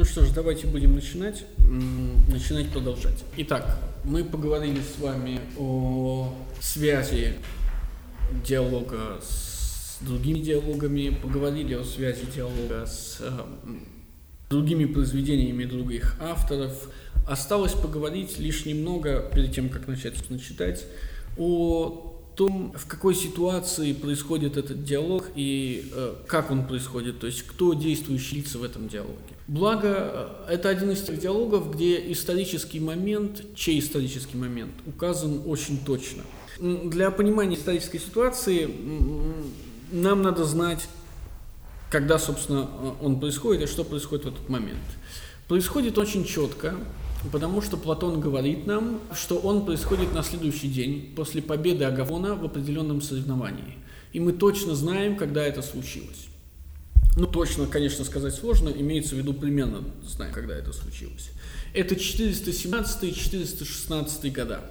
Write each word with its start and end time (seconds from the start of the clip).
Ну 0.00 0.06
что 0.06 0.24
ж, 0.24 0.30
давайте 0.30 0.66
будем 0.66 0.94
начинать, 0.94 1.44
начинать 2.32 2.70
продолжать. 2.70 3.22
Итак, 3.36 3.78
мы 4.02 4.24
поговорили 4.24 4.80
с 4.80 4.98
вами 4.98 5.40
о 5.58 6.32
связи 6.58 7.34
диалога 8.42 9.20
с 9.20 9.98
другими 10.00 10.38
диалогами, 10.38 11.10
поговорили 11.22 11.74
о 11.74 11.84
связи 11.84 12.22
диалога 12.34 12.86
с 12.86 13.18
э, 13.20 13.30
другими 14.48 14.86
произведениями 14.86 15.66
других 15.66 16.16
авторов. 16.18 16.88
Осталось 17.28 17.74
поговорить 17.74 18.38
лишь 18.38 18.64
немного, 18.64 19.30
перед 19.34 19.54
тем, 19.54 19.68
как 19.68 19.86
начать 19.86 20.14
читать, 20.40 20.82
о 21.36 22.09
том, 22.40 22.72
в 22.74 22.86
какой 22.86 23.14
ситуации 23.14 23.92
происходит 23.92 24.56
этот 24.56 24.82
диалог 24.82 25.26
и 25.34 25.90
э, 25.92 26.14
как 26.26 26.50
он 26.50 26.66
происходит, 26.66 27.20
то 27.20 27.26
есть 27.26 27.42
кто 27.42 27.74
действующие 27.74 28.40
лица 28.40 28.56
в 28.56 28.62
этом 28.62 28.88
диалоге. 28.88 29.34
Благо, 29.46 30.38
э, 30.48 30.54
это 30.54 30.70
один 30.70 30.90
из 30.90 31.02
тех 31.02 31.20
диалогов, 31.20 31.70
где 31.70 32.10
исторический 32.10 32.80
момент, 32.80 33.42
чей 33.54 33.78
исторический 33.78 34.38
момент, 34.38 34.72
указан 34.86 35.42
очень 35.44 35.84
точно. 35.84 36.22
Для 36.58 37.10
понимания 37.10 37.56
исторической 37.56 37.98
ситуации 37.98 38.70
нам 39.92 40.22
надо 40.22 40.44
знать, 40.44 40.88
когда, 41.90 42.18
собственно, 42.18 42.70
э, 42.70 43.04
он 43.04 43.20
происходит 43.20 43.64
и 43.64 43.66
что 43.66 43.84
происходит 43.84 44.24
в 44.24 44.28
этот 44.28 44.48
момент. 44.48 44.78
Происходит 45.46 45.98
очень 45.98 46.24
четко, 46.24 46.74
Потому 47.32 47.60
что 47.60 47.76
Платон 47.76 48.20
говорит 48.20 48.66
нам, 48.66 49.00
что 49.14 49.36
он 49.36 49.66
происходит 49.66 50.14
на 50.14 50.22
следующий 50.22 50.68
день 50.68 51.12
после 51.14 51.42
победы 51.42 51.84
Агафона 51.84 52.34
в 52.34 52.42
определенном 52.44 53.02
соревновании. 53.02 53.76
И 54.12 54.20
мы 54.20 54.32
точно 54.32 54.74
знаем, 54.74 55.16
когда 55.16 55.44
это 55.44 55.60
случилось. 55.62 56.28
Ну, 57.16 57.26
точно, 57.26 57.66
конечно, 57.66 58.04
сказать 58.04 58.34
сложно, 58.34 58.70
имеется 58.70 59.14
в 59.14 59.18
виду 59.18 59.34
примерно 59.34 59.84
знаем, 60.06 60.32
когда 60.32 60.56
это 60.56 60.72
случилось. 60.72 61.30
Это 61.74 61.94
417-416 61.94 64.30
года. 64.30 64.62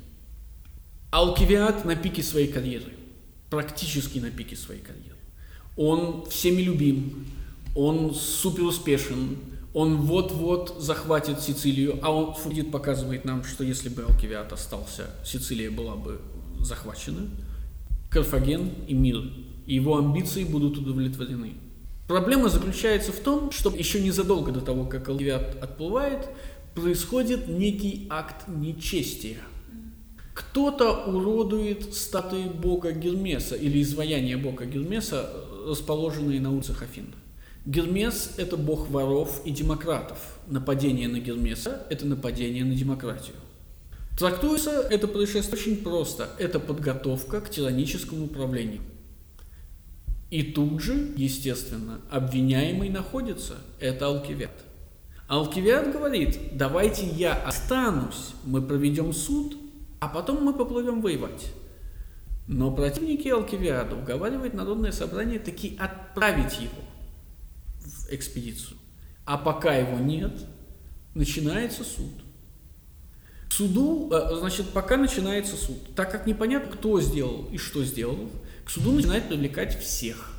Алкивиад 1.11 1.85
на 1.85 1.95
пике 1.95 2.23
своей 2.23 2.47
карьеры, 2.47 2.93
практически 3.49 4.19
на 4.19 4.29
пике 4.29 4.55
своей 4.55 4.81
карьеры 4.81 5.10
он 5.81 6.25
всеми 6.29 6.61
любим, 6.61 7.25
он 7.75 8.13
супер 8.13 8.63
успешен, 8.65 9.37
он 9.73 9.97
вот-вот 9.97 10.75
захватит 10.77 11.41
Сицилию, 11.41 11.97
а 12.03 12.11
он 12.11 12.35
Фудит 12.35 12.71
показывает 12.71 13.25
нам, 13.25 13.43
что 13.43 13.63
если 13.63 13.89
бы 13.89 14.03
Алкивиад 14.03 14.53
остался, 14.53 15.09
Сицилия 15.25 15.71
была 15.71 15.95
бы 15.95 16.19
захвачена, 16.59 17.29
Карфаген 18.11 18.69
и 18.87 18.93
мир, 18.93 19.23
и 19.65 19.75
его 19.75 19.97
амбиции 19.97 20.43
будут 20.43 20.77
удовлетворены. 20.77 21.53
Проблема 22.07 22.49
заключается 22.49 23.11
в 23.11 23.19
том, 23.19 23.51
что 23.51 23.73
еще 23.73 24.01
незадолго 24.01 24.51
до 24.51 24.61
того, 24.61 24.85
как 24.85 25.09
Алкивиад 25.09 25.63
отплывает, 25.63 26.27
происходит 26.75 27.47
некий 27.47 28.05
акт 28.09 28.47
нечестия. 28.47 29.37
Кто-то 30.33 31.05
уродует 31.05 31.95
статуи 31.95 32.43
бога 32.43 32.91
Гермеса 32.91 33.55
или 33.55 33.81
изваяние 33.81 34.37
бога 34.37 34.65
Гермеса 34.65 35.29
расположенные 35.67 36.39
на 36.39 36.51
улицах 36.51 36.81
Афин. 36.83 37.13
Гермес– 37.65 38.33
это 38.37 38.57
бог 38.57 38.89
воров 38.89 39.41
и 39.45 39.51
демократов. 39.51 40.17
Нападение 40.47 41.07
на 41.07 41.19
Гермеса– 41.19 41.85
это 41.89 42.07
нападение 42.07 42.65
на 42.65 42.73
демократию. 42.73 43.35
Трактуется 44.17 44.71
это 44.81 45.07
происшествие 45.07 45.61
очень 45.61 45.77
просто. 45.77 46.29
Это 46.37 46.59
подготовка 46.59 47.41
к 47.41 47.49
тираническому 47.49 48.25
управлению. 48.25 48.81
И 50.31 50.43
тут 50.43 50.81
же, 50.81 51.11
естественно, 51.15 52.01
обвиняемый 52.09 52.89
находится. 52.89 53.55
Это 53.79 54.07
Алкивиад. 54.07 54.51
Алкивиад 55.27 55.91
говорит, 55.91 56.39
давайте 56.53 57.05
я 57.05 57.33
останусь, 57.33 58.33
мы 58.43 58.61
проведем 58.61 59.13
суд, 59.13 59.57
а 59.99 60.07
потом 60.07 60.43
мы 60.43 60.53
поплывем 60.53 61.01
воевать. 61.01 61.51
Но 62.51 62.69
противники 62.69 63.29
Алкивиада 63.29 63.95
уговаривают 63.95 64.53
Народное 64.53 64.91
собрание 64.91 65.39
таки 65.39 65.77
отправить 65.79 66.59
его 66.59 66.83
в 67.79 68.13
экспедицию. 68.13 68.77
А 69.23 69.37
пока 69.37 69.73
его 69.73 69.97
нет, 69.99 70.33
начинается 71.15 71.85
суд. 71.85 72.11
К 73.47 73.53
суду, 73.53 74.11
э, 74.11 74.35
значит, 74.37 74.67
пока 74.73 74.97
начинается 74.97 75.55
суд, 75.55 75.95
так 75.95 76.11
как 76.11 76.27
непонятно, 76.27 76.73
кто 76.73 76.99
сделал 76.99 77.47
и 77.53 77.57
что 77.57 77.85
сделал, 77.85 78.29
к 78.65 78.69
суду 78.69 78.91
начинают 78.91 79.29
привлекать 79.29 79.79
всех. 79.79 80.33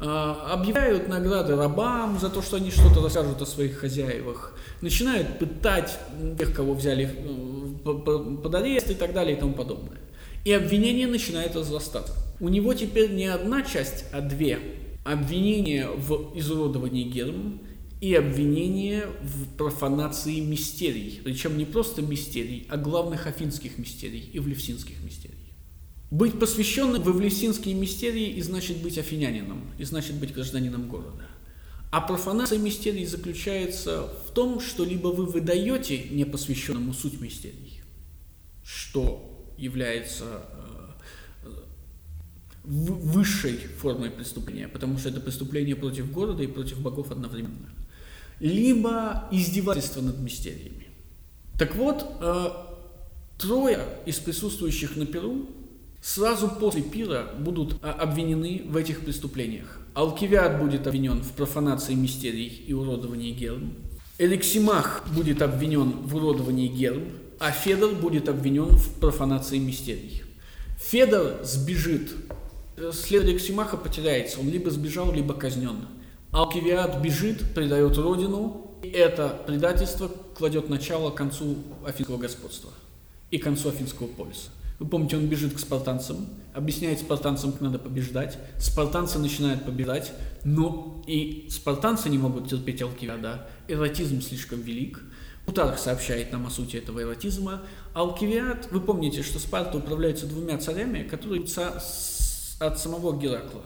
А, 0.00 0.52
объявляют 0.52 1.06
награды 1.06 1.54
рабам 1.54 2.18
за 2.18 2.28
то, 2.28 2.42
что 2.42 2.56
они 2.56 2.72
что-то 2.72 3.02
расскажут 3.04 3.40
о 3.40 3.46
своих 3.46 3.78
хозяевах. 3.78 4.52
Начинают 4.80 5.38
пытать 5.38 5.96
тех, 6.36 6.52
кого 6.52 6.74
взяли 6.74 7.08
э, 7.08 8.38
под 8.42 8.54
арест 8.56 8.90
и 8.90 8.94
так 8.94 9.12
далее 9.12 9.36
и 9.36 9.38
тому 9.38 9.54
подобное. 9.54 9.98
И 10.48 10.52
обвинение 10.52 11.06
начинает 11.06 11.54
разрастаться. 11.56 12.14
У 12.40 12.48
него 12.48 12.72
теперь 12.72 13.12
не 13.12 13.26
одна 13.26 13.60
часть, 13.60 14.06
а 14.12 14.22
две. 14.22 14.58
Обвинение 15.04 15.90
в 15.90 16.32
изуродовании 16.38 17.04
гербом 17.04 17.60
и 18.00 18.14
обвинение 18.14 19.08
в 19.22 19.58
профанации 19.58 20.40
мистерий. 20.40 21.20
Причем 21.22 21.58
не 21.58 21.66
просто 21.66 22.00
мистерий, 22.00 22.66
а 22.70 22.78
главных 22.78 23.26
афинских 23.26 23.76
мистерий 23.76 24.30
и 24.32 24.38
влевсинских 24.38 25.04
мистерий. 25.04 25.52
Быть 26.10 26.40
посвященным 26.40 27.02
в 27.02 27.10
Эвлесинские 27.10 27.74
мистерии 27.74 28.30
и 28.30 28.40
значит 28.40 28.78
быть 28.78 28.96
афинянином, 28.96 29.70
и 29.76 29.84
значит 29.84 30.14
быть 30.14 30.32
гражданином 30.32 30.88
города. 30.88 31.26
А 31.92 32.00
профанация 32.00 32.58
мистерий 32.58 33.04
заключается 33.04 34.08
в 34.26 34.30
том, 34.30 34.60
что 34.60 34.86
либо 34.86 35.08
вы 35.08 35.26
выдаете 35.26 36.04
непосвященному 36.08 36.94
суть 36.94 37.20
мистерий, 37.20 37.82
что 38.64 39.27
является 39.58 40.24
э, 41.42 41.50
высшей 42.64 43.58
формой 43.78 44.10
преступления, 44.10 44.68
потому 44.68 44.98
что 44.98 45.08
это 45.08 45.20
преступление 45.20 45.76
против 45.76 46.10
города 46.12 46.42
и 46.42 46.46
против 46.46 46.80
богов 46.80 47.10
одновременно. 47.10 47.70
Либо 48.40 49.28
издевательство 49.32 50.00
над 50.00 50.20
мистериями. 50.20 50.86
Так 51.58 51.74
вот, 51.74 52.06
э, 52.20 52.46
трое 53.36 53.80
из 54.06 54.16
присутствующих 54.18 54.96
на 54.96 55.06
Перу 55.06 55.48
сразу 56.00 56.48
после 56.48 56.82
пира 56.82 57.34
будут 57.38 57.82
э, 57.82 57.90
обвинены 57.90 58.62
в 58.66 58.76
этих 58.76 59.00
преступлениях. 59.00 59.80
Алкивиад 59.94 60.60
будет 60.62 60.86
обвинен 60.86 61.22
в 61.22 61.32
профанации 61.32 61.94
мистерий 61.94 62.46
и 62.46 62.72
уродовании 62.72 63.32
герм. 63.32 63.72
Эликсимах 64.18 65.04
будет 65.14 65.42
обвинен 65.42 65.90
в 65.90 66.14
уродовании 66.14 66.68
герм, 66.68 67.08
а 67.38 67.50
Федор 67.50 67.94
будет 67.94 68.28
обвинен 68.28 68.76
в 68.76 68.94
профанации 68.94 69.58
мистерий. 69.58 70.22
Федор 70.78 71.44
сбежит. 71.44 72.14
След 72.92 73.24
Алексимаха 73.24 73.76
потеряется. 73.76 74.40
Он 74.40 74.48
либо 74.48 74.70
сбежал, 74.70 75.12
либо 75.12 75.34
казнен. 75.34 75.86
Алкивиад 76.30 77.00
бежит, 77.00 77.54
предает 77.54 77.96
родину. 77.96 78.64
И 78.82 78.88
это 78.88 79.40
предательство 79.46 80.10
кладет 80.36 80.68
начало 80.68 81.10
концу 81.10 81.56
афинского 81.84 82.18
господства 82.18 82.70
и 83.30 83.38
концу 83.38 83.70
афинского 83.70 84.06
полиса. 84.06 84.50
Вы 84.78 84.86
помните, 84.86 85.16
он 85.16 85.26
бежит 85.26 85.54
к 85.54 85.58
спартанцам, 85.58 86.28
объясняет 86.54 87.00
спартанцам, 87.00 87.50
как 87.50 87.60
надо 87.60 87.80
побеждать. 87.80 88.38
Спартанцы 88.58 89.18
начинают 89.18 89.64
побеждать, 89.64 90.12
но 90.44 91.02
и 91.08 91.48
спартанцы 91.50 92.08
не 92.08 92.18
могут 92.18 92.48
терпеть 92.48 92.80
Алкивиада. 92.80 93.48
Эротизм 93.66 94.22
слишком 94.22 94.60
велик. 94.60 95.02
Плутарх 95.48 95.78
сообщает 95.78 96.30
нам 96.30 96.46
о 96.46 96.50
сути 96.50 96.76
этого 96.76 97.00
эротизма. 97.00 97.62
Алкивиад, 97.94 98.70
вы 98.70 98.82
помните, 98.82 99.22
что 99.22 99.38
Спарта 99.38 99.78
управляется 99.78 100.26
двумя 100.26 100.58
царями, 100.58 101.04
которые 101.04 101.42
от 102.60 102.78
самого 102.78 103.18
Геракла. 103.18 103.62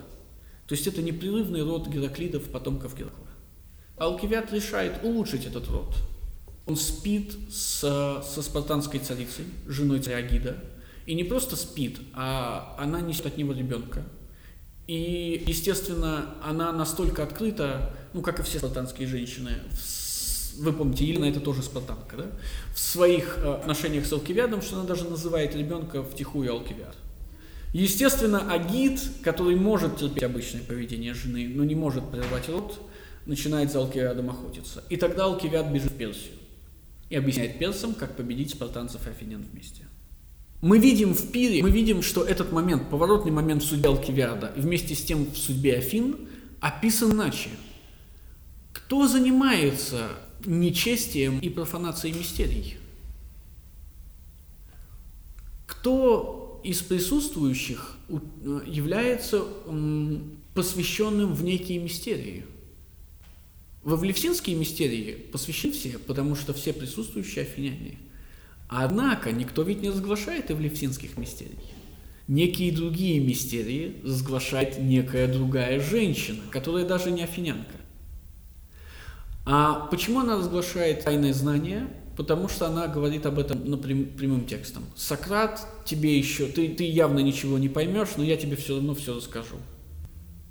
То 0.69 0.76
есть 0.76 0.87
это 0.87 1.02
непрерывный 1.02 1.64
род 1.64 1.88
Гераклидов, 1.88 2.44
потомков 2.50 2.96
Геракла. 2.96 3.26
Алкивиад 3.96 4.52
решает 4.52 5.02
улучшить 5.02 5.44
этот 5.44 5.69
род. 5.70 5.93
Он 6.67 6.76
спит 6.76 7.34
с, 7.50 7.81
со 7.81 8.43
спартанской 8.43 9.00
царицей, 9.00 9.46
женой 9.67 9.99
царя 9.99 10.23
Гида, 10.23 10.62
и 11.06 11.14
не 11.14 11.25
просто 11.25 11.56
спит, 11.56 11.99
а 12.14 12.76
она 12.79 13.00
несет 13.00 13.26
от 13.26 13.37
него 13.37 13.55
ребенка. 13.55 14.05
И, 14.87 15.43
естественно, 15.49 16.37
она 16.44 16.70
настолько 16.70 17.25
открыта, 17.25 17.93
ну, 18.12 18.23
как 18.23 18.38
и 18.38 18.44
все 18.44 18.58
спартанские 18.58 19.08
женщины, 19.08 19.56
вы 20.59 20.73
помните, 20.73 21.05
Елена 21.05 21.27
это 21.27 21.41
тоже 21.41 21.63
спартанка, 21.63 22.17
да? 22.17 22.27
В 22.75 22.79
своих 22.79 23.39
э, 23.39 23.55
отношениях 23.55 24.07
с 24.07 24.13
Алкивиадом, 24.13 24.63
что 24.63 24.77
она 24.77 24.85
даже 24.85 25.05
называет 25.05 25.55
ребенка 25.55 26.03
втихую 26.03 26.53
Алкивиад. 26.53 26.97
Естественно, 27.73 28.53
Агид, 28.53 29.01
который 29.23 29.57
может 29.57 29.97
терпеть 29.97 30.23
обычное 30.23 30.63
поведение 30.63 31.15
жены, 31.15 31.51
но 31.55 31.65
не 31.65 31.75
может 31.75 32.11
прервать 32.11 32.49
род, 32.49 32.79
начинает 33.25 33.73
за 33.73 33.79
Алкивиадом 33.79 34.31
охотиться. 34.31 34.85
И 34.91 34.97
тогда 34.97 35.25
Алкивиад 35.25 35.73
бежит 35.73 35.93
в 35.93 35.97
Персию 35.97 36.35
и 37.09 37.17
объясняет 37.17 37.59
персам, 37.59 37.95
как 37.95 38.17
победить 38.17 38.51
спартанцев 38.51 39.07
и 39.07 39.11
афинян 39.11 39.45
вместе. 39.53 39.83
Мы 40.63 40.79
видим 40.79 41.13
в 41.13 41.31
Пире, 41.31 41.63
мы 41.63 41.71
видим, 41.71 42.03
что 42.03 42.25
этот 42.25 42.53
момент, 42.53 42.89
поворотный 42.89 43.33
момент 43.33 43.63
в 43.63 43.67
судьбе 43.67 43.89
Алкивиада, 43.89 44.53
вместе 44.57 44.95
с 44.95 45.03
тем 45.03 45.27
в 45.31 45.37
судьбе 45.37 45.79
Афин, 45.79 46.29
описан 46.61 47.13
иначе. 47.13 47.51
Кто 48.73 49.07
занимается 49.07 50.09
нечестием 50.47 51.39
и 51.39 51.49
профанацией 51.49 52.17
мистерий? 52.17 52.77
Кто 55.67 56.61
из 56.65 56.81
присутствующих 56.83 57.97
является 58.67 59.44
посвященным 60.55 61.35
в 61.35 61.43
некие 61.44 61.79
мистерии? 61.79 62.44
Во 63.83 63.97
Влевсинские 63.97 64.55
мистерии 64.56 65.15
посвящены 65.33 65.73
все, 65.73 65.99
потому 65.99 66.37
что 66.37 66.53
все 66.55 66.73
присутствующие 66.73 67.43
афиняне– 67.43 67.99
Однако 68.75 69.33
никто 69.33 69.62
ведь 69.62 69.83
не 69.83 69.91
разглашает 69.91 70.50
и 70.50 70.55
в 70.55 70.61
левсинских 70.61 71.19
мистерий. 71.19 71.59
Некие 72.27 72.73
другие 72.73 73.21
мистерии 73.21 73.97
разглашает 74.03 74.79
некая 74.79 75.31
другая 75.31 75.79
женщина, 75.79 76.41
которая 76.50 76.87
даже 76.87 77.11
не 77.11 77.23
афинянка. 77.23 77.75
А 79.44 79.87
почему 79.91 80.21
она 80.21 80.37
разглашает 80.37 81.05
тайное 81.05 81.33
знание? 81.33 81.89
Потому 82.17 82.49
что 82.49 82.67
она 82.67 82.89
говорит 82.89 83.27
об 83.27 83.39
этом 83.39 83.62
ну, 83.65 83.77
прям, 83.77 84.05
прямым 84.05 84.47
текстом. 84.47 84.85
Сократ, 84.94 85.67
тебе 85.85 86.17
еще, 86.17 86.47
ты, 86.47 86.69
ты 86.69 86.85
явно 86.85 87.21
ничего 87.21 87.59
не 87.59 87.69
поймешь, 87.69 88.11
но 88.17 88.23
я 88.23 88.37
тебе 88.37 88.56
все 88.56 88.75
равно 88.77 88.94
все 88.94 89.17
расскажу. 89.17 89.56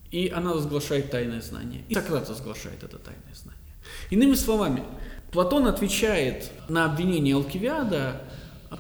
И 0.10 0.28
она 0.28 0.54
разглашает 0.54 1.12
тайное 1.12 1.42
знание. 1.42 1.84
И 1.88 1.94
Сократ 1.94 2.30
разглашает 2.30 2.84
это 2.84 2.98
тайное 2.98 3.34
знание. 3.34 3.62
Иными 4.10 4.34
словами, 4.34 4.84
Платон 5.32 5.68
отвечает 5.68 6.52
на 6.68 6.86
обвинение 6.86 7.36
Алкивиада 7.36 8.22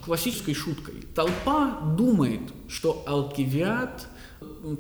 классической 0.03 0.53
шуткой. 0.53 1.03
Толпа 1.15 1.79
думает, 1.97 2.41
что 2.67 3.03
Алкивиад 3.05 4.07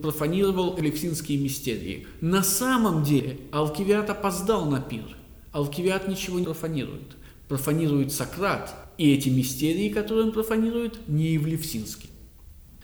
профанировал 0.01 0.79
элевсинские 0.79 1.37
мистерии. 1.39 2.07
На 2.19 2.43
самом 2.43 3.03
деле 3.03 3.39
Алкивиад 3.51 4.09
опоздал 4.09 4.65
на 4.65 4.81
пир. 4.81 5.15
Алкивиад 5.51 6.07
ничего 6.07 6.39
не 6.39 6.45
профанирует. 6.45 7.17
Профанирует 7.47 8.11
Сократ, 8.11 8.73
и 8.97 9.13
эти 9.13 9.29
мистерии, 9.29 9.89
которые 9.89 10.25
он 10.25 10.31
профанирует, 10.31 11.07
не 11.07 11.33
евлевсинские. 11.33 12.11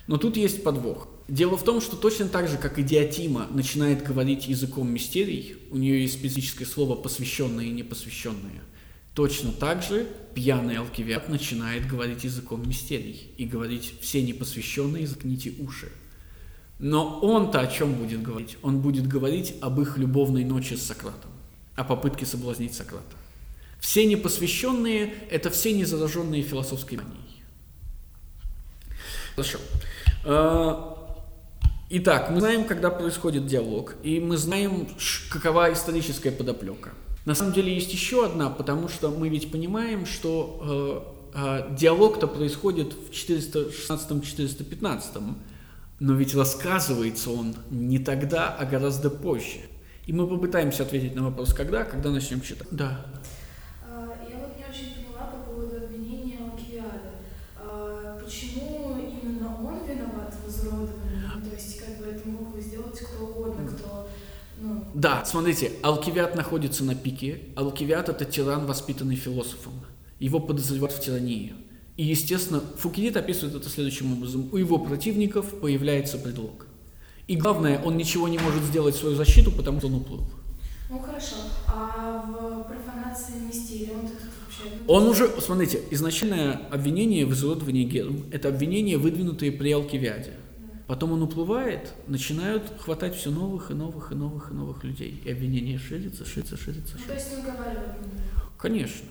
Но 0.08 0.18
тут 0.18 0.38
есть 0.38 0.64
подвох. 0.64 1.08
Дело 1.28 1.58
в 1.58 1.64
том, 1.64 1.82
что 1.82 1.96
точно 1.98 2.28
так 2.28 2.48
же, 2.48 2.58
как 2.58 2.80
и 2.80 2.84
Диатима 2.84 3.48
начинает 3.50 4.04
говорить 4.04 4.48
языком 4.48 4.90
мистерий, 4.90 5.58
у 5.72 5.78
нее 5.78 6.02
есть 6.02 6.16
специфическое 6.16 6.68
слово 6.68 6.96
посвященное 6.96 7.66
и 7.66 7.72
непосвященное– 7.72 8.64
Точно 9.18 9.52
так 9.52 9.82
же 9.82 10.08
пьяный 10.36 10.78
Алкивиад 10.78 11.28
начинает 11.28 11.88
говорить 11.88 12.24
языком 12.24 12.62
мистерий 12.70 13.32
и 13.38 13.48
говорить 13.48 13.96
«все 14.00 14.22
непосвященные, 14.22 15.08
заткните 15.08 15.56
уши». 15.58 15.92
Но 16.78 17.20
он-то 17.22 17.60
о 17.60 17.66
чем 17.66 17.96
будет 17.96 18.22
говорить? 18.22 18.60
Он 18.62 18.80
будет 18.80 19.08
говорить 19.08 19.56
об 19.60 19.82
их 19.82 19.98
любовной 19.98 20.46
ночи 20.46 20.76
с 20.76 20.84
Сократом, 20.84 21.32
о 21.78 21.86
попытке 21.86 22.26
соблазнить 22.26 22.76
Сократа. 22.76 23.16
Все 23.80 24.06
непосвященные– 24.06 25.14
это 25.32 25.50
все 25.50 25.72
незараженные 25.72 26.42
философской 26.42 26.98
манией. 26.98 27.44
Хорошо. 29.36 29.60
А, 30.26 31.24
итак, 31.90 32.32
мы 32.32 32.42
знаем, 32.42 32.66
когда 32.66 32.90
происходит 32.90 33.48
диалог, 33.48 33.96
и 34.04 34.20
мы 34.20 34.36
знаем, 34.36 34.90
какова 35.30 35.72
историческая 35.72 36.32
подоплека– 36.32 36.92
на 37.28 37.36
самом 37.36 37.52
деле 37.52 37.76
есть 37.76 37.92
еще 37.92 38.26
одна, 38.26 38.50
потому 38.50 38.88
что 38.88 39.10
мы 39.10 39.28
ведь 39.28 39.52
понимаем, 39.52 40.06
что 40.06 41.30
э, 41.36 41.66
э, 41.68 41.76
диалог-то 41.76 42.26
происходит 42.26 42.94
в 42.94 43.12
416-415, 43.12 45.36
но 46.00 46.14
ведь 46.14 46.34
рассказывается 46.34 47.32
он 47.32 47.56
не 47.70 48.00
тогда, 48.00 48.56
а 48.58 48.64
гораздо 48.64 49.10
позже. 49.10 49.60
И 50.08 50.14
мы 50.14 50.26
попытаемся 50.26 50.84
ответить 50.84 51.16
на 51.16 51.24
вопрос, 51.24 51.54
когда, 51.54 51.84
когда 51.84 52.10
начнем 52.10 52.40
читать. 52.42 52.68
Да. 52.72 53.06
Да, 64.94 65.24
смотрите, 65.26 65.74
Алкивиад 65.84 66.36
находится 66.36 66.84
на 66.84 66.96
пике. 66.96 67.42
Алкивиад– 67.56 68.10
это 68.10 68.26
тиран, 68.26 68.66
воспитанный 68.66 69.16
философом. 69.16 69.74
Его 70.20 70.40
подозревают 70.40 70.94
в 70.94 71.02
тирании. 71.02 71.54
И, 71.98 72.04
естественно, 72.04 72.62
Фукидид 72.78 73.18
описывает 73.18 73.56
это 73.56 73.70
следующим 73.70 74.14
образом. 74.14 74.50
У 74.52 74.58
его 74.58 74.80
противников 74.80 75.60
появляется 75.60 76.18
предлог. 76.18 76.67
И 77.28 77.36
главное, 77.36 77.82
он 77.84 77.98
ничего 77.98 78.28
не 78.28 78.38
может 78.38 78.64
сделать 78.64 78.96
в 78.96 79.00
свою 79.00 79.16
защиту, 79.16 79.52
потому 79.52 79.80
что 79.80 79.88
он 79.88 79.96
уплыл. 79.96 80.24
Ну 80.90 81.00
хорошо, 81.00 81.36
а 81.68 82.24
в 82.26 82.64
профанации 82.64 83.40
мистерии 83.46 83.92
он 83.94 84.04
вообще... 84.04 84.78
Он 84.88 85.08
уже, 85.08 85.28
смотрите, 85.42 85.82
изначальное 85.92 86.54
обвинение 86.72 87.26
в 87.26 87.34
изуродовании 87.34 87.84
герм– 87.84 88.24
это 88.32 88.48
обвинения, 88.48 88.98
выдвинутые 88.98 89.52
при 89.52 89.74
Алкивиаде. 89.74 90.34
Потом 90.88 91.12
он 91.12 91.22
уплывает, 91.22 91.94
начинают 92.08 92.64
хватать 92.80 93.14
все 93.14 93.30
новых 93.30 93.72
и 93.72 93.74
новых 93.74 94.14
и 94.14 94.16
новых 94.16 94.52
и 94.52 94.54
новых 94.54 94.86
людей. 94.86 95.22
И 95.26 95.30
обвинение 95.30 95.78
ширится, 95.78 96.26
ширится, 96.26 96.56
ширится. 96.56 96.96
Ну, 96.98 97.06
то 97.06 97.14
есть 97.14 97.36
не 97.36 97.44
уговаривают? 97.44 97.98
Конечно. 98.58 99.06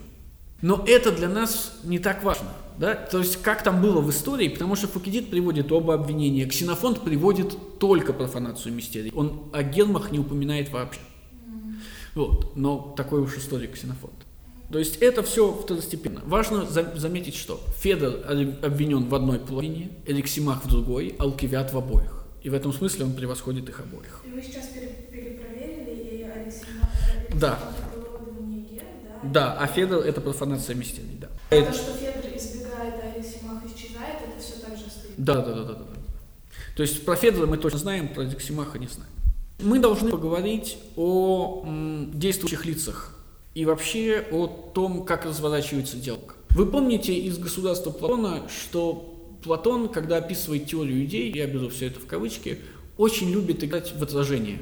Но 0.62 0.82
это 0.86 1.12
для 1.12 1.28
нас 1.28 1.78
не 1.84 1.98
так 1.98 2.22
важно. 2.24 2.48
Да? 2.78 2.94
То 2.94 3.18
есть, 3.18 3.42
как 3.42 3.62
там 3.62 3.80
было 3.80 4.00
в 4.00 4.10
истории, 4.10 4.48
потому 4.48 4.76
что 4.76 4.88
Фукидид 4.88 5.30
приводит 5.30 5.72
оба 5.72 5.94
обвинения, 5.94 6.46
Ксенофонт 6.46 7.02
приводит 7.02 7.78
только 7.78 8.12
профанацию 8.12 8.74
мистерий. 8.74 9.12
Он 9.14 9.48
о 9.52 9.62
гермах 9.62 10.12
не 10.12 10.18
упоминает 10.18 10.70
вообще. 10.70 11.00
Вот. 12.14 12.56
Но 12.56 12.94
такой 12.96 13.20
уж 13.20 13.36
историк 13.36 13.72
Ксенофонт. 13.72 14.14
То 14.70 14.78
есть 14.78 14.96
это 14.96 15.22
все 15.22 15.52
второстепенно. 15.52 16.22
Важно 16.24 16.66
заметить, 16.66 17.36
что 17.36 17.60
Федор 17.78 18.14
обвинен 18.62 19.04
в 19.04 19.14
одной 19.14 19.38
половине, 19.38 19.90
Эликсимах 20.06 20.64
в 20.64 20.68
другой, 20.68 21.14
Алкивиад 21.18 21.72
в 21.72 21.78
обоих. 21.78 22.24
И 22.42 22.50
в 22.50 22.54
этом 22.54 22.72
смысле 22.72 23.04
он 23.04 23.12
превосходит 23.14 23.68
их 23.68 23.80
обоих. 23.80 24.22
И 24.24 24.30
вы 24.30 24.42
сейчас 24.42 24.66
перепроверили, 24.66 26.18
и 26.18 26.22
Алексимах, 26.22 26.88
да. 27.40 27.58
Да? 29.32 29.56
А 29.58 29.66
Федор 29.66 30.04
это 30.04 30.20
профанация 30.20 30.74
мистерий, 30.74 31.18
да. 31.20 31.28
А 31.50 31.54
это... 31.54 31.72
то, 31.72 31.78
что 31.78 31.92
Федор 31.92 32.30
избегает, 32.36 32.94
а 33.02 33.12
Алексимах 33.14 33.62
исчезает, 33.64 34.16
это 34.26 34.40
все 34.40 34.60
так 34.60 34.76
же 34.78 34.86
остается? 34.86 35.14
Да, 35.16 35.36
да, 35.36 35.54
да, 35.54 35.64
да, 35.64 35.72
да. 35.74 35.84
То 36.76 36.82
есть 36.82 37.04
про 37.04 37.16
Федора 37.16 37.46
мы 37.46 37.56
точно 37.56 37.78
знаем, 37.78 38.08
про 38.08 38.22
Алексимаха 38.22 38.78
не 38.78 38.86
знаем. 38.86 39.10
Мы 39.60 39.78
должны 39.78 40.10
поговорить 40.10 40.76
о 40.96 41.62
м, 41.64 42.10
действующих 42.12 42.66
лицах 42.66 43.14
и 43.54 43.64
вообще 43.64 44.26
о 44.30 44.46
том, 44.46 45.04
как 45.04 45.24
разворачивается 45.24 45.96
диалог. 45.96 46.36
Вы 46.50 46.66
помните 46.66 47.14
из 47.14 47.38
государства 47.38 47.90
Платона, 47.90 48.42
что 48.48 49.14
Платон, 49.42 49.88
когда 49.88 50.18
описывает 50.18 50.66
теорию 50.66 51.04
идей, 51.04 51.32
я 51.34 51.46
беру 51.46 51.70
все 51.70 51.86
это 51.86 52.00
в 52.00 52.06
кавычки, 52.06 52.58
очень 52.98 53.30
любит 53.30 53.62
играть 53.64 53.94
в 53.94 54.02
отражение. 54.02 54.60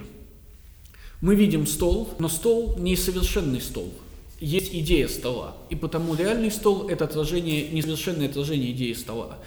Мы 1.20 1.34
видим 1.34 1.66
стол, 1.66 2.10
но 2.18 2.28
стол 2.28 2.76
не 2.78 2.96
совершенный 2.96 3.60
стол. 3.60 3.92
Есть 4.40 4.74
идея 4.74 5.08
стола, 5.08 5.56
и 5.70 5.76
потому 5.76 6.14
реальный 6.14 6.50
стол– 6.50 6.88
это 6.90 7.04
отражение, 7.04 7.68
несовершенное 7.68 8.28
отражение 8.28 8.72
идеи 8.72 8.92
стола. 8.92 9.38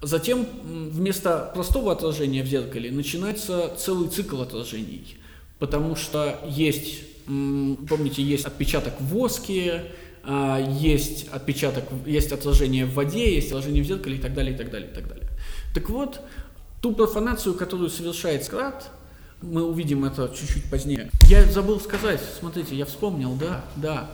Затем 0.00 0.46
вместо 0.64 1.50
простого 1.54 1.92
отражения 1.92 2.42
в 2.42 2.46
зеркале 2.46 2.90
начинается 2.90 3.74
целый 3.78 4.08
цикл 4.08 4.40
отражений, 4.40 5.16
потому 5.58 5.96
что 5.96 6.38
есть, 6.46 7.02
помните, 7.26 8.22
есть 8.22 8.44
отпечаток 8.44 9.00
в 9.00 9.06
воске, 9.06 9.92
а, 10.22 10.58
есть 10.58 11.28
отпечаток, 11.30 11.84
есть 12.06 12.32
отражение 12.32 12.86
в 12.86 12.94
воде, 12.94 13.34
есть 13.34 13.48
отражение 13.48 13.82
в 13.82 13.86
зеркале 13.86 14.16
и 14.16 14.20
так 14.20 14.34
далее, 14.34 14.54
и 14.54 14.56
так 14.56 14.70
далее, 14.70 14.90
и 14.90 14.94
так 14.94 15.06
далее. 15.06 15.28
Так 15.74 15.90
вот, 15.90 16.20
ту 16.80 16.92
профанацию, 16.92 17.54
которую 17.54 17.90
совершает 17.90 18.44
Скрат, 18.44 18.90
мы 19.50 19.62
увидим 19.62 20.04
это 20.04 20.32
чуть-чуть 20.34 20.64
позднее. 20.64 21.10
Я 21.28 21.44
забыл 21.46 21.80
сказать, 21.80 22.20
смотрите, 22.38 22.74
я 22.76 22.86
вспомнил, 22.86 23.34
да, 23.34 23.64
да. 23.76 24.10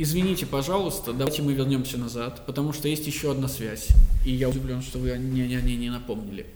Извините, 0.00 0.46
пожалуйста, 0.46 1.12
давайте 1.12 1.42
мы 1.42 1.54
вернемся 1.54 1.98
назад, 1.98 2.46
потому 2.46 2.72
что 2.72 2.86
есть 2.86 3.06
еще 3.06 3.32
одна 3.32 3.48
связь, 3.48 3.88
и 4.24 4.30
я 4.30 4.48
удивлен, 4.48 4.80
что 4.80 4.98
вы 4.98 5.10
о 5.10 5.18
ней 5.18 5.48
не, 5.48 5.76
не, 5.76 5.90
напомнили. 5.90 6.46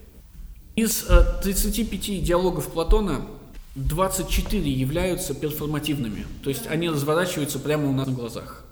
Из 0.76 1.04
э, 1.08 1.40
35 1.42 2.22
диалогов 2.22 2.72
Платона 2.72 3.26
24 3.74 4.70
являются 4.70 5.34
перформативными, 5.34 6.24
то 6.44 6.50
есть 6.50 6.68
они 6.68 6.88
разворачиваются 6.88 7.58
прямо 7.58 7.90
у 7.90 7.92
нас 7.92 8.06
на 8.06 8.12
глазах. 8.12 8.64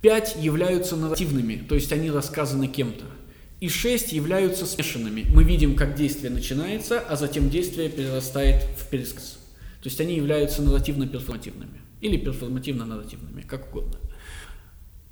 5 0.00 0.36
являются 0.40 0.96
нарративными, 0.96 1.56
то 1.68 1.74
есть 1.74 1.92
они 1.92 2.10
рассказаны 2.10 2.66
кем-то. 2.66 3.04
И 3.60 3.68
6 3.68 4.12
являются 4.12 4.66
смешанными. 4.66 5.26
Мы 5.34 5.42
видим, 5.42 5.74
как 5.74 5.96
действие 5.96 6.30
начинается, 6.30 7.00
а 7.00 7.16
затем 7.16 7.50
действие 7.50 7.88
перерастает 7.88 8.62
в 8.78 8.88
пересказ. 8.88 9.38
То 9.82 9.88
есть 9.88 10.00
они 10.00 10.14
являются 10.14 10.62
нарративно-перформативными. 10.62 11.80
Или 12.00 12.16
перформативно-нарративными, 12.16 13.42
как 13.42 13.68
угодно. 13.68 13.98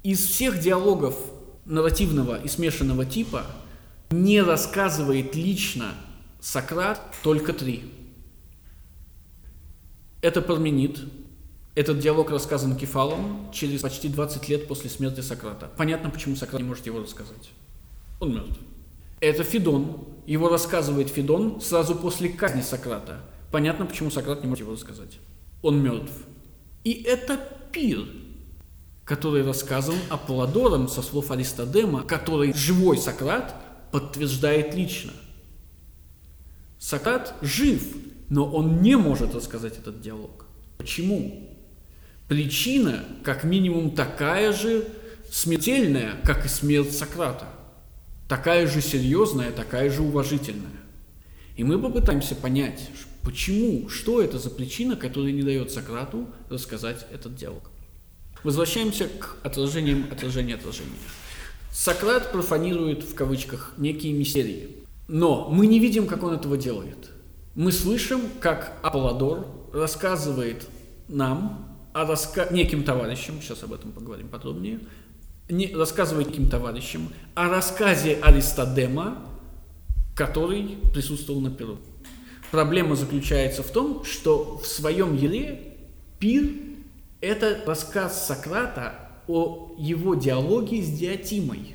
Из 0.04 0.24
всех 0.24 0.60
диалогов 0.60 1.16
нарративного 1.64 2.40
и 2.40 2.48
смешанного 2.48 3.04
типа 3.04 3.46
не 4.10 4.40
рассказывает 4.40 5.34
лично 5.34 5.94
Сократ 6.40 7.00
только 7.24 7.52
три. 7.52 7.82
Это 10.22 10.40
Парменид, 10.40 11.00
этот 11.74 11.98
диалог 11.98 12.30
рассказан 12.30 12.76
Кефалом 12.76 13.50
через 13.52 13.82
почти 13.82 14.08
20 14.08 14.48
лет 14.48 14.68
после 14.68 14.88
смерти 14.88 15.20
Сократа. 15.20 15.70
Понятно, 15.76 16.10
почему 16.10 16.36
Сократ 16.36 16.62
не 16.62 16.68
может 16.68 16.86
его 16.86 17.00
рассказать. 17.00 17.50
Он 18.20 18.34
мертв. 18.34 18.58
Это 19.20 19.44
Федон. 19.44 20.06
Его 20.26 20.48
рассказывает 20.48 21.08
Федон 21.08 21.60
сразу 21.60 21.94
после 21.94 22.28
казни 22.28 22.62
Сократа. 22.62 23.20
Понятно, 23.50 23.86
почему 23.86 24.10
Сократ 24.10 24.42
не 24.42 24.48
может 24.48 24.64
его 24.64 24.72
рассказать. 24.72 25.18
Он 25.62 25.82
мертв. 25.82 26.12
И 26.84 26.92
это 27.04 27.38
пир, 27.72 28.06
который 29.04 29.44
рассказан 29.44 29.94
Аполлодором 30.10 30.88
со 30.88 31.02
слов 31.02 31.30
Аристодема, 31.30 32.02
который 32.02 32.52
живой 32.52 32.98
Сократ 32.98 33.54
подтверждает 33.92 34.74
лично. 34.74 35.12
Сократ 36.78 37.34
жив, 37.40 37.82
но 38.28 38.50
он 38.50 38.82
не 38.82 38.96
может 38.96 39.34
рассказать 39.34 39.78
этот 39.78 40.00
диалог. 40.00 40.46
Почему? 40.76 41.48
Причина, 42.28 43.04
как 43.22 43.44
минимум, 43.44 43.92
такая 43.92 44.52
же 44.52 44.86
смертельная, 45.30 46.20
как 46.24 46.44
и 46.44 46.48
смерть 46.48 46.96
Сократа. 46.96 47.46
Такая 48.28 48.66
же 48.66 48.80
серьезная, 48.80 49.52
такая 49.52 49.90
же 49.90 50.02
уважительная. 50.02 50.72
И 51.56 51.64
мы 51.64 51.78
попытаемся 51.78 52.34
понять, 52.34 52.90
почему, 53.22 53.88
что 53.88 54.20
это 54.20 54.38
за 54.38 54.50
причина, 54.50 54.96
которая 54.96 55.32
не 55.32 55.42
дает 55.42 55.70
Сократу 55.70 56.26
рассказать 56.50 57.06
этот 57.12 57.36
диалог. 57.36 57.70
Возвращаемся 58.42 59.08
к 59.08 59.36
отражениям 59.42 60.06
отражения 60.10 60.54
отражения. 60.54 60.90
Сократ 61.72 62.32
профанирует 62.32 63.02
в 63.04 63.14
кавычках 63.14 63.74
некие 63.76 64.12
мистерии. 64.12 64.76
Но 65.08 65.48
мы 65.50 65.66
не 65.66 65.78
видим, 65.78 66.06
как 66.06 66.22
он 66.22 66.34
этого 66.34 66.56
делает. 66.56 67.10
Мы 67.54 67.70
слышим, 67.70 68.20
как 68.40 68.78
Аполлодор 68.82 69.46
рассказывает 69.72 70.68
нам 71.08 71.76
о 71.92 72.04
раска... 72.06 72.48
неким 72.50 72.82
товарищам, 72.82 73.40
сейчас 73.40 73.62
об 73.62 73.72
этом 73.72 73.92
поговорим 73.92 74.28
подробнее, 74.28 74.80
не... 75.48 75.74
рассказывает 75.74 76.28
неким 76.28 76.48
товарищам 76.48 77.08
о 77.34 77.48
рассказе 77.48 78.18
Аристодема, 78.22 79.18
который 80.14 80.78
присутствовал 80.92 81.40
на 81.40 81.50
Перу. 81.50 81.78
Проблема 82.50 82.96
заключается 82.96 83.62
в 83.62 83.70
том, 83.70 84.04
что 84.04 84.58
в 84.58 84.66
своем 84.66 85.16
еле 85.16 85.76
Пир– 86.18 86.50
это 87.20 87.60
рассказ 87.66 88.26
Сократа 88.26 88.94
о 89.26 89.74
его 89.78 90.14
диалоге 90.14 90.82
с 90.82 90.88
Диатимой. 90.88 91.74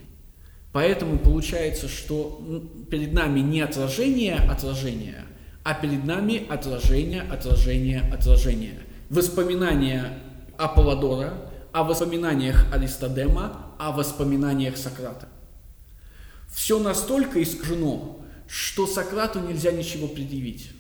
Поэтому 0.72 1.20
получается, 1.20 1.90
что 1.90 2.42
перед 2.90 3.14
нами 3.14 3.42
не 3.42 3.60
отражение 3.60 4.36
отражения, 4.36 5.26
а 5.64 5.74
перед 5.74 6.06
нами 6.06 6.48
отражение, 6.50 7.22
отражение, 7.22 8.02
отражение– 8.12 8.80
воспоминания 9.12 10.18
Аполлодора, 10.58 11.51
о 11.72 11.84
воспоминаниях 11.84 12.66
Аристодема, 12.74 13.74
о 13.78 13.92
воспоминаниях 13.92 14.78
Сократа. 14.78 15.28
Все 16.50 16.80
настолько 16.80 17.42
искажено, 17.42 18.20
что 18.48 18.86
Сократу 18.86 19.40
нельзя 19.40 19.72
ничего 19.72 20.08
предъявить. 20.08 20.72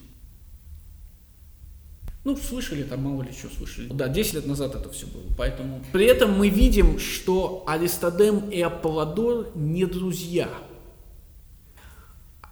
Ну, 2.23 2.37
слышали 2.37 2.83
там, 2.83 3.01
мало 3.03 3.23
ли 3.23 3.31
что 3.31 3.49
слышали. 3.49 3.87
Да, 3.87 4.07
10 4.07 4.33
лет 4.33 4.45
назад 4.45 4.75
это 4.75 4.91
все 4.91 5.07
было, 5.07 5.23
поэтому... 5.37 5.83
При 5.91 6.05
этом 6.05 6.37
мы 6.37 6.49
видим, 6.49 6.99
что 6.99 7.63
Аристодем 7.65 8.49
и 8.49 8.61
Аполлодор 8.61 9.51
не 9.55 9.85
друзья. 9.85 10.49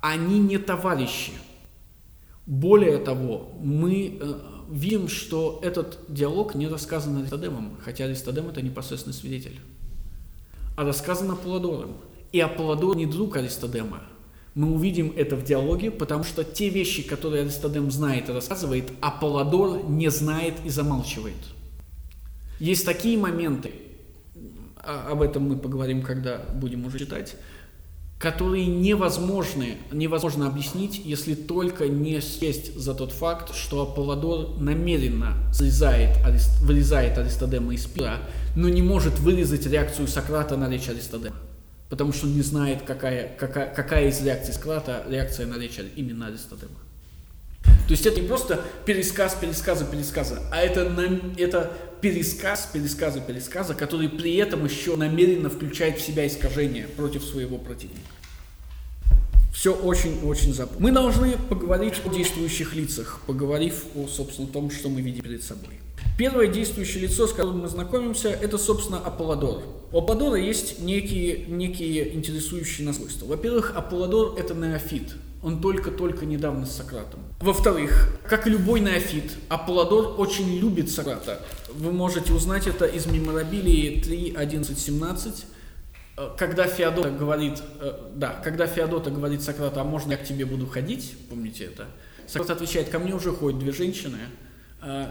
Они 0.01 0.39
не 0.39 0.57
товарищи. 0.57 1.33
Более 2.47 2.97
того, 2.97 3.51
мы 3.59 4.17
э, 4.19 4.39
видим, 4.69 5.07
что 5.07 5.59
этот 5.63 5.99
диалог 6.07 6.55
не 6.55 6.67
рассказан 6.67 7.17
Аристодемом, 7.17 7.77
хотя 7.83 8.05
Аристодем 8.05 8.47
это 8.47 8.61
непосредственный 8.61 9.13
свидетель, 9.13 9.59
а 10.77 10.85
рассказан 10.85 11.31
Аполлодором. 11.31 11.97
И 12.31 12.39
Аполлодор 12.39 12.95
не 12.95 13.07
друг 13.07 13.37
Аристодема. 13.37 14.03
Мы 14.53 14.71
увидим 14.71 15.13
это 15.15 15.35
в 15.35 15.43
диалоге, 15.43 15.89
потому 15.89 16.23
что 16.23 16.43
те 16.43 16.69
вещи, 16.69 17.01
которые 17.01 17.43
Аристодем 17.43 17.89
знает 17.91 18.29
и 18.29 18.31
рассказывает, 18.31 18.91
Аполлодор 19.01 19.83
не 19.89 20.09
знает 20.09 20.55
и 20.63 20.69
замалчивает. 20.69 21.37
Есть 22.59 22.85
такие 22.85 23.17
моменты, 23.17 23.71
а, 24.75 25.11
об 25.11 25.21
этом 25.21 25.43
мы 25.43 25.57
поговорим, 25.57 26.01
когда 26.01 26.41
будем 26.53 26.85
уже 26.85 26.99
читать, 26.99 27.35
которые 28.19 28.65
невозможны, 28.65 29.77
невозможно 29.93 30.47
объяснить, 30.47 31.01
если 31.05 31.35
только 31.35 31.87
не 31.87 32.19
сесть 32.19 32.75
за 32.75 32.93
тот 32.93 33.13
факт, 33.13 33.55
что 33.55 33.81
Аполлодор 33.83 34.59
намеренно 34.59 35.37
срезает, 35.53 36.17
вырезает 36.61 37.17
Аристодема 37.17 37.73
из 37.73 37.85
пира, 37.85 38.19
но 38.57 38.67
не 38.67 38.81
может 38.81 39.19
вырезать 39.19 39.65
реакцию 39.65 40.09
Сократа 40.09 40.57
на 40.57 40.69
речь 40.69 40.89
Аристодема. 40.89 41.37
Потому 41.89 42.11
что 42.11 42.27
не 42.27 42.41
знает, 42.41 42.81
какая, 42.85 43.35
какая, 43.37 43.73
какая 43.73 44.09
из 44.09 44.21
реакций 44.21 44.53
Сократа 44.53 45.05
реакция 45.09 45.47
на 45.47 45.57
речь 45.57 45.79
именно 45.95 46.27
Аристодема. 46.27 46.75
То 47.63 47.93
есть 47.93 48.05
это 48.05 48.19
не 48.19 48.27
просто 48.27 48.59
пересказ 48.85 49.35
пересказа 49.39 49.85
пересказа, 49.85 50.41
а 50.51 50.57
это, 50.61 50.93
это 51.37 51.71
пересказ 52.01 52.69
пересказа 52.71 53.21
пересказа, 53.21 53.73
который 53.73 54.09
при 54.09 54.35
этом 54.35 54.65
еще 54.65 54.95
намеренно 54.95 55.49
включает 55.49 55.97
в 55.97 56.01
себя 56.01 56.27
искажения 56.27 56.87
против 56.87 57.23
своего 57.23 57.57
противника. 57.57 58.01
Все 59.53 59.73
очень-очень 59.73 60.53
запутано. 60.53 60.81
Мы 60.81 60.91
должны 60.91 61.33
поговорить 61.37 61.95
о 62.05 62.09
действующих 62.09 62.75
лицах, 62.75 63.19
поговорив 63.27 63.83
о, 63.95 64.07
собственно, 64.07 64.47
том, 64.47 64.71
что 64.71 64.87
мы 64.87 65.01
видим 65.01 65.23
перед 65.23 65.43
собой. 65.43 65.79
Первое 66.19 66.47
действующее 66.47 67.03
лицо, 67.03 67.27
с 67.27 67.31
которым 67.31 67.59
мы 67.59 67.69
знакомимся, 67.69 68.27
это, 68.27 68.57
собственно, 68.57 68.97
Аполлодор. 68.97 69.63
У 69.93 69.99
Аполлодора 69.99 70.35
есть 70.35 70.81
некие, 70.81 71.45
некие 71.45 72.13
интересующие 72.13 72.85
нас 72.85 72.97
свойства. 72.97 73.25
Во-первых, 73.25 73.71
Аполлодор– 73.73 74.35
это 74.37 74.53
неофит, 74.53 75.15
он 75.41 75.61
только-только 75.61 76.25
недавно 76.25 76.65
с 76.65 76.75
Сократом. 76.75 77.21
Во-вторых, 77.39 78.19
как 78.27 78.47
и 78.47 78.49
любой 78.49 78.81
неофит, 78.81 79.31
Аполлодор 79.47 80.19
очень 80.19 80.57
любит 80.59 80.91
Сократа. 80.91 81.41
Вы 81.73 81.93
можете 81.93 82.33
узнать 82.33 82.67
это 82.67 82.83
из 82.83 83.05
меморабилии 83.05 84.03
3.11.17, 84.03 85.45
когда 86.37 86.67
Феодота 86.67 87.11
говорит, 87.11 87.63
э, 87.79 87.93
да, 88.15 88.41
когда 88.43 88.67
Феодота 88.67 89.09
говорит 89.09 89.41
Сократу, 89.41 89.79
а 89.79 89.85
можно 89.85 90.11
я 90.11 90.17
к 90.17 90.25
тебе 90.25 90.45
буду 90.45 90.67
ходить, 90.67 91.15
помните 91.29 91.63
это? 91.63 91.87
Сократ 92.27 92.57
отвечает, 92.57 92.89
ко 92.89 92.99
мне 92.99 93.15
уже 93.15 93.31
ходят 93.31 93.57
две 93.57 93.71
женщины, 93.71 94.17
э, 94.81 95.05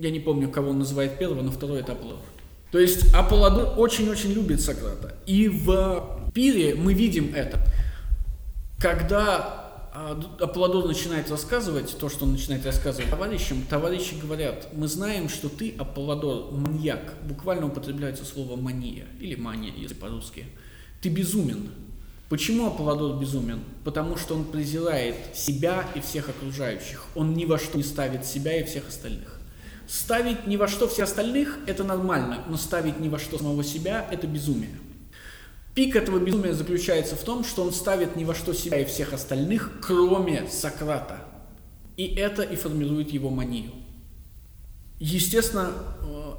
я 0.00 0.10
не 0.10 0.20
помню, 0.20 0.50
кого 0.50 0.70
он 0.70 0.78
называет 0.78 1.18
первого, 1.18 1.42
но 1.42 1.50
второй 1.50 1.80
это 1.80 1.92
Аполлодор. 1.92 2.22
То 2.72 2.78
есть 2.78 3.14
Аполлодор 3.14 3.78
очень-очень 3.78 4.32
любит 4.32 4.60
Сократа. 4.60 5.14
И 5.26 5.48
в 5.48 6.30
Пире 6.34 6.74
мы 6.74 6.94
видим 6.94 7.32
это. 7.34 7.64
Когда 8.78 9.90
а, 9.94 10.20
Аполлодор 10.40 10.86
начинает 10.86 11.30
рассказывать 11.30 11.96
то, 11.98 12.10
что 12.10 12.24
он 12.24 12.32
начинает 12.32 12.66
рассказывать 12.66 13.08
товарищам, 13.08 13.62
товарищи 13.70 14.14
говорят, 14.20 14.68
мы 14.74 14.88
знаем, 14.88 15.28
что 15.28 15.48
ты, 15.48 15.74
Аполлодор, 15.78 16.52
маньяк. 16.52 17.14
Буквально 17.22 17.68
употребляется 17.68 18.24
слово 18.24 18.56
мания, 18.56 19.06
или 19.20 19.36
мания, 19.36 19.72
если 19.74 19.94
по-русски. 19.94 20.44
Ты 21.00 21.08
безумен. 21.08 21.70
Почему 22.28 22.66
Аполлодор 22.66 23.18
безумен? 23.18 23.60
Потому 23.84 24.16
что 24.16 24.34
он 24.34 24.44
презирает 24.44 25.16
себя 25.34 25.88
и 25.94 26.00
всех 26.00 26.28
окружающих. 26.28 27.06
Он 27.14 27.32
ни 27.34 27.44
во 27.44 27.58
что 27.58 27.78
не 27.78 27.84
ставит 27.84 28.26
себя 28.26 28.60
и 28.60 28.64
всех 28.64 28.88
остальных. 28.88 29.35
Ставить 29.86 30.46
ни 30.46 30.56
во 30.56 30.66
что 30.66 30.88
всех 30.88 31.04
остальных– 31.04 31.58
это 31.66 31.84
нормально, 31.84 32.42
но 32.48 32.56
ставить 32.56 32.98
ни 32.98 33.08
во 33.08 33.18
что 33.18 33.38
самого 33.38 33.62
себя– 33.62 34.06
это 34.10 34.26
безумие. 34.26 34.78
Пик 35.74 35.94
этого 35.94 36.18
безумия 36.18 36.54
заключается 36.54 37.16
в 37.16 37.22
том, 37.22 37.44
что 37.44 37.62
он 37.62 37.72
ставит 37.72 38.16
ни 38.16 38.24
во 38.24 38.34
что 38.34 38.52
себя 38.52 38.78
и 38.78 38.84
всех 38.84 39.12
остальных, 39.12 39.70
кроме 39.82 40.48
Сократа. 40.48 41.18
И 41.96 42.06
это 42.14 42.42
и 42.42 42.56
формирует 42.56 43.10
его 43.10 43.30
манию. 43.30 43.70
Естественно, 44.98 45.72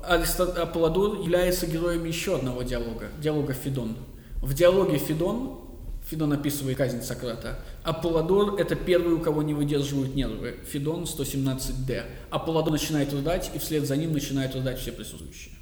э, 0.08 0.24
Аполлодор 0.62 1.22
является 1.22 1.68
героем 1.68 2.04
еще 2.06 2.36
одного 2.36 2.63
диалога, 2.63 3.10
диалога 3.22 3.54
Федон. 3.54 3.96
В 4.42 4.54
диалоге 4.54 4.98
Федон 4.98 5.67
Федон 6.10 6.32
описывает 6.32 6.78
казнь 6.78 7.02
Сократа. 7.02 7.60
Аполлодор– 7.84 8.56
это 8.60 8.76
первый, 8.76 9.14
у 9.16 9.20
кого 9.20 9.44
не 9.44 9.54
выдерживают 9.54 10.16
нервы. 10.16 10.56
Федон 10.66 11.04
117d. 11.04 12.04
Аполлодор 12.30 12.72
начинает 12.72 13.12
рыдать, 13.12 13.52
и 13.54 13.60
вслед 13.60 13.86
за 13.86 13.98
ним 13.98 14.14
начинают 14.14 14.56
рыдать 14.56 14.80
все 14.80 14.94
присутствующие. 14.94 15.54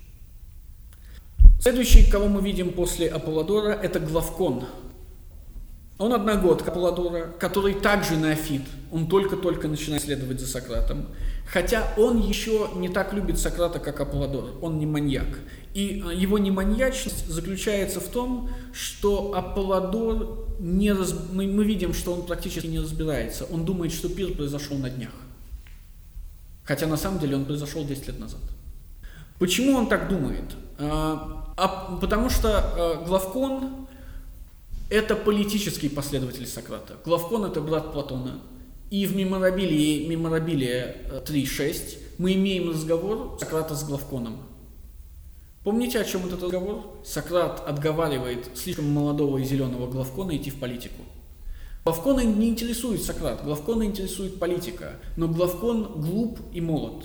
Следующий, 1.59 2.09
кого 2.11 2.27
мы 2.27 2.41
видим 2.41 2.73
после 2.73 3.07
Аполлодора, 3.07 3.71
это 3.71 3.99
Главкон. 3.99 4.65
Он 5.97 6.13
одногодка 6.13 6.69
Аполлодора, 6.69 7.33
который 7.39 7.73
также 7.73 8.15
неофит. 8.15 8.61
Он 8.91 9.07
только-только 9.07 9.67
начинает 9.67 10.03
следовать 10.03 10.39
за 10.39 10.45
Сократом. 10.45 11.07
Хотя 11.47 11.87
он 11.97 12.19
еще 12.19 12.69
не 12.75 12.89
так 12.89 13.13
любит 13.13 13.39
Сократа, 13.39 13.79
как 13.79 13.99
Аполлодор. 13.99 14.51
Он 14.61 14.77
не 14.77 14.85
маньяк. 14.85 15.39
И 15.75 16.01
э, 16.01 16.15
его 16.15 16.37
неманьячность 16.37 17.27
заключается 17.27 17.99
в 17.99 18.07
том, 18.07 18.49
что 18.73 19.33
Аполлодор 19.35 20.47
не 20.57 20.93
раз... 20.93 21.13
мы, 21.33 21.47
мы 21.47 21.65
видим, 21.65 21.93
что 21.93 22.13
он 22.13 22.25
практически 22.25 22.65
не 22.65 22.79
разбирается. 22.79 23.45
Он 23.51 23.65
думает, 23.65 23.91
что 23.91 24.07
пир 24.07 24.33
произошел 24.33 24.77
на 24.77 24.89
днях. 24.89 25.11
Хотя 26.63 26.87
на 26.87 26.95
самом 26.95 27.19
деле 27.19 27.35
он 27.35 27.43
произошел 27.43 27.83
10 27.83 28.07
лет 28.07 28.19
назад. 28.19 28.39
Почему 29.37 29.77
он 29.77 29.89
так 29.89 30.07
думает? 30.07 30.45
А, 30.79 31.53
а, 31.57 31.97
потому 31.99 32.29
что 32.29 32.57
а, 32.57 33.03
Главкон– 33.05 33.87
это 34.89 35.17
политический 35.17 35.89
последователь 35.89 36.47
Сократа. 36.47 36.95
Главкон– 37.03 37.43
это 37.51 37.59
брат 37.59 37.91
Платона. 37.91 38.39
И 38.91 39.05
в 39.05 39.15
меморабилии, 39.15 40.07
меморабилия 40.07 40.95
3.6 41.27 41.97
мы 42.17 42.33
имеем 42.35 42.69
разговор 42.69 43.37
Сократа 43.41 43.75
с 43.75 43.83
Главконом. 43.83 44.54
Помните, 45.65 45.99
о 45.99 46.03
чем 46.03 46.27
этот 46.27 46.43
разговор? 46.43 46.83
Сократ 47.03 47.67
отговаривает 47.67 48.51
слишком 48.53 48.87
молодого 48.87 49.39
и 49.39 49.43
зеленого 49.43 49.87
Главкона 49.87 50.37
идти 50.37 50.51
в 50.51 50.59
политику. 50.59 51.01
Главкона 51.83 52.19
не 52.19 52.49
интересует 52.49 53.01
Сократ, 53.01 53.43
Главкона 53.43 53.81
интересует 53.81 54.37
политика, 54.37 54.99
но 55.17 55.27
Главкон 55.27 56.01
глуп 56.01 56.37
и 56.53 56.61
молод. 56.61 57.03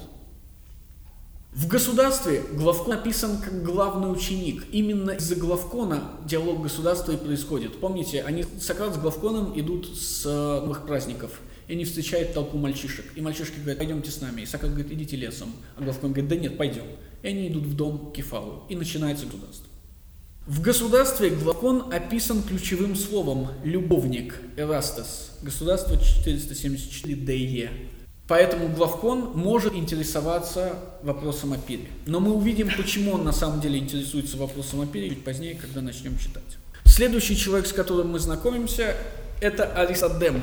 В 1.55 1.69
государстве 1.69 2.43
Главкон 2.53 2.97
написан 2.97 3.39
как 3.41 3.63
главный 3.63 4.13
ученик. 4.13 4.67
Именно 4.73 5.13
из-за 5.13 5.37
Главкона 5.37 6.11
диалог 6.27 6.63
государства 6.63 7.13
и 7.13 7.17
происходит. 7.17 7.81
Помните, 7.81 8.23
они, 8.23 8.45
Сократ 8.61 8.95
с 8.95 8.99
Главконом 8.99 9.59
идут 9.59 9.89
с 9.97 10.27
новых 10.27 10.87
праздников, 10.87 11.41
и 11.71 11.75
они 11.75 11.85
встречают 11.85 12.35
толпу 12.35 12.59
мальчишек. 12.59 13.05
И 13.15 13.21
мальчишки 13.21 13.59
говорят, 13.59 13.79
пойдемте 13.79 14.11
с 14.11 14.21
нами. 14.21 14.41
И 14.41 14.47
Сократ 14.47 14.73
говорит, 14.73 14.91
идите 14.91 15.15
лесом. 15.15 15.53
А 15.77 15.83
Главкон 15.83 16.11
говорит, 16.11 16.29
да 16.29 16.35
нет, 16.35 16.59
пойдем. 16.59 16.83
И 17.23 17.29
они 17.29 17.47
идут 17.47 17.63
в 17.63 17.77
дом 17.77 18.11
Кефалу. 18.13 18.65
И 18.69 18.75
начинается 18.75 19.25
государство. 19.27 19.67
В 20.49 20.63
государстве 20.63 21.31
Главкон 21.31 21.93
описан 21.93 22.43
ключевым 22.43 22.97
словом 22.97 23.51
«любовник» 23.63 24.41
Эрастас. 24.57 25.39
Государство 25.43 25.97
474 25.97 27.15
ДЕ. 27.15 27.71
Поэтому 28.27 28.69
Главкон 28.71 29.31
может 29.37 29.73
интересоваться 29.73 30.75
вопросом 31.05 31.53
о 31.53 31.59
пире. 31.59 31.87
Но 32.05 32.19
мы 32.19 32.33
увидим, 32.33 32.69
почему 32.77 33.13
он 33.13 33.23
на 33.23 33.33
самом 33.33 33.61
деле 33.61 33.79
интересуется 33.79 34.37
вопросом 34.37 34.81
о 34.81 34.87
пире 34.87 35.11
чуть 35.11 35.23
позднее, 35.23 35.55
когда 35.55 35.83
начнем 35.83 36.19
читать. 36.19 36.43
Следующий 36.85 37.37
человек, 37.37 37.69
с 37.69 37.73
которым 37.73 38.09
мы 38.09 38.19
знакомимся, 38.19 38.97
это 39.41 39.67
Аристодем. 39.67 40.43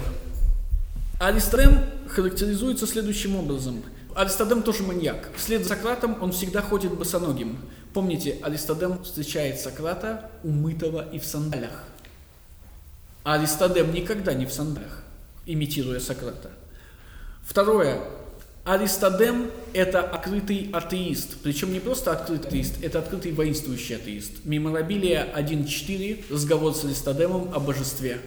Аристодем 1.20 1.80
характеризуется 2.08 2.88
следующим 2.88 3.36
образом– 3.36 3.84
Аристодем 4.18 4.64
тоже 4.64 4.82
маньяк. 4.82 5.30
Вслед 5.36 5.62
за 5.62 5.70
Сократом 5.70 6.18
он 6.24 6.32
всегда 6.32 6.64
ходит 6.64 6.92
босоногим. 6.98 7.60
Помните, 7.94 8.40
Аристодем 8.42 9.04
встречает 9.04 9.60
Сократа 9.60 10.32
умытого 10.44 11.08
и 11.12 11.20
в 11.20 11.24
сандалях. 11.24 11.84
А 13.24 13.36
Аристодем 13.36 13.94
никогда 13.94 14.34
не 14.34 14.48
в 14.48 14.52
сандалях, 14.52 15.04
имитируя 15.46 16.00
Сократа. 16.00 16.50
Второе. 17.44 18.02
Аристодем– 18.66 19.52
это 19.74 20.02
открытый 20.02 20.72
атеист. 20.74 21.38
Причем 21.44 21.72
не 21.72 21.80
просто 21.80 22.12
открытый 22.12 22.48
атеист, 22.48 22.84
это 22.84 22.98
открытый 22.98 23.34
воинствующий 23.34 23.98
атеист. 23.98 24.46
Меморабилия 24.46 25.28
1.4, 25.36 26.34
разговор 26.34 26.74
с 26.74 26.84
Аристодемом 26.84 27.54
о 27.54 27.60
божестве. 27.60 28.20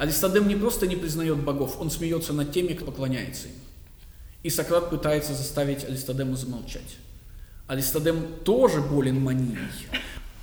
Аристодем 0.00 0.48
не 0.48 0.56
просто 0.56 0.86
не 0.86 0.96
признает 0.96 1.44
богов, 1.44 1.78
он 1.78 1.90
смеется 1.90 2.32
над 2.32 2.52
теми, 2.52 2.72
кто 2.72 2.86
поклоняется 2.86 3.48
им. 3.48 3.54
И 4.42 4.48
Сократ 4.48 4.88
пытается 4.88 5.34
заставить 5.34 5.84
Аристодема 5.84 6.36
замолчать. 6.36 6.96
Аристодем 7.66 8.24
тоже 8.42 8.80
болен 8.80 9.20
манией. 9.20 9.58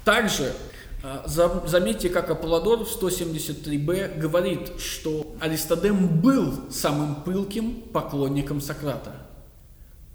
Также 0.06 0.54
а, 1.02 1.24
заметьте, 1.28 2.10
как 2.10 2.30
Аполлодор 2.30 2.86
в 2.86 3.04
173б 3.04 4.20
говорит, 4.20 4.80
что 4.80 5.36
Аристодем 5.40 6.22
был 6.22 6.70
самым 6.70 7.24
пылким 7.24 7.82
поклонником 7.82 8.62
Сократа. 8.62 9.16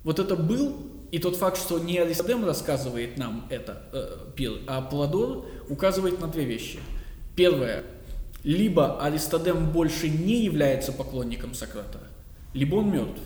Вот 0.04 0.20
это 0.20 0.36
был, 0.36 0.76
и 1.10 1.18
тот 1.18 1.34
факт, 1.34 1.58
что 1.58 1.80
не 1.80 1.98
Аристодем 1.98 2.44
рассказывает 2.44 3.18
нам 3.18 3.44
это, 3.50 3.82
э, 3.92 4.46
а 4.68 4.78
Аполлодор 4.78 5.46
указывает 5.68 6.20
на 6.20 6.28
две 6.28 6.44
вещи. 6.44 6.78
Первое. 7.34 7.82
Либо 8.44 9.00
Аристодем 9.00 9.70
больше 9.70 10.08
не 10.08 10.44
является 10.44 10.92
поклонником 10.92 11.54
Сократа, 11.54 12.00
либо 12.54 12.76
он 12.76 12.90
мертв. 12.90 13.20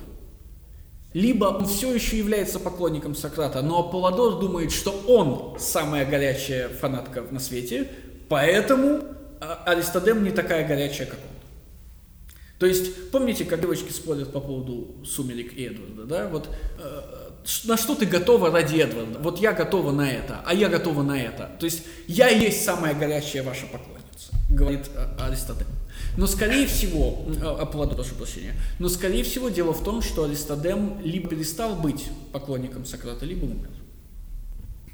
Либо 1.14 1.46
он 1.46 1.66
все 1.66 1.94
еще 1.94 2.18
является 2.18 2.61
поклонником 2.61 3.14
Сократа, 3.14 3.62
но 3.62 3.81
Аполлодор 3.81 4.38
думает, 4.38 4.70
что 4.72 4.90
он 5.09 5.59
самая 5.59 6.05
горячая 6.05 6.68
фанатка 6.68 7.24
на 7.31 7.40
свете, 7.40 7.90
поэтому 8.29 9.02
а, 9.40 9.62
Аристодем 9.64 10.24
не 10.24 10.31
такая 10.31 10.68
горячая, 10.68 11.07
как 11.07 11.18
он. 11.18 11.37
То 12.59 12.66
есть, 12.66 13.11
помните, 13.11 13.44
как 13.44 13.61
девочки 13.61 13.92
спорят 13.92 14.33
по 14.33 14.40
поводу 14.40 14.96
Сумерек 15.05 15.52
и 15.55 15.64
Эдварда, 15.64 16.05
да? 16.05 16.29
Вот 16.29 16.48
э, 16.79 17.00
на 17.64 17.76
что 17.76 17.94
ты 17.94 18.07
готова 18.07 18.50
ради 18.50 18.79
Эдварда? 18.81 19.18
Вот 19.18 19.38
я 19.40 19.52
готова 19.52 19.92
на 19.92 20.11
это, 20.11 20.40
а 20.44 20.55
я 20.55 20.68
готова 20.68 21.02
на 21.02 21.20
это. 21.20 21.50
То 21.61 21.66
есть, 21.66 21.83
я 22.07 22.29
есть 22.29 22.64
самая 22.64 22.94
горячая 22.94 23.42
ваша 23.42 23.66
поклонница, 23.66 23.95
говорит 24.48 24.90
э, 24.94 25.07
Аристодем. 25.18 25.66
Но 26.16 26.26
скорее 26.26 26.66
всего, 26.66 27.24
Аполлодор, 27.61 27.96
прошу 27.96 28.14
прощения, 28.14 28.55
но 28.79 28.88
скорее 28.88 29.24
всего 29.24 29.48
дело 29.48 29.72
в 29.72 29.83
том, 29.83 30.02
что 30.02 30.24
Аристодем 30.24 31.00
либо 31.02 31.29
перестал 31.29 31.76
быть 31.76 32.09
поклонником 32.33 32.85
Сократа, 32.85 33.24
либо 33.24 33.44
умер. 33.44 33.70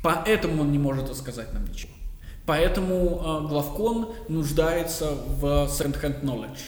Поэтому 0.03 0.63
он 0.63 0.73
не 0.73 0.79
может 0.79 1.09
рассказать 1.09 1.53
нам 1.53 1.65
ничего. 1.65 1.93
Поэтому 2.45 3.45
э, 3.45 3.49
Главкон 3.49 4.15
нуждается 4.29 5.13
в 5.13 5.45
second-hand 5.71 6.23
knowledge, 6.23 6.59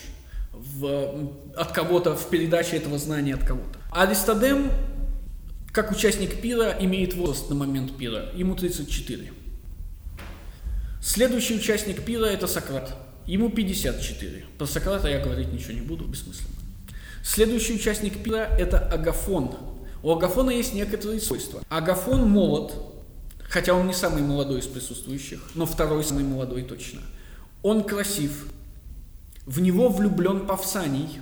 в, 0.53 1.31
от 1.55 1.71
кого-то, 1.73 2.15
в 2.15 2.29
передаче 2.29 2.77
этого 2.77 2.97
знания 2.97 3.33
от 3.33 3.43
кого-то. 3.43 3.79
Аристодем, 3.91 4.71
как 5.71 5.91
участник 5.91 6.41
пира, 6.41 6.75
имеет 6.79 7.13
возраст 7.15 7.49
на 7.49 7.55
момент 7.55 7.97
пира, 7.97 8.29
ему 8.33 8.55
34. 8.55 9.33
Следующий 11.05 11.53
участник 11.53 12.03
пира– 12.03 12.25
это 12.33 12.47
Сократ. 12.47 12.95
Ему 13.27 13.51
54. 13.51 14.43
Про 14.57 14.65
Сократа 14.65 15.07
я 15.07 15.19
говорить 15.19 15.53
ничего 15.53 15.73
не 15.73 15.81
буду, 15.81 16.03
бессмысленно. 16.05 16.55
Следующий 17.23 17.75
участник 17.75 18.23
пира– 18.23 18.49
это 18.57 18.79
Агафон. 18.79 19.55
У 20.01 20.11
Агафона 20.11 20.49
есть 20.49 20.73
некоторые 20.73 21.21
свойства. 21.21 21.61
Агафон 21.69 22.27
молод, 22.27 22.73
хотя 23.47 23.75
он 23.75 23.85
не 23.85 23.93
самый 23.93 24.23
молодой 24.23 24.61
из 24.61 24.65
присутствующих, 24.65 25.51
но 25.53 25.67
второй 25.67 26.03
самый 26.03 26.23
молодой 26.23 26.63
точно. 26.63 27.01
Он 27.61 27.83
красив, 27.83 28.47
в 29.45 29.61
него 29.61 29.89
влюблен 29.89 30.47
Павсаний. 30.47 31.19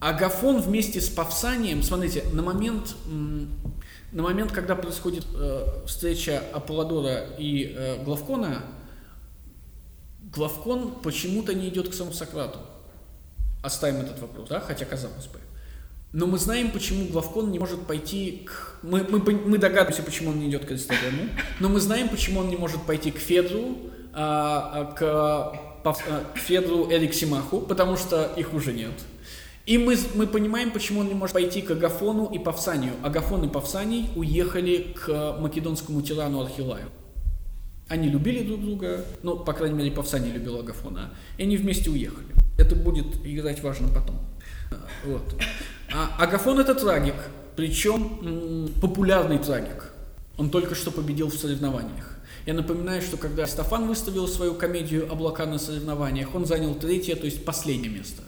Агафон 0.00 0.60
вместе 0.60 1.00
с 1.00 1.08
Павсанием, 1.08 1.84
смотрите, 1.84 2.24
на 2.32 2.42
момент, 2.42 2.96
на 4.16 4.22
момент 4.22 4.50
когда 4.50 4.74
происходит 4.74 5.26
э, 5.34 5.82
встреча 5.86 6.42
Аполлодора 6.54 7.26
и 7.36 7.74
э, 7.76 8.02
Главкона, 8.02 8.62
Главкон 10.34 10.94
почему-то 11.02 11.52
не 11.52 11.68
идет 11.68 11.90
к 11.90 11.92
самому 11.92 12.14
Сократу. 12.14 12.60
Оставим 13.62 14.00
этот 14.00 14.18
вопрос, 14.20 14.48
да, 14.48 14.60
хотя 14.60 14.86
казалось 14.86 15.26
бы. 15.26 15.38
Но 16.14 16.26
мы 16.26 16.38
знаем, 16.38 16.70
почему 16.70 17.04
Главкон 17.04 17.50
не 17.50 17.58
может 17.58 17.86
пойти 17.86 18.46
к... 18.46 18.78
Мы, 18.82 19.04
мы, 19.04 19.18
мы 19.18 19.58
догадываемся, 19.58 20.02
почему 20.02 20.30
он 20.30 20.38
не 20.38 20.48
идет 20.48 20.64
к 20.64 20.70
Аристотелю, 20.70 21.28
но 21.60 21.68
мы 21.68 21.78
знаем, 21.78 22.08
почему 22.08 22.40
он 22.40 22.48
не 22.48 22.56
может 22.56 22.80
пойти 22.86 23.10
к 23.10 23.18
Федру, 23.18 23.76
а, 24.14 24.70
а 24.72 24.92
к, 24.94 25.02
а, 25.84 26.24
к 26.34 26.38
Федру 26.38 26.90
Эриксимаху, 26.90 27.60
потому 27.60 27.98
что 27.98 28.32
их 28.34 28.54
уже 28.54 28.72
нет. 28.72 28.94
И 29.66 29.78
мы, 29.78 29.96
мы 30.14 30.28
понимаем, 30.28 30.70
почему 30.70 31.00
он 31.00 31.08
не 31.08 31.14
может 31.14 31.34
пойти 31.34 31.60
к 31.60 31.72
Агафону 31.72 32.26
и 32.32 32.38
Павсанию. 32.38 32.92
Агафон 33.02 33.44
и 33.44 33.48
Павсаний 33.48 34.08
уехали 34.14 34.94
к 34.94 35.38
македонскому 35.40 36.02
тирану 36.02 36.40
Архилаю. 36.40 36.88
Они 37.88 38.08
любили 38.08 38.44
друг 38.44 38.60
друга, 38.60 39.04
ну, 39.24 39.36
по 39.36 39.52
крайней 39.52 39.76
мере, 39.76 39.90
Павсаний 39.90 40.30
любил 40.30 40.60
Агафона, 40.60 41.10
и 41.36 41.42
они 41.42 41.56
вместе 41.56 41.90
уехали. 41.90 42.28
Это 42.58 42.76
будет 42.76 43.06
играть 43.26 43.60
важно 43.62 43.88
потом. 43.88 44.20
Вот. 45.04 45.22
А 45.92 46.16
Агафон 46.22 46.60
это 46.60 46.74
трагик, 46.74 47.16
причем 47.56 48.70
популярный 48.80 49.38
трагик. 49.38 49.92
Он 50.36 50.50
только 50.50 50.74
что 50.76 50.92
победил 50.92 51.28
в 51.28 51.34
соревнованиях. 51.34 52.18
Я 52.44 52.54
напоминаю, 52.54 53.02
что 53.02 53.16
когда 53.16 53.46
Стефан 53.46 53.88
выставил 53.88 54.28
свою 54.28 54.54
комедию 54.54 55.10
«Облака 55.10 55.46
на 55.46 55.58
соревнованиях», 55.58 56.34
он 56.34 56.46
занял 56.46 56.74
третье, 56.76 57.16
то 57.16 57.24
есть 57.24 57.44
последнее 57.44 57.90
место. 57.90 58.22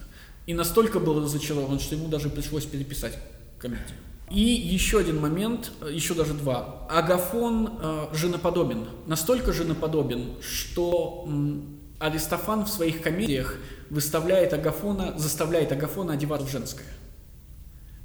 И 0.45 0.53
настолько 0.53 0.99
был 0.99 1.21
разочарован, 1.23 1.79
что 1.79 1.95
ему 1.95 2.07
даже 2.07 2.29
пришлось 2.29 2.65
переписать 2.65 3.17
комедию. 3.59 3.97
И 4.31 4.41
еще 4.41 4.99
один 4.99 5.19
момент, 5.19 5.71
еще 5.89 6.13
даже 6.13 6.33
два. 6.33 6.87
Агафон 6.89 7.79
э, 7.81 8.07
женоподобен. 8.13 8.87
Настолько 9.07 9.53
женоподобен, 9.53 10.35
что 10.41 11.27
э, 11.27 11.79
Аристофан 11.99 12.65
в 12.65 12.69
своих 12.69 13.01
комедиях 13.01 13.57
выставляет 13.89 14.53
Агафона, 14.53 15.17
заставляет 15.17 15.71
Агафона 15.71 16.13
одеваться 16.13 16.47
в 16.47 16.51
женское. 16.51 16.85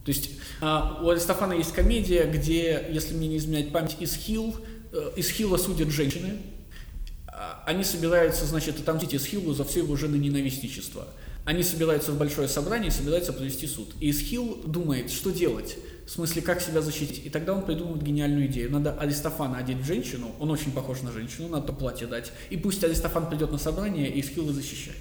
То 0.04 0.10
есть 0.10 0.30
э, 0.60 0.80
у 1.02 1.10
Аристофана 1.10 1.52
есть 1.52 1.72
комедия, 1.72 2.24
где, 2.24 2.86
если 2.90 3.14
мне 3.14 3.28
не 3.28 3.36
изменяет 3.36 3.72
память, 3.72 3.96
Исхил, 4.00 4.56
э, 4.92 5.12
Исхила 5.16 5.56
судят 5.58 5.88
женщины. 5.88 6.38
А, 7.26 7.62
они 7.66 7.84
собираются, 7.84 8.46
значит, 8.46 8.78
отомстить 8.80 9.14
Исхилу 9.14 9.52
за 9.52 9.64
все 9.64 9.80
его 9.80 9.96
жены 9.96 10.16
ненавистничество. 10.16 11.06
Они 11.44 11.62
собираются 11.62 12.12
в 12.12 12.18
большое 12.18 12.48
собрание 12.48 12.88
и 12.88 12.90
собираются 12.90 13.32
провести 13.32 13.66
суд. 13.66 13.94
И 14.00 14.10
Исхил 14.10 14.62
думает, 14.64 15.10
что 15.10 15.30
делать 15.30 15.76
в 16.06 16.10
смысле, 16.10 16.42
как 16.42 16.60
себя 16.60 16.82
защитить. 16.82 17.24
И 17.24 17.30
тогда 17.30 17.54
он 17.54 17.64
придумывает 17.64 18.02
гениальную 18.02 18.46
идею. 18.46 18.70
Надо 18.70 18.92
Аристофана 18.92 19.58
одеть 19.58 19.78
в 19.78 19.84
женщину, 19.84 20.32
он 20.38 20.50
очень 20.50 20.72
похож 20.72 21.02
на 21.02 21.12
женщину, 21.12 21.48
надо 21.48 21.72
платье 21.72 22.06
дать. 22.06 22.32
И 22.50 22.56
пусть 22.56 22.84
Аристофан 22.84 23.28
придет 23.28 23.52
на 23.52 23.58
собрание 23.58 24.10
и 24.10 24.22
Схилы 24.22 24.52
защищает. 24.52 24.98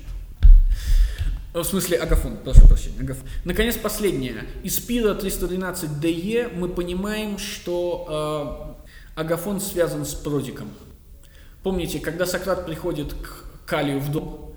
В 1.53 1.63
смысле, 1.63 1.97
Агафон, 1.97 2.37
прошу 2.37 2.67
прощения, 2.67 3.01
Агафон. 3.01 3.27
Наконец, 3.45 3.77
последнее. 3.77 4.45
Из 4.63 4.79
Пира 4.79 5.13
312 5.13 5.99
ДЕ 5.99 6.47
мы 6.47 6.67
понимаем, 6.67 7.37
что 7.37 8.77
э, 9.15 9.19
Агафон 9.19 9.61
связан 9.61 10.03
с 10.05 10.15
Продиком. 10.15 10.69
Помните, 11.61 11.99
когда 11.99 12.25
Сократ 12.25 12.65
приходит 12.65 13.13
к 13.13 13.67
Калию 13.67 13.99
в 13.99 14.11
дом, 14.11 14.52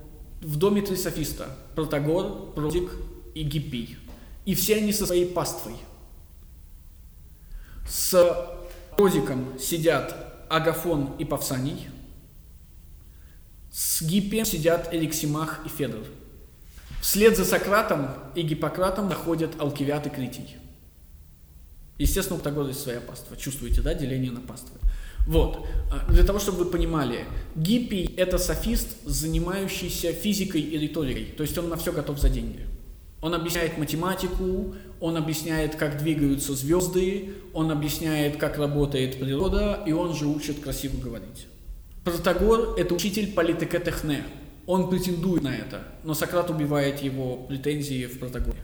в 0.47 0.57
доме 0.57 0.81
три 0.81 0.97
софиста, 0.97 1.55
Протагор, 1.75 2.55
Продик 2.55 2.91
и 3.35 3.43
Гиппий. 3.43 3.99
И 4.45 4.55
все 4.55 4.77
они 4.77 4.93
со 4.93 5.05
своей 5.07 5.27
паствой– 5.27 5.75
с 7.89 8.59
Розиком 8.99 9.59
сидят 9.59 10.47
Агафон 10.49 11.15
и 11.19 11.25
Павсаний. 11.25 11.89
С 13.71 14.03
Гиппием 14.03 14.45
сидят 14.45 14.93
Эликсимах 14.93 15.61
и 15.65 15.69
Федор. 15.69 16.05
Вслед 17.01 17.37
за 17.37 17.45
Сократом 17.45 18.09
и 18.35 18.43
Гиппократом 18.43 19.09
находят 19.09 19.61
Алкивиат 19.61 20.07
и 20.07 20.11
Критий. 20.11 20.57
Естественно, 21.99 22.39
у 22.39 22.41
Птагора 22.41 22.69
есть 22.69 22.81
своя 22.81 23.01
паства. 23.01 23.37
Чувствуете, 23.37 23.83
да, 23.83 23.95
деление 23.95 24.33
на 24.33 24.41
паствы. 24.41 24.79
Вот. 25.27 25.67
А, 25.91 26.11
для 26.11 26.25
того, 26.25 26.39
чтобы 26.39 26.65
вы 26.65 26.71
понимали, 26.71 27.25
Гиппий– 27.55 28.15
это 28.17 28.39
софист, 28.39 28.97
занимающийся 29.05 30.13
физикой 30.13 30.61
и 30.61 30.79
риторикой. 30.79 31.35
То 31.37 31.43
есть 31.43 31.57
он 31.59 31.69
на 31.69 31.77
все 31.77 31.93
готов 31.93 32.19
за 32.19 32.29
деньги. 32.29 32.67
Он 33.21 33.35
объясняет 33.35 33.77
математику, 33.79 34.75
он 35.01 35.17
объясняет, 35.17 35.75
как 35.75 35.99
двигаются 35.99 36.55
звезды, 36.55 37.33
он 37.55 37.71
объясняет, 37.71 38.37
как 38.37 38.59
работает 38.59 39.19
природа, 39.19 39.83
и 39.87 39.93
он 39.93 40.15
же 40.15 40.27
учит 40.27 40.61
красиво 40.61 41.01
говорить. 41.01 41.47
Протагор– 42.05 42.75
это 42.79 42.95
учитель 42.95 43.33
политикотехне. 43.33 44.23
Он 44.67 44.91
претендует 44.91 45.43
на 45.43 45.55
это, 45.55 45.83
но 46.05 46.15
Сократ 46.15 46.51
убивает 46.51 47.03
его 47.03 47.37
претензии 47.37 48.07
в 48.07 48.19
Протагоре. 48.19 48.59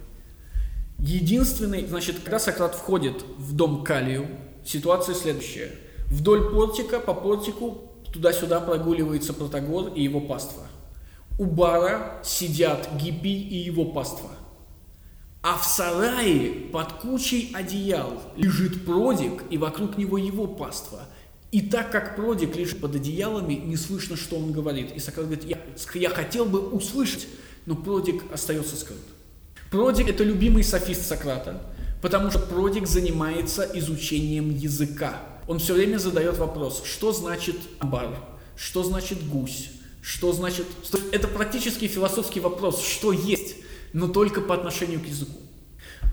Единственный, 0.99 1.87
значит, 1.87 2.21
когда 2.23 2.39
Сократ 2.39 2.75
входит 2.75 3.25
в 3.39 3.57
дом 3.57 3.83
Калию, 3.83 4.27
ситуация 4.65 5.15
следующая. 5.15 5.73
Вдоль 6.13 6.51
портика, 6.51 7.01
по 7.01 7.15
портику, 7.15 7.91
туда-сюда 8.13 8.61
прогуливается 8.61 9.33
Протагор 9.33 9.95
и 9.95 10.03
его 10.03 10.21
паства. 10.21 10.67
У 11.39 11.47
бара 11.47 12.21
сидят 12.23 12.87
Гиппий 13.01 13.41
и 13.41 13.57
его 13.57 13.87
паства. 13.87 14.29
А 15.41 15.57
в 15.57 15.65
сарае 15.65 16.51
под 16.71 16.93
кучей 16.93 17.51
одеял 17.55 18.21
лежит 18.37 18.85
Продик, 18.85 19.45
и 19.49 19.57
вокруг 19.57 19.97
него 19.97 20.19
его 20.19 20.47
паства. 20.47 21.01
И 21.51 21.63
так 21.63 21.91
как 21.91 22.15
Продик 22.15 22.57
лежит 22.57 22.83
под 22.83 22.95
одеялами, 22.95 23.55
не 23.55 23.79
слышно, 23.79 24.15
что 24.15 24.37
он 24.37 24.53
говорит. 24.53 24.93
И 24.95 24.99
Сократ 24.99 25.29
говорит, 25.29 25.45
я, 25.47 25.59
я 25.95 26.11
хотел 26.11 26.45
бы 26.45 26.61
услышать, 26.61 27.27
но 27.65 27.75
Продик 27.75 28.31
остается 28.31 28.77
скрыт. 28.77 28.99
Продик– 29.71 30.09
это 30.11 30.25
любимый 30.25 30.63
софист 30.63 31.07
Сократа, 31.07 31.63
потому 32.03 32.31
что 32.31 32.41
Продик 32.41 32.87
занимается 32.87 33.67
изучением 33.73 34.51
языка. 34.51 35.32
Он 35.47 35.59
все 35.59 35.75
время 35.75 35.99
задает 35.99 36.39
вопрос, 36.39 36.83
что 36.85 37.13
значит 37.13 37.57
амбар, 37.81 38.19
что 38.57 38.83
значит 38.83 39.29
гусь, 39.29 39.71
что 40.01 40.33
значит... 40.33 40.67
Это 41.13 41.29
практически 41.29 41.87
философский 41.87 42.41
вопрос, 42.41 42.85
что 42.85 43.13
есть 43.13 43.57
но 43.93 44.09
только 44.09 44.41
по 44.41 44.55
отношению 44.55 45.01
к 45.01 45.07
языку. 45.07 45.39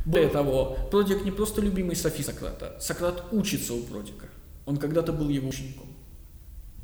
Более 0.06 0.30
того, 0.30 0.78
Продик 0.92 1.24
не 1.24 1.32
просто 1.32 1.62
любимый 1.62 1.96
софист 1.96 2.30
Сократа. 2.30 2.78
Сократ 2.80 3.26
учится 3.32 3.74
у 3.74 3.82
Продика. 3.82 4.28
Он 4.66 4.78
когда-то 4.78 5.14
был 5.14 5.30
его 5.30 5.50
учеником. 5.50 5.88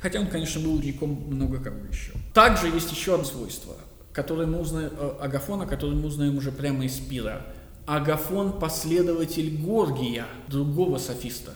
Хотя 0.01 0.19
он, 0.19 0.27
конечно, 0.27 0.61
был 0.61 0.75
учеником 0.75 1.09
много 1.27 1.59
кого 1.59 1.77
еще. 1.89 2.13
Также 2.33 2.67
есть 2.67 2.91
еще 2.91 3.13
одно 3.13 3.25
свойство, 3.25 3.75
которое 4.11 4.45
мы 4.45 4.59
узнаем, 4.59 4.91
э, 4.97 5.17
Агафона, 5.21 5.65
которое 5.65 5.95
мы 5.95 6.07
узнаем 6.07 6.37
уже 6.37 6.51
прямо 6.51 6.85
из 6.85 6.99
Пира. 6.99 7.45
Агафон– 7.85 8.59
последователь 8.59 9.57
Горгия, 9.57 10.25
другого 10.47 10.97
софиста. 10.97 11.53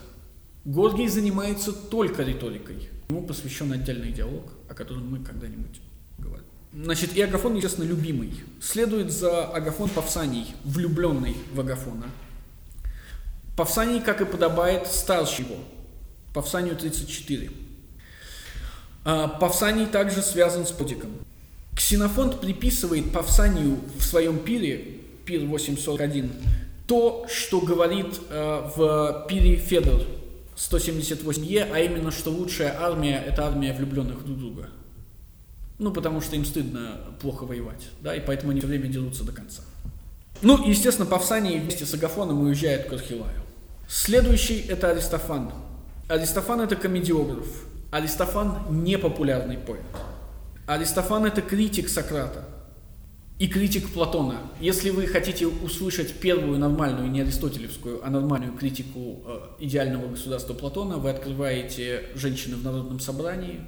Горгий 0.69 1.07
занимается 1.07 1.73
только 1.73 2.21
риторикой. 2.21 2.89
Ему 3.09 3.23
посвящен 3.23 3.71
отдельный 3.71 4.11
диалог, 4.11 4.53
о 4.69 4.75
котором 4.75 5.09
мы 5.09 5.17
когда-нибудь 5.17 5.81
говорим. 6.19 6.45
Значит, 6.71 7.17
и 7.17 7.21
Агафон, 7.23 7.55
естественно, 7.55 7.85
любимый. 7.85 8.35
Следует 8.61 9.11
за 9.11 9.45
Агафон 9.47 9.89
Павсаний, 9.89 10.53
влюбленный 10.63 11.35
в 11.55 11.59
Агафона. 11.59 12.05
Павсаний, 13.57 13.99
как 13.99 14.21
и 14.21 14.25
подобает, 14.25 14.85
старше 14.85 15.41
его. 15.41 15.55
Павсанию 16.35 16.75
34. 16.75 17.49
А 19.05 19.27
Павсаний 19.27 19.87
также 19.87 20.21
связан 20.21 20.67
с 20.67 20.71
Подиком. 20.71 21.09
Ксенофонт 21.75 22.39
приписывает 22.41 23.11
Павсанию 23.11 23.79
в 23.97 24.03
своем 24.03 24.37
пире, 24.37 24.99
пир 25.25 25.45
841, 25.45 26.31
то, 26.85 27.25
что 27.27 27.59
говорит 27.59 28.19
э, 28.29 28.71
в 28.75 29.25
пире 29.27 29.55
Федор 29.55 30.18
178е, 30.59 31.71
а 31.73 31.79
именно, 31.79 32.11
что 32.11 32.31
лучшая 32.31 32.75
армия– 32.77 33.23
это 33.27 33.47
армия 33.47 33.73
влюбленных 33.73 34.25
друг 34.25 34.37
друга. 34.37 34.69
Ну, 35.77 35.91
потому 35.91 36.19
что 36.19 36.35
им 36.35 36.43
стыдно 36.43 36.97
плохо 37.21 37.45
воевать, 37.45 37.87
да, 38.01 38.13
и 38.13 38.19
поэтому 38.19 38.51
они 38.51 38.59
все 38.59 38.67
время 38.67 38.87
дерутся 38.89 39.23
до 39.23 39.31
конца. 39.31 39.63
Ну, 40.41 40.67
естественно, 40.67 41.05
Павсаний 41.05 41.57
вместе 41.59 41.85
с 41.85 41.93
Агафоном 41.93 42.41
уезжает 42.41 42.89
к 42.89 42.93
Архилаю. 42.93 43.41
Следующий– 43.87 44.59
это 44.67 44.91
Аристофан. 44.91 45.53
Аристофан– 46.09 46.59
это 46.61 46.75
комедиограф. 46.75 47.47
Аристофан– 47.91 48.65
не 48.83 48.97
популярный 48.97 49.57
поэт. 49.57 49.81
Аристофан– 50.67 51.25
это 51.27 51.41
критик 51.41 51.87
Сократа 51.87 52.58
и 53.39 53.47
критик 53.47 53.89
Платона. 53.89 54.35
Если 54.59 54.89
вы 54.89 55.07
хотите 55.07 55.47
услышать 55.47 56.13
первую 56.19 56.59
нормальную, 56.59 57.09
не 57.09 57.21
аристотелевскую, 57.21 58.05
а 58.05 58.09
нормальную 58.09 58.53
критику 58.53 59.23
э, 59.25 59.39
идеального 59.59 60.09
государства 60.09 60.53
Платона, 60.53 60.97
вы 60.97 61.09
открываете 61.09 62.09
«Женщины 62.15 62.57
в 62.57 62.63
народном 62.63 62.99
собрании», 62.99 63.61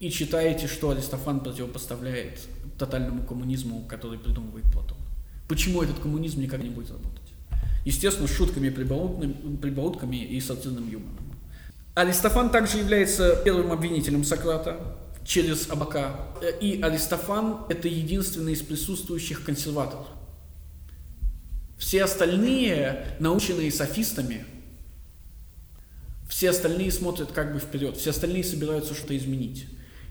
и 0.00 0.10
читаете, 0.10 0.66
что 0.66 0.90
Аристофан 0.90 1.40
противопоставляет 1.40 2.40
тотальному 2.76 3.22
коммунизму, 3.22 3.86
который 3.88 4.18
придумывает 4.18 4.64
Платон. 4.72 4.98
Почему 5.48 5.82
этот 5.82 6.00
коммунизм 6.00 6.40
никогда 6.40 6.64
не 6.64 6.70
будет 6.70 6.90
работать? 6.90 7.32
Естественно, 7.84 8.26
с 8.26 8.36
шутками, 8.36 8.70
прибаутками 8.70 10.16
и 10.16 10.40
сатирным 10.40 10.90
юмором. 10.90 11.24
Аристофан 11.94 12.50
также 12.50 12.78
является 12.78 13.36
первым 13.44 13.70
обвинителем 13.70 14.24
Сократа 14.24 14.96
через 15.24 15.70
облака. 15.70 16.28
И 16.60 16.80
Аристофан– 16.82 17.66
это 17.68 17.88
единственный 17.88 18.52
из 18.52 18.62
присутствующих 18.62 19.44
консерваторов. 19.44 20.06
Все 21.78 22.04
остальные, 22.04 23.16
наученные 23.18 23.72
софистами, 23.72 24.44
все 26.28 26.50
остальные 26.50 26.92
смотрят 26.92 27.32
как 27.32 27.52
бы 27.52 27.58
вперед, 27.58 27.96
все 27.96 28.10
остальные 28.10 28.44
собираются 28.44 28.94
что-то 28.94 29.16
изменить. 29.16 29.66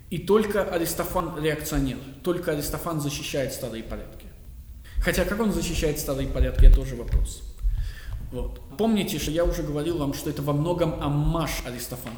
И 0.10 0.20
только 0.20 0.64
Аристофан 0.64 1.42
реакционер, 1.42 1.98
только 2.24 2.52
Аристофан 2.52 3.02
защищает 3.02 3.54
старые 3.54 3.84
порядки. 3.84 4.28
Хотя 4.98 5.26
как 5.26 5.40
он 5.40 5.52
защищает 5.52 6.00
старые 6.00 6.28
порядки, 6.28 6.66
это 6.66 6.76
тоже 6.76 6.96
вопрос. 6.96 7.44
Вот. 8.32 8.62
Помните, 8.78 9.20
что 9.20 9.32
я 9.32 9.44
уже 9.44 9.64
говорил 9.64 9.98
вам, 9.98 10.14
что 10.14 10.30
это 10.30 10.42
во 10.42 10.54
многом 10.54 11.02
аммаж 11.02 11.64
Аристофана. 11.66 12.16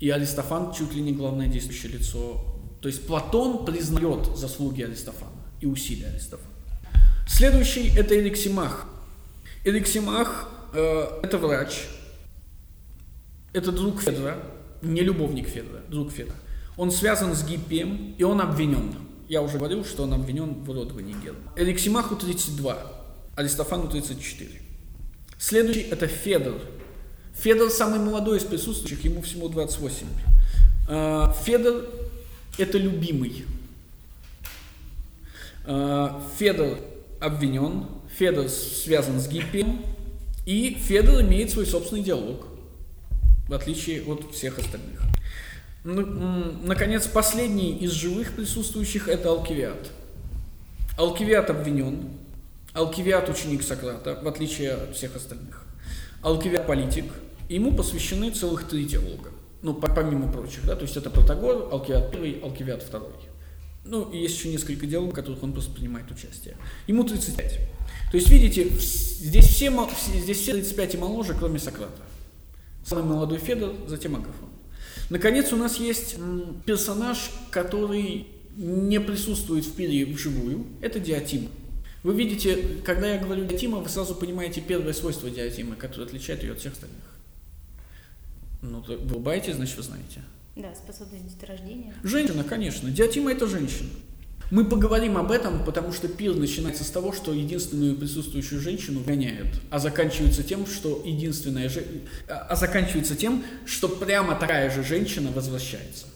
И 0.00 0.10
Аристофан 0.10 0.72
чуть 0.72 0.94
ли 0.94 1.02
не 1.02 1.12
главное 1.12 1.48
действующее 1.48 1.92
лицо. 1.92 2.40
То 2.80 2.88
есть 2.88 3.06
Платон 3.06 3.64
признает 3.64 4.36
заслуги 4.36 4.82
Аристофана 4.82 5.32
и 5.60 5.66
усилия 5.66 6.06
Аристофана. 6.08 6.54
Следующий– 7.26 7.92
это 7.96 8.18
Эриксимах. 8.18 8.86
Эриксимах 9.64 10.48
э,– 10.72 11.20
это 11.22 11.38
врач, 11.38 11.86
это 13.52 13.72
друг 13.72 14.00
Федора, 14.00 14.38
не 14.82 15.02
любовник 15.02 15.48
Федора, 15.48 15.82
друг 15.88 16.12
Федора. 16.12 16.36
Он 16.76 16.90
связан 16.90 17.34
с 17.34 17.44
Гиппием, 17.44 18.14
и 18.16 18.22
он 18.22 18.40
обвинен. 18.40 18.94
Я 19.28 19.42
уже 19.42 19.58
говорил, 19.58 19.84
что 19.84 20.04
он 20.04 20.14
обвинен 20.14 20.54
в 20.54 20.70
уродовании 20.70 21.14
Германа. 21.22 21.52
Эриксимаху 21.56 22.16
32, 22.16 22.78
Аристофану 23.36 23.88
34. 23.88 24.50
Следующий– 25.38 25.80
это 25.90 26.06
Федор. 26.06 26.60
Федор 27.38 27.70
самый 27.70 28.00
молодой 28.00 28.38
из 28.38 28.44
присутствующих, 28.44 29.04
ему 29.04 29.22
всего 29.22 29.48
28. 29.48 30.06
А, 30.88 31.32
Федор– 31.44 31.84
это 32.58 32.78
любимый. 32.78 33.44
А, 35.64 36.20
Федор 36.36 36.78
обвинен, 37.20 37.86
Федор 38.16 38.48
связан 38.48 39.20
с 39.20 39.28
Гиппием, 39.28 39.84
и 40.46 40.74
Федор 40.74 41.20
имеет 41.20 41.50
свой 41.50 41.66
собственный 41.66 42.02
диалог, 42.02 42.44
в 43.48 43.54
отличие 43.54 44.02
от 44.02 44.32
всех 44.32 44.58
остальных. 44.58 45.00
Ну, 45.84 46.56
наконец, 46.64 47.06
последний 47.06 47.76
из 47.76 47.92
живых 47.92 48.34
присутствующих– 48.34 49.08
это 49.10 49.28
Алкивиад. 49.28 49.92
Алкивиад 50.96 51.50
обвинен, 51.50 52.10
Алкивиад– 52.72 53.28
ученик 53.30 53.62
Сократа, 53.62 54.18
в 54.20 54.26
отличие 54.26 54.72
от 54.72 54.96
всех 54.96 55.14
остальных. 55.14 55.64
Алкивиад– 56.20 56.66
политик, 56.66 57.04
ему 57.48 57.74
посвящены 57.74 58.30
целых 58.30 58.68
три 58.68 58.84
диалога. 58.84 59.30
Ну, 59.62 59.74
помимо 59.74 60.30
прочих, 60.30 60.64
да, 60.64 60.76
то 60.76 60.82
есть 60.82 60.96
это 60.96 61.10
Протагор, 61.10 61.68
Алкивиад 61.72 62.10
первый, 62.12 62.40
Алкивиад 62.40 62.82
второй. 62.82 63.10
Ну, 63.84 64.10
и 64.10 64.18
есть 64.18 64.36
еще 64.36 64.50
несколько 64.50 64.86
диалогов, 64.86 65.14
в 65.14 65.16
которых 65.16 65.42
он 65.42 65.52
просто 65.52 65.72
принимает 65.72 66.10
участие. 66.10 66.56
Ему 66.86 67.04
35. 67.04 67.58
То 68.10 68.16
есть, 68.16 68.28
видите, 68.28 68.68
здесь 68.68 69.46
все, 69.46 69.72
здесь 70.14 70.38
все 70.38 70.52
35 70.52 70.94
и 70.94 70.98
моложе, 70.98 71.34
кроме 71.34 71.58
Сократа. 71.58 72.02
Самый 72.84 73.04
молодой 73.04 73.38
Федор, 73.38 73.74
затем 73.86 74.14
Агафон. 74.14 74.50
Наконец, 75.10 75.52
у 75.52 75.56
нас 75.56 75.78
есть 75.78 76.16
персонаж, 76.66 77.30
который 77.50 78.26
не 78.56 79.00
присутствует 79.00 79.64
в 79.64 79.72
пире 79.72 80.04
вживую. 80.04 80.66
Это 80.80 81.00
Диатима. 81.00 81.48
Вы 82.02 82.14
видите, 82.14 82.58
когда 82.84 83.14
я 83.14 83.18
говорю 83.18 83.44
Диатима, 83.46 83.78
вы 83.78 83.88
сразу 83.88 84.14
понимаете 84.14 84.60
первое 84.60 84.92
свойство 84.92 85.30
Диатимы, 85.30 85.76
которое 85.76 86.04
отличает 86.04 86.42
ее 86.42 86.52
от 86.52 86.60
всех 86.60 86.74
остальных. 86.74 87.02
Ну, 88.62 88.80
вы 88.80 88.96
улыбаетесь, 88.96 89.54
значит, 89.54 89.76
вы 89.76 89.82
знаете. 89.82 90.22
Да, 90.56 90.74
способность 90.74 91.28
деторождения. 91.28 91.94
Женщина, 92.02 92.42
конечно. 92.42 92.90
Диатима– 92.90 93.32
это 93.32 93.46
женщина. 93.46 93.88
Мы 94.50 94.64
поговорим 94.64 95.18
об 95.18 95.30
этом, 95.30 95.62
потому 95.64 95.92
что 95.92 96.08
пир 96.08 96.34
начинается 96.34 96.82
с 96.82 96.90
того, 96.90 97.12
что 97.12 97.34
единственную 97.34 97.96
присутствующую 97.96 98.60
женщину 98.60 99.00
гоняют, 99.00 99.48
а 99.70 99.78
заканчивается 99.78 100.42
тем, 100.42 100.66
что 100.66 101.02
единственная 101.04 101.68
же... 101.68 101.84
а 102.26 102.56
заканчивается 102.56 103.14
тем, 103.14 103.44
что 103.66 103.88
прямо 103.88 104.34
такая 104.34 104.70
же 104.70 104.82
женщина 104.82 105.30
возвращается. 105.30 106.06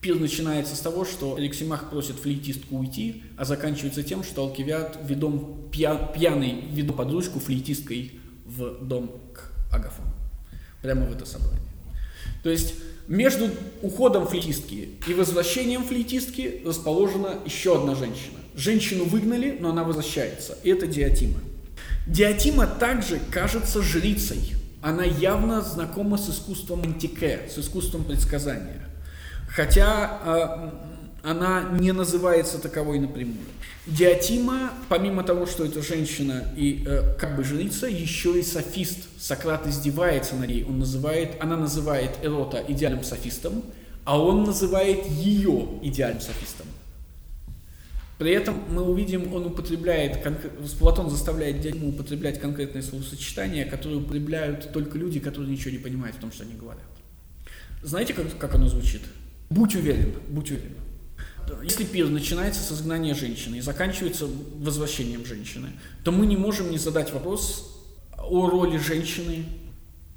Пир 0.00 0.18
начинается 0.18 0.74
с 0.74 0.80
того, 0.80 1.04
что 1.04 1.36
Алексимах 1.36 1.90
просит 1.90 2.16
флейтистку 2.16 2.78
уйти, 2.78 3.22
а 3.36 3.44
заканчивается 3.44 4.02
тем, 4.02 4.24
что 4.24 4.42
Алкивиад 4.42 4.98
ведом 5.04 5.68
пья, 5.72 5.94
пьяный 5.94 6.66
веду 6.72 6.92
подружку 6.92 7.38
флейтисткой 7.38 8.20
в 8.44 8.84
дом 8.84 9.12
к 9.32 9.52
Агафону. 9.72 10.12
Прямо 10.82 11.06
в 11.06 11.12
это 11.12 11.24
собрание. 11.26 11.58
То 12.42 12.50
есть 12.50 12.74
между 13.06 13.50
уходом 13.82 14.26
флейтистки 14.26 14.90
и 15.06 15.14
возвращением 15.14 15.84
флейтистки 15.84 16.62
расположена 16.64 17.38
еще 17.46 17.76
одна 17.76 17.94
женщина. 17.94 18.38
Женщину 18.54 19.04
выгнали, 19.04 19.56
но 19.58 19.70
она 19.70 19.84
возвращается. 19.84 20.58
Это 20.64 20.86
Диатима. 20.86 21.38
Диатима 22.06 22.66
также 22.66 23.20
кажется 23.30 23.82
жрицей. 23.82 24.54
Она 24.82 25.04
явно 25.04 25.62
знакома 25.62 26.18
с 26.18 26.28
искусством 26.30 26.82
антике, 26.82 27.40
с 27.52 27.58
искусством 27.58 28.04
предсказания. 28.04 28.88
Хотя 29.48 30.20
э, 30.24 30.70
она 31.22 31.70
не 31.78 31.92
называется 31.92 32.58
таковой 32.58 32.98
напрямую. 32.98 33.46
Диатима, 33.86 34.72
помимо 34.88 35.22
того, 35.22 35.46
что 35.46 35.64
это 35.64 35.82
женщина 35.82 36.44
и 36.56 36.84
э, 36.86 37.14
как 37.18 37.36
бы 37.36 37.44
жрица, 37.44 37.86
еще 37.86 38.38
и 38.38 38.42
софист. 38.42 39.08
Сократ 39.18 39.66
издевается 39.66 40.36
над 40.36 40.50
ней. 40.50 40.64
Он 40.64 40.78
называет, 40.78 41.36
она 41.40 41.56
называет 41.56 42.10
Эрота 42.22 42.62
идеальным 42.68 43.02
софистом, 43.02 43.64
а 44.04 44.20
он 44.20 44.44
называет 44.44 45.06
ее 45.06 45.68
идеальным 45.82 46.20
софистом. 46.20 46.66
При 48.18 48.32
этом 48.32 48.62
мы 48.68 48.82
увидим, 48.82 49.32
он 49.32 49.46
употребляет, 49.46 50.26
Платон 50.78 51.08
заставляет 51.08 51.60
Диатиму 51.60 51.90
употреблять 51.90 52.40
конкретные 52.40 52.82
словосочетания, 52.82 53.64
которые 53.64 54.00
употребляют 54.00 54.72
только 54.72 54.98
люди, 54.98 55.20
которые 55.20 55.50
ничего 55.50 55.70
не 55.70 55.78
понимают 55.78 56.16
в 56.16 56.20
том, 56.20 56.32
что 56.32 56.42
они 56.42 56.54
говорят. 56.54 56.82
Знаете, 57.82 58.14
как, 58.14 58.26
как 58.36 58.54
оно 58.56 58.68
звучит? 58.68 59.02
Будь 59.50 59.76
уверен, 59.76 60.14
будь 60.28 60.50
уверен. 60.50 60.74
Если 61.62 61.84
пир 61.84 62.08
начинается 62.08 62.62
с 62.62 62.72
изгнания 62.72 63.14
женщины 63.14 63.56
и 63.56 63.60
заканчивается 63.60 64.26
возвращением 64.56 65.24
женщины, 65.24 65.70
то 66.04 66.12
мы 66.12 66.26
не 66.26 66.36
можем 66.36 66.70
не 66.70 66.78
задать 66.78 67.12
вопрос 67.12 67.82
о 68.16 68.48
роли 68.48 68.78
женщины 68.78 69.44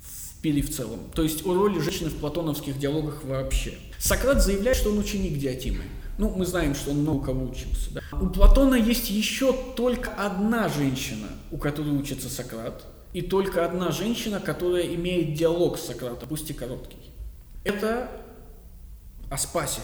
в 0.01 0.41
пире 0.41 0.61
в 0.61 0.75
целом. 0.75 0.99
То 1.13 1.23
есть 1.23 1.45
о 1.45 1.53
роли 1.53 1.79
женщины 1.79 2.09
в 2.09 2.17
платоновских 2.17 2.77
диалогах 2.77 3.23
вообще. 3.23 3.73
Сократ 3.99 4.43
заявляет, 4.43 4.77
что 4.77 4.89
он 4.89 4.97
ученик 4.97 5.37
Диатимы. 5.37 5.83
Ну, 6.17 6.29
мы 6.29 6.45
знаем, 6.45 6.75
что 6.75 6.91
он 6.91 6.97
много 6.97 7.25
кого 7.27 7.45
учился. 7.45 7.91
Да? 7.93 8.01
У 8.19 8.29
Платона 8.29 8.75
есть 8.75 9.09
еще 9.09 9.53
только 9.75 10.11
одна 10.11 10.69
женщина, 10.69 11.27
у 11.51 11.57
которой 11.57 11.95
учится 11.95 12.29
Сократ, 12.29 12.85
и 13.13 13.21
только 13.21 13.65
одна 13.65 13.91
женщина, 13.91 14.39
которая 14.39 14.83
имеет 14.95 15.33
диалог 15.33 15.77
с 15.77 15.85
Сократом, 15.85 16.29
пусть 16.29 16.49
и 16.49 16.53
короткий. 16.53 16.97
Это 17.63 18.09
Аспасия. 19.29 19.83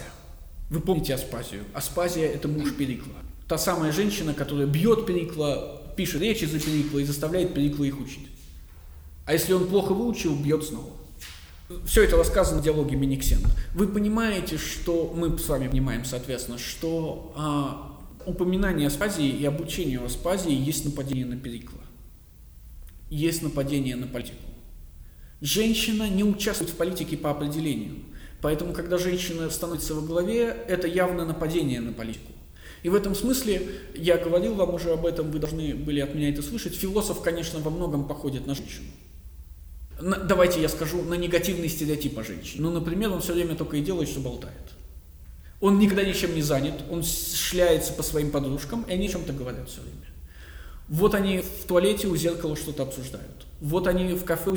Вы 0.70 0.82
помните 0.82 1.14
Аспазию? 1.14 1.64
Аспазия– 1.74 2.28
это 2.34 2.48
муж 2.48 2.76
Перикла. 2.76 3.14
Та 3.48 3.58
самая 3.58 3.92
женщина, 3.92 4.34
которая 4.34 4.68
бьет 4.68 5.06
Перикла, 5.06 5.82
пишет 5.96 6.22
речи 6.22 6.46
за 6.46 6.60
Перикла 6.60 7.00
и 7.00 7.06
заставляет 7.06 7.54
Перикла 7.54 7.86
их 7.86 8.00
учить. 8.00 8.28
А 9.26 9.34
если 9.34 9.54
он 9.54 9.68
плохо 9.68 9.94
выучил, 9.94 10.36
бьет 10.36 10.64
снова. 10.64 10.92
Все 11.86 12.04
это 12.04 12.16
рассказано 12.16 12.62
в 12.62 12.64
диалоге 12.64 12.96
Миниксен. 12.96 13.40
Вы 13.74 13.88
понимаете, 13.88 14.58
что 14.58 15.14
мы 15.16 15.38
с 15.38 15.48
вами 15.50 15.68
понимаем, 15.68 16.06
соответственно, 16.06 16.58
что 16.58 17.34
а, 17.36 17.98
упоминание 18.26 18.88
Аспазии 18.88 19.28
и 19.28 19.46
обучение 19.46 20.00
Аспазии 20.00 20.54
есть 20.54 20.86
нападение 20.86 21.26
на 21.26 21.38
Перикла. 21.38 21.80
Есть 23.10 23.42
нападение 23.42 23.96
на 23.96 24.08
политику. 24.08 24.38
Женщина 25.42 26.10
не 26.10 26.24
участвует 26.24 26.72
в 26.72 26.76
политике 26.76 27.16
по 27.16 27.32
определению. 27.32 27.96
Поэтому, 28.42 28.74
когда 28.74 28.98
женщина 28.98 29.50
становится 29.50 29.96
во 29.96 30.02
главе, 30.02 30.56
это 30.68 30.88
явно 30.88 31.26
нападение 31.26 31.80
на 31.80 31.92
политику. 31.92 32.34
И 32.84 32.90
в 32.90 32.96
этом 32.96 33.16
смысле, 33.16 33.68
я 33.96 34.18
говорил 34.18 34.54
вам 34.54 34.74
уже 34.74 34.92
об 34.92 35.06
этом, 35.06 35.32
вы 35.32 35.40
должны 35.40 35.74
были 35.74 36.00
от 36.00 36.14
меня 36.14 36.30
это 36.30 36.42
слышать, 36.42 36.76
философ, 36.76 37.22
конечно, 37.22 37.60
во 37.60 37.72
многом 37.72 38.08
походит 38.08 38.46
на 38.46 38.56
женщину. 38.56 38.88
На, 40.00 40.18
давайте 40.18 40.62
я 40.62 40.70
скажу, 40.70 41.02
на 41.02 41.16
негативный 41.16 41.70
стереотип 41.70 42.18
о 42.20 42.24
женщине. 42.24 42.62
Ну, 42.62 42.72
например, 42.72 43.12
он 43.12 43.22
все 43.22 43.34
время 43.34 43.56
только 43.56 43.78
и 43.78 43.82
делает, 43.82 44.10
что 44.10 44.20
болтает. 44.20 44.56
Он 45.60 45.80
никогда 45.80 46.04
ничем 46.04 46.36
не 46.36 46.42
занят, 46.44 46.76
он 46.92 47.04
шляется 47.04 47.92
по 47.94 48.04
своим 48.04 48.30
подружкам, 48.32 48.84
и 48.84 48.94
они 48.94 49.08
о 49.08 49.12
чем-то 49.12 49.34
говорят 49.34 49.70
все 49.70 49.82
время. 49.82 50.06
Вот 50.88 51.16
они 51.16 51.42
в 51.42 51.66
туалете 51.68 52.08
у 52.08 52.16
зеркала 52.16 52.56
что-то 52.56 52.84
обсуждают. 52.84 53.37
Вот 53.60 53.88
они 53.88 54.14
в 54.14 54.24
кафе 54.24 54.52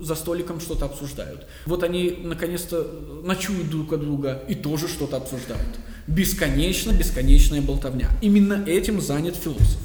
за 0.00 0.14
столиком 0.16 0.60
что-то 0.60 0.86
обсуждают. 0.86 1.46
Вот 1.66 1.84
они 1.84 2.18
наконец-то 2.22 2.82
ночуют 3.22 3.70
друг 3.70 3.92
от 3.92 4.00
друга 4.00 4.42
и 4.48 4.54
тоже 4.54 4.88
что-то 4.88 5.16
обсуждают. 5.16 5.78
Бесконечно, 6.08 6.92
бесконечная 6.92 7.62
болтовня. 7.62 8.10
Именно 8.20 8.64
этим 8.66 9.00
занят 9.00 9.36
философ. 9.36 9.78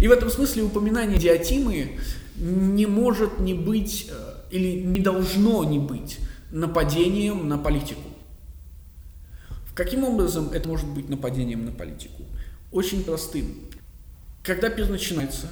И 0.00 0.08
в 0.08 0.10
этом 0.10 0.28
смысле 0.30 0.64
упоминание 0.64 1.18
диатимы 1.18 1.98
не 2.34 2.86
может 2.86 3.38
не 3.38 3.54
быть 3.54 4.10
э, 4.10 4.34
или 4.50 4.80
не 4.82 5.00
должно 5.00 5.62
не 5.62 5.78
быть 5.78 6.18
нападением 6.50 7.48
на 7.48 7.56
политику. 7.56 8.00
Каким 9.74 10.04
образом 10.04 10.50
это 10.52 10.68
может 10.68 10.86
быть 10.88 11.08
нападением 11.08 11.64
на 11.64 11.72
политику? 11.72 12.24
Очень 12.72 13.04
простым. 13.04 13.54
Когда 14.42 14.68
пир 14.68 14.90
начинается, 14.90 15.48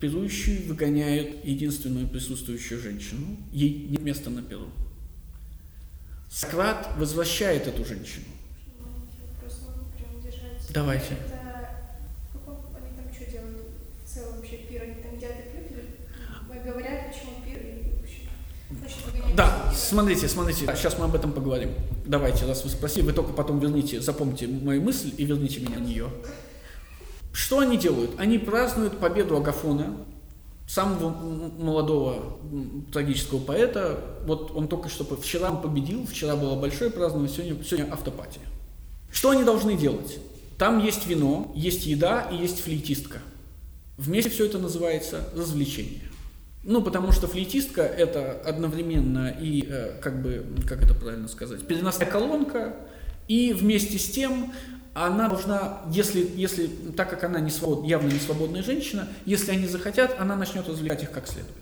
пирующие 0.00 0.68
выгоняют 0.68 1.44
единственную 1.44 2.06
присутствующую 2.06 2.80
женщину, 2.80 3.36
ей 3.52 3.88
нет 3.90 4.02
места 4.02 4.30
на 4.30 4.42
пиру. 4.42 4.68
Сократ 6.30 6.88
возвращает 6.98 7.66
эту 7.66 7.84
женщину. 7.84 8.26
Давайте. 10.70 11.14
Это 11.14 11.40
они 12.76 12.94
там 12.94 13.14
что 13.14 13.30
делают? 13.30 13.68
В 14.04 14.14
целом 14.14 14.36
вообще 14.36 14.56
пир, 14.68 14.82
они 14.82 14.94
там 14.96 15.14
и 15.14 15.18
пьют 15.18 15.70
или 15.70 16.70
говорят, 16.70 17.06
почему 17.08 17.32
пир 17.42 17.56
и 17.56 17.96
в 17.98 18.02
общем, 18.02 18.28
значит, 18.78 18.98
выгоняют 19.06 19.36
Да, 19.36 19.72
смотрите, 19.74 20.28
смотрите, 20.28 20.66
сейчас 20.66 20.98
мы 20.98 21.06
об 21.06 21.14
этом 21.14 21.32
поговорим. 21.32 21.70
Давайте, 22.04 22.44
раз 22.44 22.62
вы 22.64 22.68
спросили, 22.68 23.06
вы 23.06 23.14
только 23.14 23.32
потом 23.32 23.58
верните, 23.58 24.02
запомните 24.02 24.48
мою 24.48 24.82
мысль 24.82 25.14
и 25.16 25.24
верните 25.24 25.60
меня 25.60 25.78
на 25.78 25.84
нее. 25.84 26.10
Что 27.36 27.58
они 27.58 27.76
делают? 27.76 28.12
Они 28.18 28.38
празднуют 28.38 28.96
победу 28.96 29.36
Агафона, 29.36 29.94
самого 30.66 31.10
молодого 31.10 32.38
трагического 32.90 33.40
поэта. 33.40 34.00
Вот 34.24 34.52
он 34.54 34.68
только 34.68 34.88
что 34.88 35.04
вчера 35.04 35.52
победил, 35.52 36.06
вчера 36.06 36.34
было 36.34 36.58
большое 36.58 36.90
празднование, 36.90 37.30
сегодня, 37.30 37.62
сегодня 37.62 37.92
автопатия. 37.92 38.40
Что 39.12 39.30
они 39.30 39.44
должны 39.44 39.76
делать? 39.76 40.18
Там 40.56 40.82
есть 40.82 41.06
вино, 41.06 41.52
есть 41.54 41.84
еда 41.84 42.22
и 42.22 42.36
есть 42.36 42.62
флейтистка. 42.62 43.18
Вместе 43.98 44.30
все 44.30 44.46
это 44.46 44.58
называется 44.58 45.28
развлечение. 45.36 46.08
Ну, 46.64 46.80
потому 46.80 47.12
что 47.12 47.28
флейтистка 47.28 47.82
это 47.82 48.40
одновременно 48.46 49.28
и, 49.28 49.62
э, 49.68 50.00
как 50.00 50.22
бы, 50.22 50.42
как 50.66 50.82
это 50.82 50.94
правильно 50.94 51.28
сказать, 51.28 51.66
переносная 51.66 52.08
колонка, 52.08 52.76
и 53.28 53.52
вместе 53.52 53.98
с 53.98 54.10
тем 54.10 54.54
она 55.04 55.28
должна, 55.28 55.82
если, 55.90 56.26
если 56.36 56.68
так 56.96 57.10
как 57.10 57.22
она 57.24 57.38
не 57.38 57.50
свобод, 57.50 57.84
явно 57.84 58.08
не 58.08 58.18
свободная 58.18 58.62
женщина, 58.62 59.06
если 59.26 59.50
они 59.50 59.66
захотят, 59.66 60.16
она 60.18 60.36
начнет 60.36 60.66
развлекать 60.66 61.02
их 61.02 61.10
как 61.10 61.28
следует. 61.28 61.54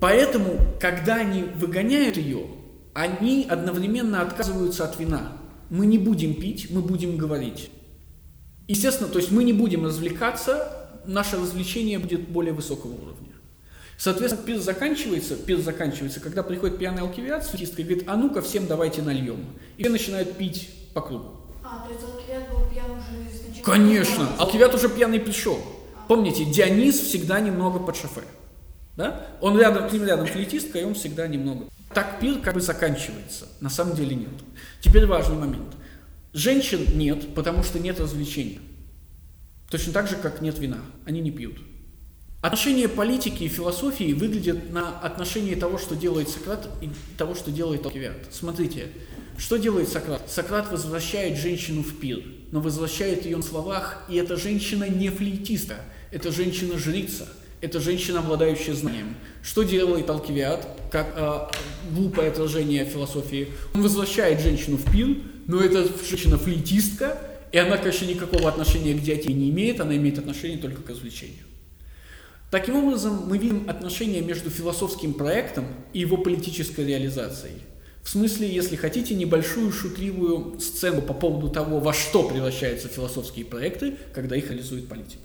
Поэтому, 0.00 0.58
когда 0.80 1.16
они 1.16 1.42
выгоняют 1.42 2.16
ее, 2.16 2.46
они 2.94 3.46
одновременно 3.46 4.22
отказываются 4.22 4.84
от 4.84 4.98
вина. 4.98 5.32
Мы 5.68 5.84
не 5.84 5.98
будем 5.98 6.34
пить, 6.34 6.70
мы 6.70 6.80
будем 6.80 7.18
говорить. 7.18 7.70
Естественно, 8.68 9.10
то 9.10 9.18
есть 9.18 9.30
мы 9.30 9.44
не 9.44 9.52
будем 9.52 9.84
развлекаться, 9.84 10.90
наше 11.04 11.36
развлечение 11.36 11.98
будет 11.98 12.28
более 12.28 12.54
высокого 12.54 12.92
уровня. 12.92 13.34
Соответственно, 13.98 14.46
пир 14.46 14.60
заканчивается, 14.60 15.36
пир 15.36 15.58
заканчивается, 15.58 16.20
когда 16.20 16.42
приходит 16.42 16.78
пьяный 16.78 17.02
алкивиат 17.02 17.44
с 17.44 17.54
и 17.54 17.82
говорит, 17.82 18.04
а 18.06 18.16
ну-ка 18.16 18.40
всем 18.40 18.66
давайте 18.66 19.02
нальем. 19.02 19.44
И 19.76 19.82
все 19.82 19.92
начинают 19.92 20.38
пить 20.38 20.70
по 20.94 21.02
кругу. 21.02 21.35
А, 21.68 21.84
то 21.84 21.92
есть 21.92 22.04
Алкивиад 22.04 22.48
был 22.50 22.68
пьян 22.70 22.90
уже 22.92 23.28
изначально? 23.28 23.64
Конечно, 23.64 24.28
алкивиат 24.38 24.74
уже 24.74 24.88
пьяный 24.88 25.18
пришел. 25.18 25.58
Помните, 26.06 26.44
Дионис 26.44 27.00
всегда 27.00 27.40
немного 27.40 27.80
под 27.80 27.96
шофе. 27.96 28.22
Да? 28.96 29.26
Он 29.40 29.58
рядом, 29.58 29.88
с 29.88 29.92
ним 29.92 30.04
рядом 30.04 30.26
флейтистка, 30.26 30.78
и 30.78 30.84
он 30.84 30.94
всегда 30.94 31.26
немного. 31.26 31.66
Так 31.92 32.20
пир 32.20 32.38
как 32.38 32.54
бы 32.54 32.60
заканчивается. 32.60 33.46
На 33.60 33.68
самом 33.68 33.96
деле 33.96 34.14
нет. 34.14 34.30
Теперь 34.80 35.06
важный 35.06 35.36
момент. 35.36 35.74
Женщин 36.32 36.86
нет, 36.96 37.34
потому 37.34 37.62
что 37.62 37.80
нет 37.80 37.98
развлечения. 37.98 38.60
Точно 39.70 39.92
так 39.92 40.08
же, 40.08 40.16
как 40.16 40.40
нет 40.40 40.58
вина. 40.58 40.78
Они 41.04 41.20
не 41.20 41.32
пьют. 41.32 41.58
Отношение 42.42 42.88
политики 42.88 43.42
и 43.42 43.48
философии 43.48 44.12
выглядит 44.12 44.70
на 44.70 45.00
отношении 45.00 45.56
того, 45.56 45.78
что 45.78 45.96
делает 45.96 46.28
Сократ 46.28 46.68
и 46.80 46.90
того, 47.18 47.34
что 47.34 47.50
делает 47.50 47.84
Алкивиад. 47.84 48.28
Смотрите, 48.30 48.88
что 49.38 49.56
делает 49.56 49.88
Сократ? 49.88 50.22
Сократ 50.30 50.70
возвращает 50.70 51.38
женщину 51.38 51.82
в 51.82 51.98
пир, 51.98 52.22
но 52.52 52.60
возвращает 52.60 53.24
ее 53.24 53.36
на 53.36 53.42
словах, 53.42 54.04
и 54.08 54.16
эта 54.16 54.36
женщина 54.36 54.88
не 54.88 55.10
флейтистка, 55.10 55.76
это 56.10 56.32
женщина-жрица, 56.32 57.28
это 57.60 57.80
женщина, 57.80 58.20
обладающая 58.20 58.74
знанием. 58.74 59.16
Что 59.42 59.62
делает 59.62 60.08
Алкивиад, 60.08 60.66
как 60.90 61.12
э, 61.16 61.94
глупое 61.94 62.28
отражение 62.30 62.84
философии? 62.84 63.48
Он 63.74 63.82
возвращает 63.82 64.40
женщину 64.40 64.76
в 64.76 64.90
пир, 64.90 65.18
но 65.46 65.60
это 65.60 65.86
женщина-флейтистка, 66.08 67.18
и 67.52 67.58
она, 67.58 67.76
конечно, 67.76 68.06
никакого 68.06 68.48
отношения 68.48 68.94
к 68.94 69.02
диете 69.02 69.32
не 69.32 69.50
имеет, 69.50 69.80
она 69.80 69.96
имеет 69.96 70.18
отношение 70.18 70.58
только 70.58 70.82
к 70.82 70.90
развлечению. 70.90 71.44
Таким 72.50 72.76
образом, 72.76 73.24
мы 73.26 73.38
видим 73.38 73.68
отношение 73.68 74.22
между 74.22 74.50
философским 74.50 75.14
проектом 75.14 75.66
и 75.92 76.00
его 76.00 76.16
политической 76.16 76.86
реализацией. 76.86 77.54
В 78.06 78.08
смысле, 78.08 78.48
если 78.48 78.76
хотите, 78.76 79.16
небольшую 79.16 79.72
шутливую 79.72 80.60
сцену 80.60 81.02
по 81.02 81.12
поводу 81.12 81.48
того, 81.48 81.80
во 81.80 81.92
что 81.92 82.22
превращаются 82.22 82.86
философские 82.86 83.44
проекты, 83.44 83.96
когда 84.14 84.36
их 84.36 84.48
реализует 84.48 84.86
политика. 84.86 85.22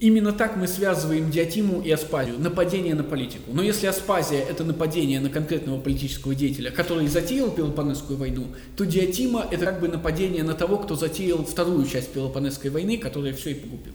Именно 0.00 0.32
так 0.32 0.56
мы 0.56 0.66
связываем 0.66 1.30
диатиму 1.30 1.82
и 1.82 1.90
аспазию, 1.92 2.40
нападение 2.40 2.96
на 2.96 3.04
политику. 3.04 3.52
Но 3.52 3.62
если 3.62 3.86
аспазия– 3.86 4.40
это 4.50 4.64
нападение 4.64 5.20
на 5.20 5.30
конкретного 5.30 5.80
политического 5.80 6.34
деятеля, 6.34 6.72
который 6.72 7.06
затеял 7.06 7.48
Пелопонесскую 7.48 8.18
войну, 8.18 8.48
то 8.76 8.84
диатима– 8.84 9.46
это 9.52 9.64
как 9.64 9.78
бы 9.78 9.86
нападение 9.86 10.42
на 10.42 10.54
того, 10.54 10.78
кто 10.78 10.96
затеял 10.96 11.44
вторую 11.44 11.86
часть 11.86 12.12
Пелопонесской 12.12 12.70
войны, 12.70 12.98
которая 12.98 13.34
все 13.34 13.52
и 13.52 13.54
погубила. 13.54 13.94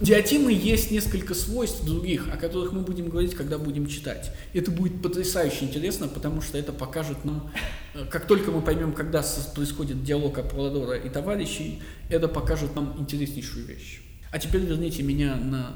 У 0.00 0.04
диатимы 0.04 0.52
есть 0.52 0.90
несколько 0.90 1.34
свойств 1.34 1.84
других, 1.84 2.28
о 2.32 2.36
которых 2.36 2.72
мы 2.72 2.82
будем 2.82 3.08
говорить, 3.08 3.34
когда 3.34 3.58
будем 3.58 3.86
читать. 3.86 4.30
Это 4.54 4.70
будет 4.70 5.02
потрясающе 5.02 5.64
интересно, 5.64 6.08
потому 6.08 6.40
что 6.40 6.56
это 6.56 6.72
покажет 6.72 7.24
нам, 7.24 7.50
э, 7.94 8.04
как 8.04 8.26
только 8.26 8.50
мы 8.50 8.62
поймем, 8.62 8.92
когда 8.92 9.24
происходит 9.54 10.04
диалог 10.04 10.38
Аполлодора 10.38 10.96
и 10.96 11.08
товарищей, 11.08 11.82
это 12.08 12.28
покажет 12.28 12.74
нам 12.76 12.94
интереснейшую 12.98 13.66
вещь. 13.66 14.00
А 14.30 14.38
теперь 14.38 14.60
верните 14.60 15.02
меня 15.02 15.36
на... 15.36 15.74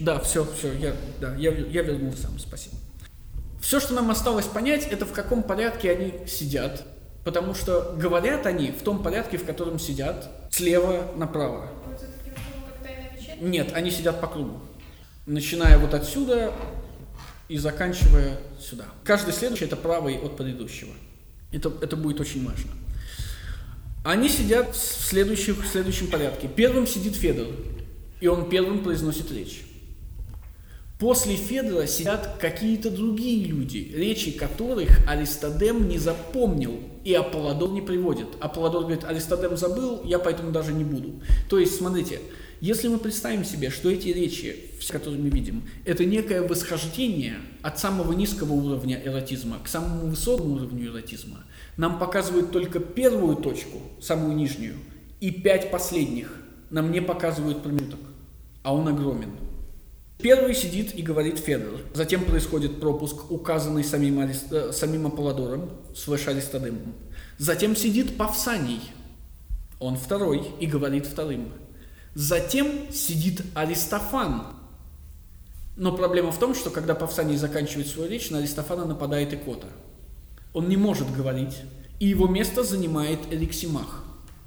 Да, 0.00 0.20
все, 0.20 0.46
все, 0.56 0.72
я, 0.74 0.94
да, 1.20 1.34
я, 1.34 1.50
я 1.50 1.82
вернулся 1.82 2.22
сам, 2.22 2.38
спасибо. 2.38 2.76
Все, 3.60 3.80
что 3.80 3.94
нам 3.94 4.10
осталось 4.10 4.46
понять, 4.46 4.86
это 4.86 5.04
в 5.04 5.12
каком 5.12 5.42
порядке 5.42 5.90
они 5.90 6.26
сидят, 6.26 6.84
потому 7.24 7.54
что 7.54 7.94
говорят 7.98 8.46
они 8.46 8.70
в 8.70 8.82
том 8.82 9.02
порядке, 9.02 9.36
в 9.38 9.44
котором 9.44 9.78
сидят, 9.78 10.30
слева 10.50 11.12
направо. 11.16 11.68
Вот 11.86 11.96
это 11.96 12.12
таким 12.18 12.34
словом, 12.34 12.70
как 12.70 12.82
тайная 12.86 13.10
вечеря? 13.14 13.27
Нет, 13.40 13.72
они 13.74 13.90
сидят 13.90 14.20
по 14.20 14.26
кругу. 14.26 14.60
Начиная 15.26 15.78
вот 15.78 15.94
отсюда 15.94 16.52
и 17.48 17.58
заканчивая 17.58 18.38
сюда. 18.60 18.86
Каждый 19.04 19.32
следующий 19.32 19.64
это 19.64 19.76
правый 19.76 20.18
от 20.18 20.36
предыдущего. 20.36 20.92
Это, 21.52 21.72
это 21.80 21.96
будет 21.96 22.20
очень 22.20 22.44
важно. 22.46 22.70
Они 24.04 24.28
сидят 24.28 24.74
в, 24.74 24.78
следующем, 24.78 25.54
в 25.54 25.66
следующем 25.66 26.08
порядке. 26.08 26.48
Первым 26.48 26.86
сидит 26.86 27.16
Федор, 27.16 27.48
и 28.20 28.26
он 28.26 28.48
первым 28.48 28.82
произносит 28.82 29.30
речь. 29.32 29.62
После 30.98 31.36
Федора 31.36 31.86
сидят 31.86 32.38
какие-то 32.40 32.90
другие 32.90 33.44
люди, 33.44 33.92
речи 33.94 34.32
которых 34.32 35.08
Аристодем 35.08 35.88
не 35.88 35.96
запомнил 35.96 36.80
и 37.04 37.14
Аполлодор 37.14 37.70
не 37.70 37.80
приводит. 37.80 38.26
Аполлодор 38.40 38.82
говорит, 38.82 39.04
Аристодем 39.04 39.56
забыл, 39.56 40.02
я 40.04 40.18
поэтому 40.18 40.50
даже 40.50 40.72
не 40.72 40.82
буду. 40.82 41.22
То 41.48 41.60
есть, 41.60 41.76
смотрите, 41.76 42.20
если 42.60 42.88
мы 42.88 42.98
представим 42.98 43.44
себе, 43.44 43.70
что 43.70 43.88
эти 43.88 44.08
речи, 44.08 44.56
которые 44.90 45.22
мы 45.22 45.28
видим, 45.28 45.62
это 45.84 46.04
некое 46.04 46.42
восхождение 46.42 47.36
от 47.62 47.78
самого 47.78 48.12
низкого 48.12 48.54
уровня 48.54 49.00
эротизма 49.04 49.58
к 49.62 49.68
самому 49.68 50.08
высокому 50.08 50.56
уровню 50.56 50.88
эротизма, 50.88 51.44
нам 51.76 52.00
показывают 52.00 52.50
только 52.50 52.80
первую 52.80 53.36
точку, 53.36 53.78
самую 54.00 54.34
нижнюю, 54.34 54.74
и 55.20 55.30
пять 55.30 55.70
последних 55.70 56.34
нам 56.70 56.90
не 56.90 57.00
показывают 57.00 57.62
промежуток, 57.62 58.00
а 58.64 58.74
он 58.74 58.88
огромен. 58.88 59.30
Первый 60.18 60.52
сидит 60.54 60.96
и 60.96 61.02
говорит 61.02 61.38
Федор. 61.38 61.80
Затем 61.94 62.24
происходит 62.24 62.80
пропуск, 62.80 63.30
указанный 63.30 63.84
самим, 63.84 64.18
Арис- 64.18 64.52
э, 64.52 64.72
самим 64.72 65.06
Аполлодором, 65.06 65.70
слэш 65.94 66.26
Аристодемом. 66.26 66.94
Затем 67.38 67.76
сидит 67.76 68.16
Павсаний. 68.16 68.80
Он 69.78 69.96
второй 69.96 70.44
и 70.58 70.66
говорит 70.66 71.06
вторым. 71.06 71.52
Затем 72.14 72.90
сидит 72.90 73.42
Аристофан. 73.54 74.48
Но 75.76 75.96
проблема 75.96 76.32
в 76.32 76.38
том, 76.40 76.56
что 76.56 76.70
когда 76.70 76.96
Павсаний 76.96 77.36
заканчивает 77.36 77.86
свою 77.86 78.10
речь, 78.10 78.30
на 78.30 78.38
Аристофана 78.38 78.86
нападает 78.86 79.32
икота. 79.32 79.68
Он 80.52 80.68
не 80.68 80.76
может 80.76 81.14
говорить, 81.14 81.58
и 82.00 82.06
его 82.06 82.26
место 82.26 82.64
занимает 82.64 83.20
Эриксимах. 83.32 84.02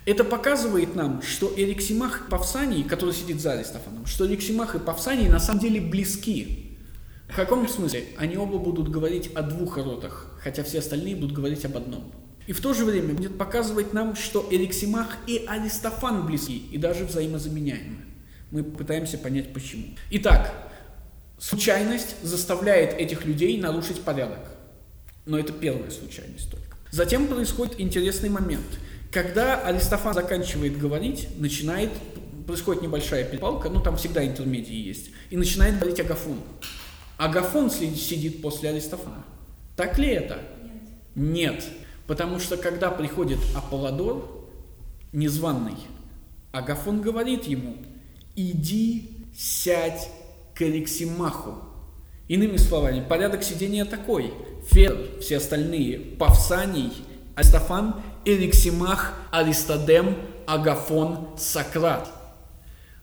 Это 0.06 0.24
показывает 0.24 0.95
нам, 0.95 1.22
что 1.22 1.54
Эриксимах 1.56 2.22
и 2.26 2.30
Павсаний, 2.30 2.84
который 2.84 3.14
сидит 3.14 3.39
за 3.39 3.54
Аристофаном, 3.54 4.08
что 4.08 4.26
Эриксимах 4.26 4.76
и 4.76 4.80
Павсаний 4.80 5.28
на 5.30 5.39
самом 5.39 5.60
деле 5.60 5.80
близки. 5.80 6.78
В 7.30 7.36
каком 7.36 7.68
смысле? 7.68 8.06
Они 8.18 8.36
оба 8.36 8.58
будут 8.58 8.89
говорить 8.89 9.32
о 9.36 9.43
двух 9.43 9.78
ротах, 9.78 10.36
хотя 10.41 10.64
все 10.64 10.80
остальные 10.80 11.16
будут 11.16 11.34
говорить 11.34 11.64
об 11.66 11.78
одном. 11.78 12.12
И 12.47 12.54
в 12.54 12.62
то 12.62 12.74
же 12.74 12.84
время 12.84 13.14
будет 13.14 13.38
показывать 13.38 13.93
нам, 13.93 14.16
что 14.16 14.47
Эриксимах 14.49 15.18
и 15.28 15.45
Аристофан 15.47 16.26
близки, 16.26 16.58
и 16.72 16.78
даже 16.78 17.06
взаимозаменяемы. 17.06 17.97
Мы 18.49 18.64
пытаемся 18.64 19.20
понять 19.20 19.54
почему. 19.54 19.86
Итак, 20.10 20.52
случайность 21.38 22.16
заставляет 22.24 22.93
этих 22.99 23.26
людей 23.26 23.58
нарушить 23.60 24.02
порядок. 24.02 24.39
Но 25.26 25.38
это 25.38 25.54
первая 25.54 25.91
случайность 25.91 26.49
только. 26.49 26.76
Затем 26.89 27.28
происходит 27.28 27.80
интересный 27.80 28.30
момент. 28.30 28.66
Когда 29.12 29.62
Аристофан 29.62 30.14
заканчивает 30.14 30.80
говорить, 30.80 31.28
начинает, 31.38 31.91
происходит 32.47 32.82
небольшая 32.82 33.26
перепалка, 33.26 33.70
ну 33.70 33.82
там 33.82 33.97
всегда 33.97 34.26
интермедии 34.26 34.76
есть, 34.76 35.12
и 35.30 35.38
начинает 35.38 35.78
говорить 35.78 35.99
Агафон. 35.99 36.39
Агафон 37.18 37.70
сидит 37.70 38.41
после 38.41 38.70
Аристофана. 38.70 39.26
Так 39.76 39.97
ли 39.99 40.07
это? 40.07 40.39
Нет. 41.16 41.62
Нет. 41.62 41.66
Потому 42.07 42.39
что 42.39 42.57
когда 42.57 42.91
приходит 42.91 43.39
Аполлодор, 43.55 44.49
незваный, 45.14 45.78
Агафон 46.51 47.01
говорит 47.01 47.45
ему, 47.45 47.78
иди 48.36 49.26
сядь 49.38 50.09
к 50.53 50.62
Алексимаху. 50.62 51.55
Иными 52.28 52.57
словами, 52.57 53.05
порядок 53.07 53.43
сидения 53.43 53.86
такой. 53.86 54.34
Федор, 54.70 55.20
все 55.22 55.38
остальные, 55.38 55.99
Павсаний, 55.99 56.91
Аристофан, 57.36 58.01
Эриксимах, 58.26 59.13
Аристодем, 59.32 60.15
Агафон, 60.45 61.30
Сократ. 61.38 62.11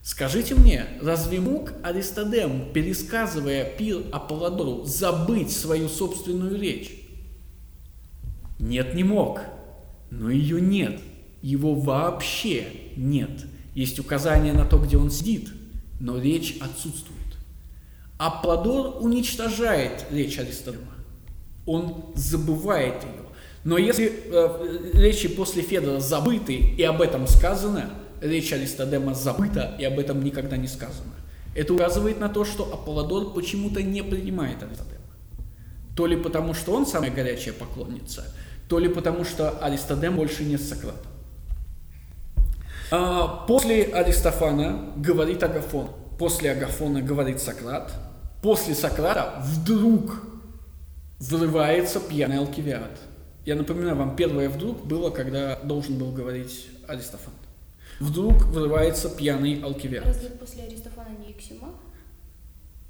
Скажите 0.02 0.54
мне, 0.54 0.86
разве 1.02 1.40
мог 1.40 1.72
Аристодем, 1.82 2.72
пересказывая 2.72 3.64
пир 3.64 4.04
Аполлодору, 4.12 4.84
забыть 4.84 5.50
свою 5.50 5.88
собственную 5.88 6.58
речь? 6.58 6.92
Нет, 8.58 8.94
не 8.94 9.04
мог. 9.04 9.40
Но 10.10 10.30
ее 10.30 10.60
нет. 10.60 11.00
Его 11.42 11.74
вообще 11.74 12.66
нет. 12.96 13.46
Есть 13.74 13.98
указание 13.98 14.52
на 14.52 14.64
то, 14.64 14.78
где 14.78 14.96
он 14.96 15.10
сидит, 15.10 15.50
но 16.00 16.18
речь 16.18 16.56
отсутствует. 16.60 17.18
Аполлодор 18.18 19.02
уничтожает 19.02 20.06
речь 20.10 20.38
Аристодема. 20.38 20.92
Он 21.66 22.06
забывает 22.14 23.04
ее. 23.04 23.27
Но 23.64 23.76
если 23.76 24.12
э, 24.30 24.90
речи 24.94 25.28
после 25.28 25.62
Федора 25.62 26.00
забыты 26.00 26.54
и 26.54 26.82
об 26.82 27.02
этом 27.02 27.26
сказано, 27.26 27.90
речь 28.20 28.52
Аристодема 28.52 29.14
забыта 29.14 29.74
и 29.78 29.84
об 29.84 29.98
этом 29.98 30.22
никогда 30.22 30.56
не 30.56 30.68
сказано. 30.68 31.14
Это 31.54 31.74
указывает 31.74 32.20
на 32.20 32.28
то, 32.28 32.44
что 32.44 32.64
Аполлодор 32.72 33.34
почему-то 33.34 33.82
не 33.82 34.02
принимает 34.02 34.62
Аристодема. 34.62 34.98
То 35.96 36.06
ли 36.06 36.16
потому, 36.16 36.54
что 36.54 36.72
он 36.72 36.86
самая 36.86 37.10
горячая 37.10 37.52
поклонница, 37.52 38.24
то 38.68 38.78
ли 38.78 38.88
потому, 38.88 39.24
что 39.24 39.58
Аристодем 39.58 40.16
больше 40.16 40.44
не 40.44 40.56
с 40.56 40.68
Сократом. 40.68 41.10
А, 42.90 43.44
после 43.46 43.84
Аристофана 43.84 44.92
говорит 44.96 45.42
Агафон, 45.42 45.90
после 46.18 46.52
Агафона 46.52 47.02
говорит 47.02 47.40
Сократ, 47.40 47.92
после 48.40 48.74
Сократа 48.74 49.42
вдруг 49.42 50.22
врывается 51.18 52.00
пьяный 52.00 52.38
Алкивиад. 52.38 52.98
Я 53.48 53.54
напоминаю 53.56 53.96
вам, 53.96 54.14
первое 54.14 54.50
вдруг 54.50 54.84
было, 54.84 55.08
когда 55.08 55.56
должен 55.60 55.96
был 55.96 56.12
говорить 56.12 56.68
Аристофан. 56.86 57.32
Вдруг 57.98 58.42
врывается 58.48 59.08
пьяный 59.08 59.62
Алкивиад. 59.62 60.04
Разве 60.04 60.28
после 60.28 60.64
Аристофана 60.64 61.16
не 61.18 61.32
Иксимах? 61.32 61.70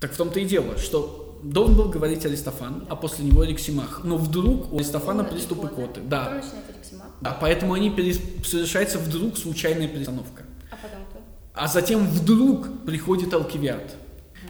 Так 0.01 0.11
в 0.13 0.17
том-то 0.17 0.41
и 0.41 0.45
дело, 0.45 0.77
что 0.77 1.39
должен 1.45 1.77
был 1.77 1.89
говорить 1.91 2.27
Аристофан, 2.27 2.87
а 2.89 2.97
после 2.97 3.25
него 3.25 3.43
Алексимах. 3.43 4.01
Но 4.03 4.17
вдруг 4.17 4.73
у 4.73 4.79
Аристофана 4.79 5.23
Потом 5.23 5.37
приступ 5.39 5.59
икота. 5.59 5.75
икоты. 5.75 6.01
Потом 6.01 6.09
Да. 6.09 6.25
начинает 6.35 6.65
Алексимах. 6.75 7.07
да, 7.21 7.39
поэтому 7.41 7.75
они 7.75 7.91
перес- 7.91 8.45
совершается 8.45 8.99
вдруг 8.99 9.39
случайная 9.39 9.87
перестановка. 9.87 10.43
А 10.73 10.75
потом 10.83 11.07
кто? 11.09 11.21
А 11.55 11.69
затем 11.69 12.05
вдруг 12.05 12.85
приходит 12.85 13.33
Алкивиад. 13.33 13.95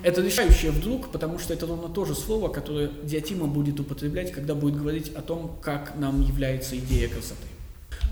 Это 0.02 0.20
решающее 0.22 0.70
вдруг, 0.70 1.10
потому 1.10 1.38
что 1.38 1.52
это 1.54 1.66
ровно 1.66 1.88
то 1.88 2.04
же 2.04 2.14
слово, 2.14 2.48
которое 2.48 2.88
Диатима 3.02 3.46
будет 3.46 3.80
употреблять, 3.80 4.32
когда 4.32 4.54
будет 4.54 4.76
говорить 4.76 5.12
о 5.14 5.22
том, 5.22 5.58
как 5.60 5.96
нам 5.96 6.22
является 6.22 6.78
идея 6.78 7.08
красоты. 7.08 7.46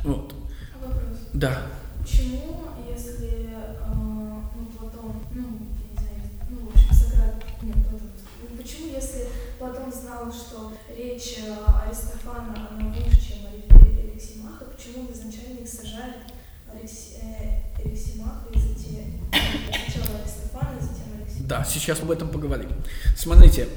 Вот. 0.04 0.34
А 0.74 0.86
вопрос. 0.86 1.18
Да. 1.32 1.62
Почему, 2.00 2.60
если 2.90 3.50
э, 3.50 3.76
ну, 3.94 4.42
Платон, 4.78 5.12
ну, 5.34 5.42
я 5.42 5.88
не 5.90 5.94
знаю, 5.94 6.22
ну, 6.50 6.56
в 6.66 6.74
общем, 6.74 6.92
Сократ, 6.92 7.34
нет, 7.62 7.74
Платон, 7.74 8.10
ну, 8.50 8.56
почему, 8.56 8.86
если 8.92 9.28
Платон 9.58 9.92
знал, 9.92 10.32
что 10.32 10.72
речь 10.96 11.38
э, 11.46 11.54
Аристофана, 11.86 12.68
она 12.70 12.88
выше, 12.90 13.20
чем 13.20 13.38
Алексимаха, 14.12 14.64
почему 14.66 15.10
изначально 15.12 15.60
их 15.60 15.68
сажали 15.68 16.14
Алекс- 16.72 17.14
Алексимаха 17.84 18.46
и 18.52 18.58
затем 18.58 19.04
сначала 19.30 20.20
Аристофана, 20.20 20.24
затем 20.24 20.24
Алексимаха? 20.24 20.45
Да, 21.46 21.64
сейчас 21.64 22.00
об 22.02 22.10
этом 22.10 22.28
поговорим. 22.28 22.70
Смотрите, 23.16 23.68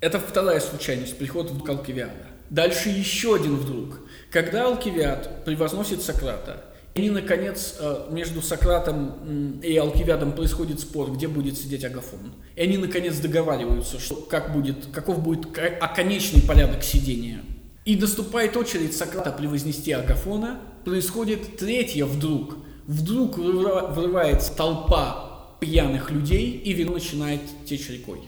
это 0.00 0.20
вторая 0.20 0.60
случайность, 0.60 1.16
приход 1.16 1.50
в 1.50 1.70
Алкивиада. 1.70 2.26
Дальше 2.50 2.90
еще 2.90 3.36
один 3.36 3.56
вдруг. 3.56 4.00
Когда 4.30 4.66
Алкивиад 4.66 5.46
превозносит 5.46 6.02
Сократа, 6.02 6.64
и, 6.94 7.08
наконец, 7.10 7.76
э, 7.78 8.08
между 8.10 8.42
Сократом 8.42 9.60
и 9.62 9.76
Алкивиадом 9.76 10.32
происходит 10.32 10.80
спор, 10.80 11.12
где 11.12 11.28
будет 11.28 11.56
сидеть 11.56 11.84
Агафон. 11.84 12.32
И 12.56 12.60
они, 12.60 12.76
наконец, 12.76 13.16
договариваются, 13.18 13.98
что 14.00 14.16
как 14.16 14.52
будет, 14.52 14.86
каков 14.92 15.20
будет 15.20 15.46
оконечный 15.80 16.42
порядок 16.42 16.82
сидения. 16.82 17.40
И 17.84 17.96
наступает 17.96 18.56
очередь 18.56 18.96
Сократа 18.96 19.30
превознести 19.30 19.92
Агафона. 19.92 20.60
Происходит 20.84 21.56
третье 21.56 22.04
вдруг. 22.04 22.56
Вдруг 22.86 23.38
врыва- 23.38 23.92
врывается 23.92 24.54
толпа 24.54 25.27
пьяных 25.60 26.10
людей, 26.10 26.52
и 26.52 26.72
вино 26.72 26.94
начинает 26.94 27.40
течь 27.66 27.88
рекой. 27.88 28.20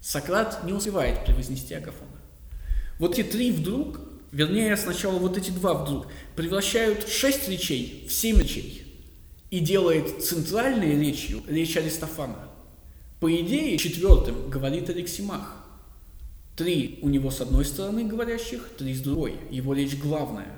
Сократ 0.00 0.64
не 0.64 0.72
успевает 0.72 1.24
превознести 1.24 1.74
Агафона. 1.74 2.10
Вот 2.98 3.18
эти 3.18 3.28
три 3.28 3.50
вдруг, 3.50 4.00
вернее, 4.32 4.76
сначала 4.76 5.18
вот 5.18 5.36
эти 5.36 5.50
два 5.50 5.74
вдруг, 5.74 6.06
превращают 6.34 7.08
шесть 7.08 7.48
речей 7.48 8.06
в 8.08 8.12
семь 8.12 8.38
речей 8.40 8.86
и 9.50 9.60
делает 9.60 10.24
центральной 10.24 10.98
речью 10.98 11.42
речь 11.48 11.76
Аристофана. 11.76 12.48
По 13.20 13.34
идее, 13.34 13.78
четвертым 13.78 14.50
говорит 14.50 14.90
Алексимах. 14.90 15.56
Три 16.56 16.98
у 17.02 17.08
него 17.08 17.30
с 17.30 17.40
одной 17.40 17.64
стороны 17.64 18.04
говорящих, 18.04 18.70
три 18.78 18.94
с 18.94 19.00
другой. 19.00 19.36
Его 19.50 19.74
речь 19.74 19.96
главная. 19.96 20.52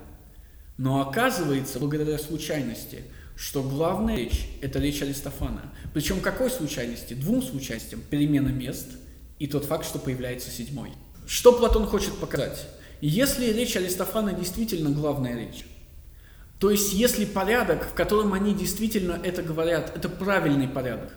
Но 0.76 1.00
оказывается, 1.00 1.80
благодаря 1.80 2.18
случайности, 2.18 3.02
что 3.38 3.62
главная 3.62 4.16
речь– 4.16 4.48
это 4.62 4.80
речь 4.80 5.00
Аристофана. 5.00 5.72
Причем 5.94 6.20
какой 6.20 6.50
случайности? 6.50 7.14
Двум 7.14 7.40
случайностям. 7.40 8.00
Перемена 8.00 8.48
мест 8.48 8.88
и 9.38 9.46
тот 9.46 9.64
факт, 9.64 9.86
что 9.86 10.00
появляется 10.00 10.50
седьмой. 10.50 10.90
Что 11.24 11.52
Платон 11.52 11.86
хочет 11.86 12.16
показать? 12.16 12.66
Если 13.00 13.52
речь 13.52 13.76
Аристофана 13.76 14.32
действительно 14.32 14.90
главная 14.90 15.36
речь, 15.36 15.64
то 16.58 16.68
есть 16.68 16.92
если 16.92 17.24
порядок, 17.24 17.84
в 17.84 17.94
котором 17.94 18.32
они 18.32 18.54
действительно 18.54 19.20
это 19.22 19.40
говорят, 19.44 19.96
это 19.96 20.08
правильный 20.08 20.66
порядок, 20.66 21.14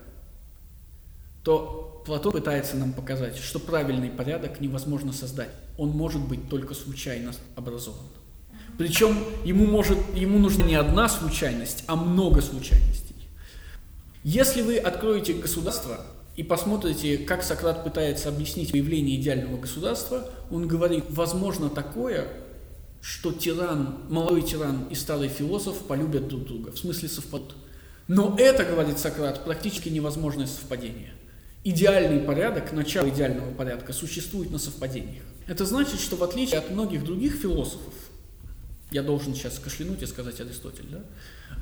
то 1.44 2.04
Платон 2.06 2.34
пытается 2.34 2.78
нам 2.78 2.94
показать, 2.94 3.38
что 3.38 3.58
правильный 3.58 4.12
порядок 4.12 4.62
невозможно 4.62 5.12
создать. 5.12 5.50
Он 5.76 5.90
может 5.90 6.22
быть 6.22 6.50
только 6.50 6.76
случайно 6.76 7.32
образован. 7.56 8.06
Причем 8.82 9.16
ему, 9.46 9.68
может, 9.68 10.00
ему 10.16 10.40
нужна 10.40 10.66
не 10.66 10.74
одна 10.74 11.08
случайность, 11.08 11.84
а 11.86 11.96
много 11.96 12.42
случайностей. 12.42 13.14
Если 14.24 14.64
вы 14.64 14.78
откроете 14.78 15.34
государство 15.34 16.04
и 16.36 16.42
посмотрите, 16.42 17.20
как 17.20 17.44
Сократ 17.44 17.84
пытается 17.84 18.30
объяснить 18.30 18.72
появление 18.72 19.22
идеального 19.22 19.58
государства, 19.58 20.28
он 20.50 20.68
говорит, 20.68 21.04
возможно 21.10 21.70
такое, 21.70 22.28
что 23.02 23.32
тиран, 23.32 24.00
молодой 24.10 24.42
тиран 24.42 24.88
и 24.90 24.96
старый 24.96 25.30
философ 25.30 25.78
полюбят 25.86 26.28
друг 26.28 26.46
друга, 26.46 26.72
в 26.72 26.80
смысле 26.80 27.08
совпадут. 27.08 27.56
Но 28.08 28.36
это, 28.40 28.66
говорит 28.66 28.98
Сократ, 28.98 29.46
практически 29.46 29.90
невозможное 29.90 30.48
совпадение. 30.48 31.14
Идеальный 31.64 32.20
порядок, 32.20 32.74
начало 32.74 33.10
идеального 33.10 33.54
порядка 33.54 33.94
существует 33.94 34.50
на 34.50 34.58
совпадениях. 34.58 35.26
Это 35.46 35.66
значит, 35.68 36.00
что 36.00 36.16
в 36.16 36.24
отличие 36.24 36.58
от 36.58 36.72
многих 36.72 37.04
других 37.04 37.36
философов, 37.36 37.94
я 38.92 39.04
должен 39.04 39.34
сейчас 39.34 39.58
кашлянуть 39.58 40.02
и 40.04 40.06
сказать 40.06 40.39
Аристотель, 40.42 40.88
да? 40.92 41.04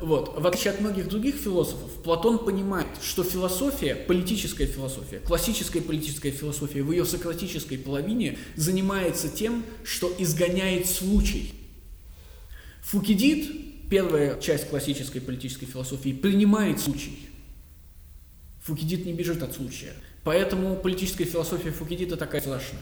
Вот. 0.01 0.39
В 0.41 0.47
отличие 0.47 0.73
от 0.73 0.81
многих 0.81 1.07
других 1.07 1.35
философов, 1.35 1.91
Платон 2.03 2.39
понимает, 2.39 2.87
что 3.03 3.23
философия, 3.23 3.95
политическая 3.95 4.65
философия, 4.65 5.19
классическая 5.19 5.81
политическая 5.81 6.31
философия 6.31 6.81
в 6.81 6.91
ее 6.91 7.05
сократической 7.05 7.77
половине 7.77 8.39
занимается 8.55 9.29
тем, 9.29 9.63
что 9.83 10.13
изгоняет 10.17 10.87
случай. 10.87 11.53
Фукидид, 12.81 13.89
первая 13.89 14.39
часть 14.41 14.67
классической 14.69 15.21
политической 15.21 15.67
философии, 15.67 16.13
принимает 16.13 16.79
случай. 16.79 17.29
Фукидид 18.63 19.05
не 19.05 19.13
бежит 19.13 19.43
от 19.43 19.53
случая. 19.53 19.93
Поэтому 20.23 20.75
политическая 20.75 21.25
философия 21.25 21.71
Фукидида 21.71 22.17
такая 22.17 22.41
страшная. 22.41 22.81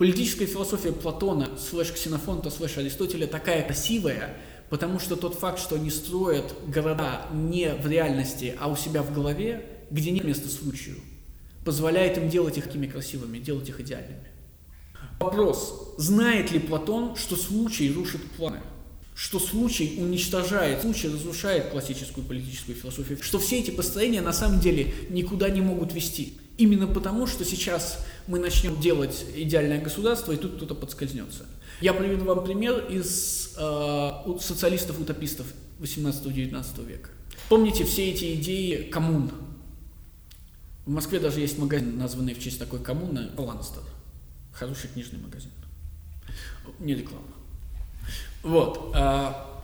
Политическая 0.00 0.46
философия 0.46 0.92
Платона, 0.92 1.50
слэш 1.58 1.92
Ксенофонта, 1.92 2.48
слэш 2.48 2.78
Аристотеля 2.78 3.26
такая 3.26 3.62
красивая, 3.62 4.34
потому 4.70 4.98
что 4.98 5.14
тот 5.14 5.34
факт, 5.34 5.58
что 5.58 5.74
они 5.74 5.90
строят 5.90 6.54
города 6.66 7.26
не 7.34 7.74
в 7.74 7.86
реальности, 7.86 8.56
а 8.58 8.70
у 8.70 8.76
себя 8.76 9.02
в 9.02 9.12
голове, 9.12 9.62
где 9.90 10.10
нет 10.10 10.24
места 10.24 10.48
случаю, 10.48 10.96
позволяет 11.66 12.16
им 12.16 12.30
делать 12.30 12.56
их 12.56 12.64
такими 12.64 12.86
красивыми, 12.86 13.40
делать 13.40 13.68
их 13.68 13.78
идеальными. 13.78 14.24
Вопрос, 15.18 15.94
знает 15.98 16.50
ли 16.50 16.60
Платон, 16.60 17.14
что 17.16 17.36
случай 17.36 17.92
рушит 17.92 18.22
планы? 18.38 18.60
Что 19.14 19.38
случай 19.38 19.98
уничтожает, 19.98 20.80
случай 20.80 21.08
разрушает 21.08 21.72
классическую 21.72 22.26
политическую 22.26 22.74
философию, 22.74 23.18
что 23.20 23.38
все 23.38 23.58
эти 23.58 23.70
построения 23.70 24.22
на 24.22 24.32
самом 24.32 24.60
деле 24.60 24.94
никуда 25.10 25.50
не 25.50 25.60
могут 25.60 25.92
вести. 25.92 26.38
Именно 26.56 26.86
потому, 26.86 27.26
что 27.26 27.44
сейчас 27.44 28.04
мы 28.30 28.38
начнем 28.38 28.80
делать 28.80 29.26
идеальное 29.34 29.80
государство, 29.80 30.30
и 30.30 30.36
тут 30.36 30.54
кто-то 30.54 30.76
подскользнется. 30.76 31.46
Я 31.80 31.92
приведу 31.92 32.24
вам 32.26 32.44
пример 32.44 32.86
из 32.88 33.54
э, 33.58 34.10
социалистов-утопистов 34.40 35.48
18-19 35.80 36.86
века. 36.86 37.10
Помните 37.48 37.84
все 37.84 38.08
эти 38.10 38.36
идеи 38.36 38.88
коммун? 38.88 39.32
В 40.86 40.90
Москве 40.90 41.18
даже 41.18 41.40
есть 41.40 41.58
магазин, 41.58 41.98
названный 41.98 42.34
в 42.34 42.40
честь 42.40 42.60
такой 42.60 42.78
коммуны, 42.80 43.30
Ланстер. 43.36 43.82
Хороший 44.52 44.88
книжный 44.90 45.18
магазин. 45.18 45.50
Не 46.78 46.94
реклама. 46.94 47.24
Вот. 48.44 48.92
А, 48.94 49.60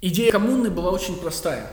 идея 0.00 0.32
коммуны 0.32 0.70
была 0.70 0.90
очень 0.90 1.16
простая. 1.16 1.70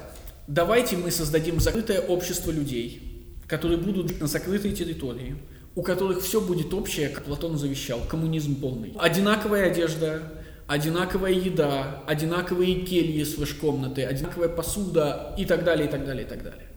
Давайте 0.47 0.97
мы 0.97 1.11
создадим 1.11 1.61
закрытое 1.61 2.01
общество 2.01 2.51
людей, 2.51 3.08
которые 3.49 3.79
будут 3.79 4.21
на 4.21 4.27
закрытой 4.27 4.71
территории, 4.71 5.35
у 5.75 5.81
которых 5.81 6.21
все 6.21 6.39
будет 6.39 6.73
общее, 6.73 7.09
как 7.09 7.25
Платон 7.25 7.57
завещал, 7.57 7.99
коммунизм 8.07 8.55
полный. 8.61 8.93
Одинаковая 8.97 9.71
одежда, 9.71 10.21
одинаковая 10.67 11.31
еда, 11.31 12.03
одинаковые 12.05 12.81
кельи 12.85 13.23
слэш 13.23 13.55
комнаты, 13.55 14.05
одинаковая 14.05 14.49
посуда 14.49 15.33
и 15.37 15.45
так 15.45 15.63
далее, 15.63 15.87
и 15.87 15.91
так 15.91 16.05
далее, 16.05 16.25
и 16.25 16.29
так 16.29 16.43
далее. 16.43 16.67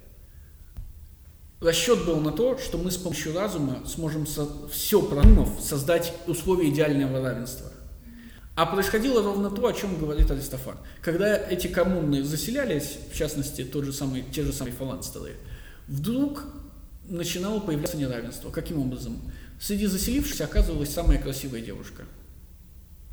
Расчет 1.60 2.06
был 2.06 2.16
на 2.16 2.32
то, 2.32 2.58
что 2.58 2.78
мы 2.78 2.90
с 2.90 2.96
помощью 2.96 3.34
разума 3.34 3.82
сможем 3.86 4.26
со 4.26 4.48
все 4.68 5.00
продумав 5.02 5.60
создать 5.60 6.14
условия 6.26 6.70
идеального 6.70 7.20
равенства. 7.20 7.70
А 8.56 8.66
происходило 8.66 9.22
ровно 9.22 9.50
то, 9.50 9.66
о 9.66 9.72
чем 9.72 9.98
говорит 9.98 10.30
Аристофан. 10.30 10.76
Когда 11.02 11.36
эти 11.36 11.68
коммуны 11.68 12.22
заселялись, 12.22 12.98
в 13.12 13.16
частности, 13.16 13.62
тот 13.62 13.84
же 13.84 13.92
самый, 13.92 14.24
те 14.32 14.42
же 14.42 14.52
самые 14.52 14.74
фаланстеры, 14.74 15.36
вдруг 15.86 16.44
начинало 17.12 17.60
появляться 17.60 17.96
неравенство. 17.96 18.50
Каким 18.50 18.78
образом? 18.78 19.18
Среди 19.60 19.86
заселившихся 19.86 20.44
оказывалась 20.44 20.90
самая 20.90 21.18
красивая 21.18 21.60
девушка. 21.60 22.04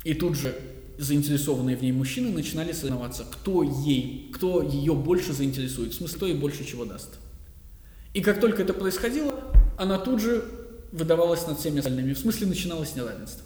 И 0.04 0.14
тут 0.14 0.36
же 0.36 0.56
заинтересованные 0.98 1.76
в 1.76 1.82
ней 1.82 1.92
мужчины 1.92 2.30
начинали 2.30 2.72
соревноваться, 2.72 3.24
кто 3.24 3.62
ей, 3.62 4.30
кто 4.34 4.62
ее 4.62 4.94
больше 4.94 5.32
заинтересует, 5.32 5.92
в 5.92 5.96
смысле, 5.96 6.16
кто 6.16 6.26
ей 6.26 6.34
больше 6.34 6.64
чего 6.64 6.84
даст. 6.84 7.18
И 8.12 8.22
как 8.22 8.40
только 8.40 8.62
это 8.62 8.74
происходило, 8.74 9.34
она 9.78 9.98
тут 9.98 10.20
же 10.20 10.44
выдавалась 10.92 11.46
над 11.46 11.58
всеми 11.58 11.78
остальными. 11.78 12.14
В 12.14 12.18
смысле, 12.18 12.48
начиналось 12.48 12.96
неравенство. 12.96 13.44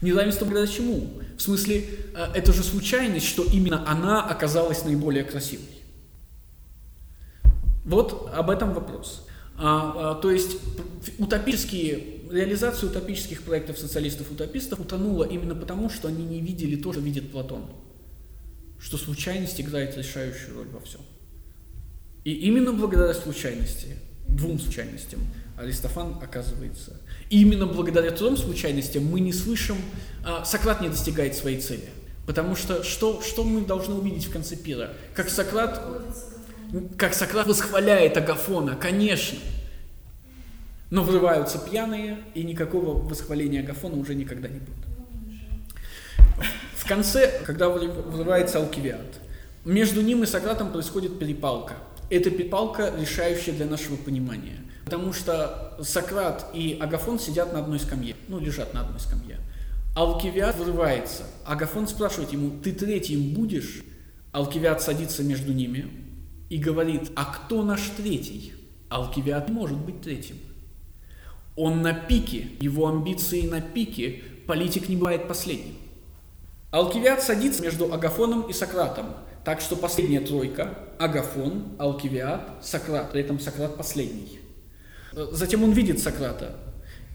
Неравенство 0.00 0.44
благодаря 0.44 0.70
чему? 0.70 1.10
В 1.36 1.42
смысле, 1.42 1.84
э, 2.14 2.26
это 2.34 2.52
же 2.52 2.62
случайность, 2.62 3.26
что 3.26 3.42
именно 3.44 3.88
она 3.90 4.22
оказалась 4.22 4.84
наиболее 4.84 5.24
красивой. 5.24 5.66
Вот 7.84 8.30
об 8.34 8.50
этом 8.50 8.74
вопрос. 8.74 9.27
А, 9.58 10.12
а, 10.12 10.14
то 10.14 10.30
есть 10.30 10.56
утопические, 11.18 12.22
реализация 12.30 12.88
утопических 12.88 13.42
проектов 13.42 13.78
социалистов-утопистов 13.78 14.80
утонула 14.80 15.24
именно 15.24 15.56
потому, 15.56 15.90
что 15.90 16.06
они 16.06 16.24
не 16.24 16.40
видели 16.40 16.76
то, 16.76 16.92
что 16.92 17.00
видит 17.00 17.32
Платон. 17.32 17.64
Что 18.78 18.96
случайность 18.96 19.60
играет 19.60 19.96
решающую 19.96 20.54
роль 20.54 20.68
во 20.68 20.80
всем. 20.80 21.00
И 22.24 22.32
именно 22.32 22.72
благодаря 22.72 23.14
случайности, 23.14 23.96
двум 24.28 24.60
случайностям, 24.60 25.20
Аристофан 25.56 26.18
оказывается. 26.22 27.00
И 27.30 27.42
именно 27.42 27.66
благодаря 27.66 28.12
трем 28.12 28.36
случайностям 28.36 29.04
мы 29.04 29.18
не 29.18 29.32
слышим, 29.32 29.76
а, 30.24 30.44
Сократ 30.44 30.80
не 30.80 30.88
достигает 30.88 31.34
своей 31.34 31.60
цели. 31.60 31.88
Потому 32.26 32.54
что 32.54 32.84
что, 32.84 33.22
что 33.22 33.42
мы 33.42 33.62
должны 33.62 33.94
увидеть 33.94 34.26
в 34.26 34.30
конце 34.30 34.54
пира? 34.54 34.92
Как 35.14 35.30
Сократ, 35.30 35.82
как 36.96 37.14
Сократ 37.14 37.46
восхваляет 37.46 38.16
Агафона, 38.16 38.76
конечно. 38.76 39.38
Но 40.90 41.02
врываются 41.02 41.58
пьяные, 41.58 42.18
и 42.34 42.42
никакого 42.42 42.98
восхваления 42.98 43.60
Агафона 43.60 43.96
уже 43.96 44.14
никогда 44.14 44.48
не 44.48 44.58
будет. 44.58 44.76
В 46.74 46.88
конце, 46.88 47.42
когда 47.44 47.68
врывается 47.68 48.58
Алкивиад, 48.58 49.20
между 49.64 50.00
ним 50.00 50.22
и 50.22 50.26
Сократом 50.26 50.72
происходит 50.72 51.18
перепалка– 51.18 51.74
это 52.10 52.30
перепалка, 52.30 52.92
решающая 52.98 53.52
для 53.52 53.66
нашего 53.66 53.96
понимания. 53.96 54.60
Потому 54.84 55.12
что 55.12 55.76
Сократ 55.82 56.46
и 56.54 56.78
Агафон 56.80 57.18
сидят 57.18 57.52
на 57.52 57.58
одной 57.58 57.78
скамье, 57.78 58.16
ну, 58.28 58.38
лежат 58.38 58.72
на 58.72 58.80
одной 58.80 59.00
скамье. 59.00 59.38
Алкивиад 59.94 60.56
вырывается. 60.56 61.24
Агафон 61.44 61.86
спрашивает 61.86 62.32
ему, 62.32 62.50
ты 62.62 62.72
третьим 62.72 63.34
будешь? 63.34 63.82
Алкивиад 64.32 64.80
садится 64.80 65.22
между 65.22 65.52
ними 65.52 65.86
и 66.48 66.58
говорит, 66.58 67.10
а 67.14 67.24
кто 67.24 67.62
наш 67.62 67.80
третий? 67.96 68.52
Алкивиад 68.88 69.50
может 69.50 69.78
быть 69.78 70.00
третьим. 70.00 70.36
Он 71.56 71.82
на 71.82 71.92
пике, 71.92 72.48
его 72.60 72.88
амбиции 72.88 73.42
на 73.42 73.60
пике, 73.60 74.22
политик 74.46 74.88
не 74.88 74.96
бывает 74.96 75.28
последним. 75.28 75.74
Алкивиад 76.70 77.22
садится 77.22 77.62
между 77.62 77.92
Агафоном 77.92 78.42
и 78.42 78.52
Сократом– 78.52 79.06
так 79.48 79.62
что 79.62 79.76
последняя 79.76 80.20
тройка– 80.20 80.76
Агафон, 80.98 81.68
Алкивиад, 81.78 82.58
Сократ, 82.60 83.12
при 83.12 83.22
этом 83.22 83.40
Сократ 83.40 83.78
последний. 83.78 84.40
Затем 85.14 85.64
он 85.64 85.72
видит 85.72 86.00
Сократа 86.00 86.54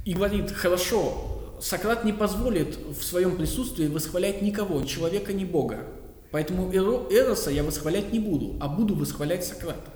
и 0.03 0.15
говорит, 0.15 0.49
хорошо, 0.49 1.57
Сократ 1.61 2.03
не 2.03 2.11
позволит 2.11 2.75
в 2.75 3.03
своем 3.03 3.37
присутствии 3.37 3.85
восхвалять 3.85 4.41
никого, 4.41 4.81
ни 4.81 4.87
человека, 4.87 5.31
ни 5.31 5.45
Бога. 5.45 5.85
Поэтому 6.33 6.69
Эроса 6.73 7.49
я 7.49 7.63
восхвалять 7.63 8.11
не 8.11 8.19
буду, 8.19 8.57
а 8.59 8.67
буду 8.67 8.95
восхвалять 8.95 9.45
Сократа. 9.45 9.91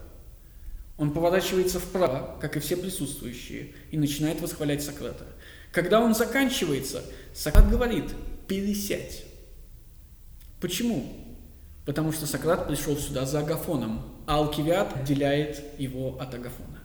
Он 0.96 1.12
поворачивается 1.12 1.80
вправо, 1.82 2.38
как 2.40 2.56
и 2.56 2.62
все 2.62 2.78
присутствующие, 2.78 3.74
и 3.92 3.98
начинает 3.98 4.40
восхвалять 4.40 4.82
Сократа. 4.82 5.26
Когда 5.74 6.00
он 6.00 6.16
заканчивается, 6.16 7.04
Сократ 7.34 7.70
говорит, 7.70 8.06
пересядь. 8.48 9.26
Почему? 10.62 11.28
потому 11.88 12.12
что 12.12 12.28
Сократ 12.28 12.68
пришел 12.68 12.98
сюда 12.98 13.26
за 13.26 13.40
Агафоном, 13.40 14.02
а 14.28 14.40
Алкивиад 14.40 14.94
отделяет 14.98 15.64
его 15.80 16.18
от 16.20 16.34
Агафона. 16.34 16.80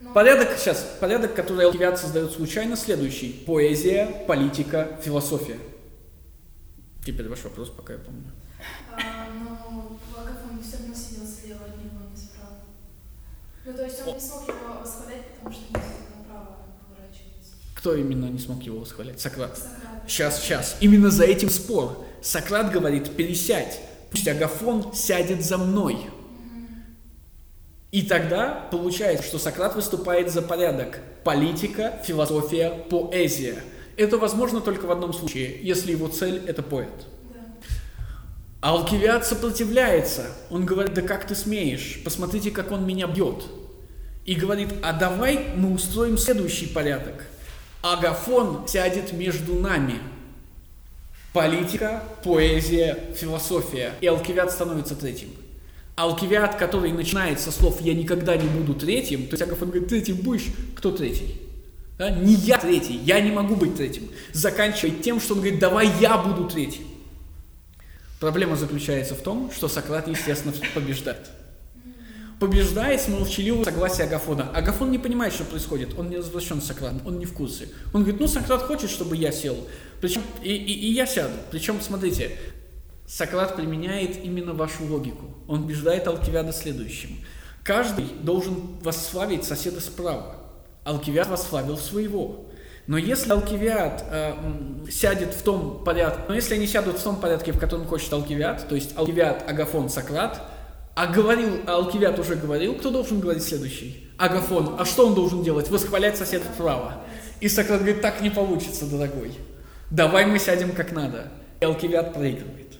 Но... 0.00 0.12
Порядок, 0.12 0.58
сейчас, 0.58 0.96
порядок, 1.00 1.34
который 1.34 1.64
Алкивиад 1.64 1.98
создает 1.98 2.32
случайно, 2.32 2.76
следующий. 2.76 3.44
Поэзия, 3.46 4.24
политика, 4.26 4.98
философия. 5.04 5.56
Теперь 7.06 7.28
ваш 7.28 7.44
вопрос, 7.44 7.70
пока 7.70 7.92
я 7.92 8.00
помню. 8.00 8.32
Но 8.96 9.98
Агафон 10.16 10.62
все 10.62 10.78
равно 10.78 10.94
сидел 10.94 11.26
слева 11.26 11.64
от 11.66 11.76
него, 11.78 12.08
не 12.10 12.16
справа. 12.16 12.56
Ну, 13.64 13.72
то 13.72 13.84
есть 13.84 14.00
он 14.06 14.14
не 14.14 14.20
смог 14.20 14.48
его 14.48 14.80
восхвалять, 14.80 15.26
потому 15.34 15.54
что 15.54 15.62
не 15.68 15.76
направо 16.18 16.56
поворачивается. 16.88 17.52
Кто 17.74 17.94
именно 17.94 18.26
не 18.26 18.38
смог 18.38 18.62
его 18.62 18.80
восхвалять? 18.80 19.20
Сократ. 19.20 19.56
Сократ. 19.56 20.02
Сейчас, 20.08 20.42
сейчас. 20.42 20.76
Именно 20.80 21.10
за 21.10 21.24
этим 21.24 21.50
спор. 21.50 22.04
Сократ 22.22 22.72
говорит, 22.72 23.14
пересядь. 23.14 23.80
Пусть 24.10 24.26
Агафон 24.26 24.92
сядет 24.94 25.44
за 25.44 25.58
мной. 25.58 26.08
И 27.90 28.02
тогда 28.02 28.68
получается, 28.70 29.26
что 29.26 29.38
Сократ 29.38 29.74
выступает 29.74 30.30
за 30.30 30.42
порядок. 30.42 31.00
Политика, 31.24 32.00
философия, 32.04 32.70
поэзия. 32.90 33.62
Это 33.96 34.18
возможно 34.18 34.60
только 34.60 34.86
в 34.86 34.90
одном 34.90 35.12
случае, 35.12 35.58
если 35.62 35.92
его 35.92 36.08
цель– 36.08 36.42
это 36.46 36.62
поэт. 36.62 37.06
А 38.60 38.70
Алкивиад 38.70 39.26
сопротивляется. 39.26 40.26
Он 40.50 40.66
говорит, 40.66 40.94
да 40.94 41.02
как 41.02 41.26
ты 41.26 41.34
смеешь? 41.34 42.00
Посмотрите, 42.04 42.50
как 42.50 42.72
он 42.72 42.86
меня 42.86 43.06
бьет. 43.06 43.44
И 44.24 44.34
говорит, 44.34 44.68
а 44.82 44.92
давай 44.92 45.52
мы 45.54 45.72
устроим 45.72 46.18
следующий 46.18 46.66
порядок. 46.66 47.24
Агафон 47.82 48.66
сядет 48.66 49.12
между 49.12 49.54
нами– 49.54 49.94
Политика, 51.32 52.02
поэзия, 52.24 52.98
философия. 53.14 53.92
И 54.00 54.06
Алкивиад 54.06 54.50
становится 54.50 54.96
третьим. 54.96 55.28
Алкивиад, 55.94 56.56
который 56.56 56.90
начинает 56.92 57.38
со 57.38 57.52
слов 57.52 57.80
«я 57.80 57.92
никогда 57.92 58.36
не 58.36 58.48
буду 58.48 58.74
третьим», 58.74 59.26
то 59.26 59.34
есть 59.34 59.42
Агафон 59.42 59.68
говорит 59.68 59.88
«третьим 59.88 60.16
будешь», 60.16 60.46
кто 60.74 60.90
третий? 60.90 61.40
Да? 61.98 62.10
Не 62.10 62.32
я 62.34 62.58
третий, 62.58 62.96
я 63.04 63.20
не 63.20 63.30
могу 63.30 63.56
быть 63.56 63.76
третьим. 63.76 64.08
Заканчивает 64.32 65.02
тем, 65.02 65.20
что 65.20 65.34
он 65.34 65.40
говорит 65.40 65.60
«давай 65.60 65.90
я 66.00 66.16
буду 66.16 66.48
третьим». 66.48 66.84
Проблема 68.20 68.56
заключается 68.56 69.14
в 69.14 69.20
том, 69.20 69.50
что 69.52 69.68
Сократ, 69.68 70.08
естественно, 70.08 70.52
побеждает 70.74 71.30
побеждает 72.38 73.00
с 73.00 73.08
молчаливого 73.08 73.64
согласия 73.64 74.04
Агафона. 74.04 74.50
Агафон 74.54 74.90
не 74.90 74.98
понимает, 74.98 75.32
что 75.32 75.44
происходит, 75.44 75.98
он 75.98 76.08
не 76.08 76.16
возвращен 76.16 76.62
Сократ, 76.62 76.94
он 77.04 77.18
не 77.18 77.26
в 77.26 77.32
курсе. 77.32 77.68
Он 77.92 78.02
говорит, 78.02 78.20
ну 78.20 78.28
Сократ 78.28 78.62
хочет, 78.62 78.90
чтобы 78.90 79.16
я 79.16 79.32
сел, 79.32 79.56
причем 80.00 80.22
и, 80.42 80.54
и, 80.54 80.72
и 80.72 80.92
я 80.92 81.06
сяду. 81.06 81.34
Причем, 81.50 81.80
смотрите, 81.80 82.36
Сократ 83.06 83.56
применяет 83.56 84.22
именно 84.22 84.52
вашу 84.52 84.84
логику. 84.84 85.34
Он 85.46 85.64
убеждает 85.64 86.06
Алкивиада 86.06 86.52
следующим. 86.52 87.18
Каждый 87.64 88.06
должен 88.22 88.78
восславить 88.82 89.44
соседа 89.44 89.80
справа. 89.80 90.36
Алкивиад 90.84 91.28
восславил 91.28 91.76
своего. 91.76 92.47
Но 92.88 92.96
если 92.96 93.30
Алкивиад 93.32 94.02
э, 94.10 94.32
сядет 94.90 95.34
в 95.34 95.42
том 95.42 95.84
порядке, 95.84 96.22
но 96.26 96.34
если 96.34 96.54
они 96.54 96.66
сядут 96.66 96.96
в 96.98 97.02
том 97.02 97.16
порядке, 97.16 97.52
в 97.52 97.58
котором 97.58 97.84
хочет 97.86 98.10
Алкивиад, 98.10 98.66
то 98.66 98.74
есть 98.74 98.96
Алкивиад, 98.96 99.46
Агафон, 99.46 99.90
Сократ, 99.90 100.40
а 100.94 101.06
говорил, 101.06 101.60
а 101.66 101.74
Алкивиад 101.74 102.18
уже 102.18 102.34
говорил, 102.34 102.74
кто 102.74 102.90
должен 102.90 103.20
говорить 103.20 103.42
следующий? 103.42 104.08
Агафон. 104.16 104.76
А 104.78 104.86
что 104.86 105.06
он 105.06 105.14
должен 105.14 105.42
делать? 105.42 105.68
Восхвалять 105.68 106.16
соседа 106.16 106.46
вправо. 106.46 107.02
И 107.40 107.50
Сократ 107.50 107.80
говорит, 107.80 108.00
так 108.00 108.22
не 108.22 108.30
получится, 108.30 108.86
дорогой. 108.86 109.32
Давай 109.90 110.24
мы 110.24 110.38
сядем 110.38 110.72
как 110.72 110.92
надо. 110.92 111.30
И 111.60 111.66
Алкивиад 111.66 112.14
проигрывает. 112.14 112.72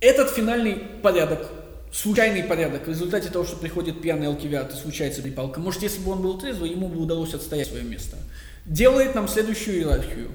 Этот 0.00 0.28
финальный 0.28 0.74
порядок 1.02 1.48
случайный 1.92 2.44
порядок, 2.44 2.86
в 2.86 2.88
результате 2.88 3.30
того, 3.30 3.44
что 3.44 3.56
приходит 3.56 4.00
пьяный 4.00 4.28
алкивиат 4.28 4.72
и 4.72 4.76
случается 4.76 5.22
перепалка, 5.22 5.60
может, 5.60 5.82
если 5.82 6.00
бы 6.00 6.12
он 6.12 6.22
был 6.22 6.38
трезвый, 6.38 6.70
ему 6.70 6.88
бы 6.88 7.00
удалось 7.00 7.34
отстоять 7.34 7.68
свое 7.68 7.82
место, 7.82 8.16
делает 8.70 9.14
нам 9.16 9.28
следующую 9.28 9.78
иерархию. 9.78 10.30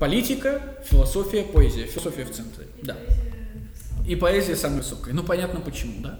Политика, 0.00 0.60
философия, 0.84 1.44
поэзия. 1.44 1.86
Философия 1.86 2.24
в 2.24 2.32
центре, 2.32 2.66
да. 2.82 2.96
И 4.06 4.16
поэзия 4.16 4.56
самая 4.56 4.78
высокая. 4.78 5.12
Ну, 5.12 5.22
понятно 5.22 5.60
почему, 5.60 6.00
да? 6.00 6.18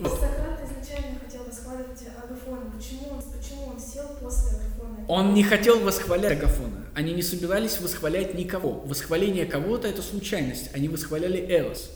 Вот. 0.00 0.12
Сократ 0.12 0.60
изначально 0.64 1.20
хотел 1.24 1.44
восхваливать 1.44 2.02
Агафона. 2.22 2.70
Почему 2.76 3.10
он, 3.12 3.22
почему 3.22 3.66
он 3.66 3.78
сел 3.78 4.08
после 4.20 4.58
Агафона? 4.58 5.04
Он 5.06 5.34
не 5.34 5.44
хотел 5.44 5.78
восхвалять 5.80 6.32
Агафона. 6.32 6.84
Они 6.94 7.12
не 7.12 7.22
собирались 7.22 7.80
восхвалять 7.80 8.34
никого. 8.34 8.80
Восхваление 8.86 9.46
кого-то– 9.46 9.86
это 9.88 10.02
случайность. 10.02 10.74
Они 10.74 10.88
восхваляли 10.88 11.46
Эрос. 11.48 11.90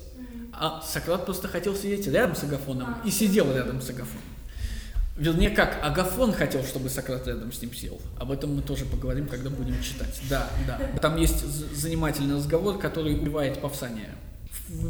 А 0.52 0.80
Сократ 0.82 1.24
просто 1.24 1.48
хотел 1.48 1.74
сидеть 1.74 2.06
рядом 2.06 2.36
с 2.36 2.44
Агафоном 2.44 2.96
и 3.04 3.10
сидел 3.10 3.52
рядом 3.52 3.80
с 3.80 3.90
Агафоном. 3.90 4.22
Вернее, 5.16 5.50
как, 5.50 5.78
Агафон 5.82 6.32
хотел, 6.32 6.64
чтобы 6.64 6.88
Сократ 6.88 7.26
рядом 7.26 7.52
с 7.52 7.60
ним 7.60 7.74
сел. 7.74 8.00
Об 8.18 8.30
этом 8.30 8.56
мы 8.56 8.62
тоже 8.62 8.86
поговорим, 8.86 9.26
когда 9.28 9.50
будем 9.50 9.80
читать. 9.82 10.18
Да, 10.30 10.48
да. 10.66 10.78
Там 11.00 11.16
есть 11.16 11.44
занимательный 11.74 12.36
разговор, 12.36 12.78
который 12.78 13.14
убивает 13.14 13.60
Павсания. 13.60 14.14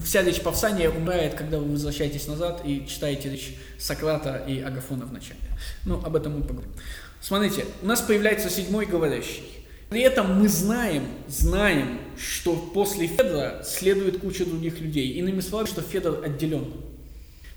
Вся 0.04 0.22
речь 0.22 0.40
Павсания 0.40 0.90
умирает, 0.90 1.34
когда 1.34 1.58
вы 1.58 1.72
возвращаетесь 1.72 2.26
назад 2.28 2.62
и 2.64 2.86
читаете 2.86 3.30
речь 3.30 3.56
Сократа 3.78 4.36
и 4.46 4.60
Агафона 4.60 5.06
в 5.06 5.12
начале. 5.12 5.40
Ну, 5.84 6.00
об 6.04 6.14
этом 6.14 6.38
мы 6.38 6.42
поговорим. 6.42 6.72
Смотрите, 7.20 7.64
у 7.82 7.86
нас 7.86 8.00
появляется 8.00 8.50
седьмой 8.50 8.86
говорящий. 8.86 9.44
При 9.88 10.02
этом 10.02 10.38
мы 10.38 10.48
знаем, 10.48 11.04
знаем, 11.26 11.98
что 12.16 12.54
после 12.54 13.08
Федора 13.08 13.62
следует 13.64 14.20
куча 14.20 14.44
других 14.44 14.80
людей. 14.80 15.14
Иными 15.14 15.40
словами, 15.40 15.66
что 15.68 15.82
Федор 15.82 16.22
отделен. 16.24 16.72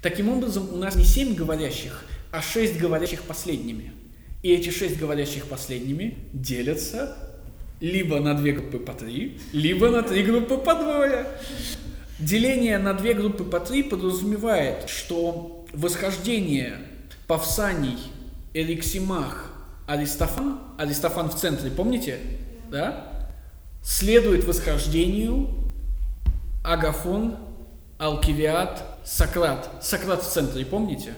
Таким 0.01 0.29
образом, 0.29 0.73
у 0.73 0.77
нас 0.77 0.95
не 0.95 1.05
семь 1.05 1.35
говорящих, 1.35 2.03
а 2.33 2.41
шесть 2.41 2.79
говорящих 2.79 3.21
последними. 3.21 3.93
И 4.41 4.51
эти 4.51 4.71
шесть 4.71 4.97
говорящих 4.97 5.45
последними 5.45 6.17
делятся 6.33 7.15
либо 7.79 8.19
на 8.19 8.33
две 8.33 8.53
группы 8.53 8.79
по 8.79 8.93
три, 8.93 9.39
либо 9.53 9.91
на 9.91 10.01
три 10.01 10.23
группы 10.23 10.57
по 10.57 10.73
двое. 10.73 11.27
Деление 12.17 12.79
на 12.79 12.95
две 12.95 13.13
группы 13.13 13.43
по 13.43 13.59
три 13.59 13.83
подразумевает, 13.83 14.89
что 14.89 15.67
восхождение 15.73 16.79
Павсаний, 17.27 17.99
Эриксимах 18.55 19.53
Аристофан, 19.85 20.59
Аристофан 20.79 21.29
в 21.29 21.35
центре, 21.35 21.69
помните? 21.69 22.17
Да? 22.71 23.27
Следует 23.83 24.43
восхождению 24.45 25.49
Агафон, 26.63 27.37
Алкивиад, 27.99 28.83
Сократ. 29.05 29.69
Сократ 29.83 30.23
в 30.23 30.27
центре, 30.27 30.65
помните? 30.65 31.13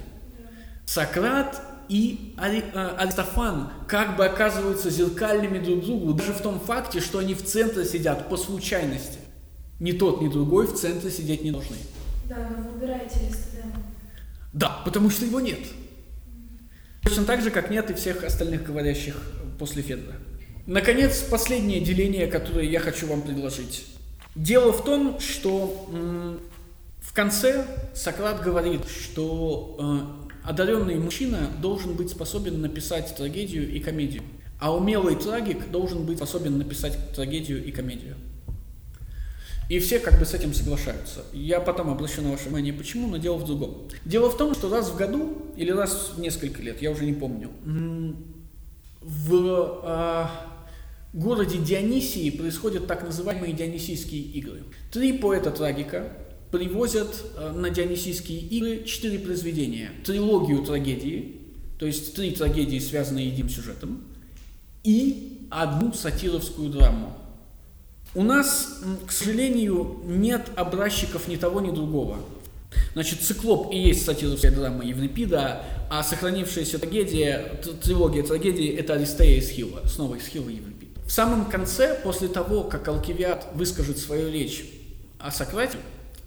Сократ 0.85 1.61
и 1.89 2.33
Ари, 2.37 2.63
а, 2.73 2.95
Аристофан 2.97 3.69
как 3.87 4.17
бы 4.17 4.25
оказываются 4.25 4.89
зеркальными 4.89 5.59
друг 5.59 5.83
другу, 5.85 6.13
даже 6.13 6.33
в 6.33 6.41
том 6.41 6.59
факте, 6.59 6.99
что 6.99 7.19
они 7.19 7.33
в 7.33 7.43
центре 7.43 7.85
сидят 7.85 8.29
по 8.29 8.37
случайности. 8.37 9.19
Ни 9.79 9.91
тот, 9.91 10.21
ни 10.21 10.29
другой 10.29 10.67
в 10.67 10.75
центре 10.75 11.11
сидеть 11.11 11.43
не 11.43 11.51
должны. 11.51 11.77
Да, 12.29 12.37
но 12.49 12.71
выбираете 12.71 13.19
Аристотема. 13.19 13.73
Да, 14.53 14.81
потому 14.85 15.09
что 15.09 15.25
его 15.25 15.39
нет. 15.39 15.59
Точно 17.03 17.25
так 17.25 17.41
же, 17.41 17.51
как 17.51 17.69
нет 17.69 17.91
и 17.91 17.93
всех 17.93 18.23
остальных 18.23 18.63
говорящих 18.63 19.15
после 19.59 19.83
Федора. 19.83 20.15
Наконец, 20.65 21.19
последнее 21.19 21.81
деление, 21.81 22.25
которое 22.27 22.65
я 22.65 22.79
хочу 22.79 23.05
вам 23.05 23.21
предложить. 23.21 23.85
Дело 24.33 24.73
в 24.73 24.83
том, 24.83 25.19
что 25.19 26.39
в 26.99 27.13
конце 27.13 27.65
Сократ 27.93 28.41
говорит, 28.41 28.81
что 28.87 30.24
э, 30.24 30.24
одаренный 30.45 30.95
мужчина 30.95 31.49
должен 31.61 31.95
быть 31.95 32.09
способен 32.09 32.61
написать 32.61 33.15
трагедию 33.15 33.69
и 33.69 33.79
комедию, 33.79 34.23
а 34.59 34.75
умелый 34.75 35.15
трагик 35.15 35.69
должен 35.71 36.05
быть 36.05 36.17
способен 36.17 36.57
написать 36.57 36.97
трагедию 37.13 37.63
и 37.63 37.71
комедию. 37.71 38.15
И 39.67 39.79
все 39.79 39.99
как 39.99 40.19
бы 40.19 40.25
с 40.25 40.33
этим 40.33 40.53
соглашаются. 40.53 41.23
Я 41.33 41.59
потом 41.59 41.89
обращу 41.89 42.21
на 42.21 42.31
ваше 42.31 42.45
внимание, 42.45 42.71
почему, 42.71 43.07
но 43.07 43.17
дело 43.17 43.37
в 43.37 43.45
другом. 43.45 43.87
Дело 44.05 44.29
в 44.29 44.37
том, 44.37 44.53
что 44.53 44.69
раз 44.69 44.91
в 44.91 44.95
году, 44.95 45.37
или 45.57 45.71
раз 45.71 46.11
в 46.15 46.19
несколько 46.19 46.61
лет, 46.61 46.81
я 46.83 46.91
уже 46.91 47.05
не 47.05 47.13
помню, 47.13 47.49
в 49.01 49.81
э, 49.83 50.25
городе 51.13 51.57
Дионисии 51.57 52.29
происходят 52.29 52.85
так 52.85 53.03
называемые 53.03 53.53
Дионисийские 53.53 54.21
игры. 54.21 54.63
Три 54.91 55.13
поэта-трагика 55.13 56.11
привозят 56.55 57.09
э, 57.35 57.51
на 57.51 57.69
Дионисийские 57.69 58.39
игры 58.39 58.83
четыре 58.85 59.19
произведения. 59.19 59.91
Трилогию 60.05 60.63
трагедии, 60.63 61.41
то 61.77 61.85
есть 61.85 62.15
три 62.15 62.31
трагедии, 62.31 62.79
связанные 62.79 63.27
единым 63.27 63.49
сюжетом, 63.49 64.03
и 64.83 65.47
одну 65.51 65.91
сатировскую 65.91 66.69
драму. 66.69 67.13
У 68.13 68.23
нас, 68.23 68.79
к 69.05 69.11
сожалению, 69.11 69.99
нет 70.05 70.49
образчиков 70.55 71.27
ни 71.27 71.35
того, 71.35 71.59
ни 71.59 71.71
другого. 71.71 72.19
Значит, 72.93 73.21
«Циклоп» 73.21 73.73
и 73.73 73.77
есть 73.77 74.05
сатировская 74.05 74.51
драма 74.51 74.85
Еврипида, 74.85 75.61
а 75.89 76.03
сохранившаяся 76.03 76.79
трагедия, 76.79 77.59
трилогия 77.83 78.23
трагедии– 78.23 78.69
это 78.77 78.93
Аристея 78.93 79.39
из 79.39 79.49
Хилла, 79.49 79.81
снова 79.85 80.15
из 80.15 80.27
Хилла 80.27 80.49
Еврипид. 80.49 80.89
В 81.05 81.11
самом 81.11 81.45
конце, 81.45 81.99
после 82.01 82.29
того, 82.29 82.63
как 82.63 82.87
Алкивиад 82.87 83.49
выскажет 83.53 83.97
свою 83.97 84.31
речь 84.31 84.65
о 85.19 85.31
Сократе, 85.31 85.77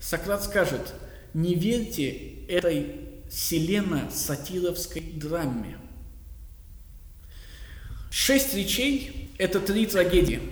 Сократ 0.01 0.45
скажет, 0.45 0.95
не 1.35 1.55
верьте 1.55 2.11
этой 2.49 2.97
селено-сатировской 3.31 5.03
драме. 5.03 5.77
Шесть 8.11 8.55
речей– 8.55 9.31
это 9.39 9.61
три 9.61 9.87
трагедии– 9.87 10.41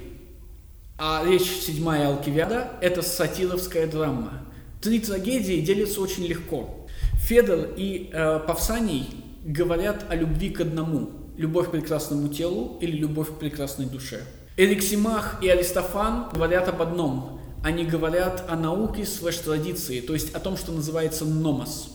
а 0.99 1.23
речь 1.27 1.43
седьмая 1.43 2.09
Алкивиада– 2.09 2.71
это 2.81 3.03
сатировская 3.03 3.87
драма. 3.87 4.47
Три 4.81 4.99
трагедии 4.99 5.61
делятся 5.61 6.01
очень 6.01 6.25
легко. 6.25 6.87
Федор 7.17 7.69
и 7.77 8.09
э, 8.11 8.41
Павсаний 8.47 9.07
говорят 9.45 10.07
о 10.09 10.15
любви 10.15 10.49
к 10.49 10.63
одному– 10.63 11.11
любовь 11.37 11.69
к 11.69 11.73
прекрасному 11.73 12.29
телу 12.29 12.79
или 12.81 12.93
любовь 12.93 13.29
к 13.29 13.39
прекрасной 13.39 13.85
душе. 13.85 14.23
Эриксимах 14.57 15.43
и 15.43 15.49
Аристофан 15.51 16.31
говорят 16.33 16.67
об 16.69 16.81
одном. 16.81 17.43
Они 17.63 17.85
говорят 17.85 18.45
о 18.49 18.57
науке 18.57 19.05
слэш-традиции, 19.05 20.01
то 20.01 20.13
есть 20.13 20.35
о 20.35 20.41
том, 20.41 20.57
что 20.57 20.73
называется 20.73 21.25
номос. 21.25 21.89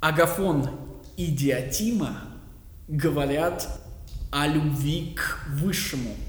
Агафон 0.00 0.68
и 1.16 1.26
Диатима 1.26 2.18
говорят 2.88 3.68
о 4.30 4.46
любви 4.46 5.14
к 5.16 5.46
высшему– 5.48 6.14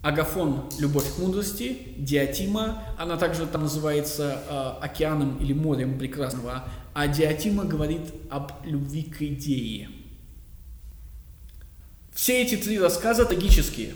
Агафон– 0.00 0.70
любовь 0.78 1.12
к 1.12 1.18
мудрости, 1.18 1.76
Диатима, 1.96 2.84
она 2.96 3.16
также 3.16 3.46
там 3.46 3.62
называется 3.62 4.42
э, 4.48 4.84
океаном 4.84 5.36
или 5.38 5.52
морем 5.52 5.98
прекрасного, 5.98 6.64
а 6.94 7.08
Диатима 7.08 7.64
говорит 7.64 8.02
об 8.30 8.52
любви 8.64 9.02
к 9.02 9.20
идее. 9.22 9.90
Все 12.14 12.42
эти 12.42 12.56
три 12.56 12.78
рассказа 12.78 13.24
трагические, 13.24 13.94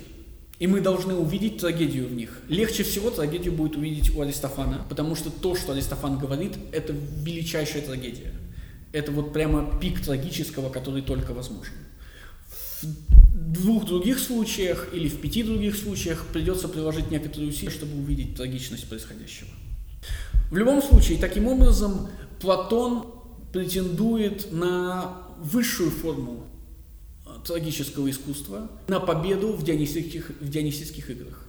и 0.62 0.68
мы 0.68 0.80
должны 0.80 1.14
увидеть 1.14 1.58
трагедию 1.58 2.06
в 2.06 2.14
них. 2.14 2.40
Легче 2.48 2.84
всего 2.84 3.10
трагедию 3.10 3.52
будет 3.52 3.74
увидеть 3.74 4.14
у 4.14 4.20
Аристофана, 4.20 4.86
потому 4.88 5.16
что 5.16 5.28
то, 5.28 5.56
что 5.56 5.72
Аристофан 5.72 6.20
говорит, 6.20 6.52
это 6.70 6.92
величайшая 6.92 7.82
трагедия. 7.82 8.32
Это 8.92 9.10
вот 9.10 9.32
прямо 9.32 9.76
пик 9.80 10.00
трагического, 10.00 10.70
который 10.70 11.02
только 11.02 11.34
возможен. 11.34 11.72
В 12.80 13.52
двух 13.54 13.86
других 13.86 14.20
случаях 14.20 14.90
или 14.92 15.08
в 15.08 15.20
пяти 15.20 15.42
других 15.42 15.74
случаях 15.74 16.24
придется 16.32 16.68
приложить 16.68 17.10
некоторые 17.10 17.48
усилия, 17.48 17.72
чтобы 17.72 17.98
увидеть 17.98 18.36
трагичность 18.36 18.88
происходящего. 18.88 19.48
В 20.52 20.56
любом 20.56 20.80
случае, 20.80 21.18
таким 21.18 21.48
образом, 21.48 22.06
Платон 22.40 23.06
претендует 23.52 24.52
на 24.52 25.26
высшую 25.40 25.90
форму 25.90 26.46
трагического 27.44 28.10
искусства, 28.10 28.70
на 28.88 29.00
победу 29.00 29.52
в 29.52 29.64
дионисийских, 29.64 30.30
в 30.40 30.48
дионисийских 30.48 31.10
играх. 31.10 31.48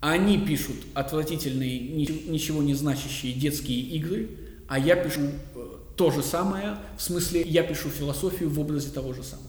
Они 0.00 0.38
пишут 0.38 0.76
отвратительные, 0.94 1.78
ничего 1.80 2.62
не 2.62 2.74
значащие 2.74 3.32
детские 3.32 3.80
игры, 3.80 4.30
а 4.68 4.78
я 4.78 4.94
пишу 4.94 5.22
э, 5.22 5.66
то 5.96 6.10
же 6.10 6.22
самое, 6.22 6.76
в 6.96 7.02
смысле 7.02 7.42
я 7.42 7.62
пишу 7.64 7.88
философию 7.88 8.50
в 8.50 8.60
образе 8.60 8.90
того 8.90 9.12
же 9.12 9.24
самого. 9.24 9.48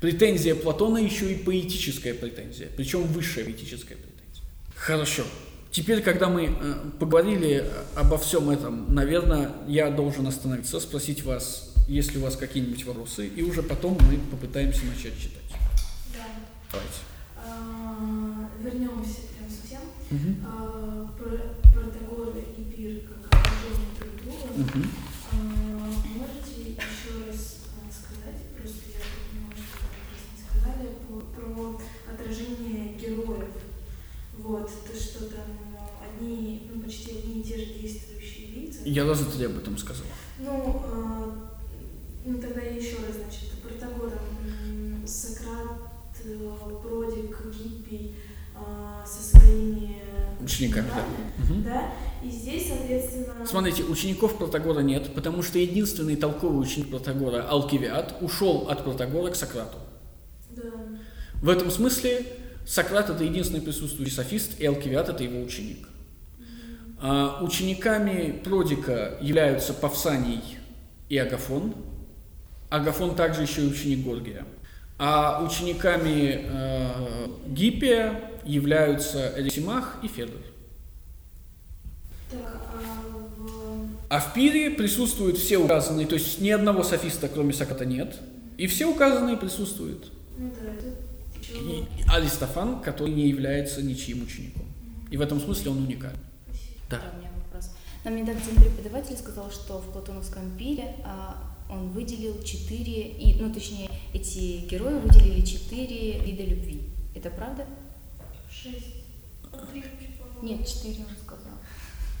Претензия 0.00 0.54
Платона 0.54 0.98
еще 0.98 1.32
и 1.32 1.36
поэтическая 1.36 2.12
претензия, 2.12 2.68
причем 2.76 3.04
высшая 3.04 3.44
поэтическая 3.44 3.96
претензия. 3.96 4.44
Хорошо. 4.74 5.22
Теперь, 5.70 6.02
когда 6.02 6.28
мы 6.28 6.44
э, 6.44 6.74
поговорили 7.00 7.64
обо 7.96 8.18
всем 8.18 8.50
этом, 8.50 8.94
наверное, 8.94 9.50
я 9.66 9.90
должен 9.90 10.26
остановиться, 10.26 10.78
спросить 10.78 11.24
вас, 11.24 11.73
есть 11.88 12.12
ли 12.12 12.18
у 12.18 12.22
вас 12.22 12.36
какие-нибудь 12.36 12.84
вопросы, 12.84 13.26
и 13.26 13.42
уже 13.42 13.62
потом 13.62 13.98
мы 14.08 14.18
попытаемся 14.30 14.84
начать 14.86 15.18
читать. 15.18 15.42
Да. 16.12 16.26
Давайте. 16.70 16.94
А, 17.36 18.50
Вернемся 18.62 19.20
прям 19.36 19.50
совсем. 19.50 19.80
А, 20.46 21.08
Про 21.18 21.30
Протагора 21.72 22.38
и 22.38 22.62
Пир 22.64 23.02
как 23.08 23.40
окружение 23.40 23.88
друг 23.98 24.22
друга. 24.22 24.88
А, 25.32 25.34
Можете 25.36 26.70
еще 26.70 27.26
раз 27.28 27.56
а, 27.76 27.90
сказать, 27.92 28.40
просто 28.56 28.80
я 28.92 29.00
понимаю, 29.04 29.56
что 29.56 29.84
вы 29.84 29.98
раз 30.10 30.22
не 30.30 30.40
сказали, 30.42 30.88
по- 31.08 31.26
про 31.34 31.80
отражение 32.12 32.94
героев. 32.96 33.48
Вот, 34.38 34.68
то, 34.68 34.98
что 34.98 35.24
там 35.26 35.46
а, 35.76 36.04
одни, 36.06 36.68
ну, 36.72 36.80
почти 36.82 37.18
одни 37.18 37.40
и 37.40 37.44
те 37.44 37.58
же 37.58 37.66
действующие 37.80 38.46
лица. 38.48 38.80
Я 38.84 39.04
раза 39.04 39.24
три 39.26 39.46
об 39.46 39.58
этом 39.58 39.76
сказал. 39.78 40.06
Ну, 40.38 40.52
ну 42.24 42.38
тогда 42.38 42.60
еще 42.60 42.96
раз, 42.96 43.16
значит, 43.16 43.50
Протагора, 43.62 44.18
Сократ, 45.06 45.90
э, 46.24 46.50
Продик, 46.82 47.36
Гиппий 47.52 48.16
а, 48.54 49.04
со 49.06 49.22
своими 49.22 50.02
Учениками, 50.40 50.88
да. 50.88 51.54
да, 51.64 51.92
и 52.22 52.30
здесь, 52.30 52.68
соответственно... 52.68 53.46
Смотрите, 53.46 53.82
учеников 53.84 54.36
Протагора 54.36 54.80
нет, 54.80 55.14
потому 55.14 55.42
что 55.42 55.58
единственный 55.58 56.16
толковый 56.16 56.60
ученик 56.60 56.90
Протагора, 56.90 57.42
Алкивиад, 57.48 58.16
ушел 58.20 58.68
от 58.68 58.84
Протагора 58.84 59.30
к 59.30 59.36
Сократу. 59.36 59.78
Да, 60.50 60.62
В 61.40 61.48
этом 61.48 61.70
смысле 61.70 62.26
Сократ 62.66 63.08
это 63.08 63.24
единственный 63.24 63.62
присутствующий 63.62 64.14
софист, 64.14 64.60
и 64.60 64.66
Алкивиад 64.66 65.08
это 65.08 65.24
его 65.24 65.40
ученик. 65.40 65.88
А 67.00 67.42
учениками 67.42 68.40
Продика 68.44 69.16
являются 69.20 69.72
Павсаний 69.72 70.42
и 71.08 71.16
Агафон. 71.16 71.74
Агафон 72.74 73.14
также 73.14 73.42
еще 73.42 73.62
и 73.62 73.68
ученик 73.68 74.04
Горгия. 74.04 74.44
А 74.98 75.44
учениками 75.44 76.44
э, 76.44 77.28
Гиппия 77.46 78.20
являются 78.44 79.32
Элисимах 79.36 79.96
и 80.02 80.08
Федор. 80.08 80.40
так, 82.30 82.40
а 82.40 82.80
в... 83.38 83.88
А 84.08 84.18
в 84.18 84.34
пире 84.34 84.70
присутствуют 84.70 85.38
все 85.38 85.58
указанные, 85.58 86.06
то 86.08 86.14
есть 86.14 86.40
ни 86.40 86.50
одного 86.50 86.82
софиста, 86.82 87.28
кроме 87.28 87.52
Сократа, 87.52 87.84
нет. 87.84 88.18
И 88.56 88.66
все 88.66 88.86
указанные 88.86 89.36
присутствуют. 89.36 90.10
Ну 90.36 90.52
да, 90.60 90.72
это 90.72 91.56
И? 91.56 91.84
Аристофан, 92.08 92.80
который 92.80 93.14
не 93.14 93.28
является 93.28 93.82
ничьим 93.82 94.24
учеником. 94.24 94.64
И 95.12 95.16
в 95.16 95.20
этом 95.20 95.40
смысле 95.40 95.70
он 95.70 95.78
уникален. 95.78 96.18
Да. 96.90 96.98
Да, 96.98 97.02
у 97.14 97.18
меня 97.18 97.30
вопрос. 97.36 97.70
Нам 98.04 98.16
недавно 98.16 98.40
один 98.40 98.56
преподаватель 98.56 99.16
сказал, 99.16 99.50
что 99.52 99.78
в 99.78 99.92
Платоновском 99.92 100.50
пире 100.58 100.96
а, 101.04 101.53
он 101.74 101.88
выделил 101.90 102.42
четыре, 102.42 103.08
и, 103.08 103.34
ну 103.40 103.52
точнее, 103.52 103.90
эти 104.12 104.66
герои 104.66 104.98
выделили 105.00 105.44
четыре 105.44 106.18
вида 106.20 106.44
любви. 106.44 106.82
Это 107.14 107.30
правда? 107.30 107.66
Шесть. 108.50 109.04
Три, 109.72 109.82
по-моему. 110.18 110.42
Нет, 110.42 110.66
четыре 110.66 111.04
он 111.04 111.16
сказал, 111.22 111.58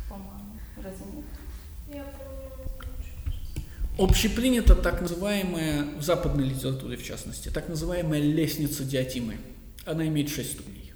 по-моему. 0.08 0.58
Разве 0.76 1.06
нет? 1.14 1.24
Я 1.88 2.04
помню. 2.04 2.34
Общепринято 3.96 4.74
так 4.74 5.00
называемая, 5.02 5.96
в 5.96 6.02
западной 6.02 6.48
литературе 6.48 6.96
в 6.96 7.04
частности, 7.04 7.48
так 7.48 7.68
называемая 7.68 8.20
лестница 8.20 8.82
Диатимы. 8.84 9.38
Она 9.84 10.08
имеет 10.08 10.30
шесть 10.30 10.52
ступеней. 10.52 10.92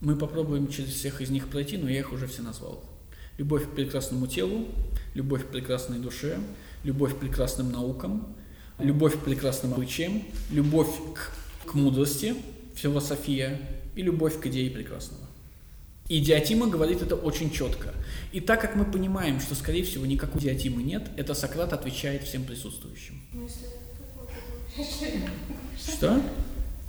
Мы 0.00 0.14
попробуем 0.14 0.68
через 0.68 0.90
всех 0.90 1.20
из 1.20 1.30
них 1.30 1.48
пройти, 1.48 1.76
но 1.78 1.88
я 1.88 1.98
их 1.98 2.12
уже 2.12 2.28
все 2.28 2.42
назвал. 2.42 2.84
Любовь 3.38 3.66
к 3.66 3.74
прекрасному 3.74 4.28
телу, 4.28 4.68
любовь 5.14 5.44
к 5.46 5.48
прекрасной 5.50 5.98
душе, 5.98 6.38
любовь 6.84 7.14
к 7.14 7.18
прекрасным 7.18 7.70
наукам, 7.72 8.34
любовь 8.78 9.14
к 9.18 9.24
прекрасным 9.24 9.74
обычаям, 9.74 10.22
любовь 10.50 10.90
к, 11.14 11.32
к 11.66 11.74
мудрости, 11.74 12.34
философия 12.74 13.60
и 13.94 14.02
любовь 14.02 14.40
к 14.40 14.46
идее 14.46 14.70
прекрасного. 14.70 15.30
И 16.08 16.20
Диатима 16.20 16.66
говорит 16.66 17.02
это 17.02 17.14
очень 17.14 17.52
четко. 17.52 17.94
И 18.32 18.40
так 18.40 18.60
как 18.60 18.74
мы 18.74 18.84
понимаем, 18.84 19.38
что, 19.40 19.54
скорее 19.54 19.84
всего, 19.84 20.06
никакой 20.06 20.40
Диатимы 20.40 20.82
нет, 20.82 21.08
это 21.16 21.34
Сократ 21.34 21.72
отвечает 21.72 22.24
всем 22.24 22.44
присутствующим. 22.44 23.22
Пришли? 24.74 25.20
Что? 25.78 26.20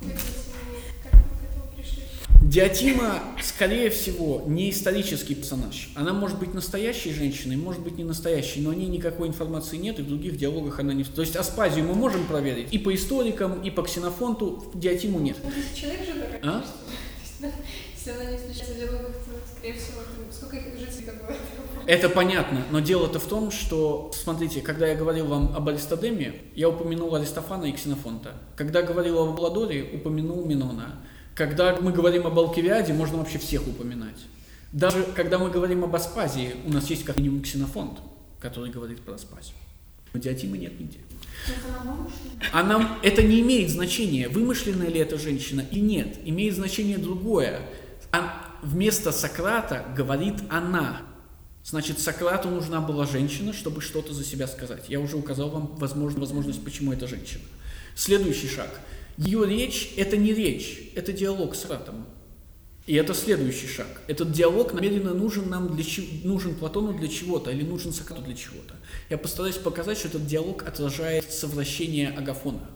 Как 1.02 1.14
вы 1.14 1.28
к 1.36 1.50
этому 1.50 1.76
пришли? 1.76 2.02
Диатима, 2.42 3.22
скорее 3.42 3.88
всего, 3.90 4.42
не 4.46 4.70
исторический 4.70 5.34
персонаж. 5.34 5.90
Она 5.94 6.12
может 6.12 6.38
быть 6.38 6.52
настоящей 6.54 7.12
женщиной, 7.12 7.56
может 7.56 7.82
быть 7.82 7.96
не 7.96 8.04
настоящей, 8.04 8.60
но 8.60 8.70
о 8.70 8.74
ней 8.74 8.88
никакой 8.88 9.28
информации 9.28 9.76
нет, 9.76 9.98
и 9.98 10.02
в 10.02 10.08
других 10.08 10.36
диалогах 10.36 10.80
она 10.80 10.92
не... 10.92 11.04
То 11.04 11.22
есть 11.22 11.36
Аспазию 11.36 11.84
мы 11.84 11.94
можем 11.94 12.26
проверить 12.26 12.68
и 12.72 12.78
по 12.78 12.94
историкам, 12.94 13.62
и 13.62 13.70
по 13.70 13.82
ксенофонту, 13.82 14.70
Диатиму 14.74 15.20
нет. 15.20 15.36
Ну, 15.42 15.50
человек 15.74 16.04
же 16.04 16.40
А? 16.42 16.64
Если 17.96 18.10
она 18.10 18.30
не 18.32 18.36
встречается 18.36 18.74
в 18.74 18.78
диалогах, 18.78 19.12
то, 19.12 19.30
скорее 19.56 19.74
всего, 19.74 20.00
сколько 20.32 20.56
их 20.56 20.78
жителей 20.78 21.06
как 21.06 21.24
бы 21.24 21.34
Это 21.86 22.08
понятно, 22.08 22.64
но 22.72 22.80
дело-то 22.80 23.20
в 23.20 23.26
том, 23.26 23.52
что, 23.52 24.10
смотрите, 24.12 24.60
когда 24.60 24.88
я 24.88 24.96
говорил 24.96 25.26
вам 25.26 25.54
об 25.54 25.68
Аристодеме, 25.68 26.34
я 26.56 26.68
упомянул 26.68 27.14
Аристофана 27.14 27.66
и 27.66 27.72
Ксенофонта. 27.72 28.32
Когда 28.56 28.82
говорил 28.82 29.20
об 29.20 29.34
Апладоре, 29.34 29.88
упомянул 29.94 30.44
Минона. 30.44 30.96
Когда 31.34 31.76
мы 31.80 31.92
говорим 31.92 32.26
об 32.26 32.38
Алкивиаде, 32.38 32.92
можно 32.92 33.18
вообще 33.18 33.38
всех 33.38 33.66
упоминать. 33.66 34.18
Даже 34.72 35.04
когда 35.14 35.38
мы 35.38 35.50
говорим 35.50 35.84
об 35.84 35.94
Аспазии, 35.94 36.54
у 36.66 36.70
нас 36.70 36.88
есть 36.90 37.04
как 37.04 37.16
минимум 37.18 37.42
Ксенофонт, 37.42 38.00
который 38.40 38.70
говорит 38.70 39.00
про 39.00 39.14
Аспазию. 39.14 39.54
Диатимы 40.14 40.58
нет 40.58 40.78
нигде. 40.78 40.98
А 42.52 42.62
нам 42.62 42.98
это 43.02 43.22
не 43.22 43.40
имеет 43.40 43.70
значения, 43.70 44.28
вымышленная 44.28 44.88
ли 44.88 45.00
эта 45.00 45.18
женщина 45.18 45.64
или 45.70 45.80
нет. 45.80 46.18
Имеет 46.24 46.54
значение 46.54 46.98
другое. 46.98 47.60
А 48.12 48.58
вместо 48.62 49.10
Сократа 49.10 49.86
говорит 49.96 50.34
она. 50.50 51.02
Значит, 51.64 52.00
Сократу 52.00 52.48
нужна 52.50 52.80
была 52.80 53.06
женщина, 53.06 53.52
чтобы 53.52 53.80
что-то 53.80 54.12
за 54.12 54.24
себя 54.24 54.46
сказать. 54.48 54.86
Я 54.88 55.00
уже 55.00 55.16
указал 55.16 55.48
вам 55.48 55.76
возможно, 55.76 56.20
возможность, 56.20 56.64
почему 56.64 56.92
это 56.92 57.06
женщина. 57.06 57.44
Следующий 57.94 58.48
шаг. 58.48 58.68
Ее 59.16 59.46
речь– 59.46 59.92
это 59.96 60.16
не 60.16 60.32
речь, 60.32 60.90
это 60.94 61.12
диалог 61.12 61.54
с 61.54 61.60
Сократом. 61.60 62.06
И 62.86 62.94
это 62.94 63.14
следующий 63.14 63.68
шаг. 63.68 63.86
Этот 64.08 64.32
диалог 64.32 64.72
намеренно 64.72 65.14
нужен 65.14 65.48
нам 65.48 65.74
для 65.74 65.84
чего, 65.84 66.06
нужен 66.24 66.56
Платону 66.56 66.92
для 66.98 67.06
чего-то 67.06 67.50
или 67.50 67.62
нужен 67.62 67.92
Сократу 67.92 68.22
для 68.22 68.34
чего-то. 68.34 68.74
Я 69.08 69.18
постараюсь 69.18 69.56
показать, 69.56 69.98
что 69.98 70.08
этот 70.08 70.26
диалог 70.26 70.66
отражает 70.66 71.30
совращение 71.30 72.10
Агафона. 72.10 72.68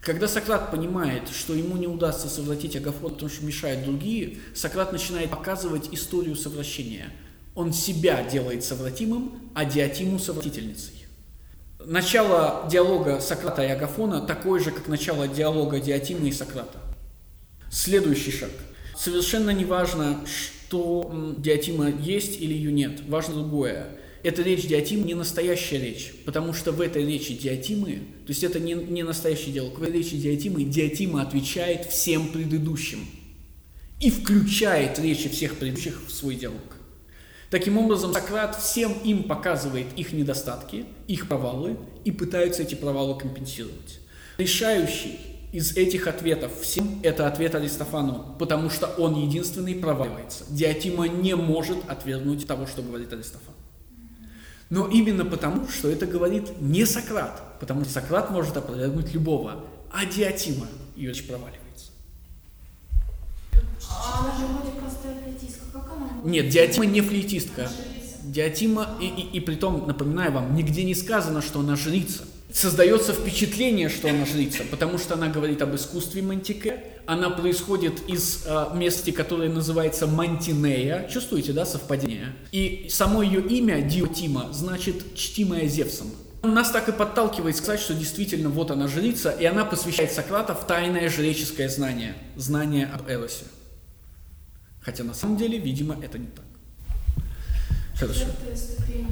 Когда 0.00 0.28
Сократ 0.28 0.70
понимает, 0.70 1.28
что 1.28 1.54
ему 1.54 1.76
не 1.76 1.86
удастся 1.86 2.28
совратить 2.28 2.76
Агафона, 2.76 3.14
потому 3.14 3.30
что 3.30 3.44
мешают 3.44 3.84
другие, 3.84 4.38
Сократ 4.54 4.92
начинает 4.92 5.30
показывать 5.30 5.92
историю 5.92 6.36
совращения. 6.36 7.12
Он 7.54 7.72
себя 7.72 8.22
делает 8.26 8.64
совратимым, 8.64 9.50
а 9.54 9.64
Диатиму 9.64 10.18
совратительницей. 10.18 10.97
Начало 11.84 12.68
диалога 12.68 13.20
Сократа 13.20 13.64
и 13.64 13.68
Агафона 13.68 14.20
такое 14.20 14.60
же, 14.60 14.72
как 14.72 14.88
начало 14.88 15.28
диалога 15.28 15.78
Диатимы 15.78 16.28
и 16.28 16.32
Сократа. 16.32 16.78
Следующий 17.70 18.32
шаг. 18.32 18.50
Совершенно 18.96 19.50
не 19.50 19.64
важно, 19.64 20.24
что 20.26 21.34
Диатима 21.38 21.88
есть 21.88 22.40
или 22.40 22.52
ее 22.52 22.72
нет. 22.72 23.02
Важно 23.06 23.34
другое. 23.34 23.86
Эта 24.24 24.42
речь 24.42 24.66
Диатимы 24.66 25.04
не 25.04 25.14
настоящая 25.14 25.78
речь, 25.78 26.12
потому 26.26 26.52
что 26.52 26.72
в 26.72 26.80
этой 26.80 27.06
речи 27.06 27.34
Диатимы, 27.34 28.00
то 28.26 28.30
есть 28.30 28.42
это 28.42 28.58
не, 28.58 28.74
не 28.74 29.04
настоящий 29.04 29.52
диалог, 29.52 29.78
в 29.78 29.82
этой 29.84 29.98
речи 29.98 30.16
Диатимы 30.16 30.64
Диатима 30.64 31.22
отвечает 31.22 31.86
всем 31.86 32.28
предыдущим 32.28 33.06
и 34.00 34.10
включает 34.10 34.98
речи 34.98 35.28
всех 35.28 35.56
предыдущих 35.56 36.02
в 36.08 36.10
свой 36.10 36.34
диалог. 36.34 36.77
Таким 37.50 37.78
образом, 37.78 38.12
Сократ 38.12 38.56
всем 38.56 38.92
им 39.04 39.22
показывает 39.22 39.86
их 39.96 40.12
недостатки, 40.12 40.84
их 41.06 41.28
провалы 41.28 41.78
и 42.04 42.10
пытается 42.10 42.62
эти 42.62 42.74
провалы 42.74 43.18
компенсировать. 43.18 44.00
Решающий 44.36 45.18
из 45.50 45.74
этих 45.74 46.06
ответов 46.06 46.52
всем 46.60 47.00
это 47.02 47.26
ответ 47.26 47.54
Аристофану, 47.54 48.36
потому 48.38 48.68
что 48.68 48.86
он 48.98 49.14
единственный 49.14 49.74
проваливается. 49.74 50.44
Диатима 50.50 51.08
не 51.08 51.34
может 51.36 51.78
отвергнуть 51.88 52.46
того, 52.46 52.66
что 52.66 52.82
говорит 52.82 53.12
Аристофан. 53.14 53.54
Но 54.68 54.86
именно 54.86 55.24
потому, 55.24 55.66
что 55.68 55.88
это 55.88 56.04
говорит 56.04 56.60
не 56.60 56.84
Сократ, 56.84 57.58
потому 57.60 57.84
что 57.84 57.94
Сократ 57.94 58.30
может 58.30 58.58
опровергнуть 58.58 59.14
любого, 59.14 59.64
а 59.90 60.04
Диатима 60.04 60.66
ее 60.94 61.14
проваливается. 61.26 61.92
А 63.90 64.20
она 64.20 64.38
же 64.38 64.44
вроде 64.52 64.78
Нет, 66.24 66.48
Диатима 66.48 66.86
не 66.86 67.00
флейтистка. 67.00 67.70
Диатима, 68.22 68.88
и, 69.00 69.06
и, 69.06 69.38
и 69.38 69.40
при 69.40 69.54
том, 69.54 69.86
напоминаю 69.86 70.32
вам, 70.32 70.54
нигде 70.54 70.84
не 70.84 70.94
сказано, 70.94 71.40
что 71.40 71.60
она 71.60 71.76
жрица. 71.76 72.24
создается 72.52 73.12
впечатление, 73.12 73.88
что 73.88 74.08
она 74.08 74.26
жрица, 74.26 74.64
потому 74.70 74.98
что 74.98 75.14
она 75.14 75.28
говорит 75.28 75.62
об 75.62 75.74
искусстве 75.74 76.22
Мантике, 76.22 76.82
она 77.06 77.30
происходит 77.30 78.08
из 78.08 78.44
э, 78.46 78.66
места, 78.74 79.12
которое 79.12 79.48
называется 79.48 80.06
Мантинея, 80.06 81.08
чувствуете, 81.08 81.52
да, 81.52 81.64
совпадение? 81.64 82.34
И 82.52 82.88
само 82.90 83.22
ее 83.22 83.40
имя, 83.40 83.80
Диотима, 83.80 84.48
значит 84.52 85.14
«чтимая 85.14 85.66
Зевсом». 85.66 86.08
Нас 86.42 86.70
так 86.70 86.88
и 86.88 86.92
подталкивает 86.92 87.56
сказать, 87.56 87.80
что 87.80 87.94
действительно 87.94 88.48
вот 88.48 88.70
она 88.70 88.86
жрица, 88.86 89.30
и 89.30 89.44
она 89.44 89.64
посвящает 89.64 90.12
Сократа 90.12 90.54
в 90.54 90.66
тайное 90.66 91.08
жреческое 91.08 91.68
знание, 91.68 92.14
знание 92.36 92.86
об 92.86 93.10
Эросе. 93.10 93.44
Хотя 94.80 95.04
на 95.04 95.14
самом 95.14 95.36
деле, 95.36 95.58
видимо, 95.58 95.96
это 96.02 96.18
не 96.18 96.28
так. 96.28 96.44
Четвертая 97.94 98.56
ступень 98.56 99.08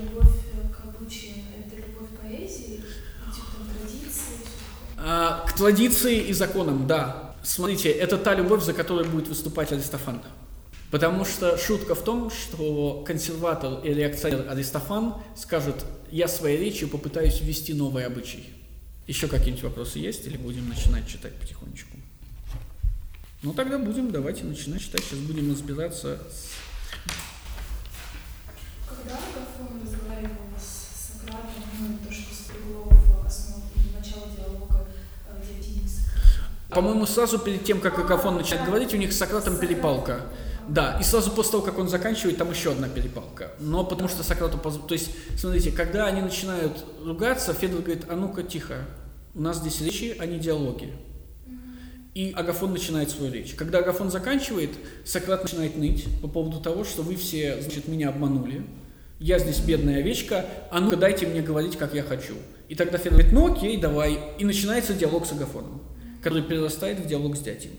любовь 0.00 0.34
к 0.72 0.84
обучению– 0.86 1.44
это 1.66 1.76
любовь 1.76 2.08
к 2.16 2.20
поэзии, 2.22 2.80
традиции? 3.78 4.34
А, 4.96 5.44
к 5.46 5.52
традиции 5.52 6.18
и 6.18 6.32
законам, 6.32 6.86
да. 6.86 7.36
Смотрите, 7.42 7.90
это 7.90 8.16
та 8.16 8.34
любовь, 8.34 8.64
за 8.64 8.72
которой 8.72 9.06
будет 9.06 9.28
выступать 9.28 9.72
Аристофан. 9.72 10.22
Потому 10.90 11.24
что 11.24 11.56
шутка 11.56 11.94
в 11.94 12.04
том, 12.04 12.30
что 12.30 13.02
консерватор 13.06 13.80
и 13.82 13.92
реакционер 13.92 14.46
Аристофан 14.48 15.14
скажет, 15.36 15.84
я 16.10 16.28
своей 16.28 16.58
речью 16.58 16.88
попытаюсь 16.88 17.40
ввести 17.40 17.72
новый 17.74 18.04
обычай. 18.04 18.44
Еще 19.06 19.26
какие-нибудь 19.26 19.64
вопросы 19.64 19.98
есть 19.98 20.26
или 20.26 20.36
будем 20.36 20.68
начинать 20.68 21.08
читать 21.08 21.34
потихонечку? 21.34 21.91
Ну 23.42 23.52
тогда 23.52 23.78
будем, 23.78 24.10
давайте 24.12 24.44
начинать 24.44 24.82
читать. 24.82 25.02
Сейчас 25.02 25.18
будем 25.20 25.50
разбираться 25.50 26.18
с 26.30 26.52
когда 29.02 29.18
Агафон 29.18 29.82
разговаривал 29.82 30.36
с 30.58 31.18
Сократом, 31.18 31.64
ну, 31.80 31.98
то, 32.06 32.12
что 32.12 32.32
всплыло 32.32 32.84
в 32.84 33.26
основу 33.26 33.62
начала 33.98 34.26
диалога 34.36 34.86
э, 35.28 35.42
Диогенеса? 35.44 36.02
По-моему, 36.70 37.06
сразу 37.06 37.38
перед 37.38 37.64
тем, 37.64 37.80
как 37.80 37.98
Агафон 37.98 38.36
начинает 38.36 38.66
говорить, 38.66 38.94
у 38.94 38.96
них 38.96 39.12
с 39.12 39.18
Сократом 39.18 39.58
перепалка. 39.58 40.20
Да, 40.68 40.96
и 41.00 41.02
сразу 41.02 41.32
после 41.32 41.52
того, 41.52 41.64
как 41.64 41.78
он 41.78 41.88
заканчивает, 41.88 42.38
там 42.38 42.50
еще 42.50 42.70
одна 42.70 42.88
перепалка. 42.88 43.50
Но 43.58 43.84
потому 43.84 44.08
что 44.08 44.22
Сократу... 44.22 44.58
Поз... 44.58 44.78
То 44.86 44.94
есть, 44.94 45.10
смотрите, 45.36 45.72
когда 45.72 46.06
они 46.06 46.22
начинают 46.22 46.84
ругаться, 47.04 47.52
Федор 47.52 47.82
говорит, 47.82 48.04
а 48.08 48.14
ну-ка, 48.14 48.44
тихо, 48.44 48.84
у 49.34 49.40
нас 49.40 49.56
здесь 49.56 49.80
речи, 49.80 50.16
а 50.18 50.26
не 50.26 50.38
диалоги. 50.38 50.94
И 52.14 52.32
Агафон 52.36 52.72
начинает 52.72 53.10
свою 53.10 53.32
речь. 53.32 53.54
Когда 53.54 53.78
Агафон 53.78 54.10
заканчивает, 54.10 54.70
Сократ 55.04 55.44
начинает 55.44 55.76
ныть 55.76 56.04
по 56.20 56.28
поводу 56.28 56.60
того, 56.60 56.84
что 56.84 57.02
вы 57.02 57.16
все, 57.16 57.60
значит, 57.62 57.88
меня 57.88 58.10
обманули, 58.10 58.64
я 59.18 59.38
здесь 59.38 59.60
бедная 59.60 60.00
овечка, 60.00 60.44
а 60.70 60.80
ну-ка 60.80 60.96
дайте 60.96 61.26
мне 61.26 61.40
говорить, 61.40 61.78
как 61.78 61.94
я 61.94 62.02
хочу. 62.02 62.34
И 62.68 62.74
тогда 62.74 62.98
Федор 62.98 63.12
говорит, 63.12 63.32
ну 63.32 63.52
окей, 63.52 63.76
давай. 63.78 64.18
И 64.38 64.44
начинается 64.44 64.92
диалог 64.92 65.26
с 65.26 65.32
Агафоном, 65.32 65.80
который 66.22 66.42
перерастает 66.42 66.98
в 66.98 67.06
диалог 67.06 67.36
с 67.36 67.40
Диатимой. 67.40 67.78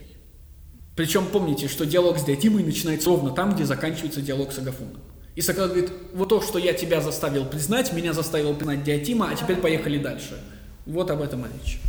Причем 0.96 1.26
помните, 1.26 1.68
что 1.68 1.86
диалог 1.86 2.18
с 2.18 2.24
Диатимой 2.24 2.64
начинается 2.64 3.10
ровно 3.10 3.32
там, 3.32 3.54
где 3.54 3.66
заканчивается 3.66 4.22
диалог 4.22 4.52
с 4.52 4.60
Агафоном. 4.60 5.02
И 5.36 5.42
Сократ 5.42 5.72
говорит, 5.72 5.92
вот 6.14 6.30
то, 6.30 6.42
что 6.42 6.60
я 6.60 6.74
тебя 6.74 7.02
заставил 7.02 7.46
признать, 7.46 7.92
меня 7.94 8.14
заставил 8.14 8.54
признать 8.54 8.84
Диатима, 8.84 9.30
а 9.32 9.36
теперь 9.36 9.58
поехали 9.58 9.98
дальше. 9.98 10.40
Вот 10.86 11.10
об 11.10 11.22
этом 11.22 11.46
речь. 11.46 11.80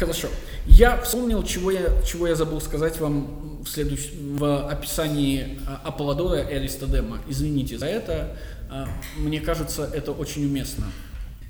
Хорошо. 0.00 0.28
Я 0.66 0.98
вспомнил, 1.02 1.42
чего 1.42 1.70
я, 1.70 1.92
чего 2.06 2.26
я 2.26 2.34
забыл 2.34 2.62
сказать 2.62 2.98
вам 3.00 3.62
в, 3.62 3.68
следующем, 3.68 4.38
в 4.38 4.66
описании 4.70 5.60
а, 5.68 5.82
Аполлодора 5.84 6.40
и 6.40 6.54
Аристодема. 6.54 7.18
Извините 7.28 7.76
за 7.76 7.84
это. 7.84 8.34
А, 8.70 8.88
мне 9.18 9.42
кажется, 9.42 9.90
это 9.92 10.12
очень 10.12 10.46
уместно. 10.46 10.86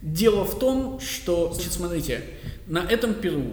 Дело 0.03 0.45
в 0.45 0.59
том, 0.59 0.99
что, 0.99 1.53
значит, 1.53 1.73
смотрите, 1.73 2.25
на 2.67 2.81
этом 2.81 3.15
перу 3.15 3.53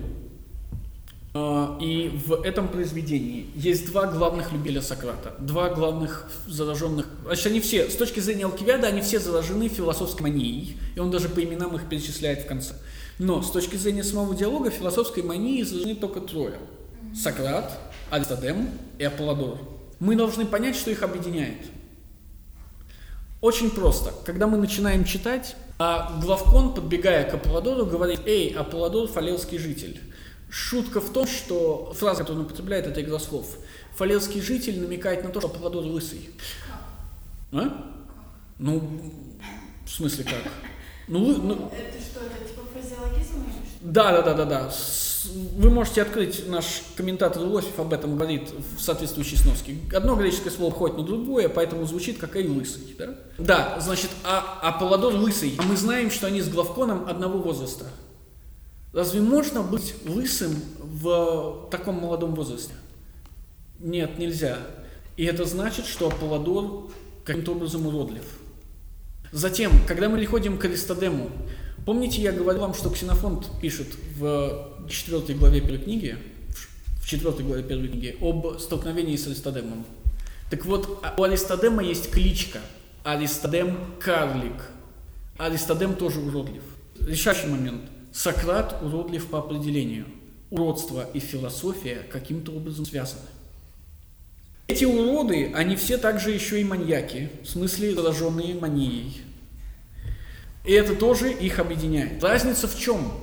а, 1.35 1.77
и 1.79 2.09
в 2.25 2.41
этом 2.41 2.67
произведении 2.67 3.51
есть 3.53 3.85
два 3.85 4.07
главных 4.07 4.51
любителя 4.51 4.81
Сократа, 4.81 5.35
два 5.37 5.69
главных 5.69 6.27
зараженных. 6.47 7.05
Значит, 7.23 7.45
они 7.45 7.59
все, 7.59 7.87
с 7.87 7.95
точки 7.95 8.19
зрения 8.19 8.45
Алкивиада, 8.45 8.87
они 8.87 9.01
все 9.01 9.19
заражены 9.19 9.67
философской 9.67 10.23
манией, 10.23 10.75
и 10.95 10.99
он 10.99 11.11
даже 11.11 11.29
по 11.29 11.43
именам 11.43 11.75
их 11.75 11.87
перечисляет 11.87 12.45
в 12.45 12.47
конце. 12.47 12.73
Но 13.19 13.41
с 13.41 13.51
точки 13.51 13.75
зрения 13.75 14.03
самого 14.03 14.35
диалога 14.35 14.69
философской 14.69 15.23
мании 15.23 15.63
заражены 15.63 15.95
только 15.95 16.21
трое. 16.21 16.57
Сократ, 17.15 17.79
Аристодем 18.11 18.69
и 18.99 19.03
Аполлодор. 19.03 19.57
Мы 19.99 20.15
должны 20.15 20.45
понять, 20.45 20.75
что 20.75 20.91
их 20.91 21.01
объединяет. 21.01 21.57
Очень 23.41 23.71
просто. 23.71 24.13
Когда 24.25 24.47
мы 24.47 24.57
начинаем 24.57 25.03
читать, 25.03 25.55
а 25.79 26.19
Главкон, 26.21 26.73
подбегая 26.73 27.29
к 27.29 27.33
Аполлодору, 27.33 27.85
говорит, 27.85 28.21
«Эй, 28.25 28.49
Аполлодор– 28.49 29.07
фалерский 29.09 29.57
житель». 29.57 29.99
Шутка 30.49 31.01
в 31.01 31.11
том, 31.11 31.27
что 31.27 31.93
фраза, 31.93 32.21
которую 32.21 32.41
он 32.41 32.45
употребляет, 32.47 32.87
это 32.87 33.01
игра 33.01 33.19
слов. 33.19 33.57
Фалерский 33.95 34.41
житель 34.41 34.79
намекает 34.79 35.23
на 35.23 35.29
то, 35.29 35.41
что 35.41 35.49
Аполлодор 35.49 35.83
лысый. 35.83 36.29
А? 37.51 37.93
Ну, 38.57 39.13
в 39.85 39.89
смысле 39.89 40.23
как? 40.23 40.51
Ну, 41.07 41.37
ну, 41.41 41.71
это 41.73 42.01
что, 42.01 42.21
это 42.21 42.47
типа? 42.47 42.56
Да, 43.87 44.11
да, 44.11 44.21
да, 44.21 44.33
да, 44.33 44.45
да. 44.45 44.71
Вы 45.55 45.69
можете 45.69 46.01
открыть 46.01 46.45
наш 46.49 46.83
комментатор 46.97 47.41
Лосев 47.41 47.79
об 47.79 47.93
этом 47.93 48.17
говорит 48.17 48.49
в 48.77 48.81
соответствующей 48.81 49.37
сноске. 49.37 49.77
Одно 49.95 50.15
греческое 50.15 50.51
слово 50.51 50.73
входит 50.73 50.97
на 50.97 51.03
другое, 51.03 51.47
поэтому 51.47 51.85
звучит 51.85 52.17
как 52.17 52.35
«эй, 52.35 52.49
лысый». 52.49 52.95
Да, 52.97 53.15
да 53.37 53.79
значит, 53.79 54.09
а, 54.25 54.59
а 54.61 54.73
Паладор 54.73 55.13
лысый. 55.13 55.55
А 55.57 55.63
мы 55.63 55.77
знаем, 55.77 56.11
что 56.11 56.27
они 56.27 56.41
с 56.41 56.49
Главконом 56.49 57.07
одного 57.07 57.39
возраста. 57.39 57.85
Разве 58.91 59.21
можно 59.21 59.63
быть 59.63 59.95
лысым 60.05 60.53
в 60.79 61.69
таком 61.71 61.95
молодом 61.95 62.35
возрасте? 62.35 62.73
Нет, 63.79 64.19
нельзя. 64.19 64.57
И 65.15 65.23
это 65.23 65.45
значит, 65.45 65.85
что 65.85 66.07
Аполлодор 66.07 66.91
каким-то 67.23 67.53
образом 67.53 67.87
уродлив. 67.87 68.25
Затем, 69.31 69.71
когда 69.87 70.09
мы 70.09 70.17
переходим 70.17 70.57
к 70.57 70.65
Аристодему, 70.65 71.29
помните, 71.87 72.21
я 72.21 72.33
говорил 72.33 72.61
вам, 72.61 72.73
что 72.73 72.89
Ксенофонт 72.89 73.49
пишет 73.61 73.87
в 74.17 74.75
четвертой 74.89 75.35
главе 75.35 75.61
первой 75.61 75.79
книги, 75.79 76.17
в 77.01 77.07
четвертой 77.07 77.45
главе 77.45 77.63
первой 77.63 77.87
книги, 77.87 78.17
об 78.19 78.59
столкновении 78.59 79.15
с 79.15 79.25
Аристодемом. 79.25 79.85
Так 80.49 80.65
вот, 80.65 81.01
у 81.17 81.23
Аристодема 81.23 81.81
есть 81.81 82.11
кличка 82.11 82.59
Аристодем 83.05 83.77
Карлик. 84.01 84.69
Аристодем 85.37 85.95
тоже 85.95 86.19
уродлив. 86.19 86.63
Решающий 86.99 87.47
момент. 87.47 87.83
Сократ 88.11 88.83
уродлив 88.83 89.25
по 89.27 89.39
определению. 89.39 90.07
Уродство 90.49 91.09
и 91.13 91.19
философия 91.19 92.05
каким-то 92.11 92.51
образом 92.51 92.85
связаны. 92.85 93.21
Эти 94.67 94.83
уроды, 94.83 95.53
они 95.55 95.77
все 95.77 95.97
также 95.97 96.31
еще 96.31 96.59
и 96.59 96.65
маньяки, 96.65 97.29
в 97.43 97.47
смысле 97.47 97.95
зараженные 97.95 98.55
манией. 98.55 99.21
И 100.67 100.73
это 100.73 100.95
тоже 100.95 101.31
их 101.31 101.59
объединяет. 101.59 102.21
Разница 102.21 102.67
в 102.67 102.77
чем? 102.77 103.13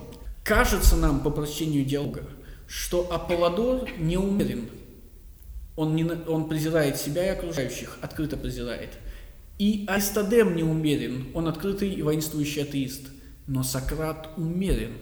Кажется 0.43 0.97
нам 0.97 1.21
по 1.21 1.29
прочтению 1.31 1.85
диалога, 1.85 2.23
что 2.67 3.13
Аполлодор 3.13 3.91
не 3.99 4.17
умерен. 4.17 4.71
Он, 5.77 5.95
не, 5.95 6.05
он 6.05 6.49
презирает 6.49 6.97
себя 6.97 7.27
и 7.27 7.37
окружающих, 7.37 7.99
открыто 8.01 8.39
презирает. 8.39 8.95
И 9.59 9.85
Аристодем 9.87 10.57
не 10.57 10.63
умерен, 10.63 11.27
он 11.35 11.47
открытый 11.47 11.91
и 11.91 12.01
воинствующий 12.01 12.63
атеист. 12.63 13.09
Но 13.47 13.63
Сократ 13.63 14.31
умерен. 14.39 14.95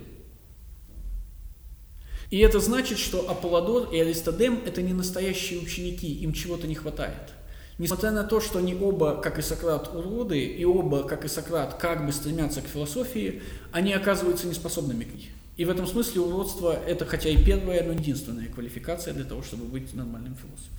И 2.30 2.38
это 2.38 2.58
значит, 2.58 2.98
что 2.98 3.30
Аполлодор 3.30 3.92
и 3.92 4.00
Аристодем– 4.00 4.60
это 4.66 4.82
не 4.82 4.92
настоящие 4.92 5.60
ученики, 5.60 6.12
им 6.12 6.32
чего-то 6.32 6.66
не 6.66 6.74
хватает. 6.74 7.34
Несмотря 7.78 8.10
на 8.10 8.24
то, 8.24 8.40
что 8.40 8.58
они 8.58 8.74
оба, 8.74 9.20
как 9.20 9.38
и 9.38 9.42
Сократ, 9.42 9.94
уроды, 9.94 10.44
и 10.44 10.64
оба, 10.64 11.04
как 11.04 11.24
и 11.24 11.28
Сократ, 11.28 11.74
как 11.74 12.04
бы 12.04 12.12
стремятся 12.12 12.60
к 12.60 12.66
философии, 12.66 13.42
они 13.72 13.92
оказываются 13.92 14.46
неспособными 14.46 15.04
к 15.04 15.14
ней. 15.14 15.30
И 15.56 15.64
в 15.64 15.70
этом 15.70 15.86
смысле 15.86 16.20
уродство– 16.22 16.78
это 16.86 17.04
хотя 17.06 17.28
и 17.28 17.42
первая, 17.42 17.82
но 17.82 17.92
единственная 17.92 18.48
квалификация 18.48 19.14
для 19.14 19.24
того, 19.24 19.42
чтобы 19.42 19.64
быть 19.64 19.94
нормальным 19.94 20.34
философом. 20.34 20.76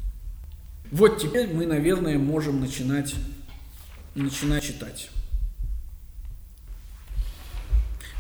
Вот 0.91 1.19
теперь 1.19 1.51
мы, 1.51 1.65
наверное, 1.65 2.17
можем 2.17 2.59
начинать, 2.59 3.13
начинать 4.15 4.63
читать. 4.63 5.09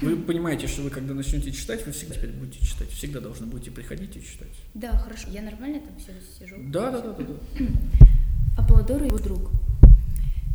Вы 0.01 0.17
понимаете, 0.17 0.67
что 0.67 0.81
вы 0.81 0.89
когда 0.89 1.13
начнете 1.13 1.51
читать, 1.51 1.85
вы 1.85 1.91
всегда 1.91 2.15
теперь 2.15 2.31
будете 2.31 2.65
читать, 2.65 2.89
всегда 2.89 3.19
должны 3.19 3.45
будете 3.45 3.71
приходить 3.71 4.15
и 4.17 4.23
читать. 4.23 4.51
Да, 4.73 4.97
хорошо. 4.97 5.29
Я 5.29 5.43
нормально 5.43 5.79
там 5.79 5.97
все 5.97 6.11
сижу? 6.37 6.55
Да, 6.59 6.91
да, 6.91 7.01
да, 7.01 7.13
да. 7.13 7.23
да. 7.23 7.65
Аполлодор 8.57 9.03
и 9.03 9.07
его 9.07 9.17
друг. 9.17 9.51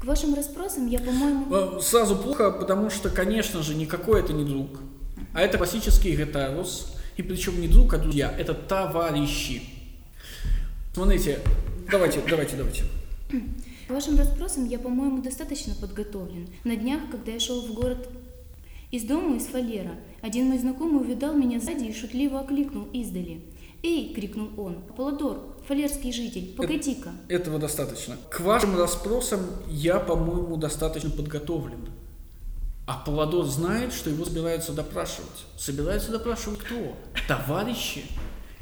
К 0.01 0.05
вашим 0.05 0.35
расспросам 0.35 0.87
я, 0.87 1.01
по-моему... 1.01 1.47
Э, 1.51 1.81
сразу 1.81 2.17
плохо, 2.17 2.51
потому 2.51 2.89
что, 2.91 3.11
конечно 3.11 3.63
же, 3.63 3.75
никакой 3.75 4.21
это 4.21 4.33
не 4.33 4.45
друг. 4.45 4.81
А 5.35 5.41
это 5.41 5.59
классический 5.59 6.17
гетарус. 6.17 6.95
И 7.17 7.23
причем 7.23 7.61
не 7.61 7.67
друг, 7.67 7.95
а 7.95 7.99
друзья. 7.99 8.33
Это 8.39 8.55
товарищи. 8.55 9.63
Смотрите, 10.95 11.41
давайте, 11.91 12.21
давайте, 12.29 12.57
давайте. 12.57 12.85
К 13.89 13.91
вашим 13.91 14.17
расспросам 14.17 14.67
я, 14.67 14.79
по-моему, 14.79 15.23
достаточно 15.23 15.75
подготовлен. 15.75 16.49
На 16.65 16.77
днях, 16.77 17.01
когда 17.11 17.33
я 17.33 17.41
шел 17.41 17.61
в 17.63 17.73
город 17.75 18.09
Из 18.91 19.03
дома 19.05 19.37
из 19.37 19.47
фалера 19.47 19.97
один 20.23 20.47
мой 20.47 20.59
знакомый 20.59 21.03
увидал 21.03 21.35
меня 21.35 21.61
сзади 21.61 21.85
и 21.85 21.95
шутливо 21.95 22.41
окликнул 22.41 22.89
издали. 22.93 23.43
«Эй!»— 23.83 24.13
крикнул 24.15 24.49
он. 24.57 24.79
«Аполлодор, 24.91 25.57
фалерский 25.69 26.13
житель, 26.13 26.55
погоди-ка!» 26.57 27.13
Этого 27.29 27.59
достаточно. 27.59 28.17
К 28.31 28.41
вашим 28.41 28.77
расспросам 28.77 29.41
я, 29.69 30.01
по-моему, 30.01 30.57
достаточно 30.57 31.11
подготовлен. 31.11 31.91
А 32.87 33.03
Паладор 33.05 33.45
знает, 33.45 33.93
что 33.93 34.09
его 34.09 34.25
собираются 34.25 34.73
допрашивать. 34.73 35.45
Собираются 35.59 36.11
допрашивать 36.11 36.61
кто? 36.61 36.97
Товарищи. 37.29 38.05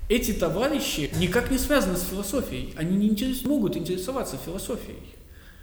Эти 0.08 0.32
товарищи 0.32 1.10
никак 1.18 1.52
не 1.52 1.58
связаны 1.58 1.96
с 1.96 2.02
философией. 2.02 2.74
Они 2.76 2.96
не 2.96 3.08
интерес... 3.08 3.44
могут 3.44 3.76
интересоваться 3.76 4.36
философией. 4.36 5.14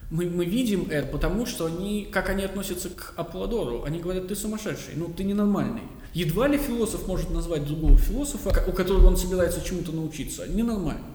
Мы, 0.10 0.28
мы 0.30 0.46
видим 0.46 0.88
это, 0.90 1.08
потому 1.08 1.46
что 1.46 1.66
они, 1.66 2.06
как 2.06 2.30
они 2.30 2.44
относятся 2.44 2.90
к 2.90 3.14
Аполлодору, 3.18 3.84
они 3.84 4.00
говорят, 4.00 4.28
ты 4.28 4.36
сумасшедший, 4.36 4.94
ну 4.96 5.08
ты 5.08 5.24
ненормальный. 5.24 5.82
Едва 6.14 6.48
ли 6.48 6.58
философ 6.58 7.08
может 7.08 7.32
назвать 7.32 7.66
другого 7.66 7.98
философа, 7.98 8.50
у 8.68 8.72
которого 8.72 9.08
он 9.08 9.18
собирается 9.18 9.62
чему-то 9.62 9.92
научиться. 9.92 10.48
Ненормально. 10.48 11.13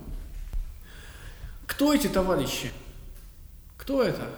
Кто 1.69 1.95
эти 1.95 2.09
товарищи? 2.09 2.73
Кто 3.77 4.03
это? 4.03 4.29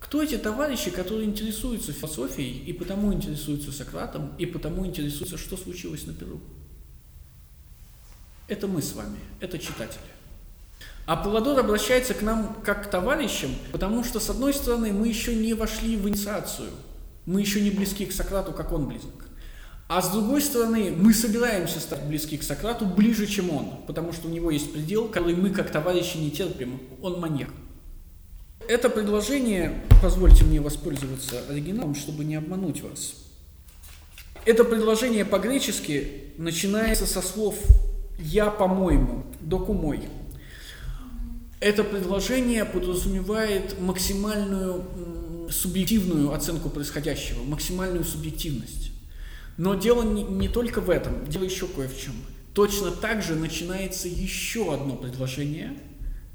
Кто 0.00 0.22
эти 0.22 0.36
товарищи, 0.36 0.90
которые 0.90 1.26
интересуются 1.26 1.92
философией 1.92 2.64
и 2.64 2.72
потому 2.72 3.12
интересуются 3.12 3.70
Сократом, 3.70 4.34
и 4.38 4.46
потому 4.46 4.84
интересуются, 4.84 5.38
что 5.38 5.56
случилось 5.56 6.06
на 6.06 6.14
Перу? 6.14 6.40
Это 8.48 8.66
мы 8.66 8.82
с 8.82 8.94
вами, 8.94 9.18
это 9.40 9.58
читатели. 9.58 10.02
А 11.06 11.16
Паладор 11.16 11.58
обращается 11.58 12.14
к 12.14 12.22
нам 12.22 12.56
как 12.64 12.84
к 12.84 12.90
товарищам, 12.90 13.50
потому 13.70 14.02
что, 14.02 14.20
с 14.20 14.30
одной 14.30 14.54
стороны, 14.54 14.92
мы 14.92 15.08
еще 15.08 15.34
не 15.34 15.52
вошли 15.52 15.96
в 15.96 16.08
инициацию, 16.08 16.70
мы 17.26 17.40
еще 17.40 17.60
не 17.60 17.70
близки 17.70 18.06
к 18.06 18.12
Сократу, 18.12 18.52
как 18.52 18.72
он 18.72 18.86
близок. 18.88 19.23
А 19.86 20.00
с 20.00 20.10
другой 20.10 20.40
стороны, 20.40 20.94
мы 20.96 21.12
собираемся 21.12 21.78
стать 21.78 22.04
близки 22.04 22.38
к 22.38 22.42
Сократу 22.42 22.86
ближе, 22.86 23.26
чем 23.26 23.50
он, 23.50 23.82
потому 23.86 24.12
что 24.12 24.28
у 24.28 24.30
него 24.30 24.50
есть 24.50 24.72
предел, 24.72 25.08
который 25.08 25.36
мы 25.36 25.50
как 25.50 25.70
товарищи 25.70 26.16
не 26.16 26.30
терпим, 26.30 26.80
он 27.02 27.20
маньяк. 27.20 27.50
Это 28.66 28.88
предложение, 28.88 29.84
позвольте 30.02 30.44
мне 30.44 30.58
воспользоваться 30.60 31.42
оригиналом, 31.50 31.94
чтобы 31.94 32.24
не 32.24 32.36
обмануть 32.36 32.80
вас. 32.80 33.16
Это 34.46 34.64
предложение 34.64 35.26
по-гречески 35.26 36.32
начинается 36.38 37.06
со 37.06 37.20
слов 37.20 37.56
«я, 38.18 38.50
по-моему», 38.50 39.24
«докумой». 39.40 40.08
Это 41.60 41.84
предложение 41.84 42.64
подразумевает 42.64 43.78
максимальную 43.80 44.84
субъективную 45.50 46.32
оценку 46.32 46.70
происходящего, 46.70 47.42
максимальную 47.42 48.04
субъективность. 48.04 48.93
Но 49.56 49.74
дело 49.74 50.02
не, 50.02 50.22
не 50.22 50.48
только 50.48 50.80
в 50.80 50.90
этом, 50.90 51.26
дело 51.26 51.44
еще 51.44 51.66
кое 51.66 51.88
в 51.88 51.98
чем. 51.98 52.14
Точно 52.54 52.90
так 52.90 53.22
же 53.22 53.34
начинается 53.34 54.08
еще 54.08 54.74
одно 54.74 54.96
предложение– 54.96 55.78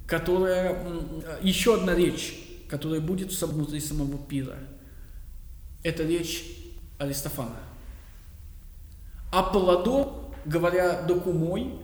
которая, 0.09 0.76
еще 1.41 1.76
одна 1.76 1.93
речь, 1.93 2.65
которая 2.67 2.99
будет 2.99 3.32
внутри 3.32 3.80
самого 3.80 4.17
пира. 4.17 4.57
Это 5.84 6.03
речь 6.03 6.45
Аристофана. 6.97 7.55
А 9.32 9.43
Паладор, 9.43 10.34
говоря 10.45 11.03
докумой, 11.03 11.76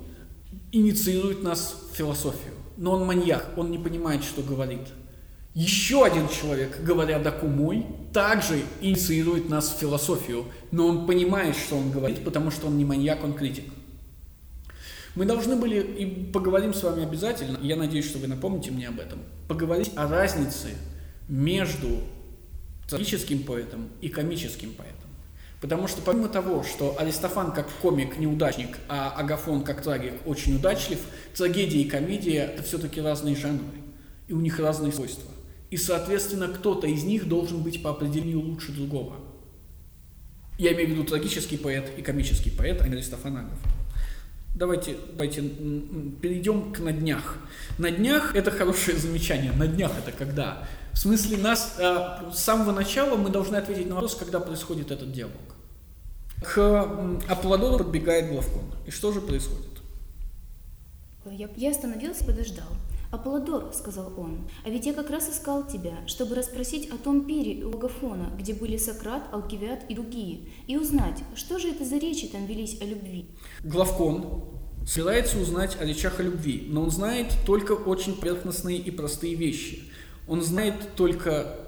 инициирует 0.72 1.44
нас 1.44 1.90
в 1.92 1.96
философию. 1.96 2.54
Но 2.78 2.94
он 2.94 3.06
маньяк, 3.06 3.56
он 3.56 3.70
не 3.70 3.78
понимает, 3.78 4.24
что 4.24 4.42
говорит. 4.42 4.88
Еще 5.56 6.04
один 6.06 6.28
человек, 6.28 6.82
говоря 6.84 7.18
докумой, 7.18 7.86
также 8.12 8.62
инициирует 8.82 9.48
нас 9.48 9.70
в 9.70 9.80
философию, 9.80 10.44
но 10.72 10.86
он 10.86 11.08
понимает, 11.08 11.56
что 11.56 11.78
он 11.78 11.92
говорит, 11.92 12.26
потому 12.26 12.52
что 12.52 12.68
он 12.68 12.78
не 12.78 12.84
маньяк, 12.84 13.24
он 13.24 13.34
критик. 13.34 13.64
Мы 15.16 15.24
должны 15.24 15.56
были, 15.56 15.80
и 15.80 16.26
поговорим 16.26 16.74
с 16.74 16.84
вами 16.84 17.04
обязательно, 17.04 17.58
я 17.62 17.78
надеюсь, 17.78 18.06
что 18.06 18.20
вы 18.20 18.28
напомните 18.28 18.72
мне 18.72 18.90
об 18.90 19.00
этом, 19.00 19.20
поговорить 19.48 19.94
о 19.96 20.10
разнице 20.10 20.72
между 21.30 22.02
трагическим 22.90 23.44
поэтом 23.44 23.88
и 24.02 24.10
комическим 24.10 24.74
поэтом. 24.74 25.10
Потому 25.62 25.88
что 25.88 26.02
помимо 26.02 26.28
того, 26.28 26.64
что 26.64 26.98
Аристофан 27.00 27.54
как 27.54 27.70
комик 27.82 28.18
неудачник, 28.18 28.78
а 28.90 29.12
Агафон 29.12 29.64
как 29.64 29.82
трагик 29.82 30.16
очень 30.26 30.58
удачлив, 30.58 31.00
трагедия 31.34 31.80
и 31.80 31.86
комедия– 31.88 32.44
это 32.54 32.62
все-таки 32.62 33.00
разные 33.00 33.38
жанры, 33.38 33.64
и 34.28 34.34
у 34.34 34.42
них 34.42 34.60
разные 34.60 34.92
свойства. 34.92 35.32
И, 35.72 35.78
соответственно, 35.78 36.48
кто-то 36.48 36.88
из 36.88 37.04
них 37.04 37.28
должен 37.28 37.62
быть 37.62 37.82
по 37.82 37.92
определению 37.92 38.40
лучше 38.40 38.72
другого. 38.72 39.16
Я 40.58 40.74
имею 40.74 40.88
в 40.88 40.92
виду 40.92 41.04
трагический 41.04 41.58
поэт 41.58 41.92
и 41.98 42.02
комический 42.02 42.50
поэт, 42.50 42.82
а 42.82 42.88
не. 42.88 43.02
Давайте, 44.56 44.96
давайте 45.12 45.42
перейдем 46.22 46.72
к 46.72 46.80
на 46.80 46.94
днях. 46.94 47.38
На 47.78 47.92
днях 47.92 48.36
это 48.36 48.52
хорошее 48.52 48.98
замечание. 48.98 49.52
На 49.52 49.68
днях 49.68 49.92
это 49.98 50.14
когда? 50.14 50.66
В 50.94 50.98
смысле, 50.98 51.38
нас 51.38 51.76
э, 51.78 52.32
с 52.34 52.40
самого 52.40 52.72
начала 52.72 53.18
мы 53.18 53.30
должны 53.30 53.58
ответить 53.58 53.90
на 53.90 53.96
вопрос, 53.96 54.16
когда 54.16 54.40
происходит 54.40 54.92
этот 54.92 55.12
диалог. 55.12 55.36
К 56.42 56.88
Аполлодору 57.28 57.80
подбегает 57.84 58.30
Главкон. 58.30 58.64
И 58.88 58.92
что 58.92 59.12
же 59.12 59.20
происходит? 59.20 59.82
Я, 61.26 61.50
я 61.58 61.72
остановился 61.72 62.24
подождал. 62.24 62.68
«Аполлодор»,— 63.12 63.72
сказал 63.74 64.14
он,— 64.18 64.48
«а 64.66 64.70
ведь 64.70 64.86
я 64.86 64.94
как 64.94 65.10
раз 65.10 65.30
искал 65.30 65.68
тебя, 65.68 65.96
чтобы 66.08 66.36
расспросить 66.36 66.90
о 66.90 66.98
том 66.98 67.26
пире 67.26 67.66
у 67.66 67.70
Агафона, 67.72 68.34
где 68.38 68.54
были 68.54 68.78
Сократ, 68.78 69.24
Алкивиад 69.32 69.90
и 69.90 69.96
другие, 69.96 70.50
и 70.68 70.78
узнать, 70.78 71.24
что 71.36 71.60
же 71.60 71.70
это 71.70 71.86
за 71.86 71.98
речи 71.98 72.28
там 72.28 72.46
велись 72.46 72.82
о 72.82 72.86
любви». 72.86 73.30
Главкон 73.64 74.44
собирается 74.86 75.40
узнать 75.40 75.78
о 75.80 75.86
речах 75.86 76.20
о 76.20 76.24
любви, 76.24 76.68
но 76.70 76.84
он 76.84 76.92
знает 76.92 77.28
только 77.46 77.74
очень 77.74 78.16
поверхностные 78.16 78.78
и 78.78 78.92
простые 78.92 79.36
вещи. 79.36 79.84
Он 80.28 80.42
знает 80.42 80.96
только 80.96 81.60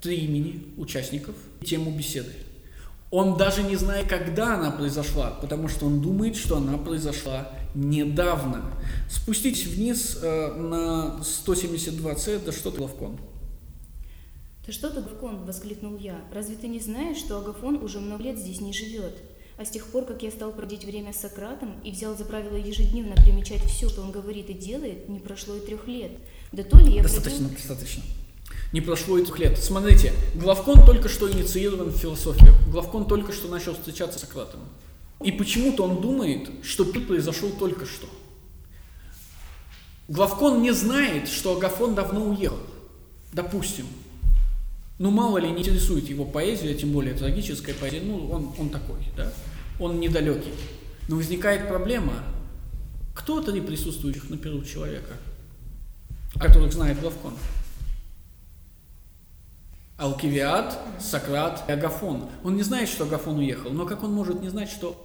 три 0.00 0.16
имени 0.16 0.74
участников 0.76 1.34
и 1.60 1.64
тему 1.64 1.90
беседы. 1.90 2.32
Он 3.10 3.36
даже 3.36 3.62
не 3.62 3.76
знает, 3.76 4.08
когда 4.08 4.54
она 4.54 4.70
произошла, 4.70 5.30
потому 5.40 5.68
что 5.68 5.86
он 5.86 6.00
думает, 6.00 6.36
что 6.36 6.56
она 6.56 6.78
произошла 6.78 7.48
недавно. 7.74 8.72
Спуститесь 9.10 9.66
вниз 9.66 10.18
э, 10.22 10.54
на 10.54 11.20
172С, 11.22 12.44
да 12.44 12.52
что 12.52 12.70
ты, 12.70 12.80
Лавкон? 12.80 13.18
«Да 14.66 14.72
что 14.72 14.88
ты, 14.88 15.02
Главкон?»– 15.02 15.44
воскликнул 15.46 15.98
я. 15.98 16.24
«Разве 16.32 16.56
ты 16.56 16.68
не 16.68 16.80
знаешь, 16.80 17.18
что 17.18 17.36
Агафон 17.36 17.82
уже 17.82 18.00
много 18.00 18.22
лет 18.22 18.38
здесь 18.38 18.62
не 18.62 18.72
живет? 18.72 19.14
А 19.58 19.64
с 19.64 19.70
тех 19.70 19.86
пор, 19.86 20.04
как 20.04 20.22
я 20.22 20.30
стал 20.30 20.52
проводить 20.52 20.84
время 20.84 21.12
с 21.12 21.18
Сократом 21.18 21.78
и 21.84 21.92
взял 21.92 22.16
за 22.16 22.24
правило 22.24 22.56
ежедневно 22.56 23.14
примечать 23.14 23.62
все, 23.64 23.88
что 23.88 24.00
он 24.00 24.10
говорит 24.10 24.48
и 24.48 24.54
делает, 24.54 25.08
не 25.08 25.20
прошло 25.20 25.54
и 25.54 25.60
трех 25.60 25.86
лет. 25.86 26.12
Да 26.50 26.64
то 26.64 26.78
ли 26.78 26.94
я 26.94 27.02
Достаточно, 27.02 27.48
провел... 27.48 27.56
достаточно. 27.56 28.02
Не 28.72 28.80
прошло 28.80 29.18
и 29.18 29.24
трех 29.24 29.38
лет. 29.38 29.58
Смотрите, 29.58 30.12
Главкон 30.34 30.84
только 30.84 31.08
что 31.08 31.30
инициирован 31.30 31.90
в 31.90 31.96
философию. 31.96 32.54
Главкон 32.70 33.06
только 33.06 33.32
что 33.32 33.48
начал 33.48 33.74
встречаться 33.74 34.18
с 34.18 34.22
Сократом. 34.22 34.60
И 35.22 35.32
почему-то 35.32 35.84
он 35.84 36.00
думает, 36.00 36.50
что 36.62 36.84
пир 36.84 37.06
произошел 37.06 37.50
только 37.50 37.86
что. 37.86 38.08
Главкон 40.08 40.62
не 40.62 40.72
знает, 40.72 41.28
что 41.28 41.56
Агафон 41.56 41.94
давно 41.94 42.26
уехал. 42.26 42.58
Допустим. 43.32 43.86
Ну, 44.98 45.10
мало 45.10 45.38
ли, 45.38 45.50
не 45.50 45.60
интересует 45.60 46.08
его 46.08 46.24
поэзия, 46.24 46.74
тем 46.74 46.92
более 46.92 47.14
трагическая 47.14 47.74
поэзия. 47.74 48.00
Ну, 48.00 48.30
он, 48.30 48.54
он 48.58 48.68
такой, 48.68 48.98
да? 49.16 49.32
Он 49.80 49.98
недалекий. 49.98 50.52
Но 51.08 51.16
возникает 51.16 51.68
проблема, 51.68 52.22
кто 53.14 53.40
три 53.40 53.60
присутствующих 53.60 54.30
на 54.30 54.36
перу 54.36 54.62
человека, 54.62 55.14
о 56.36 56.40
которых 56.40 56.72
знает 56.72 57.00
Главкон? 57.00 57.34
Алкивиад, 59.96 60.78
Сократ 60.98 61.64
и 61.68 61.72
Агафон. 61.72 62.28
Он 62.42 62.56
не 62.56 62.62
знает, 62.62 62.88
что 62.88 63.04
Агафон 63.04 63.38
уехал, 63.38 63.70
но 63.70 63.86
как 63.86 64.02
он 64.02 64.12
может 64.12 64.42
не 64.42 64.48
знать, 64.48 64.68
что 64.68 65.00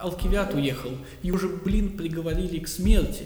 Алкивиад 0.00 0.54
уехал? 0.54 0.90
Его 1.22 1.38
же, 1.38 1.48
блин, 1.48 1.96
приговорили 1.96 2.58
к 2.60 2.68
смерти. 2.68 3.24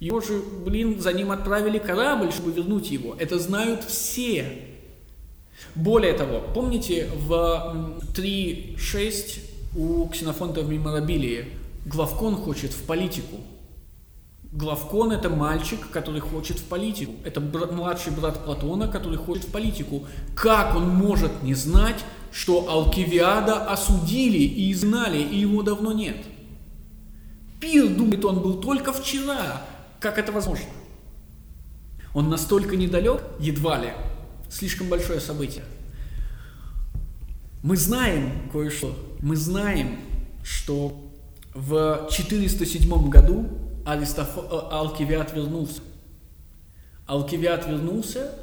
Его 0.00 0.20
же, 0.20 0.40
блин, 0.64 1.00
за 1.00 1.12
ним 1.12 1.32
отправили 1.32 1.78
корабль, 1.78 2.30
чтобы 2.30 2.52
вернуть 2.52 2.90
его. 2.90 3.16
Это 3.18 3.38
знают 3.38 3.82
все. 3.82 4.46
Более 5.74 6.12
того, 6.12 6.40
помните 6.54 7.08
в 7.16 7.98
3.6 8.14 9.40
у 9.76 10.08
Ксенофонта 10.08 10.62
в 10.62 10.68
Меморабилии 10.68 11.46
Главкон 11.84 12.36
хочет 12.36 12.72
в 12.72 12.84
политику. 12.84 13.38
Главкон– 14.50 15.12
это 15.12 15.28
мальчик, 15.28 15.90
который 15.90 16.20
хочет 16.20 16.58
в 16.58 16.64
политику. 16.64 17.12
Это 17.24 17.38
брат, 17.40 17.72
младший 17.72 18.12
брат 18.12 18.44
Платона, 18.44 18.88
который 18.88 19.18
хочет 19.18 19.44
в 19.44 19.52
политику. 19.52 20.06
Как 20.34 20.74
он 20.74 20.88
может 20.88 21.42
не 21.42 21.52
знать, 21.52 22.02
что 22.32 22.68
Алкивиада 22.70 23.66
осудили 23.70 24.38
и 24.38 24.72
изгнали, 24.72 25.18
и 25.18 25.38
его 25.38 25.62
давно 25.62 25.92
нет? 25.92 26.16
Пир, 27.60 27.88
думает 27.88 28.24
он, 28.24 28.40
был 28.40 28.54
только 28.60 28.92
вчера. 28.92 29.62
Как 30.00 30.16
это 30.16 30.32
возможно? 30.32 30.66
Он 32.14 32.30
настолько 32.30 32.74
недалек, 32.76 33.22
едва 33.38 33.78
ли, 33.78 33.92
слишком 34.48 34.88
большое 34.88 35.20
событие. 35.20 35.64
Мы 37.62 37.76
знаем 37.76 38.48
кое-что. 38.50 38.96
Мы 39.20 39.36
знаем, 39.36 39.98
что 40.42 40.98
в 41.52 42.08
407 42.10 43.10
году 43.10 43.67
Аристоф... 43.88 44.36
Э, 44.36 44.68
Алкивиад 44.70 45.34
вернулся. 45.34 45.80
Алкивиад 47.06 47.66
вернулся, 47.66 48.34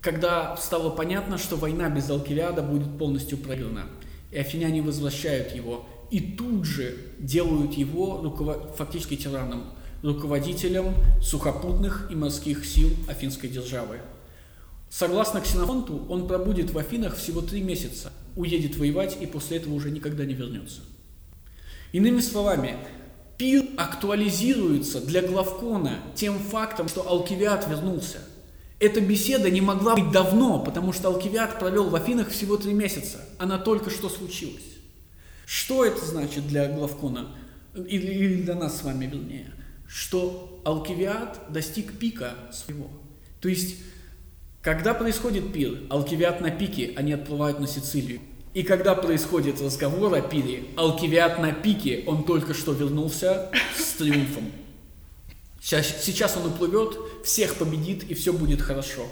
когда 0.00 0.56
стало 0.56 0.88
понятно, 0.88 1.36
что 1.36 1.56
война 1.56 1.90
без 1.90 2.08
Алкивиада 2.08 2.62
будет 2.62 2.96
полностью 2.96 3.36
проиграна. 3.36 3.84
И 4.30 4.38
афиняне 4.38 4.80
возвращают 4.80 5.54
его. 5.54 5.84
И 6.10 6.20
тут 6.20 6.64
же 6.64 6.96
делают 7.18 7.74
его 7.74 8.22
руковод... 8.22 8.74
фактически 8.78 9.14
тираном, 9.14 9.64
руководителем 10.02 10.94
сухопутных 11.20 12.08
и 12.10 12.14
морских 12.14 12.64
сил 12.64 12.88
Афинской 13.06 13.50
державы. 13.50 13.98
Согласно 14.88 15.42
Ксенофонту, 15.42 16.06
он 16.08 16.26
пробудет 16.26 16.70
в 16.70 16.78
Афинах 16.78 17.16
всего 17.16 17.42
три 17.42 17.60
месяца, 17.60 18.10
уедет 18.36 18.76
воевать 18.76 19.18
и 19.20 19.26
после 19.26 19.58
этого 19.58 19.74
уже 19.74 19.90
никогда 19.90 20.24
не 20.24 20.32
вернется. 20.32 20.80
Иными 21.92 22.20
словами, 22.20 22.76
Пир 23.36 23.64
актуализируется 23.76 25.00
для 25.00 25.22
Главкона 25.22 25.98
тем 26.14 26.38
фактом, 26.38 26.88
что 26.88 27.08
Алкивиад 27.08 27.68
вернулся. 27.68 28.18
Эта 28.78 29.00
беседа 29.00 29.50
не 29.50 29.60
могла 29.60 29.96
быть 29.96 30.12
давно, 30.12 30.60
потому 30.60 30.92
что 30.92 31.08
Алкивиад 31.08 31.58
провел 31.58 31.88
в 31.88 31.94
Афинах 31.94 32.28
всего 32.28 32.56
три 32.56 32.74
месяца. 32.74 33.20
Она 33.38 33.58
только 33.58 33.90
что 33.90 34.08
случилась. 34.08 34.62
Что 35.46 35.84
это 35.84 36.04
значит 36.04 36.46
для 36.46 36.68
Главкона? 36.68 37.28
Или, 37.74 38.42
для 38.42 38.54
нас 38.54 38.78
с 38.78 38.82
вами, 38.82 39.06
вернее? 39.06 39.52
Что 39.86 40.60
Алкивиад 40.64 41.40
достиг 41.50 41.98
пика 41.98 42.34
своего. 42.52 42.88
То 43.40 43.48
есть, 43.48 43.76
когда 44.62 44.94
происходит 44.94 45.52
пир, 45.52 45.82
Алкивиад 45.90 46.40
на 46.40 46.50
пике, 46.50 46.92
они 46.96 47.12
отплывают 47.12 47.60
на 47.60 47.66
Сицилию. 47.66 48.20
И 48.54 48.62
когда 48.62 48.94
происходит 48.94 49.60
разговор 49.60 50.14
о 50.14 50.20
пире, 50.20 50.66
Алкивиад 50.76 51.40
на 51.40 51.50
пике, 51.50 52.04
он 52.06 52.22
только 52.22 52.54
что 52.54 52.70
вернулся 52.70 53.50
с 53.76 53.94
триумфом. 53.94 54.52
Сейчас 55.60 56.36
он 56.36 56.52
уплывет, 56.52 56.96
всех 57.24 57.56
победит 57.56 58.04
и 58.04 58.14
все 58.14 58.32
будет 58.32 58.62
хорошо. 58.62 59.06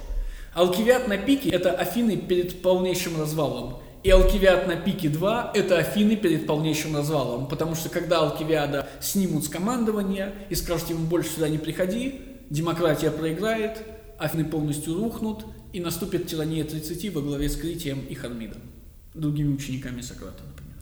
Алкивиад 0.55 1.09
на 1.09 1.19
пике– 1.19 1.49
это 1.51 1.73
Афины 1.73 2.17
перед 2.17 2.63
полнейшим 2.63 3.19
развалом. 3.19 3.79
И 4.05 4.11
Алкивиад 4.11 4.69
на 4.69 4.77
пике 4.77 5.09
2– 5.09 5.53
это 5.55 5.79
Афины 5.79 6.15
перед 6.15 6.47
полнейшим 6.47 6.95
развалом. 6.95 7.49
Потому 7.49 7.75
что 7.75 7.89
когда 7.89 8.21
Алкивиада 8.21 8.89
снимут 9.01 9.45
с 9.45 9.49
командования 9.49 10.35
и 10.51 10.55
скажут 10.55 10.91
ему 10.91 11.07
больше 11.07 11.31
сюда 11.31 11.49
не 11.49 11.59
приходи, 11.59 12.21
демократия 12.49 13.11
проиграет, 13.11 13.83
Афины 14.19 14.45
полностью 14.45 14.95
рухнут, 14.95 15.47
и 15.73 15.81
наступит 15.81 16.29
тирания 16.29 16.63
30 16.63 17.13
во 17.13 17.23
главе 17.23 17.49
с 17.49 17.57
Критием 17.57 18.05
и 18.09 18.15
Хармидом 18.15 18.72
другими 19.15 19.55
учениками 19.55 20.01
Сократа, 20.01 20.43
напоминаю. 20.45 20.73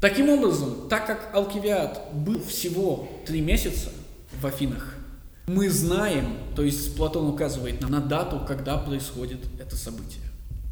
Таким 0.00 0.30
образом, 0.30 0.88
так 0.88 1.06
как 1.06 1.34
Алкивиад 1.34 2.12
был 2.14 2.42
всего 2.42 3.08
три 3.26 3.40
месяца 3.40 3.90
в 4.40 4.46
Афинах, 4.46 4.94
мы 5.46 5.68
знаем, 5.68 6.38
то 6.54 6.62
есть 6.62 6.96
Платон 6.96 7.28
указывает 7.28 7.80
нам 7.80 7.90
на 7.90 8.00
дату, 8.00 8.40
когда 8.46 8.78
происходит 8.78 9.40
это 9.58 9.76
событие. 9.76 10.22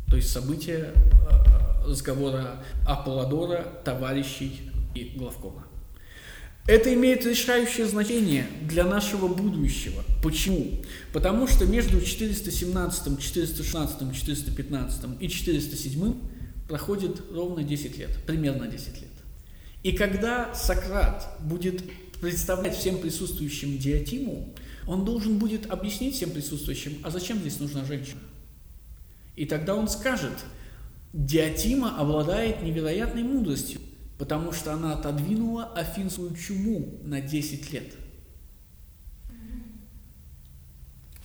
То 0.09 0.17
есть 0.17 0.31
событие 0.31 0.93
э, 0.95 1.87
разговора 1.87 2.63
Аполлодора, 2.87 3.67
товарищей 3.85 4.71
и 4.95 5.13
главкома. 5.17 5.68
Это 6.69 6.93
имеет 6.93 7.25
решающее 7.25 7.87
значение 7.87 8.47
для 8.61 8.85
нашего 8.85 9.27
будущего. 9.27 10.05
Почему? 10.23 10.83
Потому 11.15 11.47
что 11.47 11.65
между 11.65 11.99
417, 11.99 13.19
416, 13.19 14.15
415 14.15 15.05
и 15.19 15.29
407 15.31 16.15
проходит 16.69 17.23
ровно 17.33 17.63
10 17.63 17.97
лет, 17.97 18.11
примерно 18.27 18.67
10 18.67 18.87
лет. 19.01 19.11
И 19.83 19.93
когда 19.93 20.55
Сократ 20.55 21.39
будет 21.41 21.83
представлять 22.21 22.77
всем 22.77 22.99
присутствующим 22.99 23.79
диатиму, 23.79 24.53
он 24.87 25.07
должен 25.07 25.39
будет 25.39 25.71
объяснить 25.71 26.17
всем 26.17 26.33
присутствующим, 26.33 26.99
а 27.03 27.11
зачем 27.11 27.39
здесь 27.39 27.61
нужна 27.61 27.87
женщина. 27.87 28.21
И 29.37 29.47
тогда 29.47 29.75
он 29.75 29.89
скажет, 29.89 30.35
диатима 31.15 31.99
обладает 31.99 32.63
невероятной 32.63 33.23
мудростью 33.23 33.81
потому 34.19 34.53
что 34.53 34.73
она 34.73 34.95
отодвинула 34.95 35.73
афинскую 35.75 36.35
чуму 36.35 36.99
на 37.05 37.21
10 37.21 37.73
лет. 37.73 37.93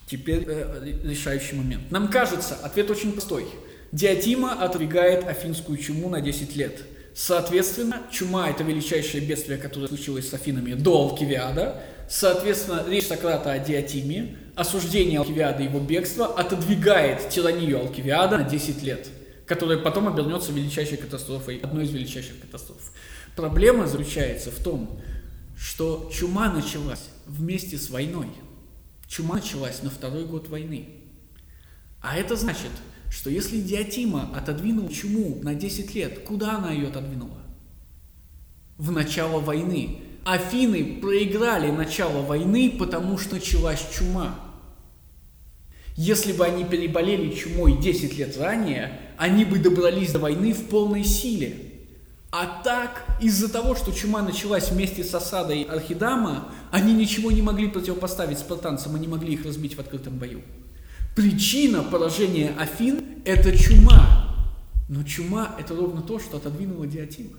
Теперь 0.06 0.44
э, 0.48 1.00
решающий 1.04 1.56
момент. 1.56 1.90
Нам 1.90 2.08
кажется, 2.08 2.56
ответ 2.62 2.92
очень 2.92 3.14
простой. 3.14 3.48
Диатима 3.92 4.64
отодвигает 4.64 5.28
афинскую 5.28 5.78
чуму 5.80 6.08
на 6.10 6.22
10 6.22 6.56
лет. 6.56 6.84
Соответственно, 7.16 8.02
чума– 8.12 8.50
это 8.52 8.64
величайшее 8.64 9.26
бедствие, 9.26 9.58
которое 9.58 9.88
случилось 9.88 10.30
с 10.30 10.34
Афинами 10.34 10.74
до 10.74 11.10
Алкивиада. 11.10 11.82
Соответственно, 12.10 12.84
речь 12.88 13.08
Сократа 13.08 13.54
о 13.54 13.60
Диатиме, 13.60 14.36
осуждение 14.56 15.20
Алкивиада 15.20 15.64
и 15.64 15.66
его 15.66 15.80
бегство 15.80 16.28
отодвигает 16.28 17.30
тиранию 17.30 17.80
Алкивиада 17.80 18.40
на 18.40 18.44
10 18.44 18.84
лет 18.84 19.10
которая 19.54 19.78
потом 19.78 20.08
обернется 20.08 20.52
величайшей 20.52 20.98
катастрофой, 20.98 21.58
одной 21.58 21.84
из 21.84 21.92
величайших 21.92 22.40
катастроф. 22.42 22.92
Проблема 23.36 23.86
заключается 23.86 24.50
в 24.50 24.58
том, 24.64 25.00
что 25.56 26.10
чума 26.12 26.52
началась 26.52 27.10
вместе 27.28 27.78
с 27.78 27.92
войной. 27.92 28.30
Чума 29.08 29.36
началась 29.36 29.84
на 29.84 29.92
второй 29.92 30.26
год 30.26 30.50
войны. 30.50 30.90
А 32.02 32.18
это 32.18 32.36
значит, 32.36 32.72
что 33.12 33.30
если 33.30 33.62
Диатима 33.62 34.32
отодвинул 34.36 34.90
чуму 34.90 35.40
на 35.44 35.54
10 35.54 35.94
лет, 35.94 36.24
куда 36.24 36.58
она 36.58 36.72
ее 36.72 36.88
отодвинула? 36.88 37.38
В 38.80 38.92
начало 38.92 39.40
войны. 39.40 40.00
Афины 40.26 41.00
проиграли 41.00 41.70
начало 41.70 42.24
войны, 42.24 42.76
потому 42.80 43.20
что 43.20 43.36
началась 43.36 43.86
чума. 43.96 44.40
Если 45.96 46.34
бы 46.34 46.44
они 46.44 46.64
переболели 46.64 47.36
чумой 47.36 47.80
10 47.80 48.18
лет 48.18 48.36
ранее, 48.38 49.00
они 49.18 49.46
бы 49.46 49.60
добрались 49.60 50.12
до 50.12 50.20
войны 50.20 50.54
в 50.54 50.68
полной 50.68 51.04
силе. 51.04 51.56
А 52.32 52.62
так, 52.64 53.06
из-за 53.22 53.48
того, 53.48 53.76
что 53.76 53.92
чума 53.92 54.24
началась 54.24 54.72
вместе 54.72 55.04
с 55.04 55.14
осадой 55.14 55.64
Архидама, 55.64 56.52
они 56.72 56.94
ничего 56.94 57.32
не 57.32 57.44
могли 57.44 57.68
противопоставить 57.68 58.40
спартанцам, 58.40 58.96
они 58.96 59.08
могли 59.08 59.34
их 59.34 59.46
разбить 59.46 59.76
в 59.76 59.80
открытом 59.80 60.18
бою. 60.18 60.42
Причина 61.16 61.84
поражения 61.84 62.56
Афин– 62.58 63.04
это 63.26 63.56
чума. 63.56 64.36
Но 64.90 65.04
чума– 65.04 65.56
это 65.60 65.76
ровно 65.76 66.02
то, 66.02 66.20
что 66.20 66.38
отодвинуло 66.38 66.88
Диатима. 66.88 67.38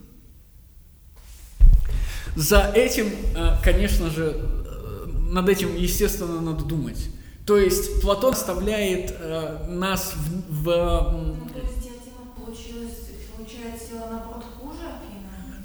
За 2.37 2.71
этим, 2.75 3.07
э, 3.35 3.57
конечно 3.63 4.11
же, 4.11 4.33
э, 4.33 5.07
над 5.31 5.49
этим, 5.49 5.75
естественно, 5.77 6.41
надо 6.41 6.65
думать. 6.65 7.09
То 7.47 7.59
есть 7.59 8.01
Платон 8.01 8.33
оставляет 8.33 9.15
э, 9.19 9.67
нас 9.69 10.15
в... 10.49 10.63
в 10.65 10.65
ну, 10.65 11.51
то 11.53 11.59
есть 11.59 11.83
Диатима 11.83 12.33
получилось, 12.35 13.11
получается, 13.37 13.87
сделала 13.87 14.11
наоборот 14.13 14.45
хуже 14.59 14.79
Афина 14.81 15.63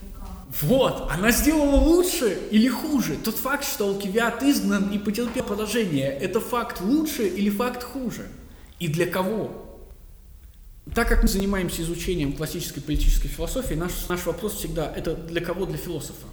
Вот, 0.62 1.10
она 1.10 1.32
сделала 1.32 1.78
лучше 1.78 2.38
или 2.52 2.68
хуже? 2.68 3.16
Тот 3.24 3.36
факт, 3.36 3.64
что 3.64 3.88
Алкивиад 3.88 4.44
изгнан 4.44 4.90
и 4.92 4.98
потерпел 4.98 5.44
поражение, 5.44 6.10
это 6.10 6.42
факт 6.42 6.82
лучше 6.82 7.26
или 7.28 7.50
факт 7.50 7.84
хуже? 7.84 8.28
И 8.80 8.90
для 8.90 9.06
кого? 9.06 9.80
Так 10.94 11.08
как 11.08 11.22
мы 11.22 11.30
занимаемся 11.30 11.82
изучением 11.84 12.34
классической 12.34 12.82
политической 12.82 13.30
философии, 13.30 13.76
наш, 13.76 14.10
наш 14.10 14.26
вопрос 14.26 14.56
всегда, 14.56 14.92
это 14.94 15.16
для 15.16 15.40
кого? 15.40 15.66
Для 15.66 15.78
философа. 15.78 16.28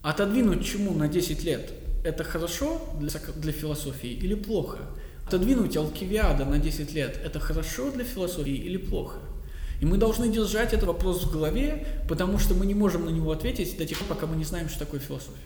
Отодвинуть 0.00 0.64
чему 0.64 0.94
на 0.94 1.06
10 1.06 1.44
лет– 1.44 1.70
это 2.04 2.22
хорошо 2.22 2.80
для, 3.00 3.08
для 3.36 3.52
философии 3.52 4.10
или 4.10 4.34
плохо? 4.34 4.78
Отодвинуть 5.26 5.76
Алкивиада 5.76 6.44
на 6.44 6.58
10 6.58 6.92
лет– 6.92 7.18
это 7.24 7.40
хорошо 7.40 7.90
для 7.90 8.04
философии 8.04 8.52
или 8.52 8.76
плохо? 8.76 9.18
И 9.80 9.86
мы 9.86 9.96
должны 9.96 10.28
держать 10.28 10.72
этот 10.72 10.86
вопрос 10.86 11.24
в 11.24 11.32
голове, 11.32 11.86
потому 12.08 12.38
что 12.38 12.54
мы 12.54 12.66
не 12.66 12.74
можем 12.74 13.06
на 13.06 13.10
него 13.10 13.32
ответить 13.32 13.76
до 13.78 13.86
тех 13.86 13.98
пор, 13.98 14.08
пока 14.08 14.26
мы 14.26 14.36
не 14.36 14.44
знаем, 14.44 14.68
что 14.68 14.80
такое 14.80 15.00
философия. 15.00 15.40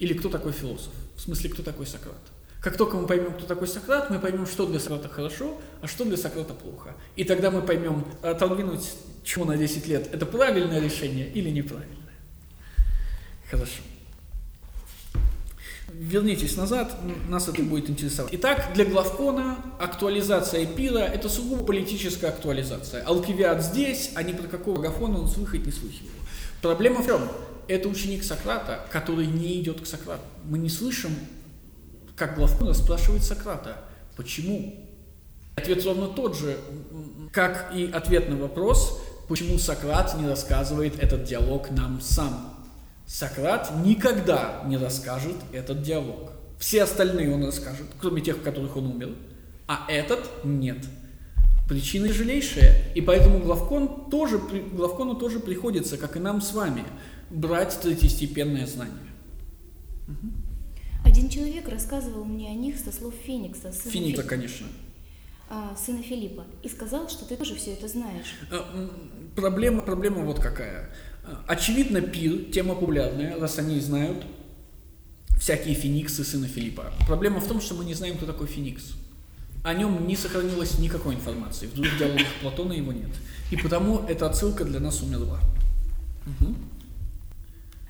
Или 0.00 0.14
кто 0.14 0.28
такой 0.28 0.52
философ. 0.52 0.92
В 1.14 1.20
смысле, 1.20 1.50
кто 1.50 1.62
такой 1.62 1.86
Сократ. 1.86 2.16
Как 2.60 2.78
только 2.78 2.96
мы 2.96 3.06
поймем, 3.06 3.34
кто 3.34 3.44
такой 3.44 3.68
Сократ, 3.68 4.10
мы 4.10 4.18
поймем, 4.18 4.46
что 4.46 4.66
для 4.66 4.80
Сократа 4.80 5.08
хорошо, 5.10 5.60
а 5.82 5.86
что 5.86 6.04
для 6.04 6.16
Сократа 6.16 6.54
плохо. 6.54 6.96
И 7.16 7.24
тогда 7.24 7.50
мы 7.50 7.60
поймем, 7.60 8.04
отодвинуть 8.22 8.90
чему 9.22 9.44
на 9.44 9.58
10 9.58 9.86
лет– 9.86 10.08
это 10.12 10.24
правильное 10.24 10.80
решение 10.80 11.28
или 11.28 11.50
неправильное. 11.50 11.98
Хорошо 13.50 13.82
вернитесь 15.98 16.56
назад, 16.56 16.96
нас 17.28 17.48
это 17.48 17.62
будет 17.62 17.88
интересовать. 17.88 18.32
Итак, 18.34 18.72
для 18.74 18.84
главкона 18.84 19.56
актуализация 19.78 20.66
пира– 20.66 20.98
это 21.14 21.28
сугубо 21.28 21.64
политическая 21.64 22.28
актуализация. 22.28 23.04
Алкивиад 23.04 23.62
здесь, 23.62 24.12
а 24.14 24.22
не 24.22 24.32
про 24.32 24.48
какого 24.48 24.78
Агафона 24.78 25.20
он 25.20 25.28
слыхать 25.28 25.64
не 25.64 25.72
слыхивал. 25.72 26.10
Проблема 26.60 27.02
в 27.02 27.06
чем? 27.06 27.20
Это 27.68 27.88
ученик 27.88 28.24
Сократа, 28.24 28.80
который 28.90 29.26
не 29.26 29.60
идет 29.60 29.80
к 29.80 29.86
Сократу. 29.86 30.22
Мы 30.44 30.58
не 30.58 30.68
слышим, 30.68 31.10
как 32.16 32.36
главкон 32.36 32.74
спрашивает 32.74 33.22
Сократа, 33.24 33.78
почему? 34.16 34.74
Ответ 35.56 35.84
ровно 35.84 36.08
тот 36.08 36.36
же, 36.36 36.56
как 37.32 37.72
и 37.74 37.90
ответ 37.90 38.28
на 38.28 38.36
вопрос, 38.36 39.00
почему 39.28 39.58
Сократ 39.58 40.18
не 40.18 40.28
рассказывает 40.28 40.98
этот 40.98 41.24
диалог 41.24 41.70
нам 41.70 42.00
сам. 42.00 42.53
Сократ 43.06 43.70
никогда 43.84 44.62
не 44.66 44.76
расскажет 44.76 45.36
этот 45.52 45.82
диалог. 45.82 46.32
Все 46.58 46.82
остальные 46.82 47.34
он 47.34 47.44
расскажет, 47.44 47.86
кроме 48.00 48.22
тех, 48.22 48.38
в 48.38 48.42
которых 48.42 48.76
он 48.76 48.86
умер, 48.86 49.14
а 49.66 49.86
этот 49.88 50.44
нет. 50.44 50.78
Причина 51.68 52.08
тяжелейшая, 52.08 52.92
и 52.94 53.00
поэтому 53.00 53.40
Главкон 53.40 54.10
тоже, 54.10 54.38
Главкону 54.38 55.14
тоже 55.14 55.40
приходится, 55.40 55.96
как 55.96 56.16
и 56.16 56.20
нам 56.20 56.40
с 56.40 56.52
вами, 56.52 56.84
брать 57.30 57.78
третьестепенное 57.80 58.66
знание. 58.66 58.96
Один 61.04 61.28
человек 61.28 61.68
рассказывал 61.68 62.24
мне 62.24 62.50
о 62.50 62.54
них 62.54 62.78
со 62.78 62.92
слов 62.92 63.14
Феникса. 63.24 63.72
Сына 63.72 63.90
Феникса, 63.92 64.22
Фи... 64.22 64.28
конечно. 64.28 64.66
А, 65.48 65.76
сына 65.76 66.02
Филиппа. 66.02 66.44
И 66.62 66.68
сказал, 66.68 67.08
что 67.08 67.24
ты 67.24 67.36
тоже 67.36 67.54
все 67.54 67.72
это 67.72 67.88
знаешь. 67.88 68.34
А, 68.50 68.90
проблема, 69.36 69.82
проблема 69.82 70.22
вот 70.22 70.40
какая. 70.40 70.90
Очевидно, 71.46 72.00
пир, 72.00 72.50
тема 72.52 72.74
популярная, 72.74 73.38
раз 73.38 73.58
они 73.58 73.80
знают 73.80 74.24
всякие 75.38 75.74
фениксы 75.74 76.24
сына 76.24 76.46
Филиппа. 76.46 76.92
Проблема 77.06 77.40
в 77.40 77.46
том, 77.46 77.60
что 77.60 77.74
мы 77.74 77.84
не 77.84 77.94
знаем, 77.94 78.16
кто 78.16 78.26
такой 78.26 78.46
феникс. 78.46 78.92
О 79.62 79.72
нем 79.72 80.06
не 80.06 80.16
сохранилось 80.16 80.78
никакой 80.78 81.14
информации. 81.14 81.66
В 81.66 81.74
других 81.74 81.98
диалогах 81.98 82.26
Платона 82.42 82.72
его 82.74 82.92
нет. 82.92 83.10
И 83.50 83.56
потому 83.56 84.00
эта 84.06 84.26
отсылка 84.26 84.64
для 84.64 84.80
нас 84.80 85.02
умерла. 85.02 85.40
Угу. 86.26 86.54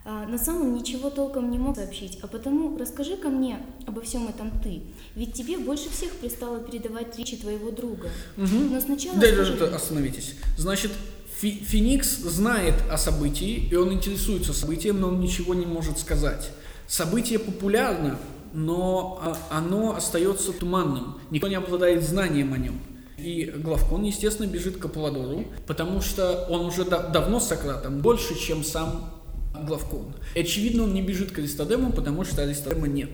А, 0.06 0.26
на 0.26 0.36
самом 0.36 0.74
ничего 0.74 1.10
толком 1.10 1.50
не 1.50 1.58
мог 1.58 1.76
сообщить, 1.76 2.18
а 2.22 2.26
потому 2.26 2.76
расскажи 2.76 3.16
ко 3.16 3.28
мне 3.28 3.58
обо 3.86 4.02
всем 4.02 4.28
этом 4.28 4.50
ты. 4.60 4.82
Ведь 5.14 5.32
тебе 5.32 5.58
больше 5.58 5.88
всех 5.90 6.12
пристало 6.12 6.60
передавать 6.60 7.16
речи 7.18 7.36
твоего 7.36 7.70
друга. 7.70 8.10
Угу. 8.36 8.56
Но 8.70 8.80
сначала... 8.80 9.18
Да, 9.18 9.32
скажи... 9.32 9.64
остановитесь. 9.66 10.34
Значит, 10.58 10.92
Фи 11.44 11.62
Феникс 11.62 12.16
знает 12.20 12.72
о 12.90 12.96
событии, 12.96 13.68
и 13.70 13.74
он 13.74 13.92
интересуется 13.92 14.54
событием, 14.54 14.98
но 14.98 15.08
он 15.08 15.20
ничего 15.20 15.52
не 15.52 15.66
может 15.66 15.98
сказать. 15.98 16.50
Событие 16.86 17.38
популярно, 17.38 18.18
но 18.54 19.20
а, 19.22 19.36
оно 19.50 19.94
остается 19.94 20.54
туманным. 20.54 21.18
Никто 21.28 21.48
не 21.48 21.56
обладает 21.56 22.02
знанием 22.02 22.54
о 22.54 22.56
нем. 22.56 22.80
И 23.18 23.52
Главкон, 23.56 24.04
естественно, 24.04 24.46
бежит 24.46 24.78
к 24.78 24.86
Аполлодору, 24.86 25.44
потому 25.66 26.00
что 26.00 26.46
он 26.48 26.64
уже 26.64 26.86
да 26.86 27.08
давно 27.08 27.40
с 27.40 27.48
Сократом, 27.48 28.00
больше, 28.00 28.38
чем 28.38 28.64
сам 28.64 29.12
Главкон. 29.66 30.14
И, 30.34 30.40
очевидно, 30.40 30.84
он 30.84 30.94
не 30.94 31.02
бежит 31.02 31.30
к 31.30 31.38
Аристодему, 31.40 31.92
потому 31.92 32.24
что 32.24 32.42
Аристодема 32.42 32.88
нет. 32.88 33.10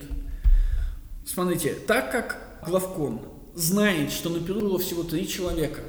Смотрите, 1.27 1.74
так 1.74 2.12
как 2.12 2.61
Главкон 2.65 3.23
знает, 3.57 4.12
что 4.12 4.31
на 4.31 4.39
Перу 4.39 4.61
было 4.61 4.78
всего 4.78 5.02
три 5.02 5.27
человека, 5.27 5.81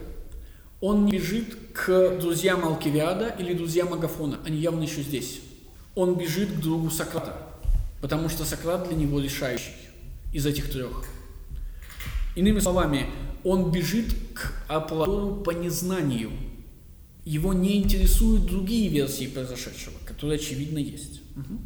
он 0.82 1.06
не 1.06 1.14
бежит 1.14 1.56
к 1.74 2.18
друзьям 2.20 2.66
Алкивиада 2.66 3.30
или 3.40 3.54
друзьям 3.54 3.94
Агафона, 3.94 4.40
они 4.46 4.58
явно 4.58 4.84
еще 4.84 5.02
здесь. 5.02 5.40
Он 5.96 6.16
бежит 6.16 6.52
к 6.52 6.60
другу 6.60 6.90
Сократа, 6.90 7.38
потому 8.02 8.28
что 8.28 8.44
Сократ 8.44 8.88
для 8.88 8.98
него 8.98 9.20
решающий 9.20 9.72
из 10.34 10.46
этих 10.46 10.70
трех. 10.70 11.06
Иными 12.36 12.60
словами, 12.60 13.06
он 13.44 13.72
бежит 13.72 14.14
к 14.34 14.54
Аполлодору 14.68 15.36
по 15.44 15.52
незнанию– 15.52 16.32
его 17.26 17.54
не 17.54 17.78
интересуют 17.78 18.46
другие 18.46 18.90
версии 18.90 19.28
произошедшего, 19.28 19.94
которые, 20.06 20.38
очевидно, 20.38 20.80
есть. 20.80 21.22
Угу. 21.36 21.60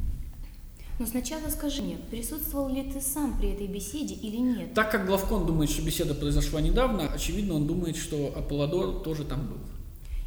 Но 0.97 1.05
сначала 1.05 1.49
скажи 1.49 1.81
мне, 1.81 1.97
присутствовал 2.09 2.69
ли 2.69 2.83
ты 2.83 3.01
сам 3.01 3.37
при 3.37 3.49
этой 3.49 3.67
беседе 3.67 4.13
или 4.15 4.37
нет? 4.37 4.73
Так 4.73 4.91
как 4.91 5.05
Главкон 5.05 5.45
думает, 5.45 5.69
что 5.69 5.81
беседа 5.81 6.13
произошла 6.13 6.61
недавно, 6.61 7.11
очевидно, 7.11 7.55
он 7.55 7.67
думает, 7.67 7.97
что 7.97 8.33
Аполлодор 8.35 9.03
тоже 9.03 9.25
там 9.25 9.47
был. 9.47 9.57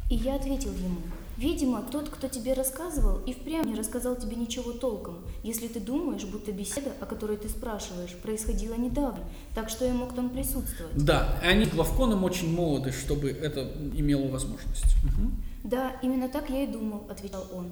И 0.09 0.15
я 0.15 0.35
ответил 0.35 0.71
ему, 0.71 1.01
Видимо, 1.39 1.81
тот, 1.83 2.09
кто 2.09 2.27
тебе 2.27 2.51
рассказывал, 2.51 3.21
и 3.25 3.31
впрямь 3.31 3.65
не 3.65 3.75
рассказал 3.75 4.17
тебе 4.17 4.35
ничего 4.35 4.73
толком, 4.73 5.19
если 5.41 5.69
ты 5.69 5.79
думаешь, 5.79 6.25
будто 6.25 6.51
беседа, 6.51 6.91
о 6.99 7.05
которой 7.05 7.37
ты 7.37 7.47
спрашиваешь, 7.47 8.13
происходила 8.21 8.73
недавно, 8.73 9.23
так 9.55 9.69
что 9.69 9.85
я 9.85 9.93
мог 9.93 10.13
там 10.13 10.31
присутствовать. 10.31 10.97
Да, 10.97 11.39
и 11.41 11.47
они 11.47 11.63
с 11.63 11.69
Главконом 11.69 12.25
очень 12.25 12.53
молоды, 12.53 12.91
чтобы 12.91 13.29
это 13.29 13.71
имело 13.95 14.27
возможность. 14.27 14.83
Угу. 15.05 15.31
Да, 15.63 15.95
именно 16.03 16.27
так 16.27 16.49
я 16.49 16.65
и 16.65 16.67
думал, 16.67 17.07
ответил 17.09 17.45
он. 17.53 17.71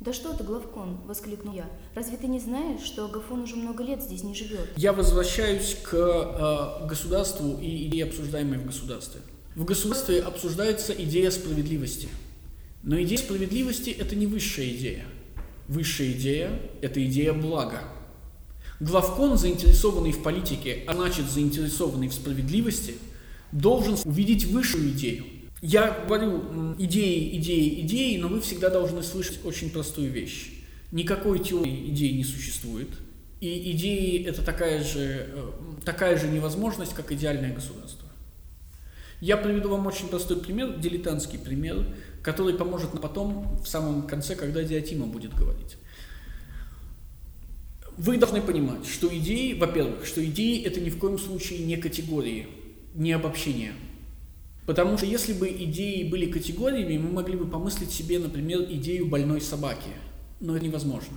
«Да 0.00 0.12
что 0.12 0.32
ты, 0.32 0.44
Главкон!»– 0.44 1.00
воскликнул 1.06 1.54
я. 1.54 1.68
«Разве 1.94 2.16
ты 2.16 2.28
не 2.28 2.38
знаешь, 2.38 2.82
что 2.82 3.06
Агафон 3.06 3.42
уже 3.42 3.56
много 3.56 3.82
лет 3.82 4.02
здесь 4.02 4.22
не 4.22 4.34
живет?» 4.34 4.68
Я 4.76 4.92
возвращаюсь 4.92 5.76
к 5.82 5.92
э, 5.92 6.86
государству 6.86 7.58
и 7.60 7.88
идее, 7.88 8.04
обсуждаемой 8.04 8.58
в 8.58 8.66
государстве. 8.66 9.20
В 9.56 9.64
государстве 9.64 10.20
обсуждается 10.20 10.92
идея 10.92 11.30
справедливости– 11.30 12.08
но 12.82 13.00
идея 13.02 13.18
справедливости– 13.18 13.90
это 13.98 14.14
не 14.14 14.26
высшая 14.26 14.70
идея. 14.70 15.04
Высшая 15.66 16.12
идея– 16.12 16.60
это 16.80 17.04
идея 17.04 17.32
блага. 17.32 17.82
Главкон, 18.80 19.36
заинтересованный 19.36 20.12
в 20.12 20.22
политике, 20.22 20.84
а 20.86 20.94
значит 20.94 21.28
заинтересованный 21.28 22.08
в 22.08 22.14
справедливости, 22.14 22.94
должен 23.50 23.96
увидеть 24.04 24.46
высшую 24.46 24.90
идею. 24.90 25.24
Я 25.60 26.04
говорю 26.06 26.74
идеи, 26.78 27.36
идеи, 27.38 27.80
идеи, 27.80 28.16
но 28.18 28.28
вы 28.28 28.40
всегда 28.40 28.70
должны 28.70 29.02
слышать 29.02 29.44
очень 29.44 29.70
простую 29.70 30.10
вещь. 30.10 30.52
Никакой 30.92 31.40
теории 31.40 31.90
идей 31.90 32.16
не 32.16 32.24
существует. 32.24 32.88
И 33.40 33.72
идеи– 33.72 34.24
это 34.26 34.42
такая 34.42 34.82
же, 34.82 35.26
э, 35.32 35.50
такая 35.84 36.16
же 36.16 36.28
невозможность, 36.28 36.94
как 36.94 37.12
идеальное 37.12 37.54
государство. 37.54 38.08
Я 39.20 39.36
приведу 39.36 39.68
вам 39.70 39.86
очень 39.86 40.08
простой 40.08 40.40
пример, 40.40 40.78
дилетантский 40.78 41.38
пример, 41.38 41.86
который 42.22 42.54
поможет 42.54 42.94
нам 42.94 43.02
потом, 43.02 43.58
в 43.62 43.66
самом 43.66 44.06
конце, 44.06 44.36
когда 44.36 44.62
Диатима 44.62 45.06
будет 45.06 45.34
говорить. 45.34 45.76
Вы 47.96 48.16
должны 48.16 48.40
понимать, 48.40 48.86
что 48.86 49.08
идеи, 49.16 49.54
во-первых, 49.54 50.06
что 50.06 50.24
идеи 50.24 50.62
это 50.64 50.80
ни 50.80 50.88
в 50.88 50.98
коем 50.98 51.18
случае 51.18 51.60
не 51.60 51.76
категории, 51.76 52.46
не 52.94 53.12
обобщения. 53.12 53.72
Потому 54.68 54.98
что 54.98 55.06
если 55.06 55.32
бы 55.32 55.48
идеи 55.48 56.02
были 56.02 56.30
категориями, 56.30 56.98
мы 56.98 57.10
могли 57.10 57.36
бы 57.38 57.46
помыслить 57.46 57.90
себе, 57.90 58.18
например, 58.18 58.66
идею 58.68 59.06
больной 59.06 59.40
собаки. 59.40 59.88
Но 60.40 60.54
это 60.54 60.66
невозможно. 60.66 61.16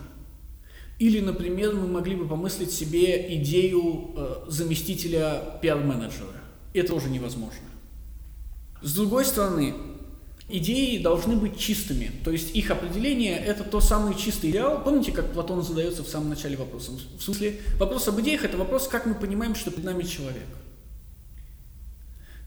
Или, 0.99 1.19
например, 1.19 1.75
мы 1.75 1.85
могли 1.85 2.15
бы 2.15 2.29
помыслить 2.29 2.71
себе 2.71 3.35
идею 3.35 4.11
э, 4.15 4.35
заместителя 4.47 5.59
пиар-менеджера. 5.61 6.31
Это 6.73 6.93
тоже 6.93 7.09
невозможно. 7.09 7.67
С 8.81 8.95
другой 8.95 9.25
стороны, 9.25 9.73
идеи 10.47 10.99
должны 10.99 11.35
быть 11.35 11.59
чистыми, 11.59 12.09
то 12.23 12.31
есть 12.31 12.55
их 12.55 12.71
определение– 12.71 13.35
это 13.45 13.65
тот 13.65 13.83
самый 13.83 14.15
чистый 14.15 14.51
идеал. 14.51 14.81
Помните, 14.81 15.11
как 15.11 15.33
Платон 15.33 15.61
задается 15.61 16.05
в 16.05 16.07
самом 16.07 16.29
начале 16.29 16.55
вопроса? 16.55 16.93
В 17.17 17.21
смысле, 17.21 17.59
вопрос 17.77 18.07
об 18.07 18.17
идеях– 18.21 18.43
это 18.45 18.55
вопрос, 18.55 18.87
как 18.87 19.05
мы 19.05 19.13
понимаем, 19.13 19.55
что 19.55 19.71
перед 19.71 19.83
нами 19.83 20.03
человек. 20.03 20.47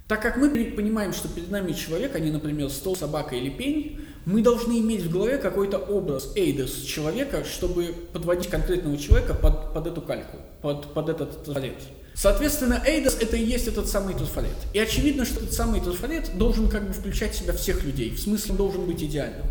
Так 0.06 0.20
как 0.20 0.36
мы 0.36 0.50
понимаем, 0.50 1.14
что 1.14 1.28
перед 1.28 1.50
нами 1.50 1.72
человек, 1.72 2.14
а 2.14 2.20
не, 2.20 2.30
например, 2.30 2.68
стол, 2.68 2.94
собака 2.94 3.36
или 3.36 3.48
пень, 3.48 4.00
мы 4.26 4.42
должны 4.42 4.78
иметь 4.80 5.02
в 5.02 5.10
голове 5.10 5.38
какой-то 5.38 5.78
образ, 5.78 6.32
эйдос 6.36 6.82
человека, 6.82 7.44
чтобы 7.44 7.94
подводить 8.12 8.48
конкретного 8.48 8.98
человека 8.98 9.34
под, 9.34 9.72
под 9.72 9.86
эту 9.86 10.02
кальку, 10.02 10.38
под, 10.60 10.92
под 10.92 11.08
этот 11.08 11.44
трафарет. 11.44 11.76
Соответственно, 12.14 12.80
Эйдос 12.86 13.16
это 13.20 13.36
и 13.36 13.44
есть 13.44 13.66
этот 13.66 13.88
самый 13.88 14.14
трафарет. 14.14 14.56
И 14.72 14.78
очевидно, 14.78 15.24
что 15.24 15.40
этот 15.40 15.52
самый 15.52 15.80
трафарет 15.80 16.38
должен 16.38 16.68
как 16.68 16.86
бы 16.86 16.92
включать 16.92 17.32
в 17.32 17.38
себя 17.38 17.52
всех 17.54 17.82
людей, 17.82 18.10
в 18.10 18.20
смысле 18.20 18.52
он 18.52 18.56
должен 18.56 18.86
быть 18.86 19.02
идеальным. 19.02 19.46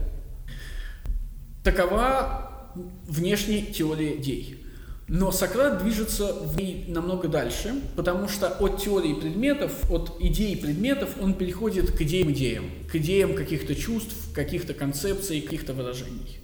Такова 1.64 2.72
внешняя 3.08 3.62
теория 3.62 4.16
идей. 4.18 4.63
Но 5.08 5.32
Сократ 5.32 5.84
движется 5.84 6.34
в 6.34 6.56
ней 6.56 6.86
намного 6.88 7.28
дальше, 7.28 7.74
потому 7.96 8.30
что 8.30 8.48
от 8.48 8.82
теории 8.82 9.14
предметов, 9.14 9.92
от 9.92 10.16
идей 10.22 10.56
предметов 10.56 11.16
он 11.22 11.34
переходит 11.34 11.92
к 11.92 12.02
идеям 12.02 12.32
идеям, 12.32 12.70
к 12.90 12.96
идеям 12.96 13.36
каких-то 13.36 13.76
чувств, 13.76 14.16
каких-то 14.34 14.74
концепций, 14.74 15.42
каких-то 15.42 15.74
выражений. 15.74 16.40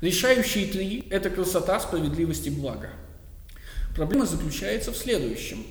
Решающие 0.00 0.66
три– 0.66 1.06
это 1.10 1.28
красота, 1.28 1.80
справедливость 1.80 2.46
и 2.46 2.50
благо. 2.50 2.90
Проблема 3.96 4.26
заключается 4.26 4.92
в 4.92 4.96
следующем, 4.96 5.64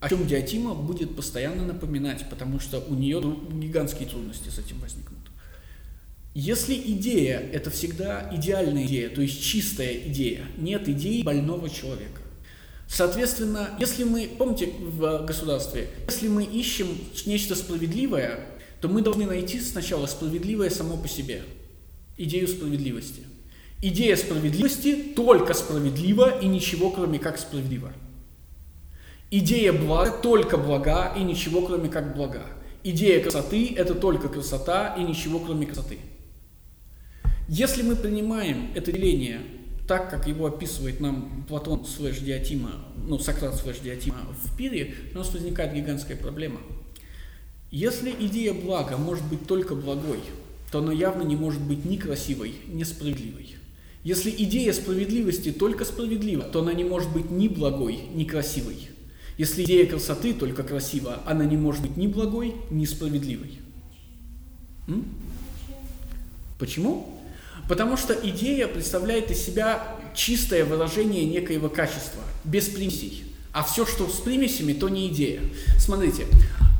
о 0.00 0.08
чем 0.08 0.26
Диатима 0.26 0.74
будет 0.74 1.14
постоянно 1.14 1.64
напоминать, 1.64 2.28
потому 2.30 2.58
что 2.58 2.80
у 2.80 2.94
нее 2.94 3.20
гигантские 3.52 4.08
трудности 4.08 4.48
с 4.48 4.58
этим 4.58 4.78
возникнут. 4.80 5.29
Если 6.32 6.74
идея– 6.74 7.40
это 7.52 7.70
всегда 7.70 8.30
идеальная 8.32 8.86
идея, 8.86 9.08
то 9.08 9.20
есть 9.20 9.42
чистая 9.42 9.94
идея, 9.94 10.44
нет 10.58 10.88
идеи 10.88 11.22
больного 11.22 11.68
человека. 11.68 12.20
Соответственно, 12.86 13.70
если 13.80 14.04
мы, 14.04 14.28
помните 14.38 14.66
в 14.66 15.24
государстве, 15.24 15.88
если 16.06 16.28
мы 16.28 16.44
ищем 16.44 16.86
нечто 17.26 17.56
справедливое, 17.56 18.46
то 18.80 18.88
мы 18.88 19.02
должны 19.02 19.26
найти 19.26 19.60
сначала 19.60 20.06
справедливое 20.06 20.70
само 20.70 20.96
по 20.96 21.08
себе, 21.08 21.42
идею 22.16 22.46
справедливости. 22.46 23.22
Идея 23.82 24.14
справедливости 24.14 24.94
только 25.16 25.54
справедлива 25.54 26.38
и 26.38 26.46
ничего, 26.46 26.90
кроме 26.90 27.18
как 27.18 27.38
справедлива. 27.38 27.92
Идея 29.32 29.72
блага 29.72 30.18
только 30.22 30.58
блага 30.58 31.12
и 31.16 31.22
ничего 31.22 31.62
кроме 31.62 31.88
как 31.88 32.14
блага. 32.14 32.46
Идея 32.84 33.22
красоты– 33.22 33.74
это 33.76 33.94
только 33.94 34.28
красота 34.28 34.94
и 34.98 35.02
ничего 35.02 35.38
кроме 35.38 35.66
красоты. 35.66 35.98
Если 37.52 37.82
мы 37.82 37.96
принимаем 37.96 38.68
это 38.76 38.92
деление 38.92 39.40
так, 39.88 40.08
как 40.08 40.28
его 40.28 40.46
описывает 40.46 41.00
нам 41.00 41.44
Платон 41.48 41.84
слэш 41.84 42.18
Диатима, 42.18 42.70
ну, 43.08 43.18
Сократ 43.18 43.56
слэш 43.56 43.80
Диатима 43.80 44.18
в 44.44 44.56
Пире, 44.56 44.94
у 45.12 45.18
нас 45.18 45.32
возникает 45.32 45.74
гигантская 45.74 46.16
проблема. 46.16 46.60
Если 47.72 48.14
идея 48.20 48.54
блага 48.54 48.96
может 48.98 49.24
быть 49.24 49.48
только 49.48 49.74
благой, 49.74 50.20
то 50.70 50.78
она 50.78 50.92
явно 50.92 51.22
не 51.22 51.34
может 51.34 51.60
быть 51.60 51.84
ни 51.84 51.96
красивой, 51.96 52.54
ни 52.68 52.84
справедливой. 52.84 53.56
Если 54.04 54.30
идея 54.30 54.72
справедливости 54.72 55.50
только 55.50 55.84
справедлива, 55.84 56.44
то 56.44 56.60
она 56.60 56.72
не 56.72 56.84
может 56.84 57.12
быть 57.12 57.32
ни 57.32 57.48
благой, 57.48 57.98
ни 58.14 58.22
красивой. 58.22 58.90
Если 59.38 59.64
идея 59.64 59.88
красоты 59.88 60.34
только 60.34 60.62
красива, 60.62 61.20
она 61.26 61.44
не 61.46 61.56
может 61.56 61.82
быть 61.82 61.96
ни 61.96 62.06
благой, 62.06 62.54
ни 62.70 62.84
справедливой. 62.84 63.58
М? 64.86 65.04
Почему? 66.56 67.19
Потому 67.70 67.96
что 67.96 68.12
идея 68.14 68.66
представляет 68.66 69.30
из 69.30 69.38
себя 69.38 69.96
чистое 70.12 70.64
выражение 70.64 71.24
некоего 71.24 71.68
качества, 71.68 72.20
без 72.42 72.66
примесей. 72.66 73.32
А 73.52 73.62
все, 73.62 73.86
что 73.86 74.08
с 74.08 74.16
примесями, 74.16 74.72
то 74.72 74.88
не 74.88 75.06
идея. 75.06 75.40
Смотрите, 75.78 76.26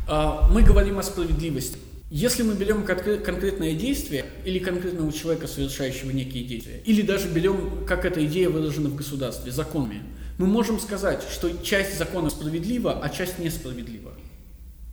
а, 0.09 0.49
мы 0.51 0.65
говорим 0.65 0.99
о 0.99 1.05
справедливости. 1.05 1.79
Если 2.11 2.43
мы 2.43 2.55
берем 2.55 2.83
конкретное 2.83 3.75
действие 3.75 4.25
или 4.45 4.59
конкретного 4.59 5.13
человека, 5.13 5.47
совершающего 5.47 6.11
некие 6.11 6.43
действия, 6.43 6.83
или 6.85 7.03
даже 7.03 7.29
берем, 7.29 7.85
как 7.87 8.05
эта 8.05 8.27
идея 8.27 8.49
выражена 8.49 8.89
в 8.89 8.97
государстве, 8.97 9.53
законами, 9.53 10.03
мы 10.39 10.49
можем 10.49 10.81
сказать, 10.81 11.23
что 11.31 11.57
часть 11.63 11.99
закона 11.99 12.31
справедлива, 12.31 12.99
а 13.01 13.09
часть 13.11 13.39
несправедлива. 13.39 14.11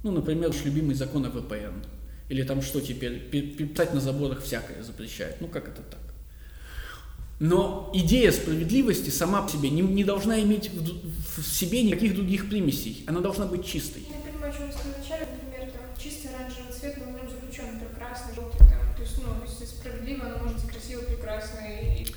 Ну, 0.04 0.12
например, 0.12 0.54
любимый 0.64 0.94
закон 0.94 1.26
о 1.26 1.32
ВПН. 1.32 1.97
Или 2.30 2.44
там 2.44 2.62
что 2.62 2.82
теперь, 2.82 3.20
писать 3.20 3.94
на 3.94 4.02
заборах 4.02 4.44
всякое 4.44 4.84
запрещает. 4.84 5.40
Ну, 5.40 5.48
как 5.48 5.68
это 5.70 5.82
так? 5.82 6.00
Но 7.40 7.92
идея 7.94 8.32
справедливости 8.32 9.12
сама 9.12 9.44
по 9.44 9.52
себе 9.52 9.70
не, 9.70 9.82
не 9.82 10.04
должна 10.04 10.42
иметь 10.42 10.72
в, 10.72 11.42
в 11.42 11.46
себе 11.46 11.84
никаких 11.84 12.16
других 12.16 12.50
примесей. 12.50 13.04
Она 13.08 13.22
должна 13.22 13.46
быть 13.46 13.66
чистой. 13.66 14.04
Я 14.10 14.32
понимаю, 14.32 14.52
что 14.52 14.66
вы 14.66 14.72
сказали 14.72 14.96
вначале, 14.98 15.28
например, 15.32 15.72
там, 15.72 16.04
чистый 16.04 16.28
оранжевый 16.34 16.74
цвет, 16.74 16.98
но 16.98 17.06
в 17.06 17.16
нем 17.16 17.30
заключен 17.30 17.80
прекрасный 17.80 18.34
желтый, 18.34 18.60
там, 18.60 18.96
то 18.96 19.02
есть, 19.02 19.18
ну, 19.20 19.34
если 19.46 19.66
справедливо, 19.66 20.26
оно 20.26 20.38
может 20.40 20.66
быть 20.66 20.72
красиво, 20.72 21.02
прекрасно 21.02 21.60
и 21.70 22.08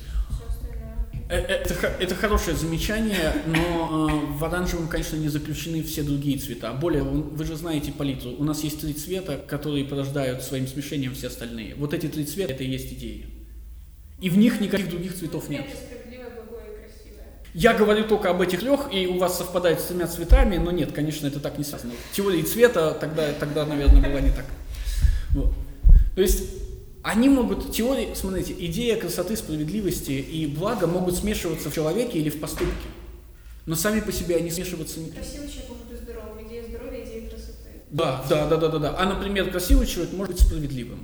это, 1.37 1.87
это 1.99 2.15
хорошее 2.15 2.57
замечание, 2.57 3.33
но 3.45 4.09
э, 4.09 4.37
в 4.37 4.43
оранжевом, 4.43 4.87
конечно, 4.87 5.15
не 5.15 5.29
заключены 5.29 5.81
все 5.83 6.03
другие 6.03 6.37
цвета. 6.37 6.73
Более, 6.73 7.03
вы 7.03 7.45
же 7.45 7.55
знаете 7.55 7.91
палитру. 7.91 8.31
У 8.31 8.43
нас 8.43 8.63
есть 8.63 8.81
три 8.81 8.93
цвета, 8.93 9.37
которые 9.37 9.85
порождают 9.85 10.43
своим 10.43 10.67
смешением 10.67 11.13
все 11.13 11.27
остальные. 11.27 11.75
Вот 11.75 11.93
эти 11.93 12.07
три 12.07 12.25
цвета– 12.25 12.53
это 12.53 12.63
и 12.63 12.67
есть 12.67 12.91
идеи. 12.93 13.25
И 14.19 14.29
в 14.29 14.37
них 14.37 14.59
никаких 14.59 14.89
других 14.89 15.15
цветов 15.15 15.49
нет. 15.49 15.65
Я 17.53 17.73
говорю 17.73 18.05
только 18.05 18.29
об 18.29 18.41
этих 18.41 18.61
трех, 18.61 18.93
и 18.93 19.07
у 19.07 19.17
вас 19.17 19.37
совпадает 19.37 19.81
с 19.81 19.85
тремя 19.85 20.07
цветами, 20.07 20.57
но 20.57 20.71
нет, 20.71 20.93
конечно, 20.93 21.27
это 21.27 21.39
так 21.39 21.57
не 21.57 21.65
связано. 21.65 21.93
Теория 22.13 22.43
цвета 22.43 22.93
тогда, 22.93 23.33
тогда 23.33 23.65
наверное, 23.65 24.01
была 24.01 24.21
не 24.21 24.31
так. 24.31 24.45
Вот. 25.31 25.53
То 26.15 26.21
есть 26.21 26.43
они 27.03 27.29
могут, 27.29 27.71
теории, 27.71 28.13
смотрите, 28.13 28.53
идея 28.57 28.95
красоты, 28.95 29.35
справедливости 29.35 30.11
и 30.11 30.45
блага 30.45 30.85
могут 30.85 31.15
смешиваться 31.15 31.69
в 31.69 31.73
человеке 31.73 32.19
или 32.19 32.29
в 32.29 32.39
поступке. 32.39 32.87
Но 33.65 33.75
сами 33.75 34.01
по 34.01 34.11
себе 34.11 34.37
они 34.37 34.49
смешиваться 34.51 34.99
не 34.99 35.11
Красивый 35.11 35.47
человек 35.47 35.69
может 35.69 35.85
быть 35.85 35.99
здоровым, 35.99 36.47
идея 36.47 36.67
здоровья, 36.67 37.03
идея 37.03 37.29
красоты. 37.29 37.69
Да, 37.91 38.25
да, 38.29 38.47
да, 38.47 38.57
да, 38.57 38.67
да, 38.69 38.79
да. 38.79 38.95
А, 38.97 39.05
например, 39.05 39.51
красивый 39.51 39.87
человек 39.87 40.13
может 40.13 40.35
быть 40.35 40.43
справедливым. 40.43 40.99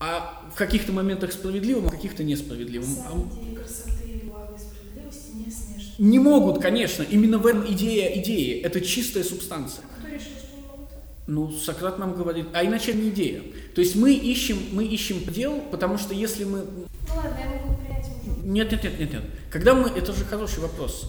А 0.00 0.48
в 0.52 0.56
каких-то 0.56 0.92
моментах 0.92 1.32
справедливым, 1.32 1.86
а 1.86 1.88
в 1.88 1.90
каких-то 1.90 2.24
несправедливым. 2.24 2.88
Сам 2.88 3.28
идеи 3.28 3.54
красоты 3.54 4.08
и 4.08 4.28
блага 4.28 4.56
и 4.56 4.58
справедливости 4.58 5.30
не 5.34 5.50
смешаны. 5.52 5.94
Не 5.98 6.18
могут, 6.18 6.62
конечно. 6.62 7.02
Именно 7.02 7.38
в 7.38 7.46
этом 7.46 7.70
идея 7.72 8.18
идеи. 8.20 8.60
Это 8.60 8.80
чистая 8.80 9.24
субстанция. 9.24 9.84
Кто 9.98 10.08
решил, 10.08 10.32
что 10.38 10.56
не 10.56 10.62
могут? 10.66 10.88
Ну, 11.30 11.48
Сократ 11.52 11.96
нам 11.96 12.14
говорит, 12.14 12.48
а 12.52 12.64
иначе 12.64 12.92
не 12.92 13.10
идея. 13.10 13.40
То 13.76 13.80
есть 13.80 13.94
мы 13.94 14.12
ищем, 14.14 14.58
мы 14.72 14.84
ищем 14.84 15.22
предел, 15.22 15.60
потому 15.70 15.96
что 15.96 16.12
если 16.12 16.42
мы... 16.42 16.58
Ну 16.58 17.14
ладно, 17.14 17.38
я 17.38 17.46
могу 17.50 17.80
принять. 17.80 18.04
Нет, 18.42 18.72
нет, 18.72 18.82
нет, 18.82 18.98
нет, 18.98 19.12
нет. 19.12 19.22
Когда 19.48 19.74
мы, 19.74 19.88
это 19.90 20.12
же 20.12 20.24
хороший 20.24 20.58
вопрос. 20.58 21.08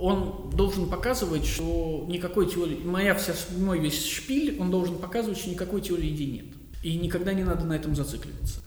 Он 0.00 0.50
должен 0.52 0.90
показывать, 0.90 1.46
что 1.46 2.04
никакой 2.08 2.50
теории, 2.50 2.80
моя 2.82 3.14
вся, 3.14 3.34
мой 3.56 3.78
весь 3.78 4.04
шпиль, 4.04 4.58
он 4.58 4.72
должен 4.72 4.98
показывать, 4.98 5.38
что 5.38 5.48
никакой 5.48 5.80
теории 5.80 6.12
идей 6.12 6.32
нет. 6.32 6.46
И 6.82 6.96
никогда 6.96 7.32
не 7.32 7.44
надо 7.44 7.64
на 7.64 7.74
этом 7.74 7.94
зацикливаться. 7.94 8.62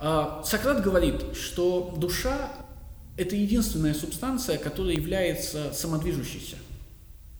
А, 0.00 0.42
Сократ 0.44 0.82
говорит, 0.82 1.36
что 1.36 1.94
душа– 1.96 2.50
это 3.16 3.36
единственная 3.36 3.94
субстанция, 3.94 4.58
которая 4.58 4.94
является 4.94 5.72
самодвижущейся. 5.72 6.56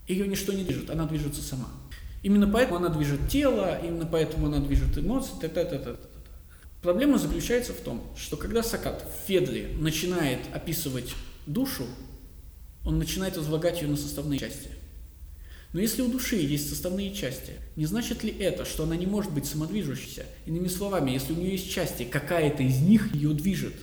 Ее 0.06 0.28
ничто 0.28 0.52
не 0.52 0.62
движет, 0.62 0.90
она 0.90 1.06
движется 1.06 1.42
сама. 1.42 1.66
Именно 2.22 2.48
поэтому 2.48 2.76
она 2.76 2.88
движет 2.88 3.28
тело, 3.28 3.78
именно 3.82 4.06
поэтому 4.06 4.46
она 4.46 4.58
движет 4.58 4.96
эмоции, 4.98 5.32
т 5.40 5.46
-т 5.46 5.54
-т 5.54 5.70
-т 5.70 5.84
-т. 5.84 5.98
Проблема 6.82 7.18
заключается 7.18 7.72
в 7.72 7.80
том, 7.80 8.02
что 8.16 8.36
когда 8.36 8.62
Сократ 8.62 9.02
в 9.02 9.26
Федре 9.26 9.68
начинает 9.78 10.40
описывать 10.52 11.14
душу, 11.46 11.86
он 12.84 12.98
начинает 12.98 13.36
возлагать 13.36 13.82
ее 13.82 13.88
на 13.88 13.96
составные 13.96 14.38
части. 14.38 14.68
Но 15.72 15.80
если 15.80 16.02
у 16.02 16.08
души 16.08 16.36
есть 16.36 16.68
составные 16.68 17.14
части, 17.14 17.52
не 17.76 17.86
значит 17.86 18.24
ли 18.24 18.30
это, 18.30 18.64
что 18.64 18.84
она 18.84 18.96
не 18.96 19.06
может 19.06 19.30
быть 19.32 19.46
самодвижущейся? 19.46 20.26
Иными 20.46 20.68
словами, 20.68 21.12
если 21.12 21.32
у 21.32 21.36
нее 21.36 21.52
есть 21.52 21.70
части, 21.70 22.04
какая-то 22.04 22.62
из 22.62 22.80
них 22.80 23.14
ее 23.14 23.32
движет. 23.34 23.74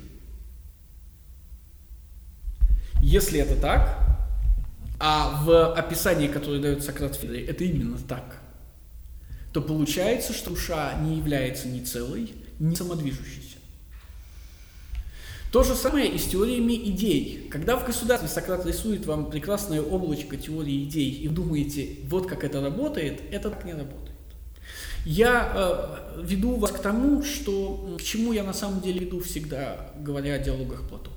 Если 3.02 3.40
это 3.40 3.56
так, 3.56 4.17
а 5.00 5.44
в 5.44 5.74
описании, 5.74 6.28
которое 6.28 6.60
дает 6.60 6.84
Сократ 6.84 7.16
Федоре, 7.16 7.46
это 7.46 7.64
именно 7.64 7.98
так, 7.98 8.42
то 9.54 9.62
получается, 9.62 10.34
что 10.34 10.52
душа 10.52 10.94
не 11.02 11.18
является 11.18 11.68
ни 11.68 11.82
целой, 11.82 12.34
ни 12.60 12.76
самодвижущейся. 12.76 13.58
То 15.52 15.64
же 15.64 15.76
самое 15.76 16.10
и 16.10 16.18
с 16.18 16.26
теориями 16.26 16.74
идей. 16.74 17.48
Когда 17.50 17.78
в 17.78 17.86
государстве 17.86 18.28
Сократ 18.28 18.66
рисует 18.66 19.06
вам 19.06 19.30
прекрасное 19.30 19.82
облачко 19.82 20.36
теории 20.36 20.84
идей 20.84 21.12
и 21.12 21.28
думаете, 21.30 22.00
вот 22.04 22.28
как 22.28 22.44
это 22.44 22.62
работает, 22.62 23.22
это 23.32 23.50
так 23.50 23.64
не 23.64 23.74
работает. 23.74 24.18
Я 25.06 25.54
э, 25.56 26.22
веду 26.22 26.58
вас 26.58 26.72
к 26.72 26.80
тому, 26.80 27.24
что, 27.24 27.96
к 27.98 28.04
чему 28.04 28.34
я 28.34 28.44
на 28.44 28.54
самом 28.54 28.82
деле 28.82 29.00
веду 29.00 29.22
всегда, 29.22 29.92
говоря 30.00 30.34
о 30.34 30.40
диалогах 30.40 30.88
Платона. 30.90 31.17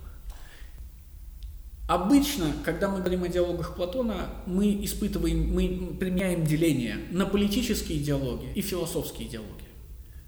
Обычно, 1.90 2.52
когда 2.64 2.88
мы 2.88 3.00
говорим 3.00 3.24
о 3.24 3.28
диалогах 3.28 3.74
Платона, 3.74 4.28
мы 4.46 4.78
испытываем, 4.84 5.52
мы 5.52 5.96
применяем 5.98 6.46
деление 6.46 6.98
на 7.10 7.26
политические 7.26 7.98
диалоги 7.98 8.46
и 8.54 8.60
философские 8.60 9.28
диалоги. 9.28 9.64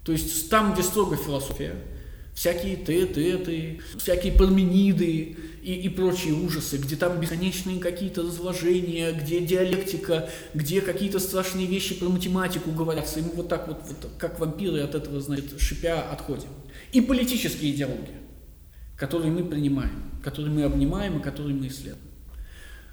То 0.05 0.11
есть 0.11 0.51
там, 0.51 0.75
где 0.75 0.83
строго 0.83 1.15
философия, 1.15 1.77
всякие 2.35 2.75
теты, 2.75 3.81
всякие 3.97 4.33
пармениды 4.33 5.37
и, 5.63 5.75
и 5.75 5.89
прочие 5.89 6.35
ужасы, 6.35 6.79
где 6.79 6.97
там 6.97 7.21
бесконечные 7.21 7.79
какие-то 7.79 8.23
разложения, 8.23 9.13
где 9.13 9.39
диалектика, 9.39 10.31
где 10.55 10.81
какие-то 10.81 11.21
страшные 11.21 11.69
вещи 11.69 11.95
про 11.95 12.09
математику 12.09 12.73
говорятся, 12.73 13.21
и 13.21 13.23
мы 13.23 13.31
вот 13.35 13.49
так 13.49 13.69
вот, 13.69 13.79
вот 13.87 14.11
как 14.19 14.41
вампиры 14.41 14.81
от 14.81 14.97
этого, 14.97 15.21
значит, 15.21 15.61
шипя 15.61 16.11
отходим. 16.11 16.49
И 16.91 17.01
политические 17.01 17.73
диалоги, 17.73 18.22
которые 19.03 19.33
мы 19.33 19.43
принимаем, 19.43 20.01
которые 20.23 20.55
мы 20.55 20.63
обнимаем 20.63 21.19
и 21.19 21.23
которые 21.23 21.57
мы 21.57 21.67
исследуем. 21.67 21.99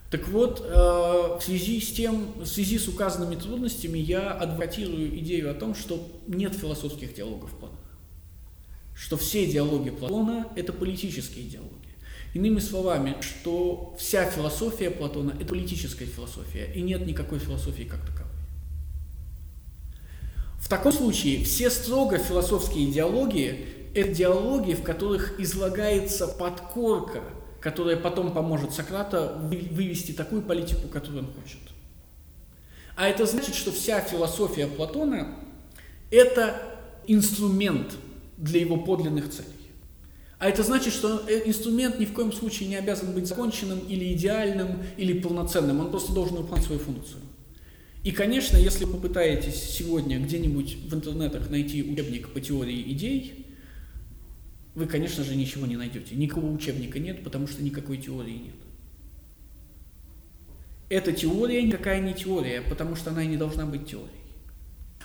Так 0.09 0.27
вот, 0.29 0.59
э, 0.59 0.73
в 0.73 1.39
связи 1.39 1.79
с 1.79 1.91
тем, 1.91 2.33
в 2.35 2.47
связи 2.47 2.79
с 2.79 2.87
указанными 2.87 3.35
трудностями, 3.35 3.99
я 3.99 4.31
адвокатирую 4.31 5.19
идею 5.19 5.51
о 5.51 5.53
том, 5.53 5.75
что 5.75 6.03
нет 6.25 6.55
философских 6.55 7.13
диалогов 7.13 7.51
Платона 7.51 7.77
что 8.95 9.15
все 9.15 9.45
диалоги 9.45 9.91
Платона– 9.91 10.47
это 10.57 10.73
политические 10.73 11.45
диалоги. 11.45 11.89
Иными 12.33 12.59
словами, 12.59 13.15
что 13.21 13.95
вся 13.97 14.25
философия 14.25 14.89
Платона– 14.89 15.35
это 15.39 15.45
политическая 15.45 16.05
философия, 16.05 16.69
и 16.75 16.81
нет 16.81 17.05
никакой 17.05 17.39
философии 17.39 17.83
как 17.83 18.01
таковой. 18.01 18.33
В 20.59 20.67
таком 20.67 20.91
случае 20.91 21.45
все 21.45 21.69
строго 21.69 22.17
философские 22.17 22.91
диалоги– 22.91 23.67
это 23.93 24.11
диалоги, 24.11 24.73
в 24.73 24.83
которых 24.83 25.39
излагается 25.39 26.27
подкорка, 26.27 27.21
которая 27.59 27.97
потом 27.97 28.33
поможет 28.33 28.73
Сократа 28.73 29.37
вывести 29.41 30.11
такую 30.11 30.41
политику, 30.41 30.87
которую 30.87 31.25
он 31.25 31.33
хочет. 31.33 31.59
А 32.95 33.07
это 33.07 33.25
значит, 33.25 33.55
что 33.55 33.71
вся 33.71 34.01
философия 34.01 34.67
Платона– 34.67 35.35
это 36.11 36.61
инструмент– 37.07 37.95
для 38.39 38.61
его 38.61 38.77
подлинных 38.77 39.29
целей. 39.29 39.47
А 40.39 40.47
это 40.47 40.63
значит, 40.63 40.93
что 40.93 41.23
э, 41.27 41.41
инструмент 41.45 41.99
ни 41.99 42.05
в 42.05 42.13
коем 42.13 42.31
случае 42.31 42.69
не 42.69 42.77
обязан 42.77 43.13
быть 43.13 43.27
законченным 43.27 43.79
или 43.79 44.13
идеальным 44.13 44.81
или 44.95 45.19
полноценным, 45.19 45.81
он 45.81 45.91
просто 45.91 46.13
должен 46.13 46.37
выполнять 46.37 46.65
свою 46.65 46.79
функцию. 46.79 47.19
И, 48.05 48.11
конечно, 48.11 48.55
если 48.55 48.85
попытаетесь 48.85 49.61
сегодня 49.61 50.17
где-нибудь 50.19 50.77
в 50.89 50.95
интернетах 50.95 51.49
найти 51.49 51.83
учебник 51.83 52.29
по 52.29 52.39
теории 52.39 52.81
идей, 52.93 53.47
вы, 54.79 54.87
конечно 54.87 55.25
же, 55.25 55.35
ничего 55.35 55.65
не 55.65 55.75
найдете. 55.75 56.15
Никакого 56.15 56.49
учебника 56.49 56.99
нет, 56.99 57.21
потому 57.23 57.47
что 57.47 57.61
никакой 57.61 57.97
теории 57.97 58.37
нет. 58.45 58.55
Эта 60.87 61.11
теория 61.11 61.61
никакая 61.61 61.99
не 61.99 62.13
теория, 62.13 62.61
потому 62.61 62.95
что 62.95 63.11
она 63.11 63.23
и 63.23 63.27
не 63.27 63.35
должна 63.35 63.65
быть 63.65 63.87
теорией. 63.87 64.23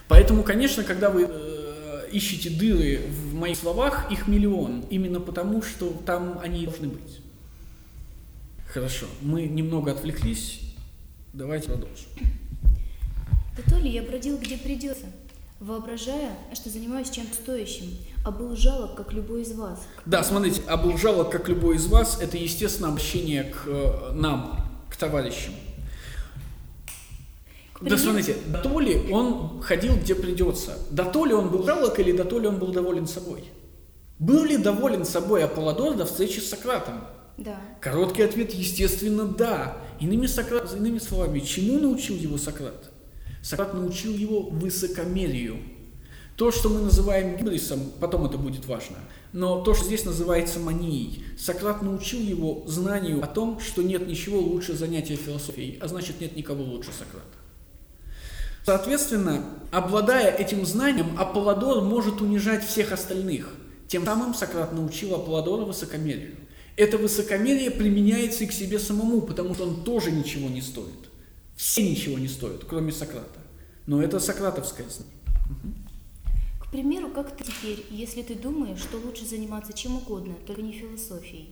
Поэтому, 0.06 0.44
конечно, 0.44 0.84
когда 0.84 1.10
вы 1.10 1.26
э, 1.28 2.08
ищете 2.12 2.50
дыры 2.50 3.00
в 3.08 3.34
моих 3.34 3.56
словах, 3.56 4.10
их 4.12 4.28
миллион, 4.28 4.82
именно 4.90 5.18
потому, 5.18 5.60
что 5.60 5.90
там 6.06 6.38
они 6.40 6.64
должны 6.64 6.88
быть. 6.88 7.20
Хорошо, 8.68 9.06
мы 9.22 9.42
немного 9.42 9.90
отвлеклись, 9.90 10.60
давайте 11.32 11.66
продолжим. 11.66 12.08
Да 13.56 13.62
то 13.68 13.78
ли 13.78 13.90
я 13.90 14.02
бродил 14.02 14.38
где 14.38 14.56
придется, 14.56 15.06
воображая, 15.58 16.36
что 16.54 16.70
занимаюсь 16.70 17.10
чем-то 17.10 17.34
стоящим, 17.34 17.88
а 18.24 18.30
был 18.30 18.56
жалок, 18.56 18.94
как 18.96 19.12
любой 19.12 19.42
из 19.42 19.52
вас. 19.52 19.86
Да, 20.06 20.24
смотрите, 20.24 20.62
а 20.66 20.78
был 20.78 20.96
жалок, 20.96 21.30
как 21.30 21.48
любой 21.48 21.76
из 21.76 21.86
вас, 21.86 22.18
это, 22.20 22.38
естественно, 22.38 22.88
обращение 22.88 23.44
к 23.44 23.66
э, 23.66 24.12
нам, 24.12 24.66
к 24.90 24.96
товарищам. 24.96 25.52
Да 27.80 27.98
смотрите, 27.98 28.36
да 28.46 28.60
то 28.60 28.80
ли 28.80 29.12
он 29.12 29.60
ходил 29.60 29.96
где 29.96 30.14
придется, 30.14 30.78
да 30.90 31.04
то 31.04 31.26
ли 31.26 31.34
он 31.34 31.50
был 31.50 31.64
жалок 31.64 31.98
или 31.98 32.12
да 32.12 32.24
то 32.24 32.38
ли 32.38 32.48
он 32.48 32.58
был 32.58 32.72
доволен 32.72 33.06
собой. 33.06 33.44
Был 34.18 34.44
ли 34.44 34.56
доволен 34.56 35.04
собой 35.04 35.44
Аполлодор 35.44 35.94
до 35.94 36.06
встречи 36.06 36.38
с 36.38 36.48
Сократом? 36.48 37.04
Да. 37.36 37.60
Короткий 37.80 38.22
ответ, 38.22 38.54
естественно, 38.54 39.26
да. 39.26 39.76
Иными, 40.00 40.26
Сократ, 40.26 40.72
иными 40.74 40.98
словами, 40.98 41.40
чему 41.40 41.78
научил 41.78 42.16
его 42.16 42.38
Сократ? 42.38 42.90
Сократ 43.42 43.74
научил 43.74 44.12
его 44.12 44.42
высокомерию. 44.42 45.58
То, 46.36 46.50
что 46.50 46.68
мы 46.68 46.80
называем 46.80 47.36
гибрисом, 47.36 47.92
потом 48.00 48.26
это 48.26 48.38
будет 48.38 48.66
важно, 48.66 48.96
но 49.32 49.62
то, 49.62 49.72
что 49.72 49.84
здесь 49.84 50.04
называется 50.04 50.58
манией, 50.58 51.24
Сократ 51.38 51.80
научил 51.80 52.20
его 52.20 52.64
знанию 52.66 53.22
о 53.22 53.26
том, 53.28 53.60
что 53.60 53.82
нет 53.82 54.08
ничего 54.08 54.40
лучше 54.40 54.74
занятия 54.74 55.14
философией, 55.14 55.78
а 55.80 55.86
значит 55.86 56.20
нет 56.20 56.34
никого 56.34 56.64
лучше 56.64 56.90
Сократа. 56.90 57.38
Соответственно, 58.66 59.44
обладая 59.70 60.34
этим 60.34 60.66
знанием, 60.66 61.16
Аполлодор 61.18 61.82
может 61.82 62.20
унижать 62.20 62.66
всех 62.66 62.92
остальных. 62.92 63.50
Тем 63.86 64.04
самым 64.04 64.34
Сократ 64.34 64.72
научил 64.72 65.14
Аполлодора 65.14 65.64
высокомерию. 65.66 66.34
Это 66.76 66.98
высокомерие 66.98 67.70
применяется 67.70 68.42
и 68.42 68.46
к 68.48 68.52
себе 68.52 68.80
самому, 68.80 69.20
потому 69.20 69.54
что 69.54 69.68
он 69.68 69.84
тоже 69.84 70.10
ничего 70.10 70.48
не 70.48 70.62
стоит. 70.62 71.10
Все 71.54 71.88
ничего 71.88 72.18
не 72.18 72.26
стоят, 72.26 72.64
кроме 72.64 72.90
Сократа. 72.90 73.38
Но 73.86 74.02
это 74.02 74.18
сократовское 74.18 74.86
знание. 74.88 75.83
Примеру, 76.74 77.08
как 77.10 77.36
ты 77.36 77.44
теперь, 77.44 77.86
если 77.88 78.22
ты 78.22 78.34
думаешь, 78.34 78.80
что 78.80 78.96
лучше 78.96 79.24
заниматься 79.24 79.72
чем 79.72 79.94
угодно, 79.94 80.34
только 80.44 80.60
не 80.60 80.72
философией? 80.72 81.50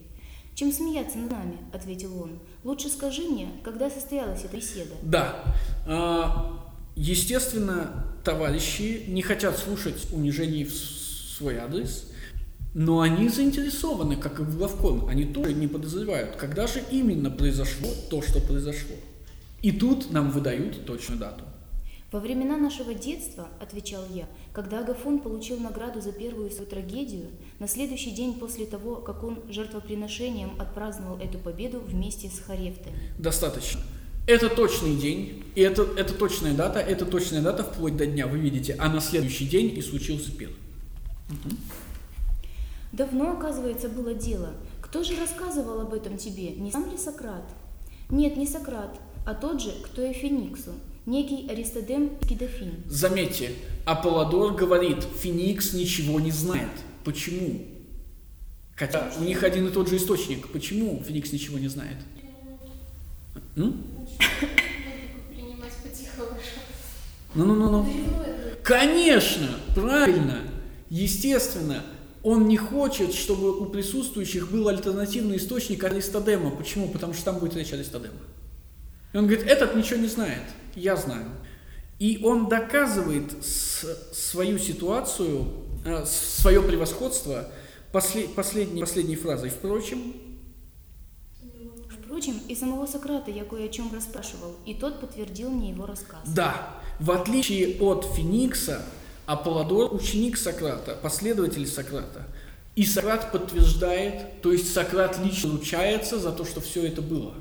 «Чем 0.57 0.73
смеяться 0.73 1.17
над 1.17 1.31
нами?»– 1.31 1.59
ответил 1.73 2.21
он. 2.21 2.41
«Лучше 2.65 2.89
скажи 2.89 3.23
мне, 3.23 3.49
когда 3.63 3.89
состоялась 3.89 4.43
эта 4.43 4.57
беседа?» 4.57 4.97
Да. 5.01 5.45
А, 5.87 6.75
Естественно, 6.97 8.05
товарищи 8.25 9.05
не 9.07 9.23
хотят 9.23 9.57
слушать 9.57 10.09
унижений 10.11 10.65
в 10.65 10.75
свой 10.75 11.57
адрес, 11.59 12.11
но 12.75 12.99
они 12.99 13.29
заинтересованы, 13.29 14.17
как 14.17 14.41
и 14.41 14.43
в 14.43 14.57
главком. 14.59 15.07
Они 15.07 15.25
тоже 15.25 15.55
не 15.55 15.69
подозревают, 15.69 16.35
когда 16.35 16.67
же 16.67 16.83
именно 16.91 17.31
произошло 17.31 17.91
то, 18.11 18.23
что 18.23 18.41
произошло. 18.41 18.97
И 19.61 19.71
тут 19.71 20.11
нам 20.11 20.33
выдают 20.33 20.85
точную 20.85 21.21
дату. 21.21 21.45
Во 22.13 22.21
времена 22.21 22.59
нашего 22.59 22.93
детства, 22.93 23.49
отвечал 23.59 24.03
я, 24.13 24.29
когда 24.53 24.81
Агафон 24.81 25.21
получил 25.21 25.59
награду 25.59 26.03
за 26.03 26.13
первую 26.13 26.51
свою 26.51 26.69
трагедию, 26.69 27.31
на 27.59 27.67
следующий 27.67 28.11
день 28.11 28.35
после 28.35 28.67
того, 28.67 28.97
как 28.97 29.25
он 29.25 29.41
жертвоприношением 29.49 30.61
отпраздновал 30.61 31.19
эту 31.19 31.39
победу 31.39 31.81
вместе 31.81 32.29
с 32.29 32.39
Харефтами. 32.41 32.99
Достаточно. 33.19 33.81
Это 34.27 34.51
точный 34.51 34.95
день, 34.95 35.43
и 35.55 35.63
это, 35.63 35.89
это 35.97 36.13
точная 36.13 36.53
дата, 36.53 36.81
это 36.81 37.07
точная 37.07 37.41
дата 37.41 37.65
вплоть 37.65 37.97
до 37.97 38.05
дня, 38.05 38.27
вы 38.27 38.39
видите, 38.39 38.77
а 38.79 38.91
на 38.91 39.01
следующий 39.01 39.47
день 39.47 39.77
и 39.77 39.81
случился 39.81 40.31
пир. 40.33 40.51
Угу. 41.31 41.57
Давно, 42.93 43.33
оказывается, 43.33 43.89
было 43.89 44.13
дело. 44.13 44.51
Кто 44.83 45.03
же 45.03 45.17
рассказывал 45.17 45.81
об 45.81 45.95
этом 45.95 46.19
тебе? 46.19 46.51
Не 46.51 46.73
сам 46.73 46.91
ли 46.91 46.99
Сократ? 46.99 47.45
Нет, 48.11 48.37
не 48.37 48.47
Сократ, 48.47 49.01
а 49.25 49.35
тот 49.35 49.63
же, 49.63 49.73
кто 49.83 50.03
и 50.03 50.13
Фениксу, 50.13 50.73
некий 51.07 51.49
Аристодем 51.49 52.11
Кидофин. 52.29 52.85
Заметьте, 52.87 53.53
Аполлодор 53.85 54.55
говорит, 54.55 55.05
Феникс 55.21 55.73
ничего 55.73 56.21
не 56.21 56.31
знает. 56.31 56.71
Почему? 57.05 57.67
Хотя 58.77 59.13
у 59.19 59.25
них 59.25 59.43
один 59.43 59.69
и 59.69 59.71
тот 59.71 59.89
же 59.89 59.97
источник. 59.97 60.49
Почему 60.49 61.03
Феникс 61.07 61.33
ничего 61.33 61.59
не 61.59 61.69
знает? 61.69 61.97
М? 63.57 63.85
Ну-ну-ну-ну. 67.35 67.89
Конечно, 68.63 69.49
правильно, 69.75 70.43
естественно. 70.91 71.83
Он 72.23 72.47
не 72.47 72.57
хочет, 72.57 73.15
чтобы 73.15 73.59
у 73.59 73.67
присутствующих 73.67 74.51
был 74.51 74.69
альтернативный 74.69 75.39
источник 75.39 75.83
Аристодема. 75.83 76.51
Почему? 76.51 76.89
Потому 76.89 77.15
что 77.15 77.25
там 77.25 77.39
будет 77.39 77.57
речь 77.57 77.73
Аристодема. 77.73 78.15
И 79.13 79.17
он 79.17 79.27
говорит, 79.27 79.47
этот 79.47 79.75
ничего 79.75 79.99
не 79.99 80.07
знает, 80.07 80.43
я 80.75 80.97
знаю. 80.97 81.31
И 81.99 82.21
он 82.25 82.49
доказывает 82.49 83.33
свою 83.45 84.59
ситуацию, 84.59 85.47
э, 85.85 86.05
свое 86.05 86.63
превосходство 86.63 87.49
послед, 87.93 88.35
последней, 88.35 88.81
последней 88.81 89.17
фразой. 89.17 89.51
Впрочем, 89.51 90.15
Впрочем, 92.05 92.43
и 92.47 92.55
самого 92.55 92.85
Сократа 92.87 93.31
я 93.31 93.43
кое 93.43 93.65
о 93.65 93.69
чем 93.69 93.91
расспрашивал, 93.93 94.57
и 94.67 94.75
тот 94.75 95.01
подтвердил 95.01 95.49
мне 95.49 95.71
его 95.71 95.87
рассказ. 95.87 96.21
Да, 96.27 96.77
в 97.01 97.11
отличие 97.11 97.81
от 97.81 98.05
Феникса, 98.05 98.83
Аполлодор– 99.25 99.95
ученик 99.95 100.37
Сократа, 100.37 100.95
последователь 101.01 101.67
Сократа. 101.67 102.27
И 102.77 102.85
Сократ 102.85 103.33
подтверждает, 103.33 104.43
то 104.43 104.53
есть 104.53 104.73
Сократ 104.73 105.19
лично 105.19 105.53
ручается 105.53 106.19
за 106.19 106.33
то, 106.33 106.45
что 106.45 106.61
все 106.61 106.87
это 106.87 107.01
было. 107.01 107.35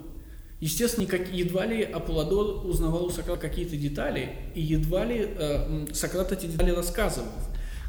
Естественно, 0.62 1.08
как, 1.08 1.34
едва 1.34 1.66
ли 1.66 1.82
Аполлодор 1.82 2.68
узнавал 2.68 3.06
у 3.06 3.10
Сократа 3.10 3.42
какие-то 3.42 3.76
детали, 3.76 4.38
и 4.54 4.62
едва 4.62 5.06
ли 5.06 5.28
э, 5.28 5.88
Сократ 5.92 6.32
эти 6.32 6.46
детали 6.46 6.70
рассказывал. 6.70 7.32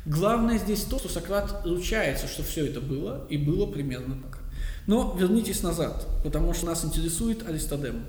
Главное 0.06 0.58
здесь 0.58 0.82
то, 0.84 0.98
что 0.98 1.10
Сократ 1.10 1.64
ручается, 1.66 2.26
что 2.26 2.42
все 2.42 2.66
это 2.66 2.80
было, 2.80 3.26
и 3.28 3.36
было 3.36 3.66
примерно 3.66 4.16
так. 4.22 4.40
Но 4.86 5.14
вернитесь 5.18 5.62
назад, 5.62 6.08
потому 6.24 6.54
что 6.54 6.64
нас 6.64 6.82
интересует 6.82 7.46
Аристодем. 7.46 8.04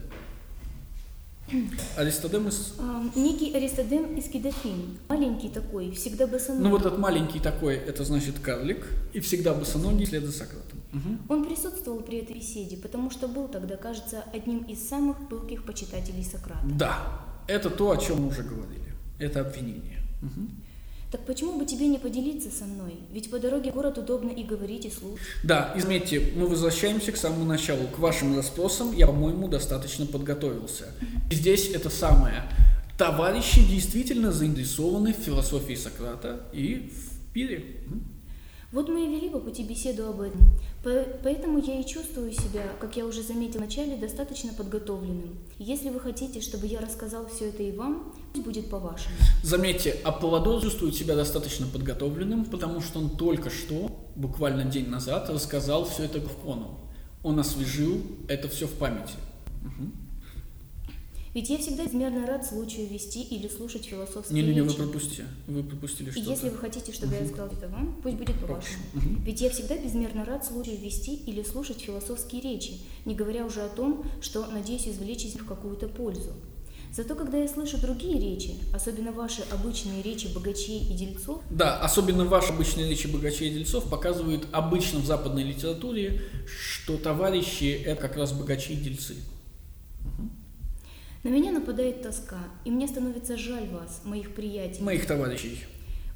Аристодем 1.97 2.47
из... 2.47 2.73
А, 2.79 3.03
некий 3.15 3.55
Аристодем 3.55 4.15
из 4.15 4.25
Кедофин. 4.25 4.97
Маленький 5.09 5.49
такой, 5.49 5.91
всегда 5.91 6.27
босоногий. 6.27 6.63
Ну 6.63 6.71
вот 6.71 6.85
этот 6.85 6.99
маленький 6.99 7.39
такой, 7.39 7.75
это 7.75 8.03
значит 8.03 8.39
карлик, 8.39 8.85
и 9.13 9.19
всегда 9.19 9.53
босоногий 9.53 10.05
вслед 10.05 10.23
за 10.23 10.31
Сократом. 10.31 10.79
Угу. 10.93 11.33
Он 11.33 11.45
присутствовал 11.45 12.01
при 12.01 12.19
этой 12.19 12.35
беседе, 12.35 12.77
потому 12.77 13.09
что 13.09 13.27
был 13.27 13.47
тогда, 13.47 13.77
кажется, 13.77 14.23
одним 14.33 14.59
из 14.63 14.87
самых 14.87 15.27
пылких 15.29 15.65
почитателей 15.65 16.23
Сократа. 16.23 16.65
Да, 16.65 16.99
это 17.47 17.69
то, 17.69 17.91
о 17.91 17.97
чем 17.97 18.21
мы 18.21 18.27
уже 18.27 18.43
говорили. 18.43 18.93
Это 19.19 19.41
обвинение. 19.41 20.01
Угу. 20.21 20.47
Так 21.13 21.25
почему 21.25 21.59
бы 21.59 21.65
тебе 21.67 21.85
не 21.85 21.99
поделиться 21.99 22.49
со 22.49 22.65
мной? 22.65 22.95
Ведь 23.11 23.29
по 23.29 23.37
дороге 23.37 23.69
в 23.69 23.75
город 23.75 23.99
удобно 23.99 24.31
и 24.31 24.41
говорить, 24.43 24.85
и 24.85 24.89
слушать. 24.89 25.23
Да, 25.43 25.71
и 25.77 25.79
заметьте, 25.79 26.33
мы 26.35 26.47
возвращаемся 26.47 27.11
к 27.11 27.17
самому 27.17 27.45
началу. 27.45 27.85
К 27.95 27.99
вашим 27.99 28.35
расспросам 28.35 28.91
я, 28.95 29.05
по-моему, 29.05 29.47
достаточно 29.47 30.07
подготовился. 30.07 30.85
И 31.29 31.35
здесь 31.35 31.69
это 31.69 31.91
самое. 31.91 32.41
Товарищи 32.97 33.63
действительно 33.63 34.31
заинтересованы 34.31 35.13
в 35.13 35.17
философии 35.17 35.75
Сократа 35.75 36.47
и 36.51 36.89
в 36.91 37.31
пире. 37.31 37.63
Вот 38.73 38.89
мы 38.89 39.05
и 39.05 39.07
вели 39.07 39.29
по 39.29 39.39
пути 39.39 39.63
беседу 39.63 40.07
об 40.09 40.19
этом. 40.19 40.41
Поэтому 41.23 41.59
я 41.59 41.79
и 41.79 41.85
чувствую 41.85 42.33
себя, 42.33 42.63
как 42.79 42.97
я 42.97 43.05
уже 43.05 43.21
заметил 43.21 43.59
вначале, 43.59 43.95
достаточно 43.97 44.51
подготовленным. 44.51 45.37
Если 45.59 45.89
вы 45.89 45.99
хотите, 45.99 46.41
чтобы 46.41 46.65
я 46.65 46.81
рассказал 46.81 47.27
все 47.27 47.49
это 47.49 47.61
и 47.61 47.71
вам, 47.71 48.15
пусть 48.33 48.43
будет 48.43 48.71
по-вашему. 48.71 49.15
Заметьте, 49.43 49.91
Аполлодор 50.03 50.59
чувствует 50.59 50.95
себя 50.95 51.15
достаточно 51.15 51.67
подготовленным, 51.67 52.45
потому 52.45 52.81
что 52.81 52.97
он 52.97 53.11
только 53.11 53.51
что, 53.51 53.91
буквально 54.15 54.63
день 54.65 54.89
назад, 54.89 55.29
рассказал 55.29 55.85
все 55.85 56.05
это 56.05 56.19
Гавкону. 56.19 56.79
Он 57.21 57.39
освежил 57.39 58.01
это 58.27 58.49
все 58.49 58.65
в 58.65 58.73
памяти. 58.73 59.13
Угу. 59.63 60.02
Ведь 61.33 61.49
я 61.49 61.57
всегда 61.57 61.85
безмерно 61.85 62.27
рад 62.27 62.45
случаю 62.45 62.87
вести 62.87 63.23
или 63.23 63.47
слушать 63.47 63.85
философские 63.85 64.43
не, 64.43 64.49
не, 64.49 64.53
не, 64.53 64.61
речи. 64.61 64.77
вы 64.77 64.83
пропустите. 64.83 65.25
Вы 65.47 65.63
пропустили 65.63 66.11
что-то. 66.11 66.25
И 66.25 66.29
если 66.29 66.49
вы 66.49 66.57
хотите, 66.57 66.91
чтобы 66.91 67.15
угу. 67.15 67.23
я 67.23 67.27
сказал 67.27 67.47
это 67.47 67.67
вам, 67.69 67.99
пусть 68.03 68.17
будет 68.17 68.39
по-вашему. 68.39 68.83
Угу. 68.93 69.23
Ведь 69.25 69.41
я 69.41 69.49
всегда 69.49 69.75
безмерно 69.77 70.25
рад 70.25 70.45
случаю 70.45 70.77
вести 70.77 71.15
или 71.15 71.41
слушать 71.41 71.81
философские 71.81 72.41
речи, 72.41 72.73
не 73.05 73.15
говоря 73.15 73.45
уже 73.45 73.61
о 73.61 73.69
том, 73.69 74.05
что 74.21 74.45
надеюсь 74.45 74.87
извлечь 74.87 75.25
из 75.25 75.33
них 75.33 75.47
какую-то 75.47 75.87
пользу. 75.87 76.33
Зато 76.95 77.15
когда 77.15 77.39
я 77.39 77.47
слышу 77.47 77.79
другие 77.79 78.19
речи, 78.19 78.53
особенно 78.71 79.11
ваши 79.11 79.41
обычные 79.51 80.03
речи 80.03 80.27
богачей 80.27 80.81
и 80.81 80.93
дельцов, 80.93 81.41
Да, 81.49 81.79
особенно 81.79 82.25
ваши 82.25 82.53
обычные 82.53 82.87
речи 82.87 83.07
богачей 83.07 83.49
и 83.49 83.53
дельцов 83.55 83.89
показывают 83.89 84.45
обычно 84.51 84.99
в 84.99 85.05
западной 85.05 85.41
литературе, 85.41 86.21
что 86.45 86.97
товарищи– 86.97 87.81
это 87.85 87.99
как 87.99 88.17
раз 88.17 88.31
богачи 88.31 88.73
и 88.73 88.75
дельцы. 88.75 89.15
На 91.23 91.29
меня 91.29 91.51
нападает 91.51 92.01
тоска, 92.01 92.39
и 92.65 92.71
мне 92.71 92.87
становится 92.87 93.37
жаль 93.37 93.67
вас, 93.69 94.01
моих 94.03 94.33
приятелей, 94.35 94.83
Моих 94.83 95.05
товарищей. 95.05 95.59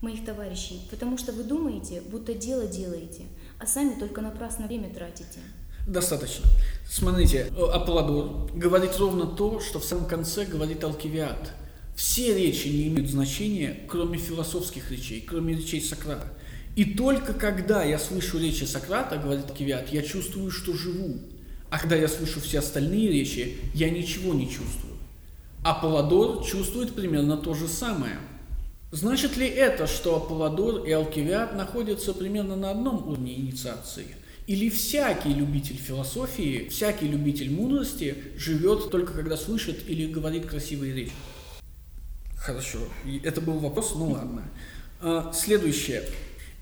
моих 0.01 0.23
товарищей, 0.25 0.81
потому 0.91 1.17
что 1.17 1.31
вы 1.31 1.43
думаете, 1.43 2.01
будто 2.01 2.33
дело 2.33 2.67
делаете, 2.67 3.23
а 3.59 3.65
сами 3.65 3.97
только 3.99 4.21
напрасно 4.21 4.67
время 4.67 4.93
тратите. 4.93 5.39
Достаточно. 5.87 6.45
Смотрите, 6.89 7.47
э, 7.49 7.63
Аполлодор 7.73 8.51
говорит 8.53 8.97
ровно 8.97 9.25
то, 9.25 9.61
что 9.61 9.79
в 9.79 9.85
самом 9.85 10.05
конце 10.05 10.45
говорит 10.45 10.83
Алкивиад. 10.83 11.53
Все 11.95 12.37
речи 12.37 12.67
не 12.67 12.89
имеют 12.89 13.09
значения, 13.09 13.85
кроме 13.87 14.17
философских 14.17 14.91
речей, 14.91 15.21
кроме 15.21 15.55
речей 15.55 15.81
Сократа. 15.81 16.27
И 16.75 16.83
только 16.83 17.33
когда 17.33 17.83
я 17.83 17.97
слышу 17.97 18.37
речи 18.37 18.65
Сократа, 18.65 19.17
говорит 19.17 19.45
Алкивиад, 19.49 19.87
я 19.93 20.01
чувствую, 20.03 20.51
что 20.51 20.73
живу. 20.73 21.15
А 21.69 21.79
когда 21.79 21.95
я 21.95 22.07
слышу 22.07 22.39
все 22.41 22.59
остальные 22.59 23.09
речи, 23.09 23.57
я 23.73 23.89
ничего 23.89 24.33
не 24.33 24.45
чувствую. 24.47 24.86
Аполлодор 25.69 26.45
чувствует 26.45 26.95
примерно 26.95 27.35
то 27.35 27.53
же 27.53 27.67
самое. 27.67 28.19
Значит 28.93 29.35
ли 29.35 29.45
это, 29.45 29.85
что 29.85 30.15
Аполлодор 30.15 30.85
и 30.85 30.91
Алкивиад 30.93 31.57
находятся 31.57 32.13
примерно 32.13 32.55
на 32.55 32.71
одном 32.71 33.05
уровне 33.05 33.37
инициации? 33.37 34.15
Или 34.45 34.69
всякий 34.69 35.33
любитель 35.33 35.75
философии, 35.75 36.69
всякий 36.69 37.09
любитель 37.09 37.51
мудрости 37.51 38.15
живет 38.37 38.89
только 38.91 39.11
когда 39.11 39.35
слышит 39.35 39.89
или 39.89 40.09
говорит 40.09 40.45
красивые 40.45 40.93
речи? 40.93 41.11
Хорошо, 42.37 42.79
это 43.25 43.41
был 43.41 43.59
вопрос, 43.59 43.91
ну 43.93 44.11
ладно. 44.11 44.43
А, 45.01 45.33
Следующее. 45.33 46.03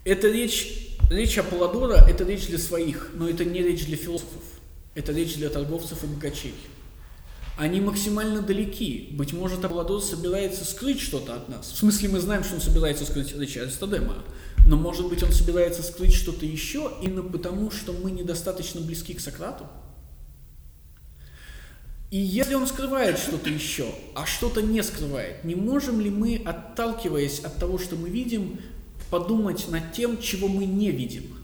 Это 0.03 0.29
речь, 0.29 0.97
речь 1.11 1.37
Аполлодора– 1.37 2.03
это 2.09 2.23
речь 2.23 2.47
для 2.47 2.57
своих, 2.57 3.11
но 3.13 3.29
это 3.29 3.45
не 3.45 3.61
речь 3.61 3.85
для 3.85 3.97
философов. 3.97 4.41
Это 4.95 5.11
речь 5.11 5.35
для 5.35 5.51
торговцев 5.51 6.03
и 6.03 6.07
богачей. 6.07 6.55
Они 7.57 7.79
максимально 7.79 8.41
далеки. 8.41 9.09
Быть 9.11 9.31
может, 9.31 9.63
Аполлодор 9.63 10.01
собирается 10.01 10.65
скрыть 10.65 10.99
что-то 10.99 11.35
от 11.35 11.47
нас. 11.47 11.71
В 11.71 11.77
смысле, 11.77 12.09
мы 12.09 12.19
знаем, 12.19 12.43
что 12.43 12.55
он 12.55 12.61
собирается 12.61 13.05
скрыть 13.05 13.35
речь 13.37 13.55
Аристодема. 13.55 14.15
Но, 14.67 14.75
может 14.75 15.07
быть, 15.07 15.23
он 15.23 15.31
собирается 15.31 15.81
скрыть 15.81 16.13
что-то 16.13 16.45
еще 16.45 16.91
именно 17.01 17.23
потому, 17.23 17.71
что 17.71 17.93
мы 17.93 18.11
недостаточно 18.11 18.81
близки 18.81 19.13
к 19.13 19.21
Сократу? 19.21 19.67
И 22.11 22.17
если 22.17 22.55
он 22.55 22.67
скрывает 22.67 23.17
что-то 23.17 23.49
еще, 23.49 23.87
а 24.15 24.25
что-то 24.25 24.61
не 24.61 24.83
скрывает, 24.83 25.43
не 25.43 25.55
можем 25.55 26.01
ли 26.01 26.09
мы, 26.09 26.41
отталкиваясь 26.43 27.39
от 27.39 27.57
того, 27.57 27.77
что 27.77 27.95
мы 27.95 28.09
видим, 28.09 28.59
подумать 29.09 29.67
над 29.69 29.93
тем, 29.93 30.19
чего 30.19 30.47
мы 30.47 30.65
не 30.65 30.91
видим? 30.91 31.37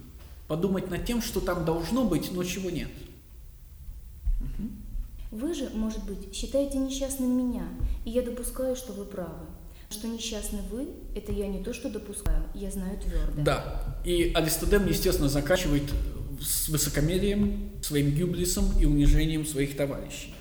Подумать 0.48 0.90
над 0.90 1.06
тем, 1.06 1.22
что 1.22 1.40
там 1.40 1.64
должно 1.64 2.04
быть, 2.04 2.32
но 2.32 2.44
чего 2.44 2.70
нет? 2.70 2.90
Вы 5.32 5.54
же, 5.54 5.70
может 5.74 6.04
быть, 6.04 6.36
считаете 6.36 6.78
несчастным 6.78 7.38
меня, 7.38 7.64
и 8.04 8.10
я 8.10 8.22
допускаю, 8.22 8.76
что 8.76 8.92
вы 8.92 9.06
правы. 9.06 9.48
Что 9.90 10.08
несчастны 10.08 10.60
вы, 10.70 10.90
это 11.16 11.32
я 11.32 11.48
не 11.48 11.64
то, 11.64 11.74
что 11.74 11.90
допускаю, 11.90 12.44
я 12.54 12.70
знаю 12.70 13.00
твердо. 13.00 13.42
Да. 13.42 13.98
И 14.06 14.32
Аристодем, 14.36 14.88
естественно, 14.88 15.30
заканчивает 15.30 15.84
с 16.42 16.68
высокомерием, 16.68 17.72
своим 17.82 18.12
гюблисом 18.12 18.66
и 18.80 18.86
унижением 18.86 19.46
своих 19.46 19.78
товарищей. 19.78 20.34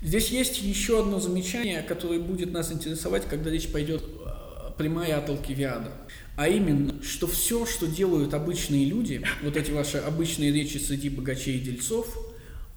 Здесь 0.00 0.28
есть 0.28 0.62
еще 0.62 1.00
одно 1.00 1.20
замечание, 1.20 1.82
которое 1.82 2.20
будет 2.20 2.52
нас 2.52 2.72
интересовать, 2.72 3.26
когда 3.28 3.50
речь 3.50 3.68
пойдет 3.68 4.02
э, 4.02 4.70
прямая 4.78 5.18
от 5.18 5.28
Алкивиада. 5.28 5.90
А 6.36 6.48
именно, 6.48 7.02
что 7.02 7.26
все, 7.26 7.66
что 7.66 7.86
делают 7.86 8.32
обычные 8.32 8.84
люди, 8.84 9.22
вот 9.42 9.56
эти 9.56 9.72
ваши 9.72 9.98
обычные 9.98 10.52
речи 10.52 10.78
среди 10.78 11.08
богачей 11.08 11.56
и 11.58 11.60
дельцов, 11.60 12.16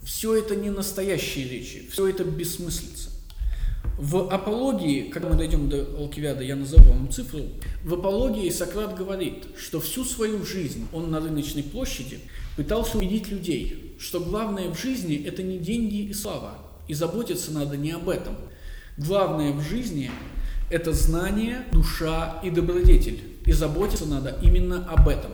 все 0.04 0.36
это 0.36 0.56
не 0.56 0.70
настоящие 0.70 1.48
речи, 1.48 1.88
все 1.92 2.08
это 2.08 2.24
бессмыслица. 2.24 3.10
В 3.98 4.32
апологии, 4.34 5.10
когда 5.10 5.30
мы 5.30 5.36
дойдем 5.36 5.70
до 5.70 5.82
Алкивиада, 5.98 6.44
я 6.44 6.56
назову 6.56 6.92
вам 6.92 7.12
цифру, 7.12 7.42
в 7.84 7.94
апологии 7.94 8.50
Сократ 8.50 8.96
говорит, 8.96 9.46
что 9.58 9.80
всю 9.80 10.04
свою 10.04 10.44
жизнь 10.44 10.88
он 10.92 11.12
на 11.12 11.20
рыночной 11.20 11.64
площади 11.64 12.20
пытался 12.56 12.98
убедить 12.98 13.28
людей, 13.30 13.96
что 14.00 14.20
главное 14.20 14.70
в 14.70 14.80
жизни– 14.80 15.24
это 15.26 15.44
не 15.44 15.60
деньги 15.60 16.02
и 16.04 16.14
слава, 16.14 16.58
и 16.88 16.94
заботиться 16.94 17.52
надо 17.52 17.78
не 17.78 17.92
об 17.92 18.10
этом. 18.10 18.36
Главное 18.98 19.52
в 19.52 19.62
жизни– 19.62 20.10
это 20.72 20.94
знание, 20.94 21.66
душа 21.72 22.40
и 22.44 22.50
добродетель, 22.50 23.20
и 23.46 23.52
заботиться 23.52 24.06
надо 24.06 24.40
именно 24.42 24.88
об 24.90 25.08
этом. 25.08 25.32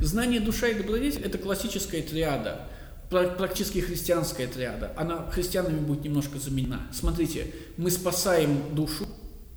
Знание, 0.00 0.40
душа 0.40 0.68
и 0.68 0.74
добродетель– 0.74 1.22
это 1.24 1.36
классическая 1.36 2.00
триада– 2.00 2.68
практически 3.10 3.78
христианская 3.78 4.46
триада. 4.46 4.92
Она 4.96 5.30
христианами 5.30 5.78
будет 5.78 6.04
немножко 6.04 6.38
заменена. 6.38 6.80
Смотрите, 6.92 7.52
мы 7.76 7.90
спасаем 7.90 8.74
душу, 8.74 9.06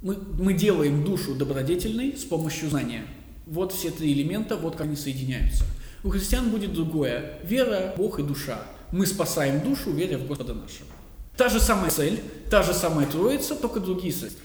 мы, 0.01 0.15
мы 0.15 0.53
делаем 0.53 1.03
душу 1.03 1.35
добродетельной 1.35 2.15
с 2.17 2.23
помощью 2.23 2.69
знания. 2.69 3.05
Вот 3.45 3.73
все 3.73 3.91
три 3.91 4.13
элемента, 4.13 4.55
вот 4.55 4.75
как 4.75 4.87
они 4.87 4.95
соединяются. 4.95 5.65
У 6.03 6.09
христиан 6.09 6.49
будет 6.49 6.73
другое. 6.73 7.39
Вера, 7.43 7.93
Бог 7.97 8.19
и 8.19 8.23
душа. 8.23 8.59
Мы 8.91 9.05
спасаем 9.05 9.61
душу, 9.61 9.91
веря 9.91 10.17
в 10.17 10.27
Господа 10.27 10.53
нашего. 10.53 10.87
Та 11.35 11.49
же 11.49 11.59
самая 11.59 11.89
цель, 11.89 12.21
та 12.49 12.63
же 12.63 12.73
самая 12.73 13.07
троица, 13.07 13.55
только 13.55 13.79
другие 13.79 14.13
средства. 14.13 14.43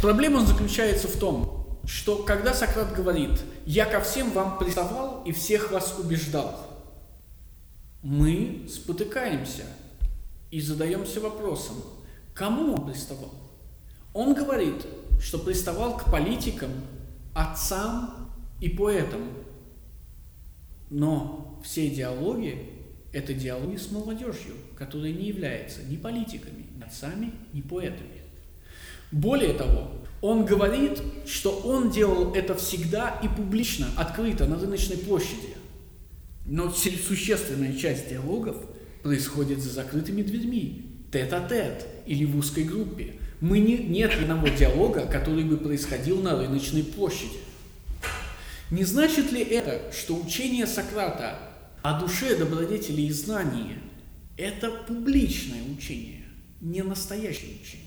Проблема 0.00 0.44
заключается 0.44 1.08
в 1.08 1.18
том, 1.18 1.78
что 1.86 2.16
когда 2.16 2.52
Сократ 2.52 2.94
говорит, 2.94 3.40
я 3.64 3.86
ко 3.86 4.00
всем 4.00 4.30
вам 4.32 4.58
приставал 4.58 5.22
и 5.24 5.32
всех 5.32 5.70
вас 5.72 5.94
убеждал, 5.98 6.65
мы 8.06 8.66
спотыкаемся 8.68 9.64
и 10.52 10.60
задаемся 10.60 11.18
вопросом, 11.20 11.74
кому 12.34 12.74
он 12.74 12.86
приставал? 12.86 13.34
Он 14.14 14.32
говорит, 14.32 14.86
что 15.20 15.40
приставал 15.40 15.96
к 15.96 16.08
политикам, 16.08 16.70
отцам 17.34 18.30
и 18.60 18.68
поэтам. 18.68 19.22
Но 20.88 21.60
все 21.64 21.90
диалоги– 21.90 22.70
это 23.12 23.34
диалоги 23.34 23.76
с 23.76 23.90
молодежью, 23.90 24.54
которая 24.76 25.10
не 25.10 25.26
является 25.26 25.82
ни 25.82 25.96
политиками, 25.96 26.64
ни 26.76 26.84
отцами, 26.84 27.32
ни 27.52 27.60
поэтами. 27.60 28.22
Более 29.10 29.52
того, 29.52 29.90
он 30.22 30.44
говорит, 30.44 31.02
что 31.26 31.58
он 31.58 31.90
делал 31.90 32.34
это 32.34 32.54
всегда 32.54 33.18
и 33.24 33.26
публично, 33.26 33.88
открыто, 33.96 34.46
на 34.46 34.56
рыночной 34.60 34.96
площади. 34.96 35.55
Но 36.46 36.70
существенная 36.70 37.76
часть 37.76 38.08
диалогов 38.08 38.56
происходит 39.02 39.60
за 39.60 39.70
закрытыми 39.70 40.22
дверьми, 40.22 40.86
тет-а-тет 41.12 41.86
или 42.06 42.24
в 42.24 42.36
узкой 42.36 42.64
группе. 42.64 43.14
Мы 43.40 43.58
не, 43.58 43.76
нет 43.78 44.12
одного 44.12 44.48
диалога, 44.48 45.06
который 45.06 45.44
бы 45.44 45.58
происходил 45.58 46.22
на 46.22 46.38
рыночной 46.38 46.84
площади. 46.84 47.38
Не 48.70 48.84
значит 48.84 49.32
ли 49.32 49.42
это, 49.42 49.92
что 49.92 50.16
учение 50.16 50.66
Сократа 50.66 51.38
о 51.82 52.00
душе, 52.00 52.36
добродетели 52.36 53.02
и 53.02 53.10
знании– 53.10 53.78
это 54.36 54.70
публичное 54.70 55.62
учение, 55.62 56.24
не 56.60 56.82
настоящее 56.82 57.56
учение? 57.62 57.86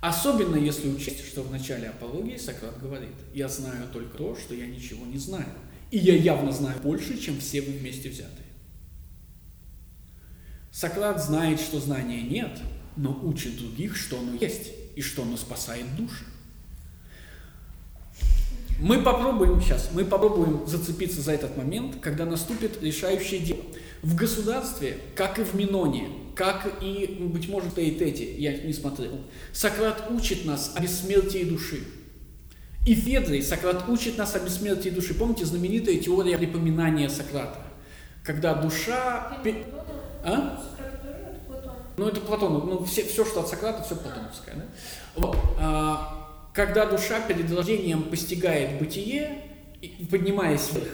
Особенно 0.00 0.56
если 0.56 0.88
учесть, 0.88 1.26
что 1.26 1.42
в 1.42 1.50
начале 1.50 1.88
апологии 1.88 2.36
Сократ 2.36 2.80
говорит, 2.80 3.10
я 3.34 3.48
знаю 3.48 3.86
только 3.92 4.16
то, 4.16 4.36
что 4.36 4.54
я 4.54 4.66
ничего 4.66 5.04
не 5.06 5.18
знаю. 5.18 5.46
И 5.90 5.98
я 5.98 6.14
явно 6.14 6.52
знаю 6.52 6.80
больше, 6.80 7.18
чем 7.18 7.38
все 7.40 7.60
вы 7.60 7.72
вместе 7.72 8.10
взятые. 8.10 8.46
Сократ 10.70 11.22
знает, 11.22 11.60
что 11.60 11.80
знания 11.80 12.22
нет, 12.22 12.60
но 12.96 13.18
учит 13.24 13.58
других, 13.58 13.96
что 13.96 14.18
оно 14.18 14.34
есть, 14.34 14.70
и 14.94 15.02
что 15.02 15.22
оно 15.22 15.36
спасает 15.36 15.96
души. 15.96 16.24
Мы 18.80 19.02
попробуем 19.02 19.60
сейчас, 19.60 19.90
мы 19.92 20.04
попробуем 20.04 20.66
зацепиться 20.66 21.20
за 21.20 21.32
этот 21.32 21.56
момент, 21.56 21.96
когда 22.00 22.24
наступит 22.24 22.82
решающее 22.82 23.40
дело. 23.40 23.60
В 24.02 24.14
государстве, 24.14 24.96
как 25.14 25.38
и 25.38 25.44
в 25.44 25.54
Миноне, 25.54 26.08
как 26.34 26.82
и, 26.82 27.18
быть 27.20 27.48
может, 27.48 27.76
и 27.78 27.90
Тете, 27.90 28.34
я 28.36 28.56
не 28.56 28.72
смотрел, 28.72 29.20
Сократ 29.52 30.10
учит 30.10 30.46
нас 30.46 30.72
о 30.74 30.80
бессмертии 30.80 31.44
души. 31.44 31.80
И 32.86 32.94
в 32.94 32.98
Федрии 32.98 33.40
Сократ 33.42 33.88
учит 33.88 34.16
нас 34.16 34.34
о 34.34 34.40
бессмертии 34.40 34.88
души. 34.88 35.14
Помните 35.14 35.44
знаменитая 35.44 35.96
теория 35.96 36.38
припоминания 36.38 37.08
Сократа? 37.08 37.58
Когда 38.24 38.54
душа... 38.54 39.38
пе- 39.44 39.64
А? 40.24 40.62
Ну, 41.96 42.08
это 42.08 42.20
Платон, 42.20 42.52
ну, 42.66 42.84
все, 42.84 43.04
все, 43.04 43.24
что 43.26 43.40
от 43.40 43.48
Сократа, 43.48 43.82
все 43.82 43.94
платоновское. 43.96 44.54
Да? 44.54 44.62
Вот. 45.16 45.36
А, 45.58 46.48
когда 46.54 46.86
душа 46.86 47.20
перед 47.20 47.52
рождением 47.52 48.04
постигает 48.04 48.78
бытие, 48.78 49.44
и, 49.82 50.06
поднимаясь 50.10 50.72
вверх, 50.72 50.88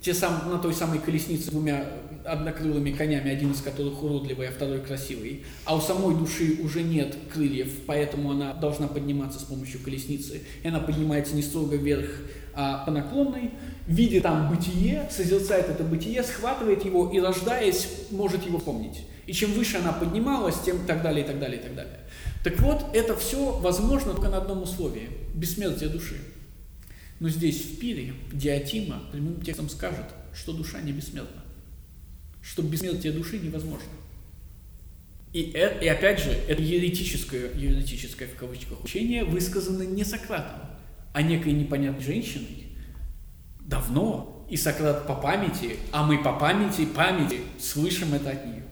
те 0.00 0.12
сам, 0.14 0.50
на 0.50 0.58
той 0.58 0.74
самой 0.74 0.98
колеснице 0.98 1.50
двумя 1.50 1.84
однокрылыми 2.24 2.92
конями, 2.92 3.30
один 3.30 3.52
из 3.52 3.60
которых 3.60 4.02
уродливый, 4.02 4.48
а 4.48 4.52
второй 4.52 4.80
красивый, 4.80 5.44
а 5.64 5.76
у 5.76 5.80
самой 5.80 6.16
души 6.16 6.58
уже 6.62 6.82
нет 6.82 7.16
крыльев, 7.32 7.72
поэтому 7.86 8.30
она 8.32 8.52
должна 8.54 8.88
подниматься 8.88 9.38
с 9.40 9.44
помощью 9.44 9.80
колесницы, 9.80 10.42
и 10.62 10.68
она 10.68 10.80
поднимается 10.80 11.34
не 11.34 11.42
строго 11.42 11.76
вверх, 11.76 12.10
а 12.54 12.84
по 12.84 12.90
наклонной, 12.90 13.50
видит 13.86 14.22
там 14.22 14.48
бытие, 14.48 15.08
созерцает 15.10 15.68
это 15.68 15.84
бытие, 15.84 16.22
схватывает 16.22 16.84
его 16.84 17.10
и, 17.10 17.20
рождаясь, 17.20 17.88
может 18.10 18.44
его 18.44 18.58
помнить. 18.58 19.02
И 19.26 19.32
чем 19.32 19.52
выше 19.52 19.76
она 19.76 19.92
поднималась, 19.92 20.60
тем 20.64 20.84
так 20.86 21.02
далее, 21.02 21.24
и 21.24 21.26
так 21.26 21.38
далее, 21.38 21.60
и 21.60 21.62
так 21.62 21.74
далее. 21.74 22.00
Так 22.42 22.58
вот, 22.60 22.84
это 22.94 23.14
все 23.16 23.58
возможно 23.58 24.12
только 24.12 24.28
на 24.28 24.38
одном 24.38 24.62
условии– 24.62 25.08
бессмертие 25.34 25.88
души. 25.88 26.16
Но 27.20 27.28
здесь, 27.28 27.60
в 27.60 27.78
пире, 27.78 28.14
Диатима 28.32 29.02
прямым 29.12 29.42
текстом 29.42 29.68
скажет, 29.68 30.06
что 30.34 30.52
душа 30.52 30.80
не 30.80 30.92
бессмертна, 30.92 31.39
что 32.42 32.62
бессмертие 32.62 33.12
души 33.12 33.38
невозможно. 33.38 33.88
И, 35.32 35.42
это, 35.52 35.84
и 35.84 35.88
опять 35.88 36.20
же, 36.20 36.30
это 36.30 36.60
еретическое, 36.60 37.52
еретическое 37.54 38.26
в 38.26 38.34
кавычках 38.34 38.82
учение 38.84 39.24
высказано 39.24 39.82
не 39.82 40.04
Сократом, 40.04 40.60
а 41.12 41.22
некой 41.22 41.52
непонятной 41.52 42.02
женщиной 42.02 42.66
давно, 43.60 44.44
и 44.50 44.56
Сократ 44.56 45.06
по 45.06 45.14
памяти, 45.14 45.76
а 45.92 46.04
мы 46.04 46.18
по 46.18 46.32
памяти, 46.32 46.84
памяти 46.84 47.40
слышим 47.60 48.12
это 48.14 48.30
от 48.30 48.44
нее. 48.44 48.64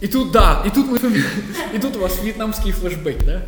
И 0.00 0.06
тут, 0.06 0.30
да, 0.30 0.62
и 0.64 0.70
тут, 0.70 0.86
мы, 0.86 0.98
и 0.98 1.78
тут 1.80 1.96
у 1.96 2.00
вас 2.00 2.22
вьетнамский 2.22 2.70
флешбэк, 2.70 3.24
да? 3.24 3.42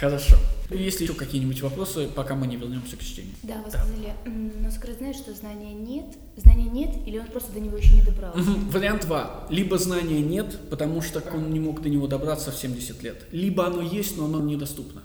Хорошо. 0.00 0.36
Есть 0.74 1.00
ли 1.00 1.06
еще 1.06 1.14
какие-нибудь 1.14 1.60
вопросы, 1.62 2.08
пока 2.08 2.34
мы 2.34 2.46
не 2.46 2.56
вернемся 2.56 2.96
к 2.96 3.00
чтению? 3.00 3.34
Да, 3.42 3.62
вы 3.62 3.70
сказали, 3.70 4.14
но 4.60 4.70
Сократ 4.70 4.98
знает, 4.98 5.16
что 5.16 5.32
знания 5.34 5.72
нет. 5.72 6.06
Знания 6.36 6.68
нет, 6.68 6.96
или 7.06 7.18
он 7.18 7.26
просто 7.26 7.52
до 7.52 7.60
него 7.60 7.76
еще 7.76 7.94
не 7.94 8.02
добрался? 8.02 8.40
Угу. 8.40 8.70
Вариант 8.70 9.06
2. 9.06 9.46
Либо 9.50 9.78
знания 9.78 10.20
нет, 10.20 10.58
потому 10.70 11.02
что 11.02 11.22
он 11.32 11.52
не 11.52 11.60
мог 11.60 11.82
до 11.82 11.88
него 11.88 12.06
добраться 12.06 12.50
в 12.50 12.56
70 12.56 13.02
лет. 13.02 13.26
Либо 13.32 13.66
оно 13.66 13.82
есть, 13.82 14.16
но 14.16 14.24
оно 14.26 14.40
недоступно. 14.40 15.02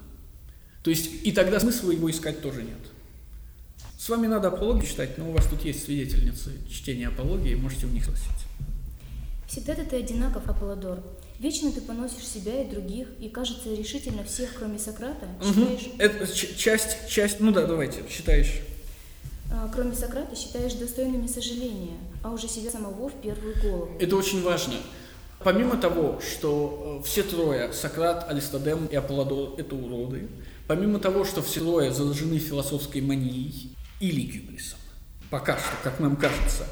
То 0.83 0.89
есть 0.89 1.09
и 1.23 1.31
тогда 1.31 1.59
смысла 1.59 1.91
его 1.91 2.09
искать 2.09 2.41
тоже 2.41 2.63
нет. 2.63 2.79
С 3.97 4.07
вами 4.09 4.27
надо 4.27 4.47
апологию 4.47 4.87
читать, 4.87 5.17
но 5.17 5.29
у 5.29 5.33
вас 5.33 5.45
тут 5.45 5.63
есть 5.65 5.83
свидетельницы 5.83 6.51
чтения 6.69 7.09
апологии, 7.09 7.55
можете 7.55 7.85
в 7.85 7.93
них 7.93 8.05
спросить. 8.05 8.48
Всегда-то 9.49 9.83
ты 9.83 9.95
одинаков, 9.95 10.47
Аполлодор. 10.47 10.99
Вечно 11.39 11.71
ты 11.71 11.81
поносишь 11.81 12.27
себя 12.27 12.61
и 12.61 12.69
других, 12.69 13.07
и, 13.19 13.29
кажется, 13.29 13.73
решительно 13.73 14.23
всех, 14.23 14.53
кроме 14.53 14.77
Сократа, 14.77 15.25
считаешь... 15.41 15.87
Угу. 15.87 15.95
Это 15.97 16.27
часть, 16.27 17.09
часть, 17.09 17.39
ну 17.39 17.51
да, 17.51 17.65
давайте, 17.65 18.03
считаешь. 18.07 18.61
А, 19.51 19.67
кроме 19.73 19.95
Сократа, 19.95 20.35
считаешь 20.35 20.73
достойными 20.73 21.25
сожаления, 21.25 21.97
а 22.23 22.29
уже 22.31 22.47
себя 22.47 22.69
самого 22.69 23.09
в 23.09 23.21
первую 23.21 23.59
голову. 23.59 23.97
Это 23.99 24.15
очень 24.15 24.43
важно. 24.43 24.75
Помимо 25.39 25.77
того, 25.77 26.19
что 26.21 26.99
э, 27.01 27.07
все 27.07 27.23
трое, 27.23 27.73
Сократ, 27.73 28.29
Аристодем 28.29 28.85
и 28.85 28.95
Аполлодор, 28.95 29.57
это 29.57 29.73
уроды, 29.73 30.27
помимо 30.67 30.99
того, 30.99 31.25
что 31.25 31.41
все 31.41 31.61
трое 31.61 31.91
заражены 31.91 32.37
философской 32.37 33.01
манией 33.01 33.75
или 33.99 34.21
гибрисом, 34.21 34.77
пока 35.31 35.57
что, 35.57 35.71
как 35.83 35.99
нам 35.99 36.17
кажется, 36.17 36.65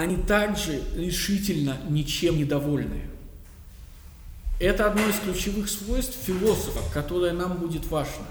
они 0.00 0.16
также 0.16 0.82
решительно 0.94 1.78
ничем 1.88 2.36
не 2.36 2.44
довольны. 2.44 3.02
Это 4.60 4.86
одно 4.86 5.02
из 5.08 5.16
ключевых 5.16 5.68
свойств 5.68 6.16
философа, 6.22 6.80
которое 6.92 7.32
нам 7.32 7.58
будет 7.58 7.86
важно. 7.86 8.26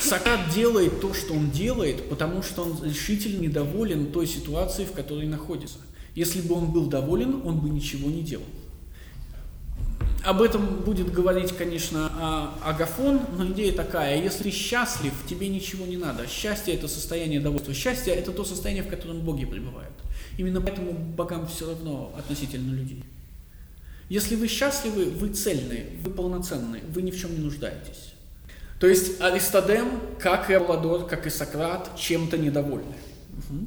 Сократ 0.00 0.52
делает 0.54 1.00
то, 1.00 1.14
что 1.14 1.34
он 1.34 1.50
делает, 1.50 2.08
потому 2.08 2.42
что 2.42 2.62
он 2.62 2.84
решительно 2.84 3.40
недоволен 3.40 4.12
той 4.12 4.26
ситуацией, 4.26 4.86
в 4.86 4.92
которой 4.92 5.26
находится. 5.26 5.78
Если 6.14 6.40
бы 6.40 6.54
он 6.54 6.72
был 6.72 6.86
доволен, 6.86 7.42
он 7.44 7.60
бы 7.60 7.68
ничего 7.68 8.10
не 8.10 8.22
делал. 8.22 8.46
Об 10.24 10.42
этом 10.42 10.80
будет 10.80 11.12
говорить, 11.12 11.52
конечно, 11.56 12.10
а, 12.20 12.58
Агафон, 12.64 13.20
но 13.36 13.46
идея 13.46 13.72
такая, 13.72 14.20
если 14.20 14.50
счастлив, 14.50 15.12
тебе 15.28 15.48
ничего 15.48 15.86
не 15.86 15.96
надо. 15.96 16.26
Счастье– 16.26 16.74
это 16.74 16.88
состояние 16.88 17.40
довольства. 17.40 17.72
Счастье– 17.72 18.12
это 18.14 18.32
то 18.32 18.44
состояние, 18.44 18.82
в 18.82 18.88
котором 18.88 19.20
боги 19.20 19.44
пребывают. 19.44 19.94
Именно 20.36 20.60
поэтому 20.60 20.92
богам 20.92 21.46
все 21.46 21.68
равно 21.68 22.14
относительно 22.18 22.74
людей. 22.74 23.04
Если 24.08 24.36
вы 24.36 24.48
счастливы, 24.48 25.06
вы 25.06 25.28
цельны, 25.28 25.86
вы 26.02 26.10
полноценны, 26.10 26.80
вы 26.88 27.02
ни 27.02 27.10
в 27.10 27.18
чем 27.18 27.34
не 27.34 27.40
нуждаетесь. 27.40 28.14
То 28.80 28.86
есть 28.86 29.20
Аристодем, 29.20 29.88
как 30.18 30.50
и 30.50 30.54
Апладор, 30.54 31.06
как 31.06 31.26
и 31.26 31.30
Сократ, 31.30 31.96
чем-то 31.96 32.38
недовольны. 32.38 32.94
Угу. 33.50 33.66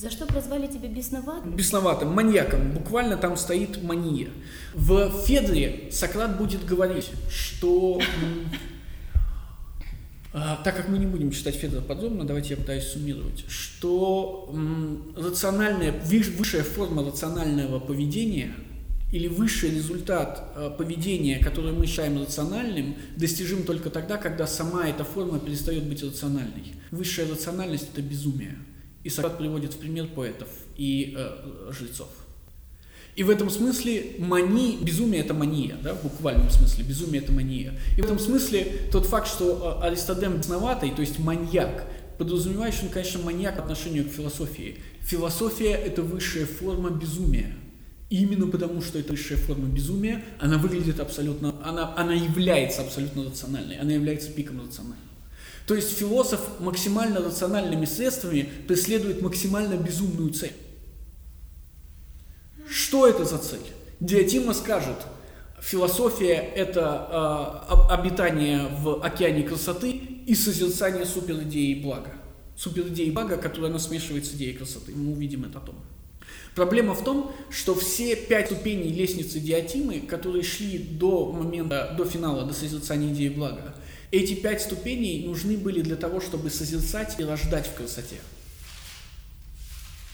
За 0.00 0.08
что 0.10 0.24
прозвали 0.24 0.66
тебя 0.66 0.88
бесноватым? 0.88 1.54
Бесноватым, 1.54 2.08
маньяком. 2.08 2.72
Буквально 2.72 3.18
там 3.18 3.36
стоит 3.36 3.82
мания. 3.82 4.30
В 4.72 5.10
Федре 5.26 5.90
Сократ 5.92 6.38
будет 6.38 6.64
говорить, 6.64 7.10
что... 7.30 8.00
А, 10.32 10.58
так 10.64 10.74
как 10.74 10.88
мы 10.88 10.96
не 10.96 11.04
будем 11.04 11.32
читать 11.32 11.54
Федора 11.54 11.82
подробно, 11.82 12.24
давайте 12.24 12.50
я 12.50 12.56
пытаюсь 12.56 12.84
суммировать, 12.84 13.44
что 13.46 14.50
рациональная, 15.16 15.92
высшая 15.92 16.62
форма 16.62 17.04
рационального 17.04 17.78
поведения– 17.78 18.54
или 19.12 19.26
высший 19.26 19.70
результат 19.70 20.52
э, 20.54 20.70
поведения, 20.78 21.40
который 21.40 21.72
мы 21.72 21.86
считаем 21.86 22.20
рациональным, 22.20 22.94
достижим 23.16 23.64
только 23.64 23.90
тогда, 23.90 24.16
когда 24.16 24.46
сама 24.46 24.88
эта 24.88 25.02
форма 25.02 25.40
перестает 25.40 25.84
быть 25.84 26.02
рациональной. 26.02 26.74
Высшая 26.92 27.28
рациональность– 27.28 27.88
это 27.92 28.02
безумие. 28.02 28.56
И 29.02 29.08
Сократ 29.08 29.38
приводит 29.38 29.74
в 29.74 29.78
пример 29.78 30.06
поэтов 30.08 30.48
и 30.76 31.14
э, 31.16 31.72
жрецов. 31.72 32.08
И 33.16 33.22
в 33.22 33.30
этом 33.30 33.50
смысле 33.50 34.14
мани, 34.18 34.78
безумие– 34.80 35.20
это 35.22 35.34
мания, 35.34 35.76
да, 35.82 35.94
в 35.94 36.02
буквальном 36.02 36.48
смысле, 36.50 36.84
безумие– 36.84 37.22
это 37.22 37.32
мания. 37.32 37.78
И 37.96 38.02
в 38.02 38.04
этом 38.04 38.18
смысле 38.18 38.88
тот 38.92 39.06
факт, 39.06 39.26
что 39.26 39.78
э, 39.82 39.86
Аристодем 39.86 40.38
бесноватый, 40.38 40.90
то 40.90 41.00
есть 41.00 41.18
маньяк, 41.18 41.86
подразумевает, 42.18 42.74
что 42.74 42.86
он, 42.86 42.92
конечно, 42.92 43.20
маньяк 43.20 43.56
по 43.56 43.62
отношению 43.62 44.04
к 44.04 44.08
философии. 44.08 44.76
Философия– 45.00 45.72
это 45.86 46.02
высшая 46.02 46.46
форма 46.46 46.90
безумия. 46.90 47.56
Именно 48.10 48.46
потому, 48.46 48.82
что 48.82 48.98
это 48.98 49.12
высшая 49.12 49.36
форма 49.36 49.68
безумия, 49.68 50.22
она 50.38 50.58
выглядит 50.58 51.00
абсолютно, 51.00 51.54
она, 51.64 51.94
она 51.96 52.12
является 52.12 52.82
абсолютно 52.82 53.24
рациональной, 53.24 53.76
она 53.76 53.92
является 53.92 54.30
пиком 54.30 54.60
рационального. 54.60 55.09
То 55.70 55.76
есть 55.76 55.96
философ 55.96 56.40
максимально 56.58 57.20
рациональными 57.20 57.84
средствами 57.84 58.42
преследует 58.66 59.22
максимально 59.22 59.76
безумную 59.76 60.32
цель. 60.32 60.52
Что 62.68 63.06
это 63.06 63.24
за 63.24 63.38
цель? 63.38 63.60
Диатима 64.00 64.52
скажет, 64.52 64.96
философия– 65.60 66.34
это 66.56 67.62
э, 67.70 67.92
обитание 67.92 68.66
в 68.80 69.00
океане 69.00 69.44
красоты 69.44 69.92
и 69.92 70.34
созерцание 70.34 71.06
суперидеи 71.06 71.80
блага. 71.80 72.14
Суперидеи 72.56 73.10
блага, 73.10 73.36
которая 73.36 73.70
нас 73.70 73.86
смешивает 73.86 74.26
с 74.26 74.32
идеей 74.32 74.54
красоты. 74.54 74.90
Мы 74.92 75.12
увидим 75.12 75.44
это 75.44 75.60
потом. 75.60 75.76
Проблема 76.56 76.94
в 76.94 77.04
том, 77.04 77.30
что 77.48 77.76
все 77.76 78.16
пять 78.16 78.46
ступеней 78.46 78.92
лестницы 78.92 79.38
Диатимы, 79.38 80.00
которые 80.00 80.42
шли 80.42 80.78
до 80.78 81.30
момента, 81.30 81.94
до 81.96 82.04
финала, 82.04 82.44
до 82.44 82.54
созерцания 82.54 83.12
идеи 83.12 83.28
блага, 83.28 83.76
эти 84.10 84.34
пять 84.34 84.62
ступеней 84.62 85.24
нужны 85.24 85.56
были 85.56 85.82
для 85.82 85.96
того, 85.96 86.20
чтобы 86.20 86.50
созерцать 86.50 87.18
и 87.18 87.24
рождать 87.24 87.66
в 87.66 87.74
красоте. 87.74 88.16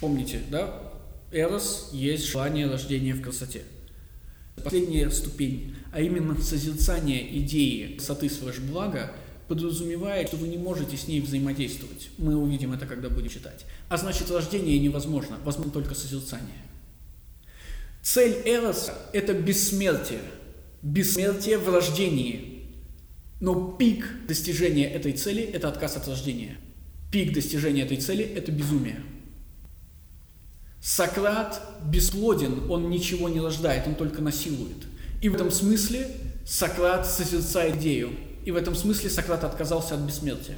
Помните, 0.01 0.43
да? 0.51 0.93
Эрос 1.33 1.91
есть 1.93 2.27
желание 2.27 2.69
рождения 2.69 3.15
в 3.15 3.23
красоте. 3.23 3.63
Последняя 4.63 5.11
ступень, 5.11 5.75
а 5.93 6.01
именно 6.01 6.41
созерцание 6.41 7.39
идеи 7.39 7.97
красоты 7.97 8.31
слэш 8.31 8.59
блага, 8.59 9.13
подразумевает, 9.49 10.29
что 10.29 10.37
вы 10.37 10.49
не 10.49 10.57
можете 10.57 10.97
с 10.97 11.07
ней 11.09 11.21
взаимодействовать. 11.21 12.11
Мы 12.19 12.37
увидим 12.37 12.73
это, 12.73 12.87
когда 12.87 13.09
будем 13.09 13.29
читать. 13.29 13.65
А 13.89 13.97
значит, 13.97 14.31
рождение 14.31 14.79
невозможно, 14.79 15.39
возможно 15.45 15.73
только 15.73 15.95
созерцание. 15.95 16.63
Цель 18.03 18.43
Эроса– 18.45 18.95
это 19.13 19.35
бессмертие. 19.35 20.21
Бессмертие 20.83 21.59
в 21.59 21.69
рождении. 21.69 22.56
Но 23.41 23.73
пик 23.73 24.27
достижения 24.27 24.87
этой 24.91 25.13
цели– 25.13 25.43
это 25.53 25.69
отказ 25.69 25.97
от 25.97 26.09
рождения. 26.09 26.59
Пик 27.11 27.35
достижения 27.35 27.83
этой 27.83 27.99
цели– 27.99 28.25
это 28.37 28.51
безумие. 28.51 29.03
Сократ 30.81 31.61
бесплоден, 31.85 32.71
он 32.71 32.91
ничего 32.91 33.29
не 33.29 33.41
рождает, 33.41 33.87
он 33.87 33.95
только 33.95 34.23
насилует. 34.23 34.77
И 35.21 35.29
в 35.29 35.35
этом 35.35 35.51
смысле 35.51 36.09
Сократ 36.45 37.07
созерцает 37.07 37.77
идею. 37.77 38.11
И 38.45 38.53
в 38.53 38.57
этом 38.57 38.75
смысле 38.75 39.11
Сократ 39.11 39.43
отказался 39.43 39.97
от 39.97 40.01
бессмертия, 40.03 40.57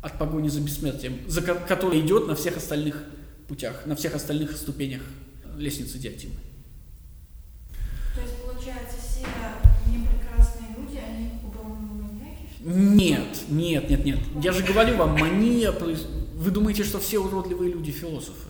от 0.00 0.18
погони 0.18 0.48
за 0.48 0.60
бессмертием, 0.60 1.18
за 1.28 1.42
который 1.42 2.00
идет 2.00 2.26
на 2.26 2.34
всех 2.34 2.56
остальных 2.56 3.04
путях, 3.46 3.84
на 3.84 3.94
всех 3.94 4.14
остальных 4.14 4.56
ступенях 4.56 5.02
лестницы 5.58 5.98
Диатимы. 5.98 6.36
Нет, 12.64 13.44
нет, 13.48 13.90
нет, 13.90 14.04
нет. 14.04 14.18
Я 14.42 14.52
же 14.52 14.62
говорю 14.62 14.96
вам, 14.96 15.18
мания... 15.18 15.72
Вы 15.72 16.50
думаете, 16.50 16.82
что 16.84 16.98
все 16.98 17.18
уродливые 17.18 17.72
люди 17.72 17.90
философы? 17.92 18.48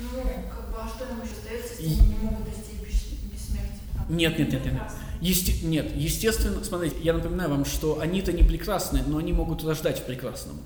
Ну, 0.00 0.08
как 0.22 0.70
бы, 0.70 0.76
а 0.80 0.88
что 0.88 1.04
им 1.04 1.20
еще 1.22 1.32
остается, 1.38 1.82
если 1.82 2.00
они 2.00 2.08
не 2.14 2.18
могут 2.24 2.44
достичь 2.44 2.80
бес- 2.80 3.32
бессмертия? 3.32 3.80
Нет, 4.08 4.38
нет, 4.38 4.52
нет, 4.52 4.64
нет. 4.66 4.82
Есте- 5.20 5.66
нет, 5.66 5.92
естественно, 5.96 6.62
смотрите, 6.62 6.96
я 7.02 7.12
напоминаю 7.12 7.50
вам, 7.50 7.64
что 7.64 8.00
они-то 8.00 8.32
не 8.32 8.42
прекрасны, 8.44 9.02
но 9.06 9.18
они 9.18 9.32
могут 9.32 9.64
рождать 9.64 9.98
в 10.00 10.04
прекрасном. 10.04 10.56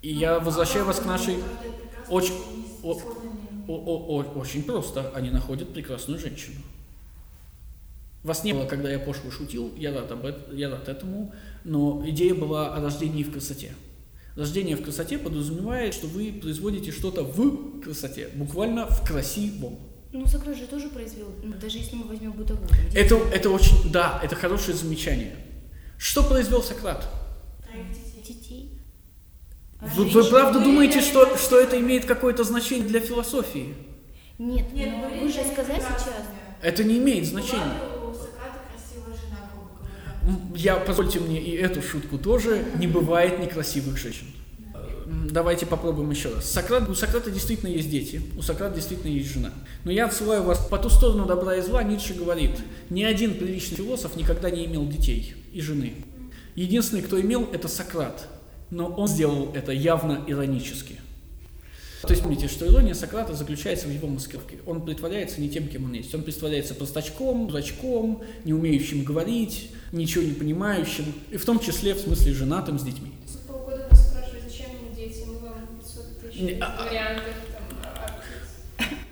И 0.00 0.12
я 0.12 0.38
возвращаю 0.38 0.84
вас 0.84 0.98
к 1.00 1.06
нашей... 1.06 1.36
очень- 2.08 2.34
О- 2.84 3.00
о- 3.68 4.22
о- 4.22 4.38
очень 4.40 4.64
просто. 4.64 5.10
Они 5.14 5.30
находят 5.30 5.72
прекрасную 5.72 6.18
женщину. 6.20 6.60
Вас 8.22 8.44
не 8.44 8.52
было, 8.52 8.66
когда 8.66 8.90
я 8.90 8.98
пошло 9.00 9.30
шутил, 9.30 9.72
я 9.76 9.92
рад, 9.92 10.10
об 10.12 10.24
эт- 10.24 10.54
я 10.54 10.70
рад 10.70 10.88
этому, 10.88 11.34
но 11.64 12.02
идея 12.06 12.34
была 12.34 12.74
о 12.74 12.80
рождении 12.80 13.24
в 13.24 13.32
красоте. 13.32 13.72
Рождение 14.36 14.76
в 14.76 14.82
красоте 14.82 15.18
подразумевает, 15.18 15.92
что 15.92 16.06
вы 16.06 16.32
производите 16.40 16.92
что-то 16.92 17.22
в 17.24 17.80
красоте, 17.80 18.28
буквально 18.34 18.86
в 18.86 19.04
красивом. 19.06 19.76
Ну, 20.12 20.26
Сократ 20.26 20.56
же 20.56 20.66
тоже 20.66 20.88
произвел, 20.88 21.28
ну, 21.42 21.54
даже 21.60 21.78
если 21.78 21.96
мы 21.96 22.04
возьмем 22.04 22.32
бытовую. 22.32 22.68
Это, 22.94 23.16
это 23.16 23.50
очень, 23.50 23.90
да, 23.90 24.20
это 24.22 24.36
хорошее 24.36 24.76
замечание. 24.76 25.34
Что 25.98 26.22
произвел 26.22 26.62
Сократ? 26.62 27.08
Детей. 28.26 28.78
А 29.80 29.86
Вы, 29.86 30.04
вы 30.04 30.24
правда 30.30 30.60
думаете, 30.60 31.00
что, 31.00 31.36
что 31.36 31.58
это 31.58 31.78
имеет 31.80 32.04
какое-то 32.04 32.44
значение 32.44 32.86
для 32.86 33.00
философии? 33.00 33.74
Нет, 34.38 34.72
Нет, 34.72 34.90
но 34.96 35.08
были 35.08 35.20
вы 35.22 35.28
же 35.28 35.40
сказали 35.52 35.80
сейчас. 35.80 36.22
Это 36.62 36.84
не 36.84 36.98
имеет 36.98 37.26
значения. 37.26 37.64
Была 37.64 38.06
ли 38.06 38.10
у 38.10 38.14
Сократа 38.14 38.60
красивая 38.70 39.16
жена, 39.16 39.50
грубо 39.52 39.70
говоря? 39.78 39.92
М, 39.94 40.10
Я, 40.54 40.76
позвольте 40.76 41.20
мне 41.20 41.40
и 41.40 41.56
эту 41.56 41.82
шутку 41.82 42.18
тоже, 42.18 42.64
не 42.78 42.86
бывает 42.86 43.38
некрасивых 43.40 43.96
женщин. 43.98 44.26
М, 45.06 45.28
Давайте 45.30 45.66
попробуем 45.66 46.10
еще 46.10 46.32
раз. 46.34 46.50
Сократ, 46.50 46.88
у 46.88 46.94
Сократа 46.94 47.30
действительно 47.30 47.70
есть 47.70 47.90
дети, 47.90 48.22
у 48.36 48.42
Сократа 48.42 48.76
действительно 48.76 49.10
есть 49.10 49.32
жена. 49.32 49.50
Но 49.84 49.90
я 49.90 50.06
отсылаю 50.06 50.42
вас 50.42 50.58
по 50.66 50.78
ту 50.78 50.88
сторону 50.90 51.26
добра 51.26 51.56
и 51.56 51.62
зла. 51.62 51.82
Ницше 51.82 52.14
говорит, 52.14 52.52
ни 52.90 53.02
один 53.02 53.34
приличный 53.34 53.76
философ 53.78 54.16
никогда 54.16 54.50
не 54.50 54.66
имел 54.66 54.86
детей 54.86 55.34
и 55.52 55.60
жены. 55.60 55.94
Единственный, 56.54 57.02
кто 57.02 57.20
имел, 57.20 57.48
это 57.52 57.68
Сократ. 57.68 58.28
Но 58.70 58.86
он 58.88 59.08
сделал 59.08 59.50
это 59.54 59.72
явно 59.72 60.24
иронически. 60.26 60.96
То 62.02 62.10
есть 62.10 62.22
помните, 62.22 62.48
что 62.48 62.66
ирония 62.66 62.94
Сократа 62.94 63.32
заключается 63.34 63.86
в 63.86 63.90
его 63.90 64.08
маскировке. 64.08 64.58
Он 64.66 64.84
притворяется 64.84 65.40
не 65.40 65.48
тем, 65.48 65.68
кем 65.68 65.84
он 65.84 65.92
есть. 65.92 66.12
Он 66.14 66.22
притворяется 66.22 66.74
простачком, 66.74 67.46
дурачком, 67.46 68.22
не 68.44 68.52
умеющим 68.52 69.04
говорить, 69.04 69.70
ничего 69.92 70.24
не 70.24 70.32
понимающим, 70.32 71.04
и 71.30 71.36
в 71.36 71.44
том 71.44 71.60
числе 71.60 71.94
в 71.94 72.00
смысле 72.00 72.32
женатым 72.32 72.78
с 72.78 72.82
детьми. 72.82 73.12
Полгода 73.46 73.86
нас 73.88 74.08
спрашивают, 74.08 74.44
зачем 74.48 74.66
дети, 74.96 75.24
мы 75.28 75.38
вам 75.38 75.68
500 75.80 76.20
тысяч 76.20 76.58
а- 76.60 76.64
а- 76.66 76.84
вариантов. 76.86 77.34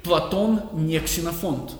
Платон 0.03 0.61
не 0.73 0.99
ксенофонт. 0.99 1.73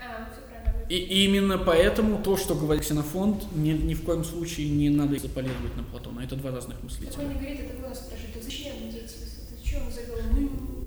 А, 0.00 0.28
ну. 0.28 0.86
И 0.88 1.24
именно 1.24 1.58
поэтому 1.58 2.22
то, 2.22 2.38
что 2.38 2.54
говорит 2.54 2.84
ксенофонт, 2.84 3.44
ни, 3.54 3.72
ни 3.72 3.92
в 3.92 4.04
коем 4.04 4.24
случае 4.24 4.70
не 4.70 4.88
надо 4.88 5.18
заполировать 5.18 5.76
на 5.76 5.82
Платона. 5.82 6.20
Это 6.20 6.36
два 6.36 6.52
разных 6.52 6.82
мыслителя. 6.82 7.24
не 7.24 7.34
говорит, 7.34 7.60
это 7.60 7.82
вы 7.82 7.88
нас 7.88 7.98
спрашиваете, 7.98 8.40
зачем 8.42 8.72
дети? 8.90 9.25
Что 9.66 9.80
за 9.90 10.02
голову? 10.06 10.86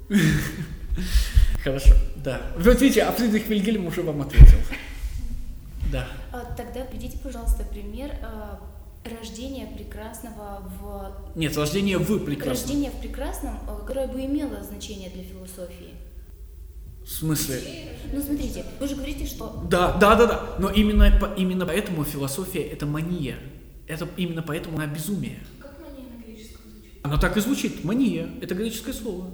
Хорошо, 1.64 1.94
да. 2.18 2.42
Вот 2.58 2.82
видите, 2.82 3.04
а 3.04 3.12
Фридрих 3.12 3.48
Вильгельм 3.48 3.86
уже 3.88 4.02
вам 4.02 4.22
ответил. 4.22 4.58
Да. 5.92 6.08
А, 6.32 6.44
Тогда 6.56 6.86
приведите, 6.86 7.18
пожалуйста, 7.18 7.64
пример 7.64 8.12
а, 8.22 8.60
рождения 9.04 9.68
прекрасного 9.68 10.62
в 10.80 11.38
Нет, 11.38 11.58
рождение 11.58 11.98
в 11.98 12.20
прекрасном. 12.26 12.54
рождение 12.68 12.92
в 12.92 13.00
прекрасном, 13.02 13.60
а, 13.68 13.76
которое 13.80 14.08
бы 14.08 14.24
имело 14.24 14.64
значение 14.64 15.10
для 15.10 15.24
философии. 15.24 15.96
В 17.04 17.10
смысле? 17.10 17.60
Ну, 18.14 18.22
смотрите, 18.22 18.64
вы 18.80 18.88
же 18.88 18.96
говорите, 18.96 19.26
что 19.26 19.64
Да, 19.70 19.94
да, 19.98 20.16
да, 20.16 20.28
да. 20.28 20.56
Но 20.60 20.70
именно, 20.70 21.12
именно 21.38 21.66
поэтому 21.66 22.04
философия 22.04 22.62
это 22.62 22.86
мания. 22.86 23.38
Это 23.88 24.08
именно 24.16 24.44
поэтому 24.44 24.78
она 24.78 24.86
безумие. 24.86 25.40
Как 25.60 25.80
мания 25.80 26.06
на 26.16 26.22
греческом 26.24 26.70
звучит? 26.70 26.89
Оно 27.04 27.18
так 27.18 27.38
и 27.38 27.42
звучит. 27.42 27.84
Мания. 27.84 28.30
Это 28.42 28.56
греческое 28.56 28.94
слово. 28.94 29.30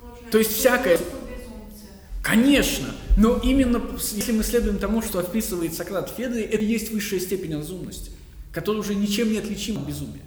Получается, 0.00 0.30
То 0.32 0.38
есть 0.38 0.52
всякое- 0.52 0.98
безумцы. 0.98 1.86
Конечно. 2.22 2.88
Но 3.16 3.38
именно 3.38 3.80
если 4.12 4.32
мы 4.32 4.42
следуем 4.42 4.78
тому, 4.78 5.02
что 5.02 5.18
описывает 5.18 5.74
Сократ 5.74 6.10
в 6.10 6.14
Федоре, 6.14 6.42
это 6.44 6.64
и 6.64 6.66
есть 6.66 6.92
высшая 6.92 7.20
степень 7.20 7.54
разумности, 7.54 8.10
которая 8.52 8.80
уже 8.80 8.94
ничем 8.94 9.32
не 9.32 9.38
отличима 9.38 9.80
от 9.80 9.86
безумия. 9.86 10.22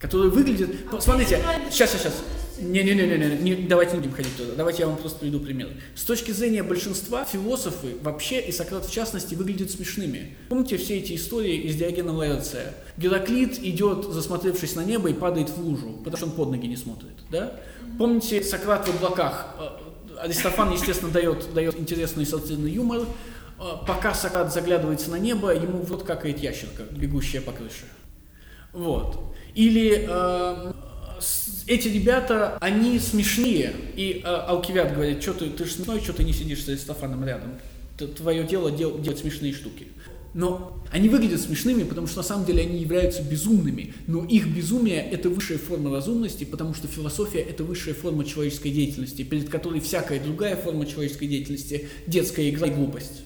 Которая 0.00 0.30
выглядит... 0.30 0.88
П- 0.90 1.00
Смотрите, 1.00 1.40
сейчас, 1.70 1.90
сейчас, 1.90 2.00
сейчас. 2.02 2.14
Не-не-не, 2.58 3.38
не, 3.40 3.54
давайте 3.66 3.94
не 3.94 4.00
будем 4.00 4.12
ходить 4.12 4.36
туда. 4.36 4.52
Давайте 4.56 4.82
я 4.82 4.88
вам 4.88 4.96
просто 4.96 5.18
приведу 5.18 5.40
пример. 5.40 5.68
С 5.94 6.04
точки 6.04 6.30
зрения 6.30 6.62
большинства, 6.62 7.24
философы 7.24 7.96
вообще, 8.02 8.40
и 8.40 8.52
Сократ 8.52 8.86
в 8.86 8.92
частности, 8.92 9.34
выглядят 9.34 9.70
смешными. 9.70 10.36
Помните 10.48 10.76
все 10.76 10.98
эти 10.98 11.14
истории 11.14 11.56
из 11.56 11.76
Диогена 11.76 12.12
Лаэрция? 12.12 12.74
Гераклит 12.96 13.58
идет, 13.58 14.04
засмотревшись 14.04 14.76
на 14.76 14.84
небо, 14.84 15.08
и 15.10 15.12
падает 15.12 15.50
в 15.50 15.58
лужу, 15.58 15.98
потому 15.98 16.16
что 16.16 16.26
он 16.26 16.32
под 16.32 16.50
ноги 16.50 16.66
не 16.66 16.76
смотрит. 16.76 17.12
Да? 17.30 17.60
Помните 17.98 18.42
Сократ 18.42 18.86
в 18.86 18.94
облаках? 18.96 19.56
Э, 19.58 20.20
Аристофан, 20.22 20.72
естественно, 20.72 21.10
дает, 21.10 21.52
дает 21.54 21.78
интересный 21.78 22.24
сатирный 22.24 22.70
юмор. 22.70 23.02
Э, 23.58 23.62
Пока 23.86 24.14
Сократ 24.14 24.52
заглядывается 24.52 25.10
на 25.10 25.18
небо, 25.18 25.52
ему 25.54 25.78
вот 25.78 26.04
какает 26.04 26.38
ящерка, 26.38 26.84
бегущая 26.90 27.40
по 27.40 27.52
крыше. 27.52 27.84
Вот. 28.72 29.34
Или 29.54 30.06
э, 30.08 30.72
эти 31.66 31.88
ребята, 31.88 32.58
они 32.60 32.98
смешнее. 32.98 33.72
И 33.96 34.22
э, 34.24 34.26
Алкивиад 34.28 34.94
говорит, 34.94 35.22
что 35.22 35.34
ты, 35.34 35.50
ты 35.50 35.64
ж 35.64 35.72
смешной, 35.72 36.00
что 36.00 36.12
ты 36.12 36.24
не 36.24 36.32
сидишь 36.32 36.64
с 36.64 36.68
Аристофаном 36.68 37.24
рядом. 37.24 37.50
Твое 38.16 38.44
дело 38.44 38.70
дел- 38.70 38.98
делать 38.98 39.20
смешные 39.20 39.52
штуки. 39.52 39.88
Но 40.34 40.82
они 40.90 41.08
выглядят 41.08 41.40
смешными, 41.40 41.84
потому 41.84 42.08
что 42.08 42.18
на 42.18 42.22
самом 42.24 42.44
деле 42.44 42.62
они 42.62 42.78
являются 42.80 43.22
безумными. 43.22 43.94
Но 44.08 44.24
их 44.24 44.48
безумие– 44.48 45.00
это 45.12 45.30
высшая 45.30 45.58
форма 45.58 45.92
разумности, 45.92 46.42
потому 46.42 46.74
что 46.74 46.88
философия– 46.88 47.38
это 47.40 47.62
высшая 47.62 47.94
форма 47.94 48.24
человеческой 48.24 48.70
деятельности, 48.70 49.22
перед 49.22 49.48
которой 49.48 49.80
всякая 49.80 50.18
другая 50.18 50.56
форма 50.56 50.86
человеческой 50.86 51.28
деятельности– 51.28 51.88
детская 52.08 52.50
игра 52.50 52.66
и 52.66 52.72
глупость. 52.72 53.22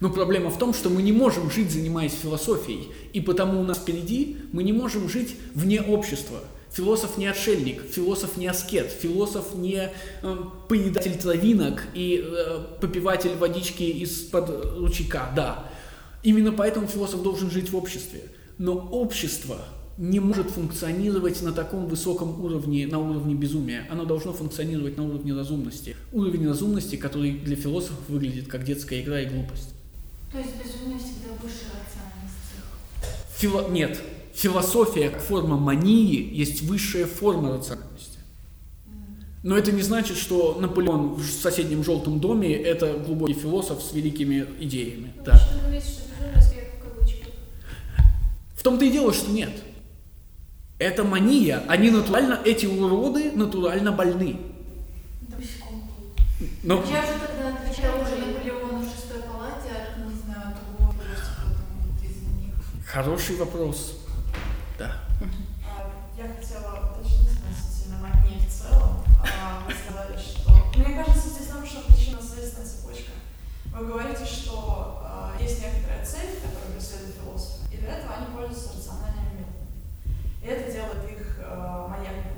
Но 0.00 0.10
проблема 0.10 0.50
в 0.50 0.58
том, 0.58 0.72
что 0.72 0.88
мы 0.88 1.02
не 1.02 1.12
можем 1.12 1.50
жить, 1.50 1.70
занимаясь 1.70 2.12
философией, 2.12 2.88
и 3.12 3.20
потому 3.20 3.60
у 3.60 3.64
нас 3.64 3.78
впереди 3.78 4.38
мы 4.52 4.62
не 4.62 4.72
можем 4.72 5.08
жить 5.08 5.36
вне 5.54 5.80
общества. 5.82 6.40
Философ 6.76 7.16
не 7.16 7.26
отшельник, 7.26 7.80
философ 7.90 8.36
не 8.36 8.46
аскет, 8.48 8.90
философ 8.90 9.54
не 9.54 9.88
э, 10.22 10.36
поедатель 10.68 11.16
травинок 11.16 11.84
и 11.94 12.22
э, 12.22 12.66
попиватель 12.82 13.34
водички 13.36 13.84
из-под 13.84 14.76
ручейка, 14.76 15.32
да. 15.34 15.64
Именно 16.22 16.52
поэтому 16.52 16.86
философ 16.86 17.22
должен 17.22 17.50
жить 17.50 17.70
в 17.70 17.76
обществе. 17.76 18.24
Но 18.58 18.74
общество 18.74 19.56
не 19.96 20.20
может 20.20 20.50
функционировать 20.50 21.40
на 21.40 21.52
таком 21.52 21.86
высоком 21.86 22.44
уровне, 22.44 22.86
на 22.86 22.98
уровне 22.98 23.34
безумия. 23.34 23.86
Оно 23.90 24.04
должно 24.04 24.34
функционировать 24.34 24.98
на 24.98 25.08
уровне 25.08 25.32
разумности. 25.32 25.96
Уровень 26.12 26.46
разумности, 26.46 26.96
который 26.96 27.38
для 27.38 27.56
философов 27.56 28.06
выглядит 28.08 28.48
как 28.48 28.64
детская 28.64 29.00
игра 29.00 29.22
и 29.22 29.26
глупость. 29.26 29.70
То 30.30 30.36
есть 30.36 30.50
безумие 30.62 30.98
всегда 30.98 31.32
выше 31.42 31.64
рациональности. 31.72 32.60
Фило... 33.38 33.70
Нет. 33.70 33.98
Философия 34.36 35.08
как 35.08 35.22
форма 35.22 35.56
мании 35.56 36.34
есть 36.34 36.60
высшая 36.60 37.06
форма 37.06 37.54
рациональности. 37.54 38.18
Но 39.42 39.56
это 39.56 39.72
не 39.72 39.80
значит, 39.80 40.18
что 40.18 40.58
Наполеон 40.60 41.14
в 41.14 41.24
соседнем 41.24 41.82
желтом 41.82 42.20
доме– 42.20 42.52
это 42.54 42.98
глубокий 42.98 43.32
философ 43.32 43.82
с 43.82 43.94
великими 43.94 44.44
идеями. 44.60 45.14
Да. 45.24 45.40
Безумие 45.54 45.80
сверху 45.80 46.76
в 48.56 48.62
том-то 48.62 48.84
и 48.84 48.90
дело, 48.90 49.14
что 49.14 49.30
нет. 49.30 49.52
Это 50.78 51.02
мания. 51.02 51.62
Они 51.66 51.90
натурально, 51.90 52.38
эти 52.44 52.66
уроды 52.66 53.32
натурально 53.32 53.92
больны. 53.92 54.36
Да. 55.20 55.36
Но 56.62 56.84
Я 56.90 57.00
же 57.00 57.12
тогда 57.26 57.56
отвечала 57.56 58.02
уже 58.02 58.16
Наполеону 58.16 58.80
в 58.80 58.84
шестой 58.84 59.22
палате, 59.22 59.70
а 59.70 59.98
не 59.98 60.14
знаю, 60.14 60.56
другого 60.76 60.94
философа 61.02 61.40
там 61.40 62.04
из 62.04 62.44
них. 62.44 62.54
хороший 62.86 63.36
вопрос. 63.36 64.05
Я 65.18 66.28
хотела 66.28 66.92
уточнить 66.92 67.38
относительно 67.40 67.98
мании 68.02 68.46
в 68.46 68.52
целом. 68.52 69.02
А, 69.22 69.64
Вы 69.66 69.72
сказали, 69.72 70.16
что... 70.18 70.52
Мне 70.76 71.02
кажется, 71.02 71.30
здесь 71.30 71.48
нарушена 71.48 71.82
причинно-следственная 71.88 72.66
цепочка. 72.66 73.12
Вы 73.72 73.86
говорите, 73.86 74.24
что 74.26 75.02
а, 75.04 75.32
есть 75.40 75.62
некоторая 75.62 76.04
цель, 76.04 76.36
которую 76.36 76.74
преследует 76.76 77.16
философ, 77.16 77.60
и 77.72 77.78
для 77.78 77.96
этого 77.96 78.14
они 78.14 78.26
пользуются 78.26 78.76
рациональными 78.76 79.40
методами. 79.40 79.64
И 80.42 80.46
это 80.46 80.72
делает 80.72 81.10
их 81.10 81.40
а, 81.42 81.88
маньяками. 81.88 82.36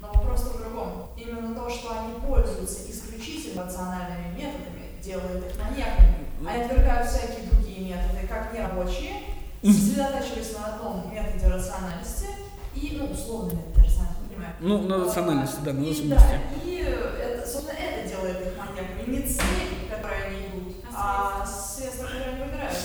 Но 0.00 0.08
вопрос 0.08 0.40
в 0.40 0.58
другом. 0.58 1.10
Именно 1.18 1.54
то, 1.54 1.68
что 1.68 2.00
они 2.00 2.20
пользуются 2.20 2.90
исключительно 2.90 3.64
рациональными 3.64 4.38
методами, 4.38 5.00
делает 5.02 5.44
их 5.50 5.58
маньяками. 5.60 6.26
Они 6.46 6.62
отвергают 6.62 7.08
всякие 7.08 7.46
другие 7.50 7.80
методы, 7.80 8.26
как 8.26 8.54
нерабочие, 8.54 9.35
сосредотачиваясь 9.72 10.52
на 10.52 10.66
одном 10.74 11.12
методе 11.12 11.46
рациональности 11.46 12.26
и, 12.74 12.96
ну, 12.98 13.06
условно 13.10 13.52
методе 13.52 13.86
рациональности, 13.86 14.28
понимаю. 14.28 14.54
Ну, 14.60 14.82
на 14.82 15.04
рациональности, 15.04 15.56
да, 15.64 15.72
на 15.72 15.80
И, 15.82 15.88
разумности. 15.90 16.26
Да, 16.30 16.68
и 16.70 16.76
это, 16.76 17.48
собственно, 17.48 17.76
это 17.78 18.08
делает 18.08 18.36
их 18.46 18.52
маньяками. 18.58 19.10
Не 19.16 19.22
цель, 19.22 19.86
к 19.88 19.94
которой 19.96 20.26
они 20.28 20.46
идут, 20.46 20.74
а 20.94 21.44
средства, 21.46 22.04
которые 22.04 22.30
они 22.32 22.44
выбирают. 22.44 22.76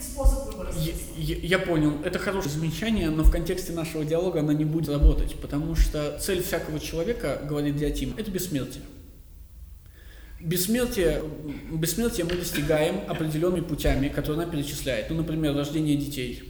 Способ 0.00 0.46
выбора. 0.46 0.72
Я, 0.76 0.94
я- 1.16 1.36
я 1.36 1.58
понял, 1.58 1.92
это 2.02 2.18
хорошее 2.18 2.52
замечание, 2.54 3.10
но 3.10 3.22
в 3.22 3.30
контексте 3.30 3.72
нашего 3.72 4.02
диалога 4.02 4.40
она 4.40 4.54
не 4.54 4.64
будет 4.64 4.88
работать, 4.88 5.38
потому 5.40 5.76
что 5.76 6.18
цель 6.18 6.42
всякого 6.42 6.80
человека, 6.80 7.38
говорит 7.44 7.76
Диатим, 7.76 8.14
это 8.16 8.30
бессмертие. 8.30 8.82
Бессмертие, 10.40 11.22
бессмертие 11.70 12.24
мы 12.24 12.34
достигаем 12.34 13.02
определенными 13.08 13.60
путями, 13.60 14.08
которые 14.08 14.44
она 14.44 14.50
перечисляет. 14.50 15.10
Ну, 15.10 15.16
например, 15.16 15.54
рождение 15.54 15.96
детей. 15.96 16.42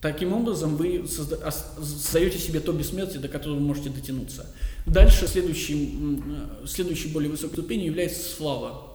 Таким 0.00 0.34
образом, 0.34 0.76
вы 0.76 1.04
создаете 1.08 2.38
себе 2.38 2.60
то 2.60 2.72
бессмертие, 2.72 3.20
до 3.20 3.28
которого 3.28 3.56
вы 3.56 3.62
можете 3.62 3.90
дотянуться. 3.90 4.46
Дальше 4.86 5.26
следующим, 5.26 5.76
м, 6.62 6.66
следующей 6.66 7.08
более 7.08 7.30
высокой 7.30 7.54
ступенью 7.54 7.86
является 7.86 8.22
слава. 8.22 8.92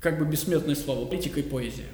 Как 0.00 0.18
бы 0.18 0.26
бессмертная 0.26 0.76
слава, 0.76 1.06
политика 1.06 1.40
и 1.40 1.42
поэзия. 1.42 1.86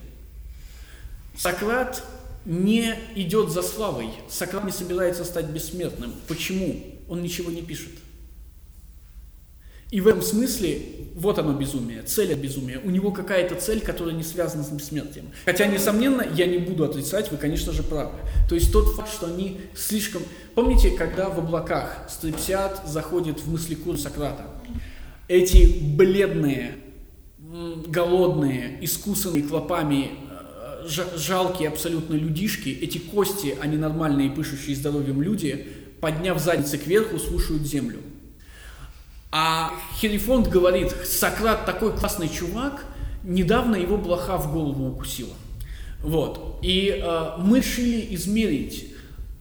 Сократ 1.37 2.05
не 2.45 2.95
идет 3.15 3.51
за 3.51 3.63
славой. 3.63 4.11
Сократ 4.29 4.65
не 4.65 4.73
собирается 4.73 5.25
стать 5.25 5.47
бессмертным. 5.47 6.13
Почему? 6.29 6.85
Он 7.09 7.23
ничего 7.23 7.51
не 7.51 7.63
пишет. 7.63 7.93
И 9.93 10.01
в 10.01 10.09
этом 10.09 10.23
смысле, 10.23 10.81
вот 11.15 11.39
оно 11.39 11.53
безумие, 11.53 12.03
цель 12.03 12.33
от 12.33 12.39
безумия. 12.39 12.81
У 12.83 12.89
него 12.89 13.11
какая-то 13.13 13.57
цель, 13.57 13.81
которая 13.83 14.15
не 14.15 14.23
связана 14.23 14.65
с 14.65 14.71
бессмертием. 14.71 15.27
Хотя, 15.45 15.67
несомненно, 15.67 16.25
я 16.35 16.47
не 16.47 16.57
буду 16.57 16.85
отрицать, 16.85 17.31
вы, 17.31 17.37
конечно 17.37 17.75
же, 17.75 17.83
правы. 17.83 18.13
То 18.49 18.55
есть 18.55 18.73
тот 18.73 18.97
факт, 18.97 19.13
что 19.13 19.27
они 19.27 19.61
слишком... 19.75 20.23
Помните, 20.55 20.93
когда 20.93 21.29
в 21.29 21.39
облаках 21.39 22.07
Стрепсиад 22.09 22.83
заходит 22.87 23.41
в 23.41 23.53
мыслекур 23.53 23.99
Сократа? 23.99 24.47
Эти 25.29 25.81
бледные, 25.95 26.77
голодные, 27.87 28.79
искусанные 28.81 29.43
клопами, 29.43 30.13
э, 30.31 30.87
жа- 30.89 31.19
жалкие 31.19 31.69
абсолютно 31.69 32.15
людишки, 32.15 32.71
эти 32.71 32.97
кости, 32.97 33.59
они 33.61 33.77
нормальные, 33.77 34.31
пышущие 34.31 34.75
здоровьем 34.75 35.21
люди, 35.21 35.67
подняв 36.01 36.41
задницы 36.41 36.79
кверху, 36.79 37.19
слушают 37.19 37.65
землю. 37.65 37.99
А 39.35 39.73
Херифонд 39.99 40.49
говорит, 40.49 40.95
Сократ 41.07 41.65
такой 41.65 41.97
классный 41.97 42.29
чувак, 42.29 42.85
недавно 43.25 43.77
его 43.77 43.97
блоха 43.97 44.37
в 44.37 44.53
голову 44.53 44.91
укусила. 44.91 45.33
Вот. 46.03 46.59
И 46.63 47.01
э, 47.03 47.31
мы 47.39 47.59
решили 47.59 48.15
измерить, 48.15 48.93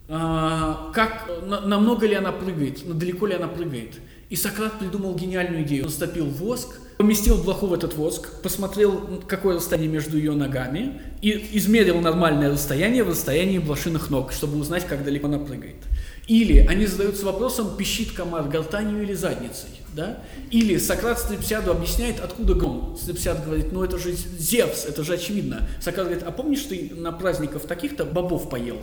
э, 0.08 0.76
как, 0.94 1.30
на, 1.46 1.60
намного 1.62 2.08
ли 2.08 2.16
она 2.16 2.32
прыгает, 2.32 2.88
на 2.88 2.94
далеко 2.94 3.28
ли 3.28 3.34
она 3.34 3.48
прыгает. 3.48 3.96
И 4.30 4.38
Сократ 4.38 4.80
придумал 4.80 5.14
гениальную 5.14 5.64
идею. 5.64 5.86
Он 5.86 5.90
стопил 5.90 6.26
воск, 6.26 6.80
поместил 6.98 7.44
блоху 7.44 7.68
в 7.68 7.74
этот 7.74 7.96
воск, 7.96 8.42
посмотрел, 8.42 9.22
какое 9.28 9.58
расстояние 9.58 9.92
между 9.92 10.18
ее 10.18 10.32
ногами, 10.32 11.02
и 11.22 11.50
измерил 11.58 12.00
нормальное 12.00 12.50
расстояние 12.50 13.04
в 13.04 13.10
расстоянии 13.10 13.58
блошиных 13.60 14.10
ног, 14.10 14.32
чтобы 14.32 14.58
узнать, 14.58 14.88
как 14.88 15.04
далеко 15.04 15.28
она 15.28 15.40
прыгает. 15.40 15.84
Или 16.28 16.60
они 16.60 16.86
задаются 16.86 17.26
вопросом, 17.26 17.76
пищит 17.76 18.14
комар 18.14 18.48
гортанью 18.48 19.04
или 19.04 19.14
задницей. 19.14 19.81
Да? 19.94 20.24
Или 20.52 20.78
Сократ 20.78 21.20
Стрепсиаду 21.20 21.72
объясняет, 21.72 22.20
откуда 22.20 22.54
гром. 22.54 22.98
Стрепсиад 23.00 23.44
говорит, 23.44 23.72
ну 23.72 23.84
это 23.84 23.98
же 23.98 24.14
Зевс, 24.14 24.86
это 24.86 25.04
же 25.04 25.14
очевидно. 25.14 25.68
Сократ 25.82 26.08
говорит, 26.08 26.24
а 26.26 26.32
помнишь, 26.32 26.64
ты 26.64 26.92
на 26.96 27.12
праздниках 27.12 27.64
таких-то 27.64 28.06
бобов 28.06 28.50
поел? 28.50 28.82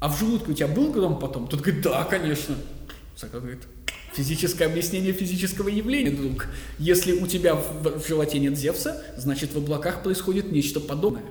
А 0.00 0.08
в 0.08 0.18
желудке 0.18 0.52
у 0.52 0.54
тебя 0.54 0.68
был 0.68 0.90
гром 0.90 1.18
потом? 1.18 1.48
Тот 1.48 1.60
говорит, 1.60 1.82
да, 1.82 2.04
конечно. 2.04 2.54
Сократ 3.16 3.42
говорит, 3.42 3.62
физическое 4.14 4.66
объяснение 4.66 5.12
физического 5.12 5.68
явления, 5.68 6.10
друг. 6.10 6.46
Если 6.78 7.12
у 7.12 7.26
тебя 7.26 7.54
в, 7.54 8.00
в 8.00 8.06
животе 8.06 8.38
нет 8.38 8.56
Зевса, 8.56 9.02
значит 9.16 9.52
в 9.52 9.58
облаках 9.58 10.02
происходит 10.02 10.50
нечто 10.50 10.80
подобное 10.80 11.24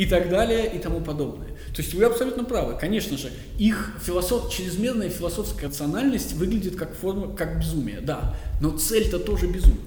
и 0.00 0.06
так 0.06 0.30
далее 0.30 0.66
и 0.74 0.78
тому 0.78 1.02
подобное. 1.02 1.48
То 1.76 1.82
есть 1.82 1.92
вы 1.92 2.04
абсолютно 2.04 2.42
правы. 2.44 2.74
Конечно 2.80 3.18
же, 3.18 3.30
их 3.58 3.98
философ... 4.02 4.50
чрезмерная 4.50 5.10
философская 5.10 5.68
рациональность 5.68 6.32
выглядит 6.32 6.74
как 6.74 6.96
форма, 6.96 7.36
как 7.36 7.58
безумие, 7.58 8.00
да. 8.00 8.34
Но 8.62 8.78
цель-то 8.78 9.18
тоже 9.18 9.46
безумие. 9.46 9.84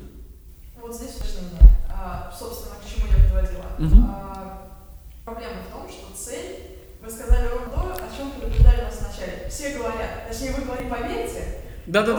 Вот 0.80 0.96
здесь 0.96 1.14
точно 1.14 1.42
да. 1.60 1.68
А, 1.90 2.38
собственно, 2.38 2.76
к 2.76 2.88
чему 2.88 3.08
я 3.08 3.24
подводила. 3.24 3.66
Мгм. 3.80 4.06
А, 4.08 4.68
проблема 5.26 5.56
в 5.68 5.74
том, 5.74 5.90
что 5.90 6.16
цель, 6.16 6.60
вы 7.04 7.10
сказали 7.10 7.48
ровно 7.48 7.72
то, 7.72 7.96
о 7.96 8.16
чем 8.16 8.34
предупреждали 8.34 8.82
нас 8.82 9.00
вначале. 9.00 9.50
Все 9.50 9.76
говорят, 9.76 10.30
точнее, 10.30 10.52
вы 10.52 10.62
говорите, 10.62 10.90
поверьте, 10.92 11.58
Да, 11.88 12.04
да. 12.04 12.16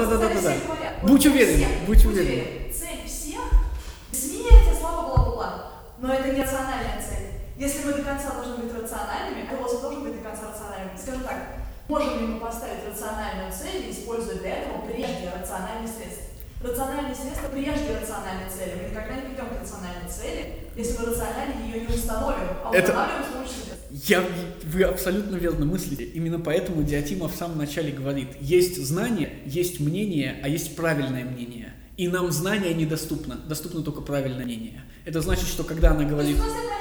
Будь 1.05 1.27
уверен, 1.27 1.65
будь 1.87 2.05
уверен. 2.05 2.73
Цель 2.73 3.07
всех– 3.07 3.45
смирите, 4.13 4.75
слава 4.81 5.15
бла-бла-бла. 5.15 5.71
Но 6.01 6.13
это 6.13 6.35
не 6.35 6.43
рациональная 6.43 7.01
цель. 7.01 7.44
Если 7.57 7.87
мы 7.87 7.93
до 7.93 8.03
конца 8.03 8.35
должны 8.35 8.65
быть 8.65 8.75
рациональными, 8.75 9.47
а 9.47 9.57
философ 9.57 9.83
должен 9.83 10.03
быть 10.03 10.17
до 10.17 10.23
конца 10.29 10.51
рациональным. 10.51 10.99
Скажем 10.99 11.23
так, 11.23 11.57
можем 11.89 12.19
ли 12.19 12.27
мы 12.27 12.41
поставить 12.41 12.85
рациональную 12.89 13.53
цель 13.53 13.87
и 13.87 13.93
использовать 13.93 14.41
для 14.41 14.57
этого 14.59 14.85
прежде 14.87 15.31
рациональные 15.31 15.89
средства? 15.89 16.25
Рациональные 16.63 17.15
средства 17.15 17.49
прежде 17.53 17.97
рациональной 18.01 18.51
цели. 18.51 18.73
Мы 18.83 18.91
никогда 18.91 19.15
не 19.17 19.29
придем 19.29 19.49
к 19.49 19.61
рациональной 19.61 20.09
цели, 20.09 20.67
если 20.75 20.99
мы 20.99 21.07
рационально 21.11 21.65
ее 21.65 21.81
не 21.87 21.95
установим, 21.95 22.49
а 22.65 22.71
Это- 22.75 22.89
устанавливаем 22.91 23.25
с 23.25 23.33
помощью. 23.33 23.55
Я, 23.91 24.25
вы 24.65 24.83
абсолютно 24.83 25.37
верно 25.37 25.67
мыслите. 25.67 26.05
Именно 26.05 26.41
поэтому 26.41 26.83
Диатима 26.83 27.29
в 27.29 27.37
самом 27.37 27.59
начале 27.59 27.93
говорит, 27.93 28.31
есть 28.41 28.83
знание, 28.85 29.31
есть 29.47 29.79
мнение, 29.79 30.41
а 30.43 30.49
есть 30.49 30.75
правильное 30.75 31.25
мнение. 31.25 31.73
И 31.97 32.09
нам 32.09 32.33
знание 32.33 32.75
недоступно, 32.75 33.37
доступно 33.37 33.83
только 33.83 34.01
правильное 34.01 34.45
мнение. 34.45 34.83
Это 35.05 35.21
значит, 35.21 35.47
что 35.47 35.63
когда 35.63 35.93
она 35.93 36.03
говорит... 36.03 36.39
Понятно. 36.39 36.75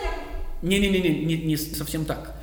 Не-не-не, 0.64 1.26
не, 1.26 1.38
не 1.38 1.58
совсем 1.58 2.06
так. 2.06 2.36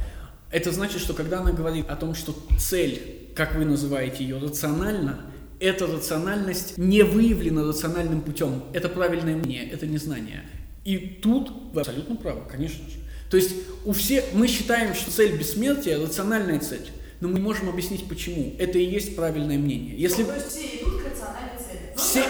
Это 0.51 0.73
значит, 0.73 1.01
что 1.01 1.15
когда 1.15 1.41
она 1.41 1.53
говорит 1.53 1.89
о 1.89 1.97
том, 1.97 2.15
что 2.15 2.37
цель, 2.59 3.31
как 3.35 3.55
вы 3.55 3.65
называете 3.65 4.25
ее, 4.25 4.39
рациональна, 4.39 5.21
эта 5.59 5.87
рациональность 5.87 6.79
не 6.79 7.03
выявлена 7.03 7.63
рациональным 7.65 8.23
путем. 8.23 8.65
Это 8.73 8.89
правильное 8.89 9.37
мнение, 9.37 9.69
это 9.71 9.87
не 9.87 9.99
знание. 9.99 10.45
И 10.85 10.97
тут 10.99 11.51
вы 11.73 11.81
абсолютно 11.81 12.17
правы, 12.17 12.43
конечно 12.51 12.89
же. 12.89 12.97
То 13.31 13.37
есть 13.37 13.55
у 13.85 13.93
всех 13.93 14.25
мы 14.33 14.49
считаем, 14.49 14.95
что 14.95 15.11
цель 15.11 15.37
бессмертия 15.37 15.99
рациональная 15.99 16.59
цель, 16.59 16.91
но 17.21 17.29
мы 17.29 17.35
не 17.35 17.41
можем 17.41 17.69
объяснить 17.69 18.09
почему. 18.09 18.55
Это 18.59 18.79
и 18.79 18.85
есть 18.85 19.15
правильное 19.15 19.59
мнение. 19.59 19.95
Если 19.97 20.23
Ну, 20.23 20.29
то 20.29 20.35
есть 20.35 20.49
все 20.49 20.79
идут 20.79 21.03
к 21.03 21.11
рациональной 21.11 21.60
Все- 22.01 22.24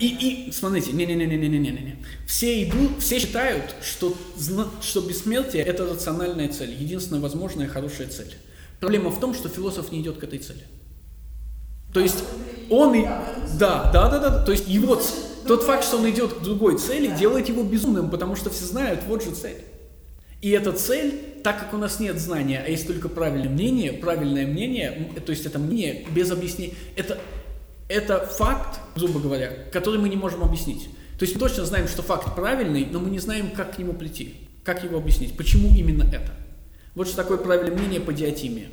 не 0.00 0.08
и, 0.08 0.48
и 0.48 0.52
смотрите, 0.52 0.92
не-не-не-не-не-не-не. 0.92 1.96
Все 2.26 2.64
идут, 2.64 3.02
все 3.02 3.18
считают, 3.18 3.74
что, 3.82 4.16
что 4.82 5.00
бессмертие 5.02 5.62
это 5.62 5.84
рациональная 5.84 6.48
цель, 6.48 6.70
единственная 6.70 7.20
возможная 7.20 7.68
хорошая 7.68 8.08
цель. 8.08 8.34
Проблема 8.80 9.10
в 9.10 9.20
том, 9.20 9.34
что 9.34 9.48
философ 9.48 9.92
не 9.92 10.00
идет 10.00 10.16
к 10.16 10.24
этой 10.24 10.38
цели. 10.38 10.64
То 11.92 12.00
есть 12.00 12.24
он 12.70 12.94
и... 12.94 13.04
Да, 13.04 13.90
да, 13.92 14.08
да, 14.08 14.18
да. 14.18 14.44
То 14.44 14.52
есть 14.52 14.68
его... 14.68 15.00
Тот 15.46 15.64
факт, 15.64 15.84
что 15.84 15.98
он 15.98 16.08
идет 16.08 16.34
к 16.34 16.42
другой 16.42 16.78
цели, 16.78 17.14
делает 17.18 17.48
его 17.48 17.62
безумным, 17.62 18.10
потому 18.10 18.36
что 18.36 18.50
все 18.50 18.64
знают, 18.64 19.00
вот 19.06 19.22
же 19.22 19.32
цель. 19.32 19.64
И 20.40 20.50
эта 20.50 20.72
цель, 20.72 21.12
так 21.42 21.58
как 21.58 21.74
у 21.74 21.76
нас 21.76 22.00
нет 22.00 22.18
знания, 22.18 22.62
а 22.64 22.70
есть 22.70 22.86
только 22.86 23.08
правильное 23.08 23.50
мнение, 23.50 23.92
правильное 23.92 24.46
мнение, 24.46 25.10
то 25.24 25.30
есть 25.30 25.44
это 25.44 25.58
мнение 25.58 26.06
без 26.14 26.30
объяснения, 26.30 26.74
это, 26.96 27.18
это 27.90 28.24
факт, 28.24 28.80
грубо 28.94 29.18
говоря, 29.18 29.50
который 29.72 29.98
мы 29.98 30.08
не 30.08 30.16
можем 30.16 30.44
объяснить. 30.44 30.88
То 31.18 31.24
есть 31.24 31.34
мы 31.34 31.40
точно 31.40 31.64
знаем, 31.66 31.88
что 31.88 32.02
факт 32.02 32.34
правильный, 32.34 32.86
но 32.86 33.00
мы 33.00 33.10
не 33.10 33.18
знаем, 33.18 33.50
как 33.50 33.74
к 33.74 33.78
нему 33.78 33.92
прийти, 33.92 34.48
как 34.64 34.84
его 34.84 34.96
объяснить, 34.98 35.36
почему 35.36 35.74
именно 35.74 36.04
это. 36.04 36.32
Вот 36.94 37.08
что 37.08 37.16
такое 37.16 37.38
правильное 37.38 37.76
мнение 37.76 38.00
по 38.00 38.12
диатиме. 38.12 38.68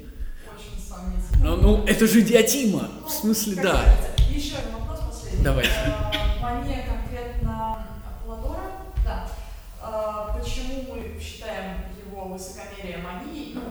Очень 0.46 0.82
сомнительно. 0.88 1.56
Ну, 1.56 1.78
ну, 1.78 1.86
это 1.86 2.08
же 2.08 2.22
диатима, 2.22 2.90
в 3.06 3.10
смысле, 3.10 3.56
Как 3.56 3.64
да. 3.64 3.84
Еще 4.30 4.56
один 4.58 4.74
вопрос 4.80 5.00
последний. 5.08 5.44
Давайте. 5.44 5.72
Э, 5.72 6.42
Мания 6.42 6.86
конкретно 6.88 7.88
Платона, 8.24 8.72
да. 9.04 9.30
Э, 9.82 10.40
Почему 10.40 10.94
мы 10.94 11.20
считаем 11.20 11.82
его 12.06 12.26
высокомерие 12.26 13.00
манией, 13.00 13.56
ну, 13.56 13.62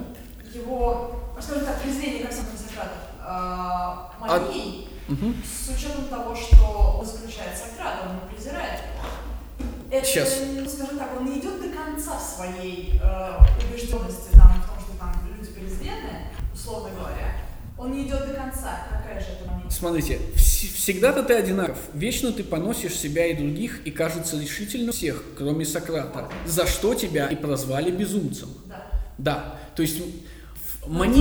его, 0.53 1.33
скажем 1.41 1.65
так, 1.65 1.81
презрение 1.81 2.25
как 2.25 2.33
самого 2.33 2.57
Сократа, 2.57 4.11
э, 4.21 4.96
Мгм. 5.09 5.37
с 5.45 5.69
учетом 5.77 6.05
того, 6.07 6.35
что 6.35 6.99
он 6.99 7.05
исключает 7.07 7.57
Сократа, 7.57 8.09
он 8.11 8.29
презирает 8.29 8.81
его. 8.81 9.69
Это, 9.91 10.05
Сейчас. 10.07 10.39
ну, 10.55 10.69
скажем 10.69 10.99
так, 10.99 11.11
он 11.19 11.27
не 11.27 11.39
идет 11.41 11.63
до 11.63 11.69
конца 11.69 12.19
своей 12.19 13.01
э, 13.03 13.37
убежденности 13.71 14.33
там, 14.33 14.61
в 14.63 14.67
том, 14.67 14.81
что 14.81 14.99
там 14.99 15.15
люди 15.37 15.49
презренные, 15.53 16.33
условно 16.53 16.91
говоря. 16.99 17.35
Он 17.79 17.93
не 17.93 18.07
идет 18.07 18.27
до 18.27 18.35
конца. 18.35 18.87
Какая 18.91 19.21
же 19.21 19.27
это 19.39 19.49
мания? 19.51 19.71
Смотрите, 19.71 20.19
вс- 20.35 20.75
всегда-то 20.75 21.23
ты 21.23 21.35
одинаков. 21.35 21.79
Вечно 21.93 22.33
ты 22.33 22.43
поносишь 22.43 22.95
себя 22.97 23.27
и 23.27 23.35
других, 23.37 23.87
и 23.87 23.91
кажется 23.93 24.41
решительно 24.41 24.91
всех, 24.93 25.23
кроме 25.39 25.65
Сократа. 25.65 26.29
За 26.47 26.67
что 26.67 26.95
тебя 26.95 27.29
и 27.29 27.37
прозвали 27.37 27.91
безумцем. 27.91 28.49
Да. 28.67 28.87
Да, 29.19 29.59
то 29.77 29.83
есть 29.83 29.99
в- 30.01 30.89
Но 30.91 31.01
он 31.03 31.13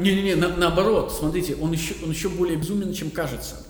Не-не-не, 0.00 0.34
на- 0.34 0.56
наоборот, 0.56 1.12
смотрите, 1.12 1.56
он 1.60 1.72
еще, 1.72 1.94
он 2.02 2.10
еще 2.10 2.28
более 2.28 2.56
безумен, 2.56 2.92
чем 2.92 3.10
кажется. 3.10 3.66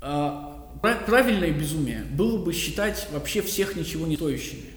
А, 0.00 0.66
пра- 0.80 1.00
правильное 1.06 1.50
безумие 1.50 2.04
было 2.12 2.38
бы 2.38 2.52
считать 2.52 3.06
вообще 3.12 3.42
всех 3.42 3.76
ничего 3.76 4.06
не 4.06 4.16
стоящими. 4.16 4.70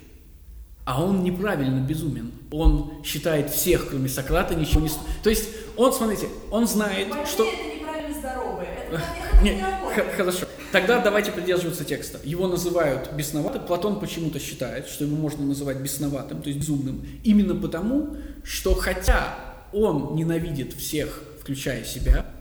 А 0.86 1.04
он 1.04 1.24
неправильно 1.24 1.80
безумен. 1.80 2.32
Он 2.52 3.04
считает 3.04 3.50
всех, 3.50 3.90
кроме 3.90 4.08
Сократа, 4.08 4.54
ничего 4.56 4.82
не 4.82 4.90
стоящими. 4.90 5.22
То 5.24 5.30
есть, 5.30 5.50
он, 5.78 5.92
смотрите, 5.94 6.28
он 6.52 6.68
знает, 6.68 7.10
Больные 7.10 7.26
что... 7.26 7.44
это 7.44 7.76
неправильно 7.76 8.20
здоровые. 8.20 8.70
Это 8.92 9.02
Не, 9.44 9.56
не 9.56 10.12
хорошо. 10.16 10.46
Тогда 10.72 11.00
давайте 11.00 11.32
придерживаться 11.32 11.86
текста. 11.86 12.20
Его 12.24 12.48
называют 12.48 13.12
бесноватым. 13.14 13.66
Платон 13.66 14.00
почему-то 14.00 14.40
считает, 14.40 14.88
что 14.88 15.06
его 15.06 15.16
можно 15.16 15.44
называть 15.44 15.78
бесноватым, 15.78 16.42
то 16.42 16.50
есть 16.50 16.60
безумным, 16.60 17.04
именно 17.24 17.56
потому, 17.56 18.18
что 18.44 18.76
хотя 18.76 19.55
он 19.76 20.16
ненавидит 20.16 20.74
всех, 20.74 21.24
включая 21.42 21.84
себя, 21.84 22.32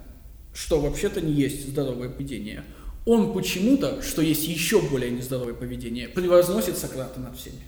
что 0.55 0.81
вообще-то 0.81 1.20
не 1.20 1.32
есть 1.32 1.69
здоровое 1.69 2.09
поведение, 2.09 2.65
он 3.06 3.35
почему-то, 3.35 4.01
что 4.02 4.23
есть 4.23 4.47
еще 4.47 4.81
более 4.81 5.11
нездоровое 5.11 5.55
поведение, 5.55 6.09
превозносит 6.09 6.78
Сократа 6.78 7.20
над 7.20 7.36
всеми. 7.36 7.61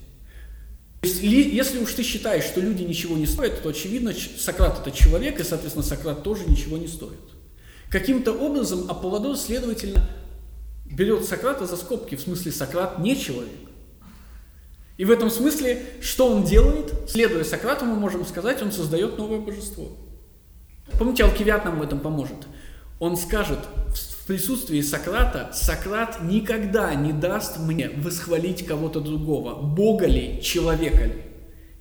То 1.03 1.09
есть, 1.09 1.23
ли- 1.23 1.55
если 1.55 1.79
уж 1.79 1.93
ты 1.93 2.03
считаешь, 2.03 2.45
что 2.45 2.61
люди 2.61 2.83
ничего 2.83 3.17
не 3.17 3.27
стоят, 3.27 3.63
то 3.63 3.69
очевидно, 3.69 4.15
Сократ 4.39 4.81
это 4.81 4.97
человек, 4.97 5.39
и, 5.39 5.45
соответственно, 5.45 5.85
Сократ 5.85 6.23
тоже 6.23 6.45
ничего 6.49 6.79
не 6.79 6.89
стоит. 6.89 7.21
Каким-то 7.91 8.33
образом 8.33 8.87
Аполлодор, 8.89 9.37
следовательно, 9.37 10.09
берет 10.91 11.25
Сократа 11.25 11.67
за 11.67 11.77
скобки, 11.77 12.15
в 12.15 12.21
смысле 12.21 12.51
Сократ 12.53 12.99
не 12.99 13.21
человек. 13.21 13.53
И 14.97 15.05
в 15.05 15.11
этом 15.11 15.31
смысле, 15.31 15.83
что 16.01 16.27
он 16.27 16.45
делает? 16.45 16.93
Следуя 17.09 17.45
Сократу, 17.45 17.85
мы 17.85 17.97
можем 17.97 18.25
сказать, 18.25 18.63
он 18.63 18.73
создает 18.73 19.19
новое 19.19 19.41
божество. 19.41 19.89
Помните, 20.99 21.25
Алкивиад 21.25 21.65
нам 21.65 21.79
в 21.79 21.83
этом 21.83 22.01
поможет. 22.01 22.47
Он 22.99 23.17
скажет 23.17 23.59
в 23.95 24.27
присутствии 24.27 24.81
Сократа, 24.81 25.51
Сократ 25.53 26.23
никогда 26.23 26.95
не 26.95 27.13
даст 27.13 27.59
мне 27.59 27.91
восхвалить 27.91 28.67
кого-то 28.67 29.01
другого, 29.01 29.61
бога 29.61 30.07
ли, 30.07 30.41
человека 30.43 31.05
ли. 31.05 31.23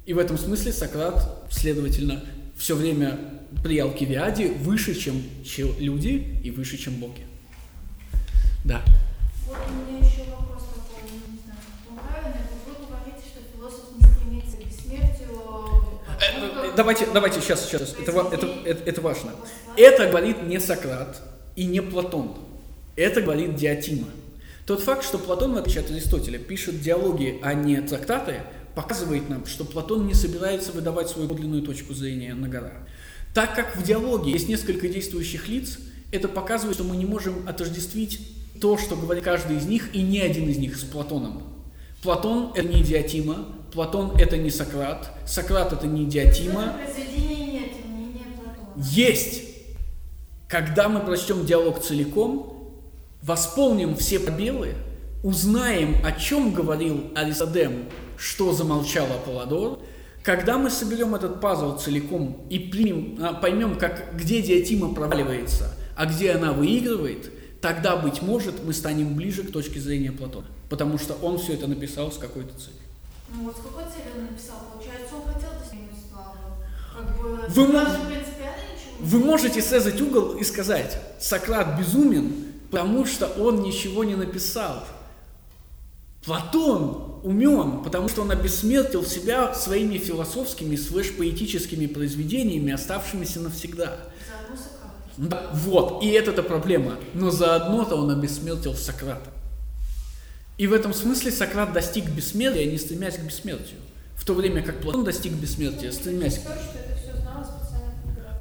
И 0.05 0.13
в 0.13 0.19
этом 0.19 0.37
смысле 0.37 0.73
Сократ, 0.73 1.47
следовательно, 1.49 2.23
все 2.57 2.75
время 2.75 3.17
при 3.63 3.79
Алкивиаде 3.79 4.49
выше, 4.51 4.93
чем 4.93 5.23
че- 5.43 5.73
люди 5.79 6.39
и 6.43 6.51
выше, 6.51 6.77
чем 6.77 6.95
боги. 6.95 7.25
Да. 8.65 8.81
Вот 9.47 9.57
у 9.69 9.91
меня 9.91 10.05
еще 10.05 10.29
вопрос 10.29 10.63
такой, 10.73 11.09
ну, 11.09 11.33
не 11.33 11.39
знаю, 11.45 11.59
он 11.89 11.97
правильный. 11.97 12.41
Вот 12.65 12.77
вы 12.79 12.85
говорите, 12.87 13.23
что 13.25 13.41
философ 13.55 13.85
не 13.95 14.03
стремится 14.03 14.57
к 14.57 14.65
бессмертию. 14.65 15.29
Э, 15.31 15.91
э, 15.91 15.95
Давайте, 16.75 17.07
давайте, 17.13 17.41
сейчас, 17.41 17.65
сейчас, 17.65 17.95
это, 17.99 18.11
это, 18.31 18.47
это, 18.65 18.89
это 18.89 19.01
важно. 19.01 19.31
Это 19.77 20.07
говорит 20.07 20.43
не 20.43 20.59
Сократ 20.59 21.21
и 21.55 21.65
не 21.65 21.81
Платон. 21.81 22.37
Это 22.95 23.21
говорит 23.21 23.55
Диатима. 23.55 24.07
Тот 24.65 24.81
факт, 24.81 25.03
что 25.03 25.17
Платон, 25.19 25.53
в 25.53 25.57
отличие 25.57 25.83
от 25.83 25.91
Аристотеля, 25.91 26.39
пишет 26.39 26.81
диалоги, 26.81 27.39
а 27.43 27.53
не 27.53 27.79
трактаты, 27.81 28.41
показывает 28.73 29.29
нам, 29.29 29.45
что 29.45 29.63
Платон 29.63 30.07
не 30.07 30.13
собирается 30.13 30.71
выдавать 30.71 31.09
свою 31.09 31.29
подлинную 31.29 31.61
точку 31.61 31.93
зрения 31.93 32.33
на 32.33 32.47
гора. 32.47 32.73
Так 33.33 33.55
как 33.55 33.75
в 33.75 33.83
диалоге 33.83 34.31
есть 34.31 34.49
несколько 34.49 34.87
действующих 34.87 35.47
лиц, 35.47 35.77
это 36.11 36.27
показывает, 36.27 36.77
что 36.77 36.83
мы 36.83 36.95
не 36.95 37.05
можем 37.05 37.47
отождествить 37.47 38.21
то, 38.59 38.77
что 38.77 38.95
говорит 38.95 39.23
каждый 39.23 39.57
из 39.57 39.65
них, 39.65 39.93
и 39.93 40.01
ни 40.01 40.17
один 40.17 40.49
из 40.49 40.57
них 40.57 40.77
с 40.77 40.83
Платоном. 40.83 41.54
Платон– 42.05 42.51
это 42.55 42.67
не 42.67 42.83
Диатима, 42.83 43.47
Платон– 43.73 44.15
это 44.19 44.37
не 44.37 44.51
Сократ, 44.51 45.11
Сократ– 45.25 45.73
это 45.73 45.87
не 45.87 46.05
Платона. 46.05 46.77
есть. 48.75 49.41
Когда 50.47 50.87
мы 50.87 50.99
прочтем 50.99 51.47
диалог 51.47 51.81
целиком, 51.81 52.75
восполним 53.23 53.95
все 53.95 54.19
пробелы, 54.19 54.75
узнаем, 55.23 55.97
о 56.05 56.11
чем 56.11 56.53
говорил 56.53 57.05
Аристодем, 57.15 57.85
что 58.17 58.53
замолчал 58.53 59.07
Аполлодор, 59.07 59.79
когда 60.21 60.59
мы 60.59 60.69
соберем 60.69 61.15
этот 61.15 61.41
пазл 61.41 61.75
целиком 61.75 62.45
и 62.51 62.59
примем, 62.59 63.17
а, 63.19 63.33
поймем, 63.33 63.79
как, 63.79 64.15
где 64.15 64.43
диатима 64.43 64.93
проваливается, 64.93 65.75
а 65.95 66.05
где 66.05 66.33
она 66.33 66.53
выигрывает, 66.53 67.31
тогда, 67.65 67.95
быть 67.95 68.21
может, 68.21 68.63
мы 68.63 68.73
станем 68.73 69.15
ближе 69.15 69.41
к 69.41 69.51
точке 69.51 69.79
зрения 69.79 70.11
Платона. 70.11 70.45
Потому 70.69 70.99
что 70.99 71.15
он 71.15 71.39
все 71.39 71.53
это 71.53 71.65
написал 71.65 72.11
с 72.11 72.17
какой-то 72.19 72.53
целью. 72.59 72.79
Ну 73.33 73.45
вот 73.45 73.57
с 73.57 73.59
какой 73.59 73.85
целью 73.85 74.19
он 74.19 74.25
написал? 74.25 74.57
Получается, 74.71 75.15
он 75.15 75.33
хотел 75.33 75.49
достигнуть 75.59 75.97
славы. 76.11 76.37
Как 76.95 77.17
бы, 77.17 77.31
Вы 77.47 77.73
даже 77.73 77.97
мо- 77.97 78.05
принципиально 78.05 78.61
ничего 78.75 79.01
не 79.01 79.09
Вы 79.09 79.19
можете 79.19 79.61
срезать 79.63 79.99
угол 79.99 80.33
и 80.35 80.43
сказать, 80.43 80.95
Сократ 81.19 81.79
безумен, 81.79 82.53
потому 82.69 83.03
что 83.07 83.25
он 83.25 83.63
ничего 83.63 84.03
не 84.03 84.13
написал. 84.15 84.83
Платон 86.23 87.19
умен, 87.23 87.83
потому 87.83 88.09
что 88.09 88.21
он 88.21 88.29
обессмертил 88.29 89.03
себя 89.03 89.55
своими 89.55 89.97
философскими 89.97 90.75
слэш-поэтическими 90.75 91.87
произведениями, 91.87 92.73
оставшимися 92.73 93.39
навсегда. 93.39 93.97
Да, 95.17 95.49
вот, 95.53 96.03
и 96.03 96.09
это-то 96.09 96.43
проблема. 96.43 96.97
Но 97.13 97.31
заодно-то 97.31 97.95
он 97.95 98.11
обессмертил 98.11 98.73
Сократа. 98.73 99.31
И 100.57 100.67
в 100.67 100.73
этом 100.73 100.93
смысле 100.93 101.31
Сократ 101.31 101.73
достиг 101.73 102.09
бессмертия, 102.09 102.69
не 102.69 102.77
стремясь 102.77 103.17
к 103.17 103.21
бессмертию. 103.21 103.79
В 104.15 104.25
то 104.25 104.33
время 104.33 104.63
как 104.63 104.81
Платон 104.81 105.03
достиг 105.03 105.33
бессмертия, 105.33 105.91
стремясь 105.91 106.39
к 106.39 106.47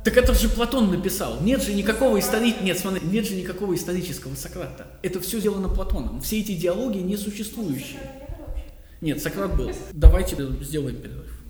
так 0.04 0.18
это 0.18 0.34
же 0.34 0.50
Платон 0.50 0.90
написал. 0.90 1.40
Нет 1.40 1.62
же 1.62 1.72
никакого 1.72 2.20
истори... 2.20 2.54
Нет, 2.60 2.78
смотри, 2.78 3.00
нет 3.06 3.26
же 3.26 3.34
никакого 3.36 3.74
исторического 3.74 4.34
Сократа. 4.34 4.86
Это 5.00 5.18
все 5.20 5.40
сделано 5.40 5.70
Платоном. 5.70 6.20
Все 6.20 6.40
эти 6.40 6.54
диалоги 6.54 6.98
не 6.98 7.16
существующие. 7.16 8.00
Сократа 8.00 8.20
не 8.20 8.36
было 8.36 8.46
вообще? 8.46 8.64
Нет, 9.00 9.22
Сократ 9.22 9.56
был. 9.56 9.72
Давайте 9.92 10.36
сделаем 10.62 10.96
перерыв. 10.96 11.43